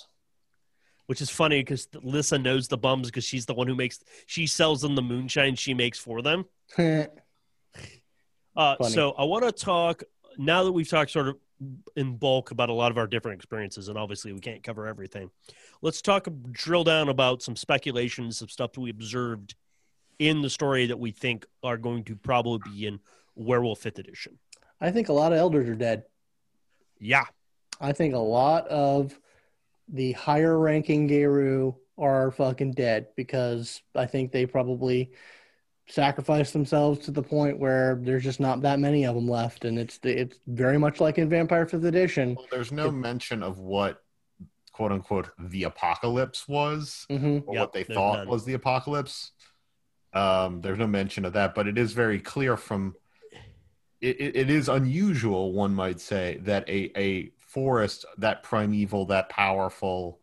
which 1.07 1.21
is 1.21 1.31
funny 1.31 1.61
because 1.61 1.89
Lissa 2.03 2.39
knows 2.39 2.69
the 2.69 2.77
bums 2.79 3.09
because 3.09 3.25
she's 3.25 3.47
the 3.47 3.55
one 3.55 3.66
who 3.66 3.75
makes 3.75 4.01
she 4.27 4.47
sells 4.47 4.83
them 4.83 4.95
the 4.95 5.03
moonshine 5.03 5.55
she 5.55 5.75
makes 5.75 5.99
for 5.99 6.23
them. 6.23 6.45
Uh, 8.57 8.75
so 8.89 9.12
I 9.12 9.23
want 9.23 9.45
to 9.45 9.53
talk 9.53 10.03
now 10.37 10.64
that 10.64 10.73
we've 10.73 10.89
talked 10.89 11.12
sort 11.12 11.29
of 11.29 11.37
in 11.95 12.16
bulk 12.16 12.51
about 12.51 12.71
a 12.71 12.73
lot 12.73 12.91
of 12.91 12.99
our 12.99 13.07
different 13.07 13.37
experiences, 13.37 13.87
and 13.89 13.97
obviously 13.97 14.33
we 14.33 14.41
can't 14.41 14.64
cover 14.64 14.89
everything. 14.89 15.31
Let's 15.81 16.03
talk 16.03 16.27
drill 16.51 16.83
down 16.83 17.09
about 17.09 17.41
some 17.41 17.55
speculations 17.55 18.43
of 18.43 18.51
stuff 18.51 18.73
that 18.73 18.81
we 18.81 18.91
observed 18.91 19.55
in 20.19 20.43
the 20.43 20.51
story 20.51 20.87
that 20.87 20.99
we 20.99 21.12
think 21.12 21.47
are 21.62 21.77
going 21.77 22.03
to 22.05 22.16
probably 22.16 22.59
be 22.73 22.87
in 22.89 22.99
Werewolf 23.37 23.79
Fifth 23.79 24.01
Edition. 24.01 24.39
I 24.81 24.91
think 24.91 25.09
a 25.09 25.12
lot 25.12 25.31
of 25.33 25.39
elders 25.39 25.69
are 25.69 25.77
dead. 25.77 26.03
Yeah, 26.99 27.27
I 27.81 27.93
think 27.93 28.14
a 28.14 28.18
lot 28.18 28.66
of 28.68 29.18
the 29.89 30.12
higher 30.12 30.59
ranking 30.59 31.07
Garou 31.07 31.74
are 31.97 32.31
fucking 32.31 32.72
dead 32.72 33.09
because 33.16 33.81
I 33.95 34.07
think 34.07 34.33
they 34.33 34.47
probably 34.47 35.12
sacrificed 35.89 36.53
themselves 36.53 37.01
to 37.07 37.11
the 37.11 37.22
point 37.22 37.59
where 37.59 37.99
there's 38.03 38.24
just 38.24 38.41
not 38.41 38.62
that 38.62 38.79
many 38.79 39.07
of 39.07 39.14
them 39.14 39.29
left, 39.29 39.64
and 39.64 39.79
it's 39.79 39.99
it's 40.03 40.39
very 40.47 40.79
much 40.79 41.01
like 41.01 41.18
in 41.18 41.29
Vampire 41.29 41.66
Fifth 41.66 41.85
Edition. 41.85 42.35
Well, 42.35 42.47
there's 42.51 42.72
no 42.72 42.91
mention 42.91 43.43
of 43.43 43.59
what 43.59 44.03
quote 44.72 44.93
unquote 44.93 45.31
the 45.39 45.64
apocalypse 45.64 46.47
was 46.47 47.07
hmm 47.11 47.39
or 47.47 47.55
Yep, 47.55 47.61
what 47.61 47.72
they 47.72 47.85
thought 47.85 48.18
none. 48.18 48.29
was 48.29 48.45
the 48.45 48.55
apocalypse. 48.55 49.33
Um, 50.12 50.61
there's 50.61 50.79
no 50.79 50.87
mention 50.87 51.24
of 51.24 51.33
that, 51.35 51.55
but 51.55 51.66
it 51.66 51.76
is 51.79 51.93
very 51.93 52.20
clear 52.20 52.57
from 52.57 52.95
it, 54.01 54.20
it, 54.20 54.37
it 54.37 54.51
is 54.51 54.68
unusual, 54.68 55.53
one 55.53 55.74
might 55.74 56.01
say, 56.01 56.39
that 56.43 56.68
a, 56.68 56.93
a 56.97 57.33
forest 57.59 58.05
that 58.19 58.43
primeval, 58.43 59.07
that 59.07 59.29
powerful, 59.29 60.21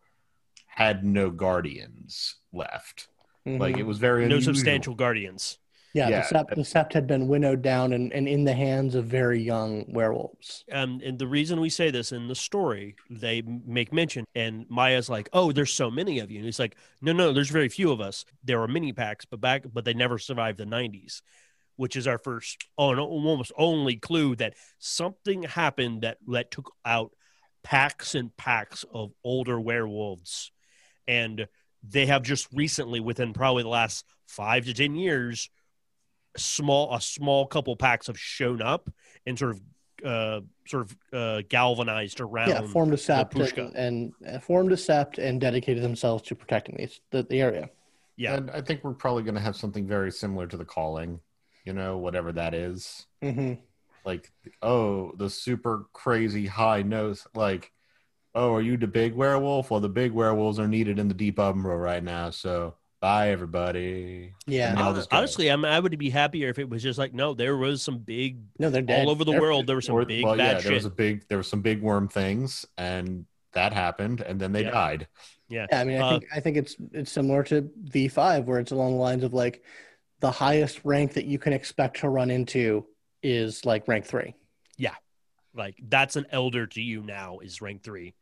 had 0.68 1.04
no 1.06 1.30
guardians 1.30 2.36
left. 2.52 3.08
Like 3.46 3.78
it 3.78 3.84
was 3.86 4.00
very 4.00 4.22
no 4.22 4.26
unusual. 4.26 4.56
substantial 4.56 4.96
guardians. 4.96 5.60
yeah, 5.94 6.10
yeah. 6.10 6.28
the 6.28 6.36
sept, 6.36 6.50
the 6.56 6.62
sept 6.62 6.94
had 6.94 7.06
been 7.08 7.28
winnowed 7.28 7.62
down 7.62 7.94
and, 7.94 8.12
and 8.12 8.28
in 8.28 8.44
the 8.44 8.54
hands 8.54 8.96
of 8.96 9.06
very 9.06 9.40
young 9.40 9.86
werewolves. 9.88 10.66
Um, 10.72 11.00
and 11.06 11.20
the 11.20 11.28
reason 11.28 11.62
we 11.62 11.70
say 11.70 11.92
this 11.92 12.12
in 12.12 12.28
the 12.28 12.36
story, 12.36 12.96
they 13.10 13.44
make 13.44 13.94
mention, 13.94 14.26
and 14.34 14.66
Maya's 14.68 15.10
like, 15.10 15.30
"Oh, 15.32 15.52
there's 15.52 15.72
so 15.72 15.92
many 15.92 16.20
of 16.20 16.32
you," 16.32 16.38
and 16.38 16.46
he's 16.46 16.60
like, 16.60 16.76
"No, 17.02 17.14
no, 17.14 17.32
there's 17.32 17.52
very 17.52 17.70
few 17.70 17.92
of 17.92 18.02
us. 18.02 18.26
There 18.44 18.60
were 18.60 18.68
mini 18.68 18.92
packs, 18.92 19.26
but 19.26 19.40
back, 19.40 19.64
but 19.72 19.86
they 19.86 19.94
never 19.94 20.18
survived 20.18 20.58
the 20.58 20.66
'90s." 20.66 21.22
Which 21.78 21.96
is 21.96 22.08
our 22.08 22.18
first, 22.18 22.66
oh, 22.78 22.98
almost 22.98 23.52
only 23.58 23.98
clue 23.98 24.36
that 24.38 24.56
something 24.80 25.44
happened 25.44 26.02
that 26.02 26.18
that 26.28 26.50
took 26.50 26.74
out 26.84 27.12
packs 27.66 28.14
and 28.14 28.36
packs 28.38 28.86
of 28.94 29.12
older 29.24 29.60
werewolves, 29.60 30.52
and 31.08 31.48
they 31.84 32.06
have 32.06 32.22
just 32.22 32.48
recently, 32.54 33.00
within 33.00 33.34
probably 33.34 33.64
the 33.64 33.70
last 33.70 34.06
five 34.28 34.66
to 34.66 34.74
ten 34.74 34.96
years, 34.96 35.50
small 36.38 36.94
a 36.94 37.02
small 37.02 37.48
couple 37.48 37.76
packs 37.76 38.08
have 38.08 38.20
shown 38.20 38.62
up 38.62 38.90
and 39.26 39.38
sort 39.38 39.52
of 39.52 39.62
uh, 40.06 40.42
sort 40.68 40.84
of 40.84 40.98
uh, 41.12 41.42
galvanized 41.50 42.22
around. 42.22 42.50
yeah, 42.50 42.62
formed 42.62 42.94
a 42.94 42.98
sept 42.98 43.58
and, 43.58 43.76
and 43.76 44.14
uh, 44.28 44.40
formed 44.40 44.72
a 44.72 44.76
sept 44.76 45.18
and 45.18 45.42
dedicated 45.42 45.84
themselves 45.84 46.22
to 46.24 46.36
protecting 46.36 46.76
these 46.78 47.02
the, 47.12 47.24
the 47.24 47.42
area. 47.42 47.70
yeah, 48.16 48.36
And 48.36 48.52
I 48.52 48.62
think 48.62 48.84
we're 48.84 48.94
probably 48.94 49.24
going 49.24 49.36
to 49.36 49.42
have 49.42 49.56
something 49.56 49.88
very 49.88 50.12
similar 50.12 50.46
to 50.48 50.58
the 50.58 50.66
calling, 50.66 51.20
you 51.66 51.74
know, 51.74 51.98
whatever 51.98 52.32
that 52.34 52.54
is. 52.54 53.08
hmm 53.24 53.54
Like, 54.06 54.32
oh, 54.62 55.12
the 55.18 55.30
super 55.30 55.88
crazy 55.94 56.46
high 56.46 56.84
nose. 56.84 57.26
Like, 57.34 57.72
oh, 58.36 58.54
are 58.54 58.62
you 58.62 58.78
the 58.78 58.88
big 58.88 59.16
werewolf? 59.16 59.72
Well, 59.72 59.80
the 59.80 59.90
big 59.90 60.12
werewolves 60.12 60.60
are 60.60 60.68
needed 60.68 61.00
in 61.00 61.08
the 61.08 61.14
deep 61.14 61.40
umbra 61.40 61.76
right 61.76 62.04
now. 62.04 62.30
So, 62.30 62.76
bye, 63.02 63.32
everybody. 63.32 64.34
Yeah, 64.46 64.70
And 64.72 64.80
I'll 64.80 65.06
honestly, 65.12 65.50
I'm, 65.50 65.66
I 65.66 65.80
would 65.80 65.98
be 65.98 66.10
happier 66.12 66.50
if 66.50 66.60
it 66.60 66.70
was 66.70 66.84
just 66.84 67.00
like, 67.00 67.14
no, 67.14 67.34
there 67.34 67.58
was 67.58 67.82
some 67.82 67.98
big 67.98 68.42
no, 68.60 68.70
they're 68.70 68.82
dead 68.84 69.06
all 69.06 69.10
over 69.12 69.24
the 69.24 69.32
They're- 69.32 69.42
world. 69.42 69.66
There 69.68 69.76
was 69.76 69.86
some 69.86 69.96
Or- 69.96 70.06
big 70.06 70.24
well, 70.24 70.38
bad 70.38 70.44
yeah, 70.46 70.54
there 70.54 70.62
shit. 70.62 70.74
was 70.74 70.86
a 70.86 70.90
big, 70.92 71.28
there 71.28 71.38
was 71.40 71.48
some 71.48 71.62
big 71.62 71.82
worm 71.82 72.08
things, 72.08 72.66
and 72.78 73.26
that 73.54 73.74
happened, 73.74 74.22
and 74.22 74.40
then 74.40 74.52
they 74.52 74.64
Yeah. 74.64 74.72
died. 74.72 75.08
yeah, 75.48 75.66
Yeah, 75.72 75.80
I 75.80 75.84
mean, 75.84 75.98
I 75.98 76.02
Uh, 76.02 76.10
think 76.20 76.26
I 76.36 76.40
think 76.42 76.58
it's 76.58 76.76
it's 76.92 77.12
similar 77.12 77.44
to 77.44 77.70
V 77.84 78.08
five, 78.08 78.48
where 78.48 78.60
it's 78.60 78.72
along 78.72 78.94
the 78.94 79.00
lines 79.00 79.24
of 79.24 79.34
like 79.34 79.64
the 80.20 80.32
highest 80.32 80.82
rank 80.84 81.14
that 81.14 81.26
you 81.26 81.38
can 81.40 81.54
expect 81.54 81.98
to 82.02 82.10
run 82.10 82.32
into 82.32 82.86
is 83.26 83.66
like 83.66 83.88
rank 83.88 84.06
three. 84.06 84.36
Yeah. 84.78 84.96
like 85.56 85.76
that's 85.88 86.16
an 86.16 86.26
elder 86.32 86.68
to 86.68 86.82
you 86.82 87.02
now 87.02 87.40
is 87.40 87.62
rank 87.62 87.84
three. 87.84 88.14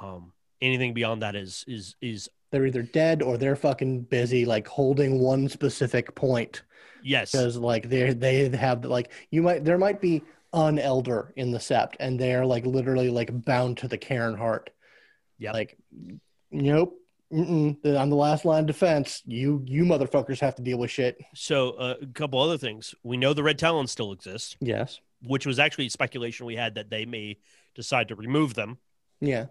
Um, 0.00 0.32
anything 0.60 0.94
beyond 0.94 1.22
that 1.22 1.34
is 1.34 1.64
is 1.66 1.96
is 2.00 2.28
They're 2.50 2.66
either 2.66 2.82
dead 2.82 3.22
or 3.22 3.36
they're 3.36 3.56
fucking 3.56 4.02
busy, 4.02 4.44
like 4.44 4.66
holding 4.66 5.20
one 5.20 5.48
specific 5.48 6.14
point 6.14 6.62
yes, 7.02 7.32
because 7.32 7.56
like 7.56 7.88
they 7.88 8.12
they 8.12 8.48
have 8.50 8.84
like 8.84 9.12
you 9.30 9.42
might 9.42 9.64
there 9.64 9.78
might 9.78 10.00
be 10.00 10.22
an 10.52 10.78
elder 10.78 11.32
in 11.36 11.50
the 11.50 11.58
sept 11.58 11.94
and 12.00 12.18
they're 12.18 12.46
like 12.46 12.64
literally 12.64 13.10
like 13.10 13.30
bound 13.44 13.78
to 13.78 13.88
the 13.88 13.98
Caern 13.98 14.36
heart. 14.36 14.70
Yep. 15.38 15.54
Like, 15.54 15.78
nope. 16.50 16.94
Mm-mm. 17.32 17.80
The- 17.82 17.98
On 17.98 18.08
the 18.10 18.16
last 18.16 18.44
line 18.44 18.60
of 18.60 18.66
defense, 18.66 19.22
you 19.26 19.62
you 19.66 19.84
motherfuckers 19.84 20.40
have 20.40 20.54
to 20.56 20.62
deal 20.62 20.78
with 20.78 20.90
shit. 20.90 21.18
So 21.34 21.70
uh, 21.72 21.94
a 22.00 22.06
couple 22.06 22.40
other 22.40 22.58
things. 22.58 22.94
We 23.02 23.16
know 23.16 23.34
the 23.34 23.42
red 23.42 23.58
talons 23.58 23.90
still 23.90 24.12
exist, 24.12 24.56
Yes. 24.60 25.00
which 25.22 25.46
was 25.46 25.58
actually 25.58 25.88
speculation 25.90 26.46
we 26.46 26.56
had 26.56 26.76
that 26.76 26.88
they 26.90 27.04
may 27.04 27.38
decide 27.74 28.08
to 28.08 28.14
remove 28.14 28.54
them, 28.54 28.78
Yeah. 29.20 29.46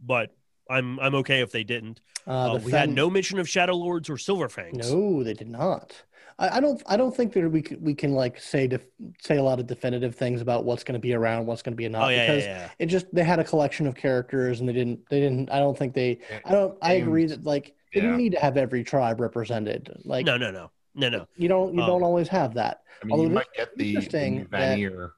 but 0.00 0.34
I'm 0.68 1.00
I'm 1.00 1.14
okay 1.16 1.40
if 1.40 1.50
they 1.52 1.64
didn't. 1.64 2.00
Uh, 2.26 2.52
Uh, 2.54 2.60
we 2.62 2.70
had 2.70 2.90
no 2.90 3.08
mention 3.08 3.38
of 3.38 3.48
Shadow 3.48 3.74
Lords 3.74 4.10
or 4.10 4.18
Silver 4.18 4.48
Fangs. 4.50 4.90
No, 4.92 5.24
they 5.24 5.34
did 5.34 5.48
not. 5.48 5.94
I, 6.40 6.56
I 6.56 6.60
don't. 6.60 6.82
I 6.86 6.96
don't 6.96 7.14
think 7.14 7.32
that 7.34 7.48
we 7.48 7.60
can, 7.62 7.80
we 7.82 7.94
can 7.94 8.12
like 8.12 8.40
say 8.40 8.66
def, 8.66 8.82
say 9.20 9.36
a 9.36 9.42
lot 9.42 9.60
of 9.60 9.66
definitive 9.66 10.14
things 10.16 10.40
about 10.40 10.64
what's 10.64 10.82
going 10.82 10.94
to 10.94 10.98
be 10.98 11.12
around, 11.14 11.46
what's 11.46 11.60
going 11.62 11.74
to 11.74 11.76
be 11.76 11.88
not. 11.88 12.06
Oh 12.06 12.08
yeah, 12.08 12.16
yeah, 12.16 12.26
because 12.26 12.44
yeah. 12.46 12.68
it 12.78 12.86
just 12.86 13.14
they 13.14 13.22
had 13.22 13.38
a 13.38 13.44
collection 13.44 13.86
of 13.86 13.94
characters 13.94 14.60
and 14.60 14.68
they 14.68 14.72
didn't. 14.72 15.00
They 15.10 15.20
didn't. 15.20 15.50
I 15.50 15.58
don't 15.58 15.76
think 15.78 15.92
they. 15.94 16.20
I 16.44 16.50
don't. 16.52 16.76
I 16.82 16.94
agree 16.94 17.26
that 17.26 17.44
like 17.44 17.74
they 17.92 18.00
yeah. 18.00 18.06
didn't 18.06 18.16
need 18.16 18.32
to 18.32 18.40
have 18.40 18.56
every 18.56 18.82
tribe 18.82 19.20
represented. 19.20 19.94
Like 20.04 20.24
no, 20.24 20.38
no, 20.38 20.50
no, 20.50 20.70
no, 20.94 21.08
no. 21.10 21.26
you 21.36 21.46
don't. 21.48 21.74
You 21.74 21.82
Um, 21.82 21.86
don't 21.86 22.02
always 22.02 22.28
have 22.28 22.54
that. 22.54 22.80
I 23.02 23.04
mean, 23.06 23.12
Although 23.12 23.24
you 23.24 23.30
it 23.30 23.34
might 23.34 23.52
get 23.54 23.76
the, 23.76 23.84
the 23.84 23.90
interesting 23.96 24.34
new 24.36 24.44
that- 24.50 24.58
Vanir, 24.76 25.12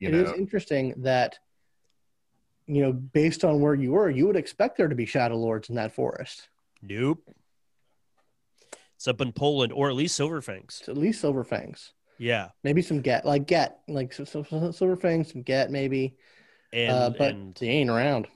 you 0.00 0.08
It 0.08 0.14
is 0.14 0.28
know. 0.28 0.34
interesting 0.36 0.94
that 0.98 1.38
you 2.66 2.82
know 2.82 2.92
based 2.92 3.42
on 3.42 3.60
where 3.60 3.74
you 3.74 3.92
were, 3.92 4.10
you 4.10 4.26
would 4.26 4.36
expect 4.36 4.76
there 4.76 4.88
to 4.88 4.94
be 4.94 5.06
shadow 5.06 5.36
lords 5.36 5.70
in 5.70 5.76
that 5.76 5.92
forest. 5.94 6.48
Nope. 6.82 7.22
It's 8.98 9.06
up 9.06 9.20
in 9.20 9.30
Poland, 9.32 9.72
or 9.72 9.88
at 9.88 9.94
least 9.94 10.18
Silverfangs. 10.18 10.80
It's 10.80 10.88
at 10.88 10.96
least 10.96 11.22
Silverfangs. 11.22 11.90
Yeah, 12.18 12.48
Maybe 12.64 12.82
some 12.82 13.00
get 13.00 13.24
like 13.24 13.46
get 13.46 13.78
like 13.86 14.12
so, 14.12 14.24
so, 14.24 14.42
so- 14.42 14.72
silver 14.72 15.22
some 15.22 15.42
get 15.42 15.70
maybe. 15.70 16.16
and 16.72 16.90
uh, 16.92 17.10
but 17.16 17.30
and 17.30 17.54
they 17.60 17.68
ain't 17.68 17.90
around. 17.90 18.26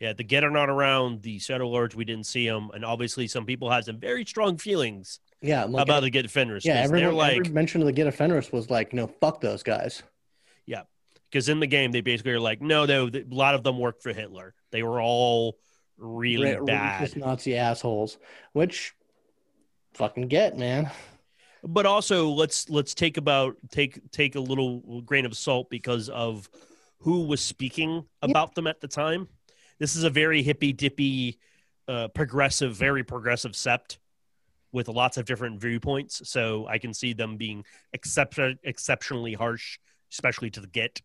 yeah, 0.00 0.14
the 0.14 0.24
Get 0.24 0.42
are 0.42 0.50
not 0.50 0.70
around. 0.70 1.20
The 1.20 1.38
Shadow 1.38 1.68
Lords, 1.68 1.94
we 1.94 2.06
didn't 2.06 2.24
see 2.24 2.48
them, 2.48 2.70
and 2.72 2.82
obviously 2.82 3.28
some 3.28 3.44
people 3.44 3.70
had 3.70 3.84
some 3.84 4.00
very 4.00 4.24
strong 4.24 4.56
feelings 4.56 5.20
Yeah, 5.42 5.64
like, 5.64 5.82
about 5.82 6.00
the 6.00 6.08
Get 6.08 6.24
of 6.24 6.30
Fenris. 6.30 6.64
Yeah, 6.64 6.76
they're 6.76 6.84
Everyone, 6.84 7.14
like 7.16 7.36
every 7.36 7.50
mention 7.52 7.82
of 7.82 7.86
the 7.86 7.92
Get 7.92 8.12
Fenris 8.14 8.50
was 8.50 8.70
like, 8.70 8.94
no, 8.94 9.06
fuck 9.06 9.42
those 9.42 9.62
guys. 9.62 10.02
Yeah, 10.64 10.84
because 11.30 11.50
in 11.50 11.60
the 11.60 11.66
game 11.66 11.92
they 11.92 12.00
basically 12.00 12.32
are 12.32 12.40
like, 12.40 12.62
no, 12.62 12.86
no, 12.86 13.08
a 13.08 13.24
lot 13.28 13.54
of 13.54 13.62
them 13.62 13.78
worked 13.78 14.02
for 14.02 14.14
Hitler. 14.14 14.54
They 14.72 14.82
were 14.82 15.02
all 15.02 15.58
really 15.98 16.56
Ra- 16.56 16.64
bad. 16.64 17.02
racist 17.10 17.16
Nazi 17.16 17.54
assholes, 17.58 18.16
which 18.54 18.94
fucking 19.94 20.28
get 20.28 20.56
man. 20.58 20.90
but 21.62 21.86
also 21.86 22.28
let's 22.28 22.68
let's 22.68 22.94
take 22.94 23.16
about 23.16 23.56
take 23.70 24.10
take 24.10 24.34
a 24.34 24.40
little 24.40 25.00
grain 25.02 25.24
of 25.26 25.36
salt 25.36 25.70
because 25.70 26.08
of 26.08 26.48
who 26.98 27.22
was 27.26 27.40
speaking 27.40 28.04
Yeah. 28.22 28.30
about 28.30 28.54
them 28.54 28.66
at 28.66 28.80
the 28.80 28.88
time. 28.88 29.28
This 29.78 29.96
is 29.96 30.04
a 30.04 30.10
very 30.10 30.42
hippy 30.42 30.72
dippy, 30.72 31.38
uh, 31.88 32.08
progressive, 32.08 32.74
very 32.76 33.02
progressive 33.04 33.52
sept 33.52 33.98
with 34.72 34.88
lots 34.88 35.16
of 35.16 35.24
different 35.24 35.60
viewpoints. 35.60 36.28
So 36.28 36.66
I 36.66 36.78
can 36.78 36.92
see 36.94 37.12
them 37.12 37.36
being 37.36 37.64
except- 37.92 38.38
exceptionally 38.64 39.34
harsh, 39.34 39.78
especially 40.12 40.50
to 40.50 40.60
the 40.60 40.66
get. 40.66 41.00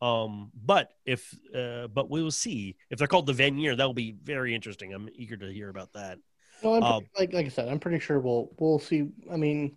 Um, 0.00 0.50
but 0.54 0.92
if 1.04 1.34
uh, 1.54 1.88
but 1.88 2.08
we 2.08 2.22
will 2.22 2.30
see 2.30 2.76
if 2.88 2.98
they're 2.98 3.06
called 3.08 3.26
the 3.26 3.34
Vanir. 3.34 3.76
That 3.76 3.84
will 3.84 3.92
be 3.94 4.16
very 4.22 4.54
interesting. 4.54 4.94
I'm 4.94 5.08
eager 5.12 5.36
to 5.36 5.52
hear 5.52 5.68
about 5.68 5.92
that. 5.92 6.18
No, 6.62 6.74
I'm 6.74 6.82
uh, 6.82 7.00
pretty- 7.00 7.10
like 7.18 7.32
like 7.32 7.46
I 7.46 7.48
said, 7.48 7.68
I'm 7.68 7.78
pretty 7.78 7.98
sure 7.98 8.20
we'll 8.20 8.50
we'll 8.58 8.78
see. 8.78 9.08
I 9.30 9.36
mean, 9.36 9.76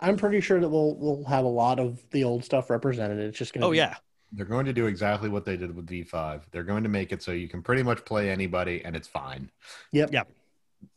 I'm 0.00 0.16
pretty 0.16 0.40
sure 0.40 0.60
that 0.60 0.68
we'll 0.68 0.96
we'll 0.96 1.24
have 1.24 1.44
a 1.44 1.48
lot 1.48 1.78
of 1.78 2.02
the 2.10 2.24
old 2.24 2.44
stuff 2.44 2.70
represented. 2.70 3.18
It's 3.18 3.38
just 3.38 3.52
gonna. 3.52 3.66
Oh 3.66 3.70
be, 3.70 3.78
yeah, 3.78 3.96
They're 4.32 4.46
going 4.46 4.66
to 4.66 4.72
do 4.72 4.86
exactly 4.86 5.28
what 5.28 5.44
they 5.44 5.56
did 5.56 5.74
with 5.74 5.86
V5. 5.86 6.42
They're 6.50 6.62
going 6.64 6.82
to 6.82 6.88
make 6.88 7.12
it 7.12 7.22
so 7.22 7.32
you 7.32 7.48
can 7.48 7.62
pretty 7.62 7.82
much 7.82 8.04
play 8.04 8.30
anybody 8.30 8.84
and 8.84 8.94
it's 8.94 9.08
fine. 9.08 9.50
Yep. 9.92 10.12
Yep. 10.12 10.28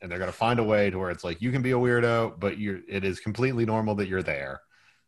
And 0.01 0.11
they're 0.11 0.19
going 0.19 0.31
to 0.31 0.37
find 0.37 0.59
a 0.59 0.63
way 0.63 0.89
to 0.91 0.99
where 0.99 1.09
it's 1.09 1.23
like 1.23 1.41
you 1.41 1.51
can 1.51 1.61
be 1.61 1.71
a 1.71 1.75
weirdo, 1.75 2.39
but 2.39 2.59
you're 2.59 2.81
it 2.87 3.03
is 3.03 3.19
completely 3.19 3.65
normal 3.65 3.95
that 3.95 4.07
you're 4.07 4.21
there. 4.21 4.61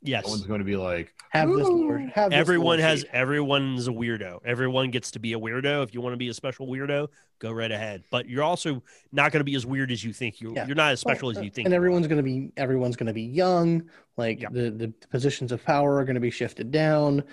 Yes. 0.04 0.26
No 0.26 0.32
one's 0.32 0.44
going 0.46 0.60
to 0.60 0.66
be 0.66 0.76
like, 0.76 1.14
Have 1.30 1.50
this. 1.50 1.68
Ooh. 1.68 1.72
Lord, 1.86 2.02
have 2.14 2.30
this 2.32 2.38
Everyone 2.40 2.66
Lord 2.66 2.80
has 2.82 3.00
sheet. 3.02 3.10
everyone's 3.14 3.88
a 3.88 3.92
weirdo. 3.92 4.40
Everyone 4.46 4.92
gets 4.92 5.12
to 5.12 5.20
be 5.20 5.34
a 5.34 5.40
weirdo. 5.40 5.84
If 5.84 5.94
you 5.94 6.02
want 6.02 6.14
to 6.14 6.18
be 6.18 6.30
a 6.30 6.34
special 6.34 6.68
weirdo, 6.68 7.08
go 7.40 7.52
right 7.52 7.72
ahead. 7.72 8.04
But 8.12 8.30
you're 8.30 8.44
also 8.44 8.84
not 9.12 9.32
going 9.32 9.40
to 9.40 9.44
be 9.46 9.56
as 9.56 9.66
weird 9.66 9.92
as 9.92 10.04
you 10.04 10.14
think 10.14 10.42
you. 10.42 10.54
Yeah. 10.56 10.68
You're 10.68 10.76
not 10.76 10.92
as 10.92 11.00
special 11.00 11.28
Well, 11.30 11.38
as 11.38 11.44
you 11.44 11.50
uh, 11.50 11.54
think. 11.54 11.66
And 11.66 11.74
everyone's 11.74 12.08
gonna 12.08 12.24
be 12.24 12.52
everyone's 12.58 12.96
gonna 12.96 13.14
be 13.14 13.24
young. 13.24 13.90
Like 14.18 14.42
Yep. 14.42 14.54
the 14.54 14.70
the 14.72 14.94
positions 15.10 15.52
of 15.52 15.64
power 15.64 15.98
are 15.98 16.06
gonna 16.06 16.20
be 16.20 16.30
shifted 16.32 16.72
down, 16.72 17.24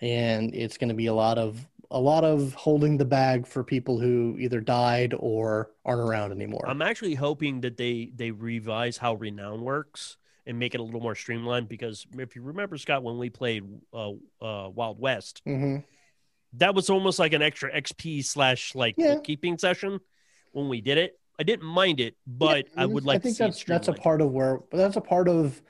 and 0.00 0.54
it's 0.54 0.78
gonna 0.78 0.94
be 0.94 1.06
a 1.06 1.14
lot 1.14 1.38
of 1.38 1.66
a 1.90 1.98
lot 1.98 2.22
of 2.22 2.52
holding 2.54 2.98
the 2.98 3.04
bag 3.04 3.46
for 3.46 3.64
people 3.64 3.98
who 3.98 4.36
either 4.38 4.60
died 4.60 5.14
or 5.18 5.70
aren't 5.86 6.02
around 6.02 6.32
anymore. 6.32 6.64
I'm 6.68 6.82
actually 6.82 7.14
hoping 7.14 7.62
that 7.62 7.76
they 7.78 8.12
they 8.14 8.30
revise 8.30 8.98
how 8.98 9.14
renown 9.14 9.62
works 9.62 10.18
and 10.48 10.58
make 10.58 10.74
it 10.74 10.80
a 10.80 10.82
little 10.82 11.00
more 11.00 11.14
streamlined 11.14 11.68
because 11.68 12.06
if 12.18 12.34
you 12.34 12.42
remember 12.42 12.76
Scott 12.76 13.04
when 13.04 13.18
we 13.18 13.30
played 13.30 13.64
uh, 13.92 14.10
uh, 14.42 14.68
Wild 14.68 14.98
West 14.98 15.42
hmm 15.44 15.76
that 16.54 16.74
was 16.74 16.88
almost 16.88 17.18
like 17.18 17.34
an 17.34 17.42
extra 17.42 17.70
XP 17.70 18.24
slash 18.24 18.74
like 18.74 18.96
Yeah. 18.96 19.14
bookkeeping 19.14 19.58
session 19.58 20.00
when 20.52 20.68
we 20.68 20.80
did 20.80 20.98
it 20.98 21.18
I 21.38 21.42
didn't 21.42 21.66
mind 21.66 22.00
it 22.00 22.16
but 22.26 22.66
Yeah, 22.74 22.82
I 22.82 22.86
would 22.86 23.04
like 23.04 23.18
I 23.18 23.22
think 23.22 23.36
to 23.36 23.44
see 23.44 23.44
that's 23.44 23.64
that's 23.64 23.88
a 23.88 23.92
part 23.92 24.22
of 24.22 24.32
where 24.32 24.60
that's 24.72 24.96
a 24.96 25.00
part 25.02 25.28
of 25.28 25.60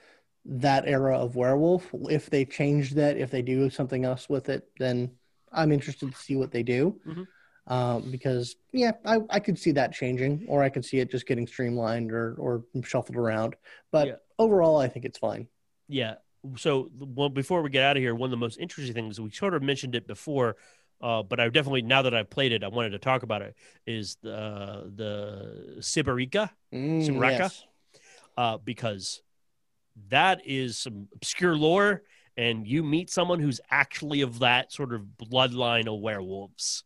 that 0.51 0.89
era 0.89 1.19
of 1.19 1.37
werewolf. 1.37 1.91
If 2.09 2.31
they 2.31 2.45
change 2.45 2.93
that, 2.95 3.19
if 3.19 3.31
they 3.31 3.43
do 3.43 3.69
something 3.69 4.05
else 4.05 4.29
with 4.29 4.49
it, 4.49 4.67
then 4.79 5.11
I'm 5.53 5.73
interested 5.73 6.11
to 6.11 6.17
see 6.19 6.37
what 6.37 6.53
they 6.53 6.63
do. 6.63 6.99
Mhm. 7.07 7.27
Um, 7.69 8.11
because 8.11 8.57
yeah, 8.73 8.93
I, 9.05 9.19
I 9.31 9.41
could 9.41 9.59
see 9.59 9.73
that 9.73 9.93
changing, 9.93 10.45
or 10.49 10.63
I 10.63 10.71
could 10.71 10.85
see 10.85 10.99
it 10.99 11.11
just 11.11 11.27
getting 11.27 11.47
streamlined 11.47 12.11
or 12.13 12.35
or 12.39 12.65
shuffled 12.83 13.17
around. 13.17 13.57
But 13.93 14.09
Yeah. 14.09 14.15
overall, 14.39 14.79
I 14.79 14.89
think 14.89 15.05
it's 15.05 15.19
fine. 15.19 15.49
Yeah. 15.87 16.15
So, 16.57 16.91
well, 16.99 17.29
before 17.29 17.63
we 17.63 17.71
get 17.71 17.83
out 17.83 17.97
of 17.97 18.03
here, 18.03 18.15
one 18.15 18.29
of 18.29 18.31
the 18.31 18.37
most 18.37 18.59
interesting 18.59 18.95
things 18.95 19.21
we 19.21 19.31
sort 19.31 19.55
of 19.55 19.63
mentioned 19.63 19.95
it 19.95 20.07
before, 20.07 20.57
uh, 21.03 21.23
but 21.23 21.41
I 21.41 21.49
definitely 21.49 21.83
now 21.83 22.03
that 22.03 22.15
I've 22.15 22.31
played 22.31 22.53
it, 22.53 22.65
I 22.65 22.69
wanted 22.69 22.91
to 22.91 22.99
talk 22.99 23.23
about 23.23 23.43
it. 23.43 23.55
Is 23.87 24.17
the 24.23 24.91
the 24.95 25.77
Siberica 25.81 26.51
Mm, 26.73 27.03
Sibraka? 27.03 27.39
yes. 27.39 27.65
uh, 28.37 28.59
because 28.59 29.23
that 30.11 30.41
is 30.47 30.79
some 30.79 31.09
obscure 31.15 31.57
lore, 31.57 32.03
and 32.37 32.67
you 32.67 32.83
meet 32.83 33.11
someone 33.11 33.41
who's 33.41 33.61
actually 33.71 34.21
of 34.23 34.39
that 34.39 34.73
sort 34.73 34.95
of 34.95 35.03
bloodline 35.21 35.93
of 35.93 36.01
werewolves. 36.01 36.85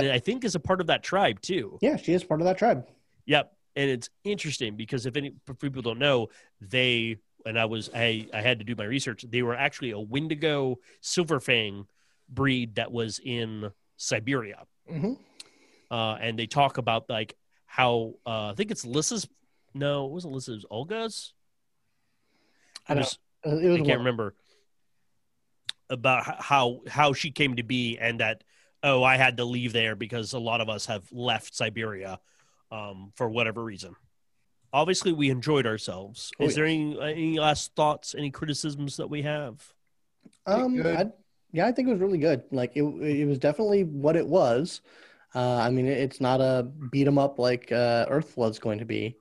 And 0.00 0.10
I 0.12 0.18
think 0.18 0.44
is 0.44 0.54
a 0.54 0.60
part 0.60 0.80
of 0.80 0.86
that 0.88 1.02
tribe 1.02 1.40
too. 1.40 1.78
Yeah, 1.82 1.96
she 1.96 2.12
is 2.12 2.24
part 2.24 2.40
of 2.40 2.46
that 2.46 2.58
tribe. 2.58 2.86
Yep. 3.26 3.52
And 3.76 3.90
it's 3.90 4.10
interesting 4.24 4.76
because 4.76 5.06
if 5.06 5.16
any 5.16 5.32
if 5.48 5.58
people 5.58 5.82
don't 5.82 5.98
know, 5.98 6.28
they 6.60 7.16
and 7.46 7.58
I 7.58 7.64
was 7.64 7.90
I 7.94 8.28
I 8.34 8.40
had 8.42 8.58
to 8.58 8.64
do 8.64 8.74
my 8.76 8.84
research. 8.84 9.24
They 9.28 9.42
were 9.42 9.54
actually 9.54 9.90
a 9.92 9.98
Wendigo 10.00 10.78
Silverfang 11.02 11.86
breed 12.28 12.74
that 12.76 12.92
was 12.92 13.20
in 13.22 13.70
Siberia. 13.96 14.64
hmm 14.88 15.14
Uh, 15.90 16.14
and 16.20 16.38
they 16.38 16.46
talk 16.46 16.78
about 16.78 17.08
like 17.08 17.34
how 17.66 18.14
uh, 18.26 18.50
I 18.50 18.54
think 18.54 18.70
it's 18.70 18.84
Lissa's. 18.84 19.26
No, 19.74 20.04
it 20.06 20.12
wasn't 20.12 20.34
Lissa's. 20.34 20.64
Olga's. 20.70 21.32
I 22.88 22.92
It 22.92 22.96
know. 22.96 23.00
was- 23.00 23.18
Uh, 23.44 23.50
was 23.50 23.58
I 23.64 23.76
can't 23.76 23.88
one- 23.88 23.98
remember 23.98 24.34
about 25.90 26.40
how 26.42 26.80
how 26.88 27.12
she 27.12 27.30
came 27.30 27.56
to 27.56 27.62
be 27.62 27.98
and 27.98 28.20
that 28.20 28.44
oh 28.82 29.02
I 29.02 29.16
had 29.16 29.36
to 29.38 29.44
leave 29.44 29.72
there 29.72 29.94
because 29.96 30.32
a 30.32 30.38
lot 30.38 30.60
of 30.60 30.68
us 30.68 30.86
have 30.86 31.04
left 31.12 31.54
Siberia 31.54 32.20
um, 32.70 33.12
for 33.14 33.28
whatever 33.28 33.62
reason. 33.62 33.94
Obviously, 34.72 35.12
we 35.12 35.28
enjoyed 35.30 35.66
ourselves. 35.66 36.30
Oh, 36.40 36.44
Is 36.46 36.54
there 36.54 36.64
any 36.64 36.98
any 37.00 37.38
last 37.38 37.74
thoughts, 37.74 38.14
any 38.14 38.30
criticisms 38.30 38.96
that 38.96 39.08
we 39.10 39.22
have? 39.22 39.62
Um, 40.46 40.76
good. 40.76 40.96
I, 40.96 41.06
yeah, 41.52 41.66
I 41.66 41.72
think 41.72 41.88
it 41.88 41.92
was 41.92 42.00
really 42.00 42.18
good. 42.18 42.42
Like 42.50 42.72
it, 42.74 42.82
it 42.82 43.26
was 43.26 43.38
definitely 43.38 43.84
what 43.84 44.16
it 44.16 44.26
was. 44.26 44.80
Uh, 45.34 45.56
I 45.56 45.70
mean, 45.70 45.86
it's 45.86 46.20
not 46.20 46.40
a 46.40 46.68
beat 46.90 47.06
'em 47.06 47.18
up 47.18 47.38
like 47.38 47.70
uh, 47.72 48.06
Earthblood's 48.10 48.58
going 48.58 48.78
to 48.80 48.84
be, 48.84 49.16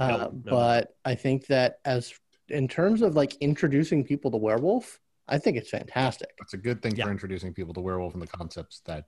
uh, 0.00 0.08
No, 0.08 0.16
no. 0.18 0.50
but 0.50 0.96
I 1.04 1.14
think 1.14 1.46
that 1.46 1.78
as 1.84 2.12
in 2.48 2.68
terms 2.68 3.02
of 3.02 3.14
like 3.16 3.36
introducing 3.40 4.04
people 4.04 4.30
to 4.32 4.36
werewolf, 4.36 5.00
I 5.28 5.38
think 5.38 5.56
it's 5.56 5.70
fantastic. 5.70 6.30
It's 6.40 6.54
a 6.54 6.58
good 6.58 6.82
thing 6.82 6.96
Yeah. 6.96 7.04
for 7.04 7.10
introducing 7.10 7.54
people 7.54 7.74
to 7.74 7.80
werewolf 7.80 8.12
and 8.12 8.22
the 8.22 8.26
concepts 8.26 8.80
that 8.80 9.06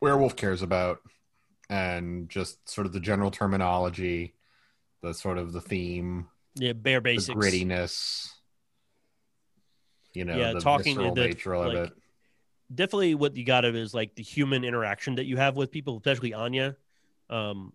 werewolf 0.00 0.36
cares 0.36 0.62
about, 0.62 0.98
and 1.68 2.28
just 2.28 2.68
sort 2.68 2.86
of 2.86 2.92
the 2.92 3.00
general 3.00 3.30
terminology, 3.30 4.34
the 5.02 5.14
sort 5.14 5.38
of 5.38 5.52
the 5.52 5.60
theme, 5.60 6.28
Yeah, 6.56 6.72
bare 6.72 6.98
the 6.98 7.02
basics. 7.02 7.36
grittiness. 7.38 8.28
You 10.12 10.24
know, 10.24 10.36
Yeah, 10.38 10.52
the 10.54 10.60
talking 10.60 10.96
visceral 10.96 11.14
the- 11.14 11.28
nature 11.28 11.54
of 11.54 11.74
it. 11.74 11.92
definitely 12.74 13.14
what 13.14 13.36
you 13.36 13.44
got 13.44 13.64
of 13.64 13.76
is 13.76 13.94
like 13.94 14.14
the 14.16 14.22
human 14.22 14.64
interaction 14.64 15.14
that 15.16 15.24
you 15.26 15.36
have 15.36 15.56
with 15.56 15.70
people, 15.70 15.96
especially 15.96 16.34
Anya, 16.34 16.76
um, 17.28 17.72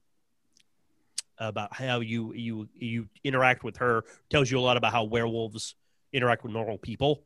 about 1.38 1.74
how 1.74 2.00
you 2.02 2.34
you 2.34 2.70
you 2.74 3.10
interact 3.24 3.64
with 3.64 3.78
her 3.78 4.04
tells 4.30 4.50
you 4.52 4.58
a 4.58 4.62
lot 4.62 4.78
about 4.78 4.92
how 4.94 5.04
werewolves 5.04 5.76
interact 6.16 6.44
with 6.44 6.54
normal 6.54 6.78
people. 6.78 7.24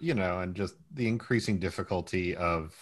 You 0.00 0.14
know, 0.14 0.40
and 0.40 0.56
just 0.56 0.74
the 0.92 1.06
increasing 1.06 1.60
difficulty 1.60 2.34
of 2.34 2.74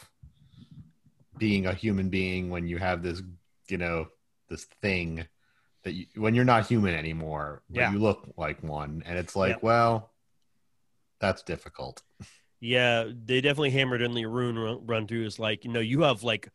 being 1.37 1.67
a 1.67 1.75
human 1.75 2.09
being 2.09 2.49
when 2.49 2.67
you 2.67 2.79
have 2.79 3.03
this, 3.03 3.23
you 3.69 3.77
know, 3.77 4.09
this 4.49 4.65
thing 4.81 5.27
that 5.85 5.93
you, 5.93 6.07
when 6.17 6.35
you're 6.35 6.47
not 6.47 6.67
human 6.67 6.95
anymore, 6.95 7.63
but 7.69 7.81
Yeah. 7.81 7.93
you 7.93 7.99
look 7.99 8.27
like 8.39 8.63
one, 8.63 9.03
and 9.05 9.19
it's 9.19 9.37
like, 9.37 9.51
Yep. 9.57 9.63
well, 9.63 10.15
that's 11.21 11.43
difficult. 11.43 12.03
Yeah, 12.61 13.05
they 13.05 13.41
definitely 13.41 13.71
hammered 13.71 14.03
in 14.03 14.15
the 14.15 14.27
rune 14.27 14.59
run, 14.59 14.87
run 14.87 15.07
through 15.07 15.27
is 15.27 15.39
like 15.39 15.65
you 15.65 15.71
know 15.71 15.81
you 15.81 16.03
have 16.03 16.23
like 16.23 16.49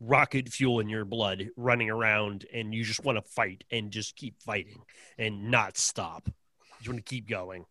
rocket 0.00 0.48
fuel 0.48 0.78
in 0.80 0.88
your 0.88 1.04
blood 1.04 1.48
running 1.56 1.90
around 1.90 2.46
and 2.52 2.72
you 2.72 2.84
just 2.84 3.02
want 3.02 3.16
to 3.16 3.22
fight 3.22 3.64
and 3.70 3.90
just 3.90 4.14
keep 4.14 4.40
fighting 4.42 4.82
and 5.16 5.50
not 5.50 5.76
stop. 5.76 6.28
You 6.78 6.84
just 6.84 6.88
want 6.88 7.04
to 7.04 7.10
keep 7.10 7.28
going. 7.28 7.66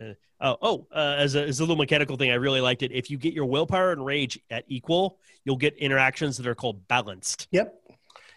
Uh, 0.00 0.14
oh, 0.40 0.56
oh 0.60 0.86
uh, 0.94 1.16
as, 1.18 1.34
a, 1.34 1.44
as 1.44 1.60
a 1.60 1.62
little 1.62 1.76
mechanical 1.76 2.16
thing, 2.16 2.30
I 2.30 2.34
really 2.34 2.60
liked 2.60 2.82
it. 2.82 2.92
If 2.92 3.10
you 3.10 3.18
get 3.18 3.34
your 3.34 3.44
willpower 3.44 3.92
and 3.92 4.04
rage 4.04 4.38
at 4.50 4.64
equal, 4.68 5.18
you'll 5.44 5.56
get 5.56 5.76
interactions 5.76 6.36
that 6.38 6.46
are 6.46 6.54
called 6.54 6.88
balanced. 6.88 7.48
Yep. 7.52 7.74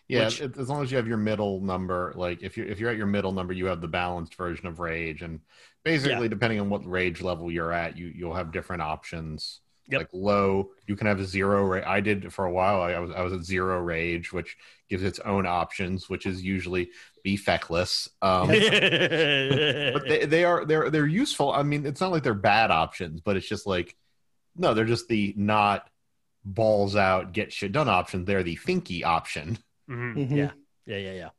Yeah, 0.08 0.26
Which- 0.26 0.42
as 0.42 0.70
long 0.70 0.84
as 0.84 0.92
you 0.92 0.98
have 0.98 1.08
your 1.08 1.18
middle 1.18 1.62
number, 1.62 2.14
like 2.16 2.44
if 2.44 2.58
you're 2.58 2.68
if 2.68 2.80
you're 2.80 2.92
at 2.92 2.98
your 2.98 3.08
middle 3.08 3.32
number, 3.32 3.54
you 3.54 3.66
have 3.66 3.82
the 3.82 3.88
balanced 3.88 4.36
version 4.36 4.68
of 4.68 4.80
rage, 4.80 5.24
and 5.24 5.40
basically, 5.84 6.30
depending 6.30 6.60
on 6.60 6.70
what 6.70 6.86
rage 6.88 7.22
level 7.22 7.52
you're 7.52 7.72
at, 7.72 7.98
you 7.98 8.12
you'll 8.16 8.36
have 8.36 8.52
different 8.52 8.84
options. 8.84 9.62
Yep. 9.88 10.00
Like 10.02 10.10
low, 10.14 10.72
you 10.88 10.96
can 10.96 11.08
have 11.08 11.20
a 11.20 11.26
zero 11.26 11.64
rage. 11.64 11.84
I 11.86 12.00
did 12.00 12.34
for 12.34 12.46
a 12.46 12.52
while. 12.52 12.82
I 12.82 12.98
was 13.00 13.12
I 13.12 13.22
was 13.22 13.34
at 13.34 13.44
zero 13.44 13.80
rage, 13.80 14.34
which 14.34 14.58
gives 14.90 15.04
its 15.04 15.20
own 15.20 15.46
options, 15.46 16.10
which 16.10 16.26
is 16.26 16.42
usually 16.42 16.90
be 17.24 17.38
feckless. 17.38 18.10
Um, 18.22 18.48
but 18.50 18.58
they, 20.08 20.26
they 20.26 20.44
are 20.44 20.66
they're 20.66 20.90
they're 20.90 21.06
useful. 21.06 21.52
I 21.52 21.64
mean, 21.64 21.86
it's 21.86 22.02
not 22.02 22.12
like 22.12 22.24
they're 22.24 22.34
bad 22.34 22.72
options, 22.72 23.22
but 23.22 23.38
it's 23.38 23.48
just 23.48 23.68
like 23.68 23.96
no, 24.56 24.74
they're 24.74 24.86
just 24.86 25.08
the 25.08 25.34
not 25.38 25.88
balls 26.44 26.96
out 26.96 27.32
get 27.34 27.54
shit 27.54 27.72
done 27.72 27.90
option. 27.90 28.26
They're 28.26 28.44
the 28.44 28.56
thinky 28.56 29.04
option. 29.04 29.60
Mhm. 29.90 30.16
Mhm. 30.16 30.38
Yeah, 30.38 30.52
yeah, 30.86 30.98
yeah, 30.98 31.14
yeah. 31.14 31.30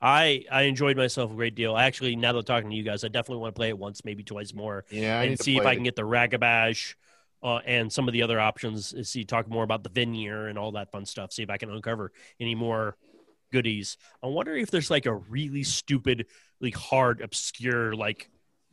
I 0.00 0.44
I 0.50 0.62
enjoyed 0.62 0.96
myself 0.96 1.30
a 1.32 1.34
great 1.34 1.54
deal. 1.54 1.74
I 1.74 1.84
actually, 1.84 2.16
now 2.16 2.32
that 2.32 2.40
I'm 2.40 2.44
talking 2.44 2.70
to 2.70 2.76
you 2.76 2.82
guys, 2.82 3.04
I 3.04 3.08
definitely 3.08 3.40
want 3.40 3.54
to 3.54 3.58
play 3.58 3.68
it 3.68 3.78
once, 3.78 4.04
maybe 4.04 4.22
twice 4.22 4.52
more. 4.52 4.84
Yeah, 4.90 5.18
I 5.20 5.24
and 5.24 5.40
see 5.40 5.56
if 5.56 5.62
play 5.62 5.70
I 5.70 5.74
it 5.74 5.76
can 5.76 5.84
get 5.84 5.96
the 5.96 6.02
Ragabash 6.02 6.94
uh, 7.46 7.60
and 7.64 7.92
some 7.92 8.08
of 8.08 8.12
the 8.12 8.22
other 8.22 8.40
options. 8.40 8.92
uh, 8.92 9.04
See, 9.04 9.24
talk 9.24 9.48
more 9.48 9.62
about 9.62 9.84
the 9.84 9.88
Vanir 9.88 10.48
and 10.48 10.58
all 10.58 10.72
that 10.72 10.90
fun 10.90 11.06
stuff. 11.06 11.32
See 11.32 11.44
if 11.44 11.50
I 11.50 11.58
can 11.58 11.70
uncover 11.70 12.10
any 12.40 12.56
more 12.56 12.96
goodies. 13.52 13.96
I 14.20 14.26
wonder 14.26 14.56
if 14.56 14.72
there's 14.72 14.90
like 14.90 15.06
a 15.06 15.14
really 15.14 15.62
stupid, 15.62 16.26
like 16.60 16.74
hard, 16.74 17.20
obscure, 17.20 17.94
like 17.94 18.28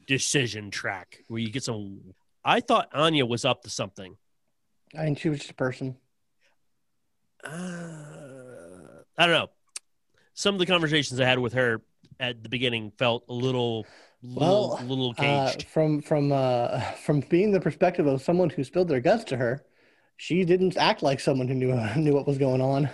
decision 0.07 0.71
track 0.71 1.19
where 1.27 1.39
you 1.39 1.51
get 1.51 1.63
some. 1.63 2.15
I 2.43 2.61
thought 2.61 2.89
Anya 2.93 3.27
was 3.27 3.45
up 3.45 3.61
to 3.61 3.69
something. 3.69 4.17
I 4.97 5.05
mean, 5.05 5.15
she 5.15 5.29
was 5.29 5.39
just 5.39 5.51
a 5.51 5.55
person. 5.55 5.95
Uh, 7.43 9.03
I 9.17 9.27
don't 9.27 9.35
know. 9.35 9.49
Some 10.33 10.55
of 10.55 10.59
the 10.59 10.65
conversations 10.65 11.19
I 11.19 11.25
had 11.25 11.37
with 11.37 11.53
her 11.53 11.83
at 12.19 12.41
the 12.41 12.49
beginning 12.49 12.91
felt 12.97 13.25
a 13.29 13.33
little, 13.33 13.85
Well, 14.23 14.71
little, 14.81 14.87
little 14.87 15.15
Uh, 15.17 15.51
from 15.67 16.01
from 16.01 16.31
uh, 16.31 16.79
from 17.05 17.19
being 17.21 17.51
the 17.51 17.59
perspective 17.59 18.07
of 18.07 18.21
someone 18.21 18.49
who 18.49 18.63
spilled 18.63 18.87
their 18.87 19.01
guts 19.01 19.23
to 19.25 19.37
her, 19.37 19.65
she 20.17 20.45
didn't 20.45 20.77
act 20.77 21.03
like 21.03 21.19
someone 21.19 21.47
who 21.47 21.55
knew 21.55 21.75
knew 21.97 22.13
what 22.13 22.27
was 22.27 22.37
going 22.37 22.61
on. 22.61 22.89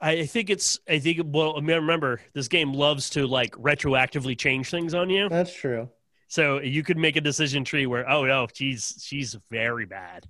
I 0.00 0.26
think 0.26 0.50
it's. 0.50 0.78
I 0.88 0.98
think. 0.98 1.20
Well, 1.24 1.56
I 1.56 1.60
mean, 1.60 1.76
remember, 1.76 2.20
this 2.34 2.48
game 2.48 2.72
loves 2.72 3.10
to 3.10 3.26
like 3.26 3.52
retroactively 3.52 4.38
change 4.38 4.70
things 4.70 4.94
on 4.94 5.08
you. 5.10 5.28
That's 5.28 5.54
true. 5.54 5.88
So 6.28 6.60
you 6.60 6.82
could 6.82 6.98
make 6.98 7.16
a 7.16 7.20
decision 7.20 7.64
tree 7.64 7.86
where, 7.86 8.08
oh 8.10 8.24
no, 8.24 8.46
she's 8.52 9.02
she's 9.02 9.36
very 9.50 9.86
bad. 9.86 10.26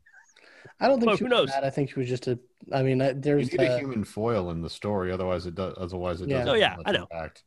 I 0.80 0.88
don't 0.88 0.98
think 0.98 1.06
Well, 1.08 1.16
she 1.16 1.24
who 1.24 1.30
was 1.30 1.30
knows? 1.30 1.50
bad. 1.50 1.64
I 1.64 1.70
think 1.70 1.90
she 1.90 1.98
was 1.98 2.08
just 2.08 2.26
a. 2.28 2.38
I 2.72 2.82
mean, 2.82 3.00
uh, 3.00 3.08
You 3.08 3.14
there's 3.20 3.52
need 3.52 3.60
a 3.60 3.72
uh, 3.74 3.78
human 3.78 4.04
foil 4.04 4.50
in 4.50 4.62
the 4.62 4.70
story, 4.70 5.10
otherwise 5.12 5.46
it 5.46 5.54
does. 5.54 5.74
Otherwise 5.76 6.20
it 6.20 6.28
Yeah. 6.28 6.38
doesn't. 6.44 6.48
Oh, 6.50 6.54
yeah, 6.54 6.76
I 6.84 6.92
know. 6.92 7.02
Impact. 7.10 7.44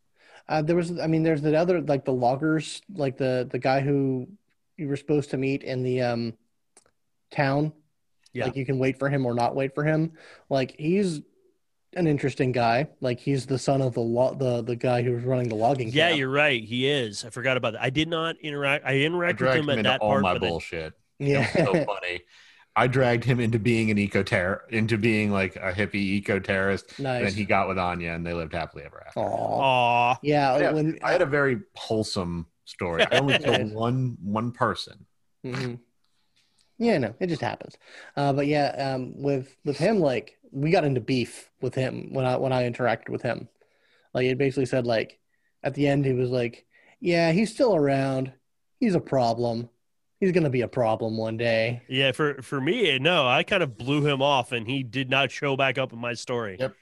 Uh, 0.50 0.62
there 0.62 0.76
was. 0.76 0.98
I 1.00 1.08
mean, 1.08 1.24
there's 1.24 1.42
the 1.42 1.56
other 1.58 1.82
like 1.82 2.06
the 2.06 2.14
loggers, 2.14 2.82
like 2.94 3.18
the 3.18 3.48
the 3.52 3.60
guy 3.60 3.82
who 3.82 4.28
you 4.78 4.88
were 4.88 4.96
supposed 4.98 5.30
to 5.32 5.38
meet 5.38 5.64
in 5.64 5.84
the 5.84 6.02
um 6.02 6.34
town. 7.32 7.74
Yeah. 8.34 8.46
Like 8.46 8.56
you 8.56 8.66
can 8.66 8.78
wait 8.78 9.00
for 9.00 9.10
him 9.10 9.26
or 9.26 9.34
not 9.34 9.56
wait 9.56 9.74
for 9.74 9.84
him. 9.84 10.12
Like 10.50 10.76
he's 10.78 11.22
an 11.96 12.06
interesting 12.06 12.52
guy. 12.52 12.88
Like 13.02 13.20
he's 13.20 13.46
the 13.48 13.58
son 13.58 13.82
of 13.82 13.94
the 13.94 14.02
lo- 14.02 14.36
the 14.36 14.62
the 14.62 14.76
guy 14.76 15.02
who 15.02 15.14
was 15.14 15.24
running 15.24 15.50
the 15.50 15.56
logging. 15.56 15.90
Yeah, 15.90 16.10
camp. 16.10 16.20
you're 16.20 16.30
right. 16.30 16.64
He 16.64 16.88
is. 16.88 17.26
I 17.26 17.30
forgot 17.32 17.58
about 17.58 17.74
that. 17.74 17.82
I 17.82 17.90
did 17.90 18.08
not 18.08 18.36
interact. 18.42 18.86
I 18.86 18.92
I 18.92 18.94
interacted 18.96 19.42
with 19.42 19.56
him 19.56 19.64
him 19.64 19.70
at 19.72 19.78
into 19.80 19.90
that 19.90 20.02
all 20.02 20.12
part, 20.12 20.22
my 20.24 20.34
but 20.34 20.44
I- 20.44 20.50
bullshit. 20.50 20.94
yeah. 21.20 21.50
It 21.56 21.68
was 21.70 21.80
so 21.80 21.86
funny. 21.94 22.22
I 22.78 22.86
dragged 22.86 23.24
him 23.24 23.40
into 23.40 23.58
being 23.58 23.90
an 23.90 23.98
eco 23.98 24.22
terror, 24.22 24.62
into 24.70 25.00
being 25.00 25.32
like 25.32 25.56
a 25.56 25.74
hippie 25.74 25.96
eco 25.96 26.40
terrorist, 26.40 26.94
and 26.98 27.06
nice. 27.06 27.24
then 27.24 27.34
he 27.34 27.44
got 27.44 27.68
with 27.68 27.80
Anya, 27.80 28.12
and 28.12 28.24
they 28.24 28.34
lived 28.34 28.54
happily 28.54 28.84
ever 28.86 29.04
after. 29.08 29.20
Aw. 29.20 29.24
Aw. 29.24 30.20
Yeah, 30.22 30.60
Yeah, 30.60 30.72
when 30.72 31.00
I 31.02 31.12
had 31.12 31.24
a 31.24 31.26
very 31.26 31.60
wholesome 31.76 32.46
story. 32.66 33.04
I 33.12 33.18
only 33.18 33.40
killed 33.40 33.74
one 33.74 34.16
one 34.22 34.52
person. 34.52 35.08
Mhm. 35.44 35.80
Yeah, 36.78 37.00
no, 37.00 37.16
it 37.20 37.28
just 37.28 37.42
happens. 37.42 37.76
Uh, 38.16 38.32
but 38.34 38.46
yeah, 38.46 38.94
um, 38.94 39.20
with 39.20 39.58
with 39.66 39.80
him, 39.80 40.00
like 40.00 40.38
we 40.52 40.70
got 40.70 40.84
into 40.86 41.02
beef 41.02 41.50
with 41.62 41.74
him 41.74 42.14
when 42.14 42.26
I 42.26 42.38
when 42.38 42.54
I 42.54 42.70
interacted 42.70 43.10
with 43.10 43.24
him. 43.24 43.50
Like 44.14 44.26
it 44.26 44.38
basically 44.38 44.68
said 44.68 44.86
like 44.86 45.20
at 45.64 45.74
the 45.74 45.88
end 45.88 46.06
he 46.06 46.14
was 46.14 46.30
like, 46.30 46.68
"Yeah, 47.00 47.32
he's 47.32 47.52
still 47.52 47.76
around. 47.76 48.34
He's 48.80 48.94
a 48.94 49.00
problem. 49.00 49.70
He's 50.20 50.32
gonna 50.32 50.50
be 50.50 50.62
a 50.62 50.68
problem 50.68 51.18
one 51.18 51.38
day." 51.38 51.82
Yeah, 51.88 52.12
for 52.12 52.42
for 52.42 52.60
me, 52.60 52.98
no, 53.00 53.28
I 53.28 53.44
kind 53.44 53.64
of 53.64 53.78
blew 53.78 54.06
him 54.06 54.22
off, 54.22 54.52
and 54.52 54.68
he 54.68 54.84
did 54.84 55.10
not 55.10 55.32
show 55.32 55.56
back 55.56 55.78
up 55.78 55.94
in 55.94 56.00
my 56.00 56.14
story. 56.14 56.58
Yep. 56.60 56.76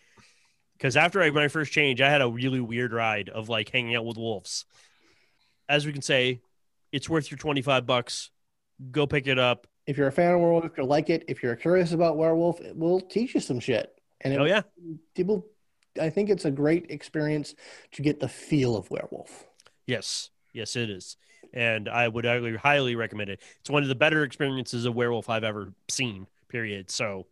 Because 0.78 0.98
after 0.98 1.22
I, 1.22 1.30
my 1.32 1.48
first 1.48 1.72
change, 1.72 2.02
I 2.02 2.10
had 2.10 2.22
a 2.22 2.30
really 2.30 2.60
weird 2.60 2.91
ride 2.94 3.30
of 3.30 3.48
like 3.49 3.70
hanging 3.70 3.95
out 3.95 4.06
with 4.06 4.18
wolves. 4.18 4.66
As 5.70 5.86
we 5.86 5.94
can 5.94 6.02
say, 6.02 6.41
it's 6.91 7.10
worth 7.10 7.32
your 7.32 7.38
twenty 7.38 7.62
five 7.62 7.86
bucks. 7.86 8.30
Go 8.91 9.07
pick 9.07 9.28
it 9.28 9.40
up. 9.40 9.68
If 9.88 9.98
you're 9.98 10.07
a 10.07 10.12
fan 10.12 10.34
of 10.34 10.40
werewolf, 10.40 10.72
you'll 10.78 10.88
like 10.88 11.10
it. 11.10 11.26
If 11.28 11.44
you're 11.44 11.56
curious 11.56 11.91
about 11.91 12.18
werewolf, 12.18 12.60
it 12.60 12.76
will 12.76 12.99
teach 13.02 13.36
you 13.36 13.40
some 13.40 13.60
shit. 13.60 13.91
And 14.22 14.34
it, 14.34 14.40
Oh 14.40 14.45
yeah, 14.45 14.64
people, 15.14 15.45
I 16.02 16.10
think 16.10 16.30
it's 16.30 16.45
a 16.45 16.52
great 16.52 16.90
experience 16.90 17.53
to 17.94 18.02
get 18.02 18.20
the 18.20 18.28
feel 18.28 18.76
of 18.76 18.90
werewolf. 18.90 19.45
yes, 19.86 20.30
yes, 20.53 20.76
it 20.76 20.90
is, 20.90 21.18
and 21.53 21.89
I 21.89 22.07
would 22.07 22.26
highly, 22.26 22.55
highly 22.55 22.95
recommend 22.95 23.30
it. 23.30 23.41
It's 23.59 23.69
one 23.69 23.84
of 23.84 23.89
the 23.89 23.95
better 23.95 24.23
experiences 24.23 24.85
of 24.85 24.95
werewolf 24.95 25.30
I've 25.30 25.43
ever 25.43 25.73
seen. 25.89 26.27
Period. 26.49 26.89
So, 26.89 27.26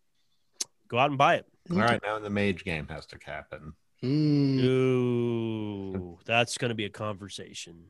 go 0.88 0.98
out 0.98 1.10
and 1.10 1.18
buy 1.18 1.35
it. 1.35 1.45
All 1.72 1.77
right, 1.77 2.02
now 2.03 2.19
the 2.19 2.30
mage 2.30 2.65
game 2.65 2.88
has 2.90 3.06
to 3.07 3.18
happen. 3.23 3.73
Mm. 4.03 4.60
Ooh, 4.64 6.19
that's 6.26 6.57
going 6.57 6.69
to 6.69 6.76
be 6.76 6.85
a 6.85 6.90
conversation. 6.90 7.85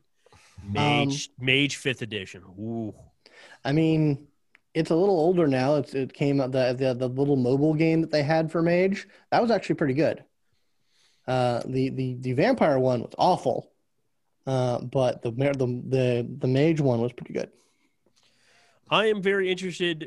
Mage, 0.62 1.30
Mage 1.40 1.76
Fifth 1.76 2.02
Edition. 2.02 2.42
Ooh. 2.58 2.94
I 3.64 3.72
mean, 3.72 4.28
it's 4.74 4.90
a 4.90 4.94
little 4.94 5.18
older 5.18 5.46
now. 5.46 5.76
It's 5.76 5.94
it 5.94 6.12
came 6.12 6.40
out 6.40 6.52
the, 6.52 6.74
the 6.78 6.94
the 6.94 7.08
little 7.08 7.36
mobile 7.36 7.74
game 7.74 8.00
that 8.00 8.10
they 8.10 8.22
had 8.22 8.50
for 8.52 8.62
Mage. 8.62 9.08
That 9.30 9.42
was 9.42 9.50
actually 9.50 9.76
pretty 9.76 9.94
good. 9.94 10.24
Uh, 11.26 11.62
the 11.66 11.90
the 11.90 12.14
the 12.20 12.32
vampire 12.32 12.78
one 12.78 13.00
was 13.02 13.14
awful, 13.18 13.72
uh, 14.46 14.80
but 14.80 15.22
the 15.22 15.30
the 15.30 15.82
the 15.88 16.36
the 16.38 16.48
mage 16.48 16.80
one 16.80 17.00
was 17.00 17.12
pretty 17.12 17.32
good. 17.32 17.50
I 18.90 19.06
am 19.06 19.22
very 19.22 19.50
interested 19.50 20.00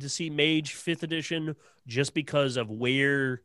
to 0.00 0.08
see 0.08 0.30
Mage 0.30 0.74
Fifth 0.74 1.02
Edition 1.02 1.56
just 1.86 2.14
because 2.14 2.56
of 2.56 2.70
where 2.70 3.42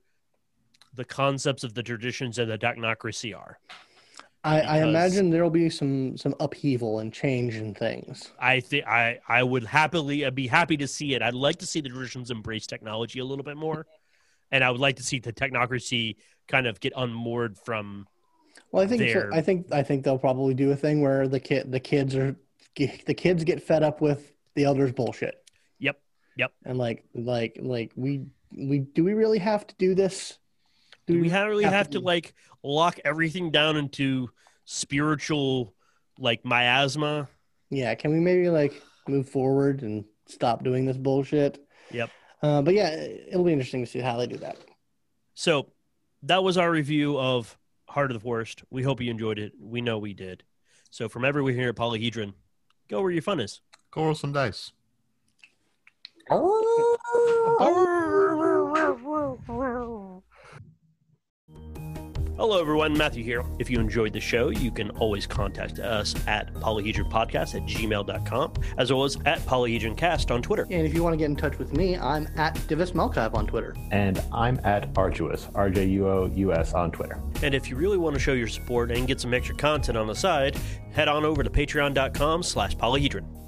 the 0.94 1.04
concepts 1.06 1.64
of 1.64 1.74
the 1.74 1.84
traditions 1.84 2.38
and 2.38 2.50
the 2.50 2.58
technocracy 2.58 3.36
are. 3.36 3.60
I, 4.44 4.62
I 4.62 4.78
imagine 4.84 5.32
there'll 5.32 5.50
be 5.50 5.72
some 5.72 6.16
some 6.18 6.36
upheaval 6.40 7.00
and 7.00 7.12
change 7.12 7.56
in 7.56 7.74
things. 7.74 8.32
I 8.40 8.60
think 8.60 8.86
I 8.86 9.20
I 9.28 9.42
would 9.42 9.64
happily 9.64 10.24
I'd 10.24 10.36
be 10.36 10.46
happy 10.46 10.78
to 10.78 10.88
see 10.88 11.16
it. 11.16 11.24
I'd 11.24 11.34
like 11.34 11.58
to 11.58 11.66
see 11.66 11.82
the 11.82 11.90
traditions 11.90 12.30
embrace 12.30 12.68
technology 12.68 13.20
a 13.20 13.26
little 13.26 13.44
bit 13.44 13.58
more, 13.58 13.88
and 14.52 14.64
I 14.64 14.70
would 14.70 14.80
like 14.80 14.98
to 14.98 15.04
see 15.04 15.18
the 15.18 15.34
technocracy 15.34 16.18
kind 16.48 16.68
of 16.68 16.80
get 16.80 16.94
unmoored 16.96 17.58
from. 17.58 18.08
Well, 18.76 18.84
I 18.84 18.88
think 18.88 19.10
so. 19.10 19.30
I 19.32 19.40
think 19.40 19.72
I 19.72 19.84
think 19.84 20.04
they'll 20.04 20.18
probably 20.18 20.54
do 20.54 20.70
a 20.72 20.76
thing 20.76 21.02
where 21.02 21.30
the 21.30 21.40
kid 21.40 21.72
the 21.72 21.80
kids 21.80 22.14
are 22.14 22.36
the 22.76 23.14
kids 23.14 23.46
get 23.46 23.64
fed 23.64 23.84
up 23.84 24.02
with 24.02 24.34
the 24.54 24.66
elders 24.66 24.92
bullshit. 24.92 25.42
Yep, 25.80 25.98
yep. 26.36 26.52
And 26.66 26.78
like 26.78 27.06
like 27.14 27.58
like 27.62 27.94
we 27.96 28.26
we 28.54 28.80
do 28.80 29.06
we 29.06 29.14
really 29.14 29.40
have 29.40 29.66
to 29.66 29.76
do 29.76 29.96
this? 29.96 30.40
Do 31.08 31.22
we 31.22 31.30
ha- 31.30 31.46
really 31.46 31.64
have 31.64 31.72
to 31.72 31.78
have 31.78 31.90
to 31.92 32.00
be- 32.00 32.06
like 32.06 32.34
lock 32.64 33.00
everything 33.06 33.50
down 33.50 33.78
into 33.78 34.30
spiritual 34.66 35.74
like 36.20 36.44
miasma? 36.44 37.30
Yeah, 37.70 37.96
can 37.96 38.12
we 38.12 38.20
maybe 38.20 38.50
like 38.50 38.74
move 39.08 39.30
forward 39.30 39.84
and 39.84 40.04
stop 40.26 40.66
doing 40.66 40.84
this 40.84 40.98
bullshit? 40.98 41.66
Yep. 41.92 42.10
Uh, 42.42 42.62
but 42.62 42.74
yeah, 42.74 42.90
it'll 42.90 43.46
be 43.46 43.54
interesting 43.54 43.86
to 43.86 43.90
see 43.90 44.00
how 44.00 44.18
they 44.18 44.28
do 44.28 44.36
that. 44.40 44.58
So 45.34 45.72
that 46.24 46.44
was 46.44 46.58
our 46.58 46.70
review 46.70 47.18
of 47.18 47.58
Heart 47.96 48.12
of 48.12 48.16
the 48.16 48.20
Forest. 48.20 48.62
We 48.70 48.84
hope 48.84 49.00
you 49.00 49.10
enjoyed 49.10 49.40
it. 49.40 49.54
We 49.58 49.80
know 49.80 49.98
we 49.98 50.14
did. 50.14 50.44
So 50.90 51.08
from 51.08 51.24
everyone 51.24 51.54
here 51.54 51.70
at 51.70 51.76
Polyhedron, 51.76 52.34
go 52.90 53.02
where 53.02 53.10
your 53.10 53.22
fun 53.22 53.40
is. 53.40 53.62
Go 53.90 54.04
roll 54.04 54.14
some 54.14 54.34
dice. 54.34 54.74
Oh. 56.30 56.98
Oh. 57.62 57.82
Hello, 62.38 62.60
everyone. 62.60 62.98
Matthew 62.98 63.24
here. 63.24 63.46
If 63.60 63.70
you 63.70 63.80
enjoyed 63.80 64.12
the 64.12 64.20
show, 64.20 64.50
you 64.50 64.70
can 64.70 64.90
always 64.92 65.26
contact 65.26 65.80
us 65.80 66.14
at 66.28 66.54
polyhedronpodcast 66.56 67.56
at 67.56 67.62
gmail.com, 67.62 68.54
as 68.78 68.92
well 68.92 69.06
as 69.06 69.16
at 69.26 69.40
polyhedroncast 69.40 70.32
on 70.32 70.42
Twitter. 70.42 70.68
And 70.70 70.86
if 70.86 70.94
you 70.94 71.02
want 71.02 71.14
to 71.14 71.18
get 71.18 71.30
in 71.30 71.38
touch 71.38 71.58
with 71.58 71.72
me, 71.72 71.98
I'm 71.98 72.28
at 72.36 72.56
Divis 72.68 72.94
Melchive 72.94 73.36
on 73.36 73.48
Twitter. 73.48 73.74
And 73.92 74.22
I'm 74.34 74.60
at 74.66 74.94
Arduous, 74.98 75.48
R 75.56 75.70
J 75.70 75.86
U 75.86 76.10
O 76.10 76.26
U 76.36 76.54
S 76.54 76.74
on 76.74 76.92
Twitter. 76.92 77.22
And 77.42 77.56
if 77.56 77.70
you 77.70 77.78
really 77.78 77.98
want 77.98 78.16
to 78.16 78.20
show 78.20 78.34
your 78.34 78.50
support 78.50 78.92
and 78.92 79.08
get 79.08 79.22
some 79.22 79.34
extra 79.34 79.56
content 79.56 79.98
on 79.98 80.08
the 80.08 80.16
side, 80.16 80.58
head 80.92 81.08
on 81.08 81.24
over 81.24 81.42
to 81.42 81.50
patreon.com 81.50 82.44
slash 82.44 82.76
polyhedron. 82.76 83.45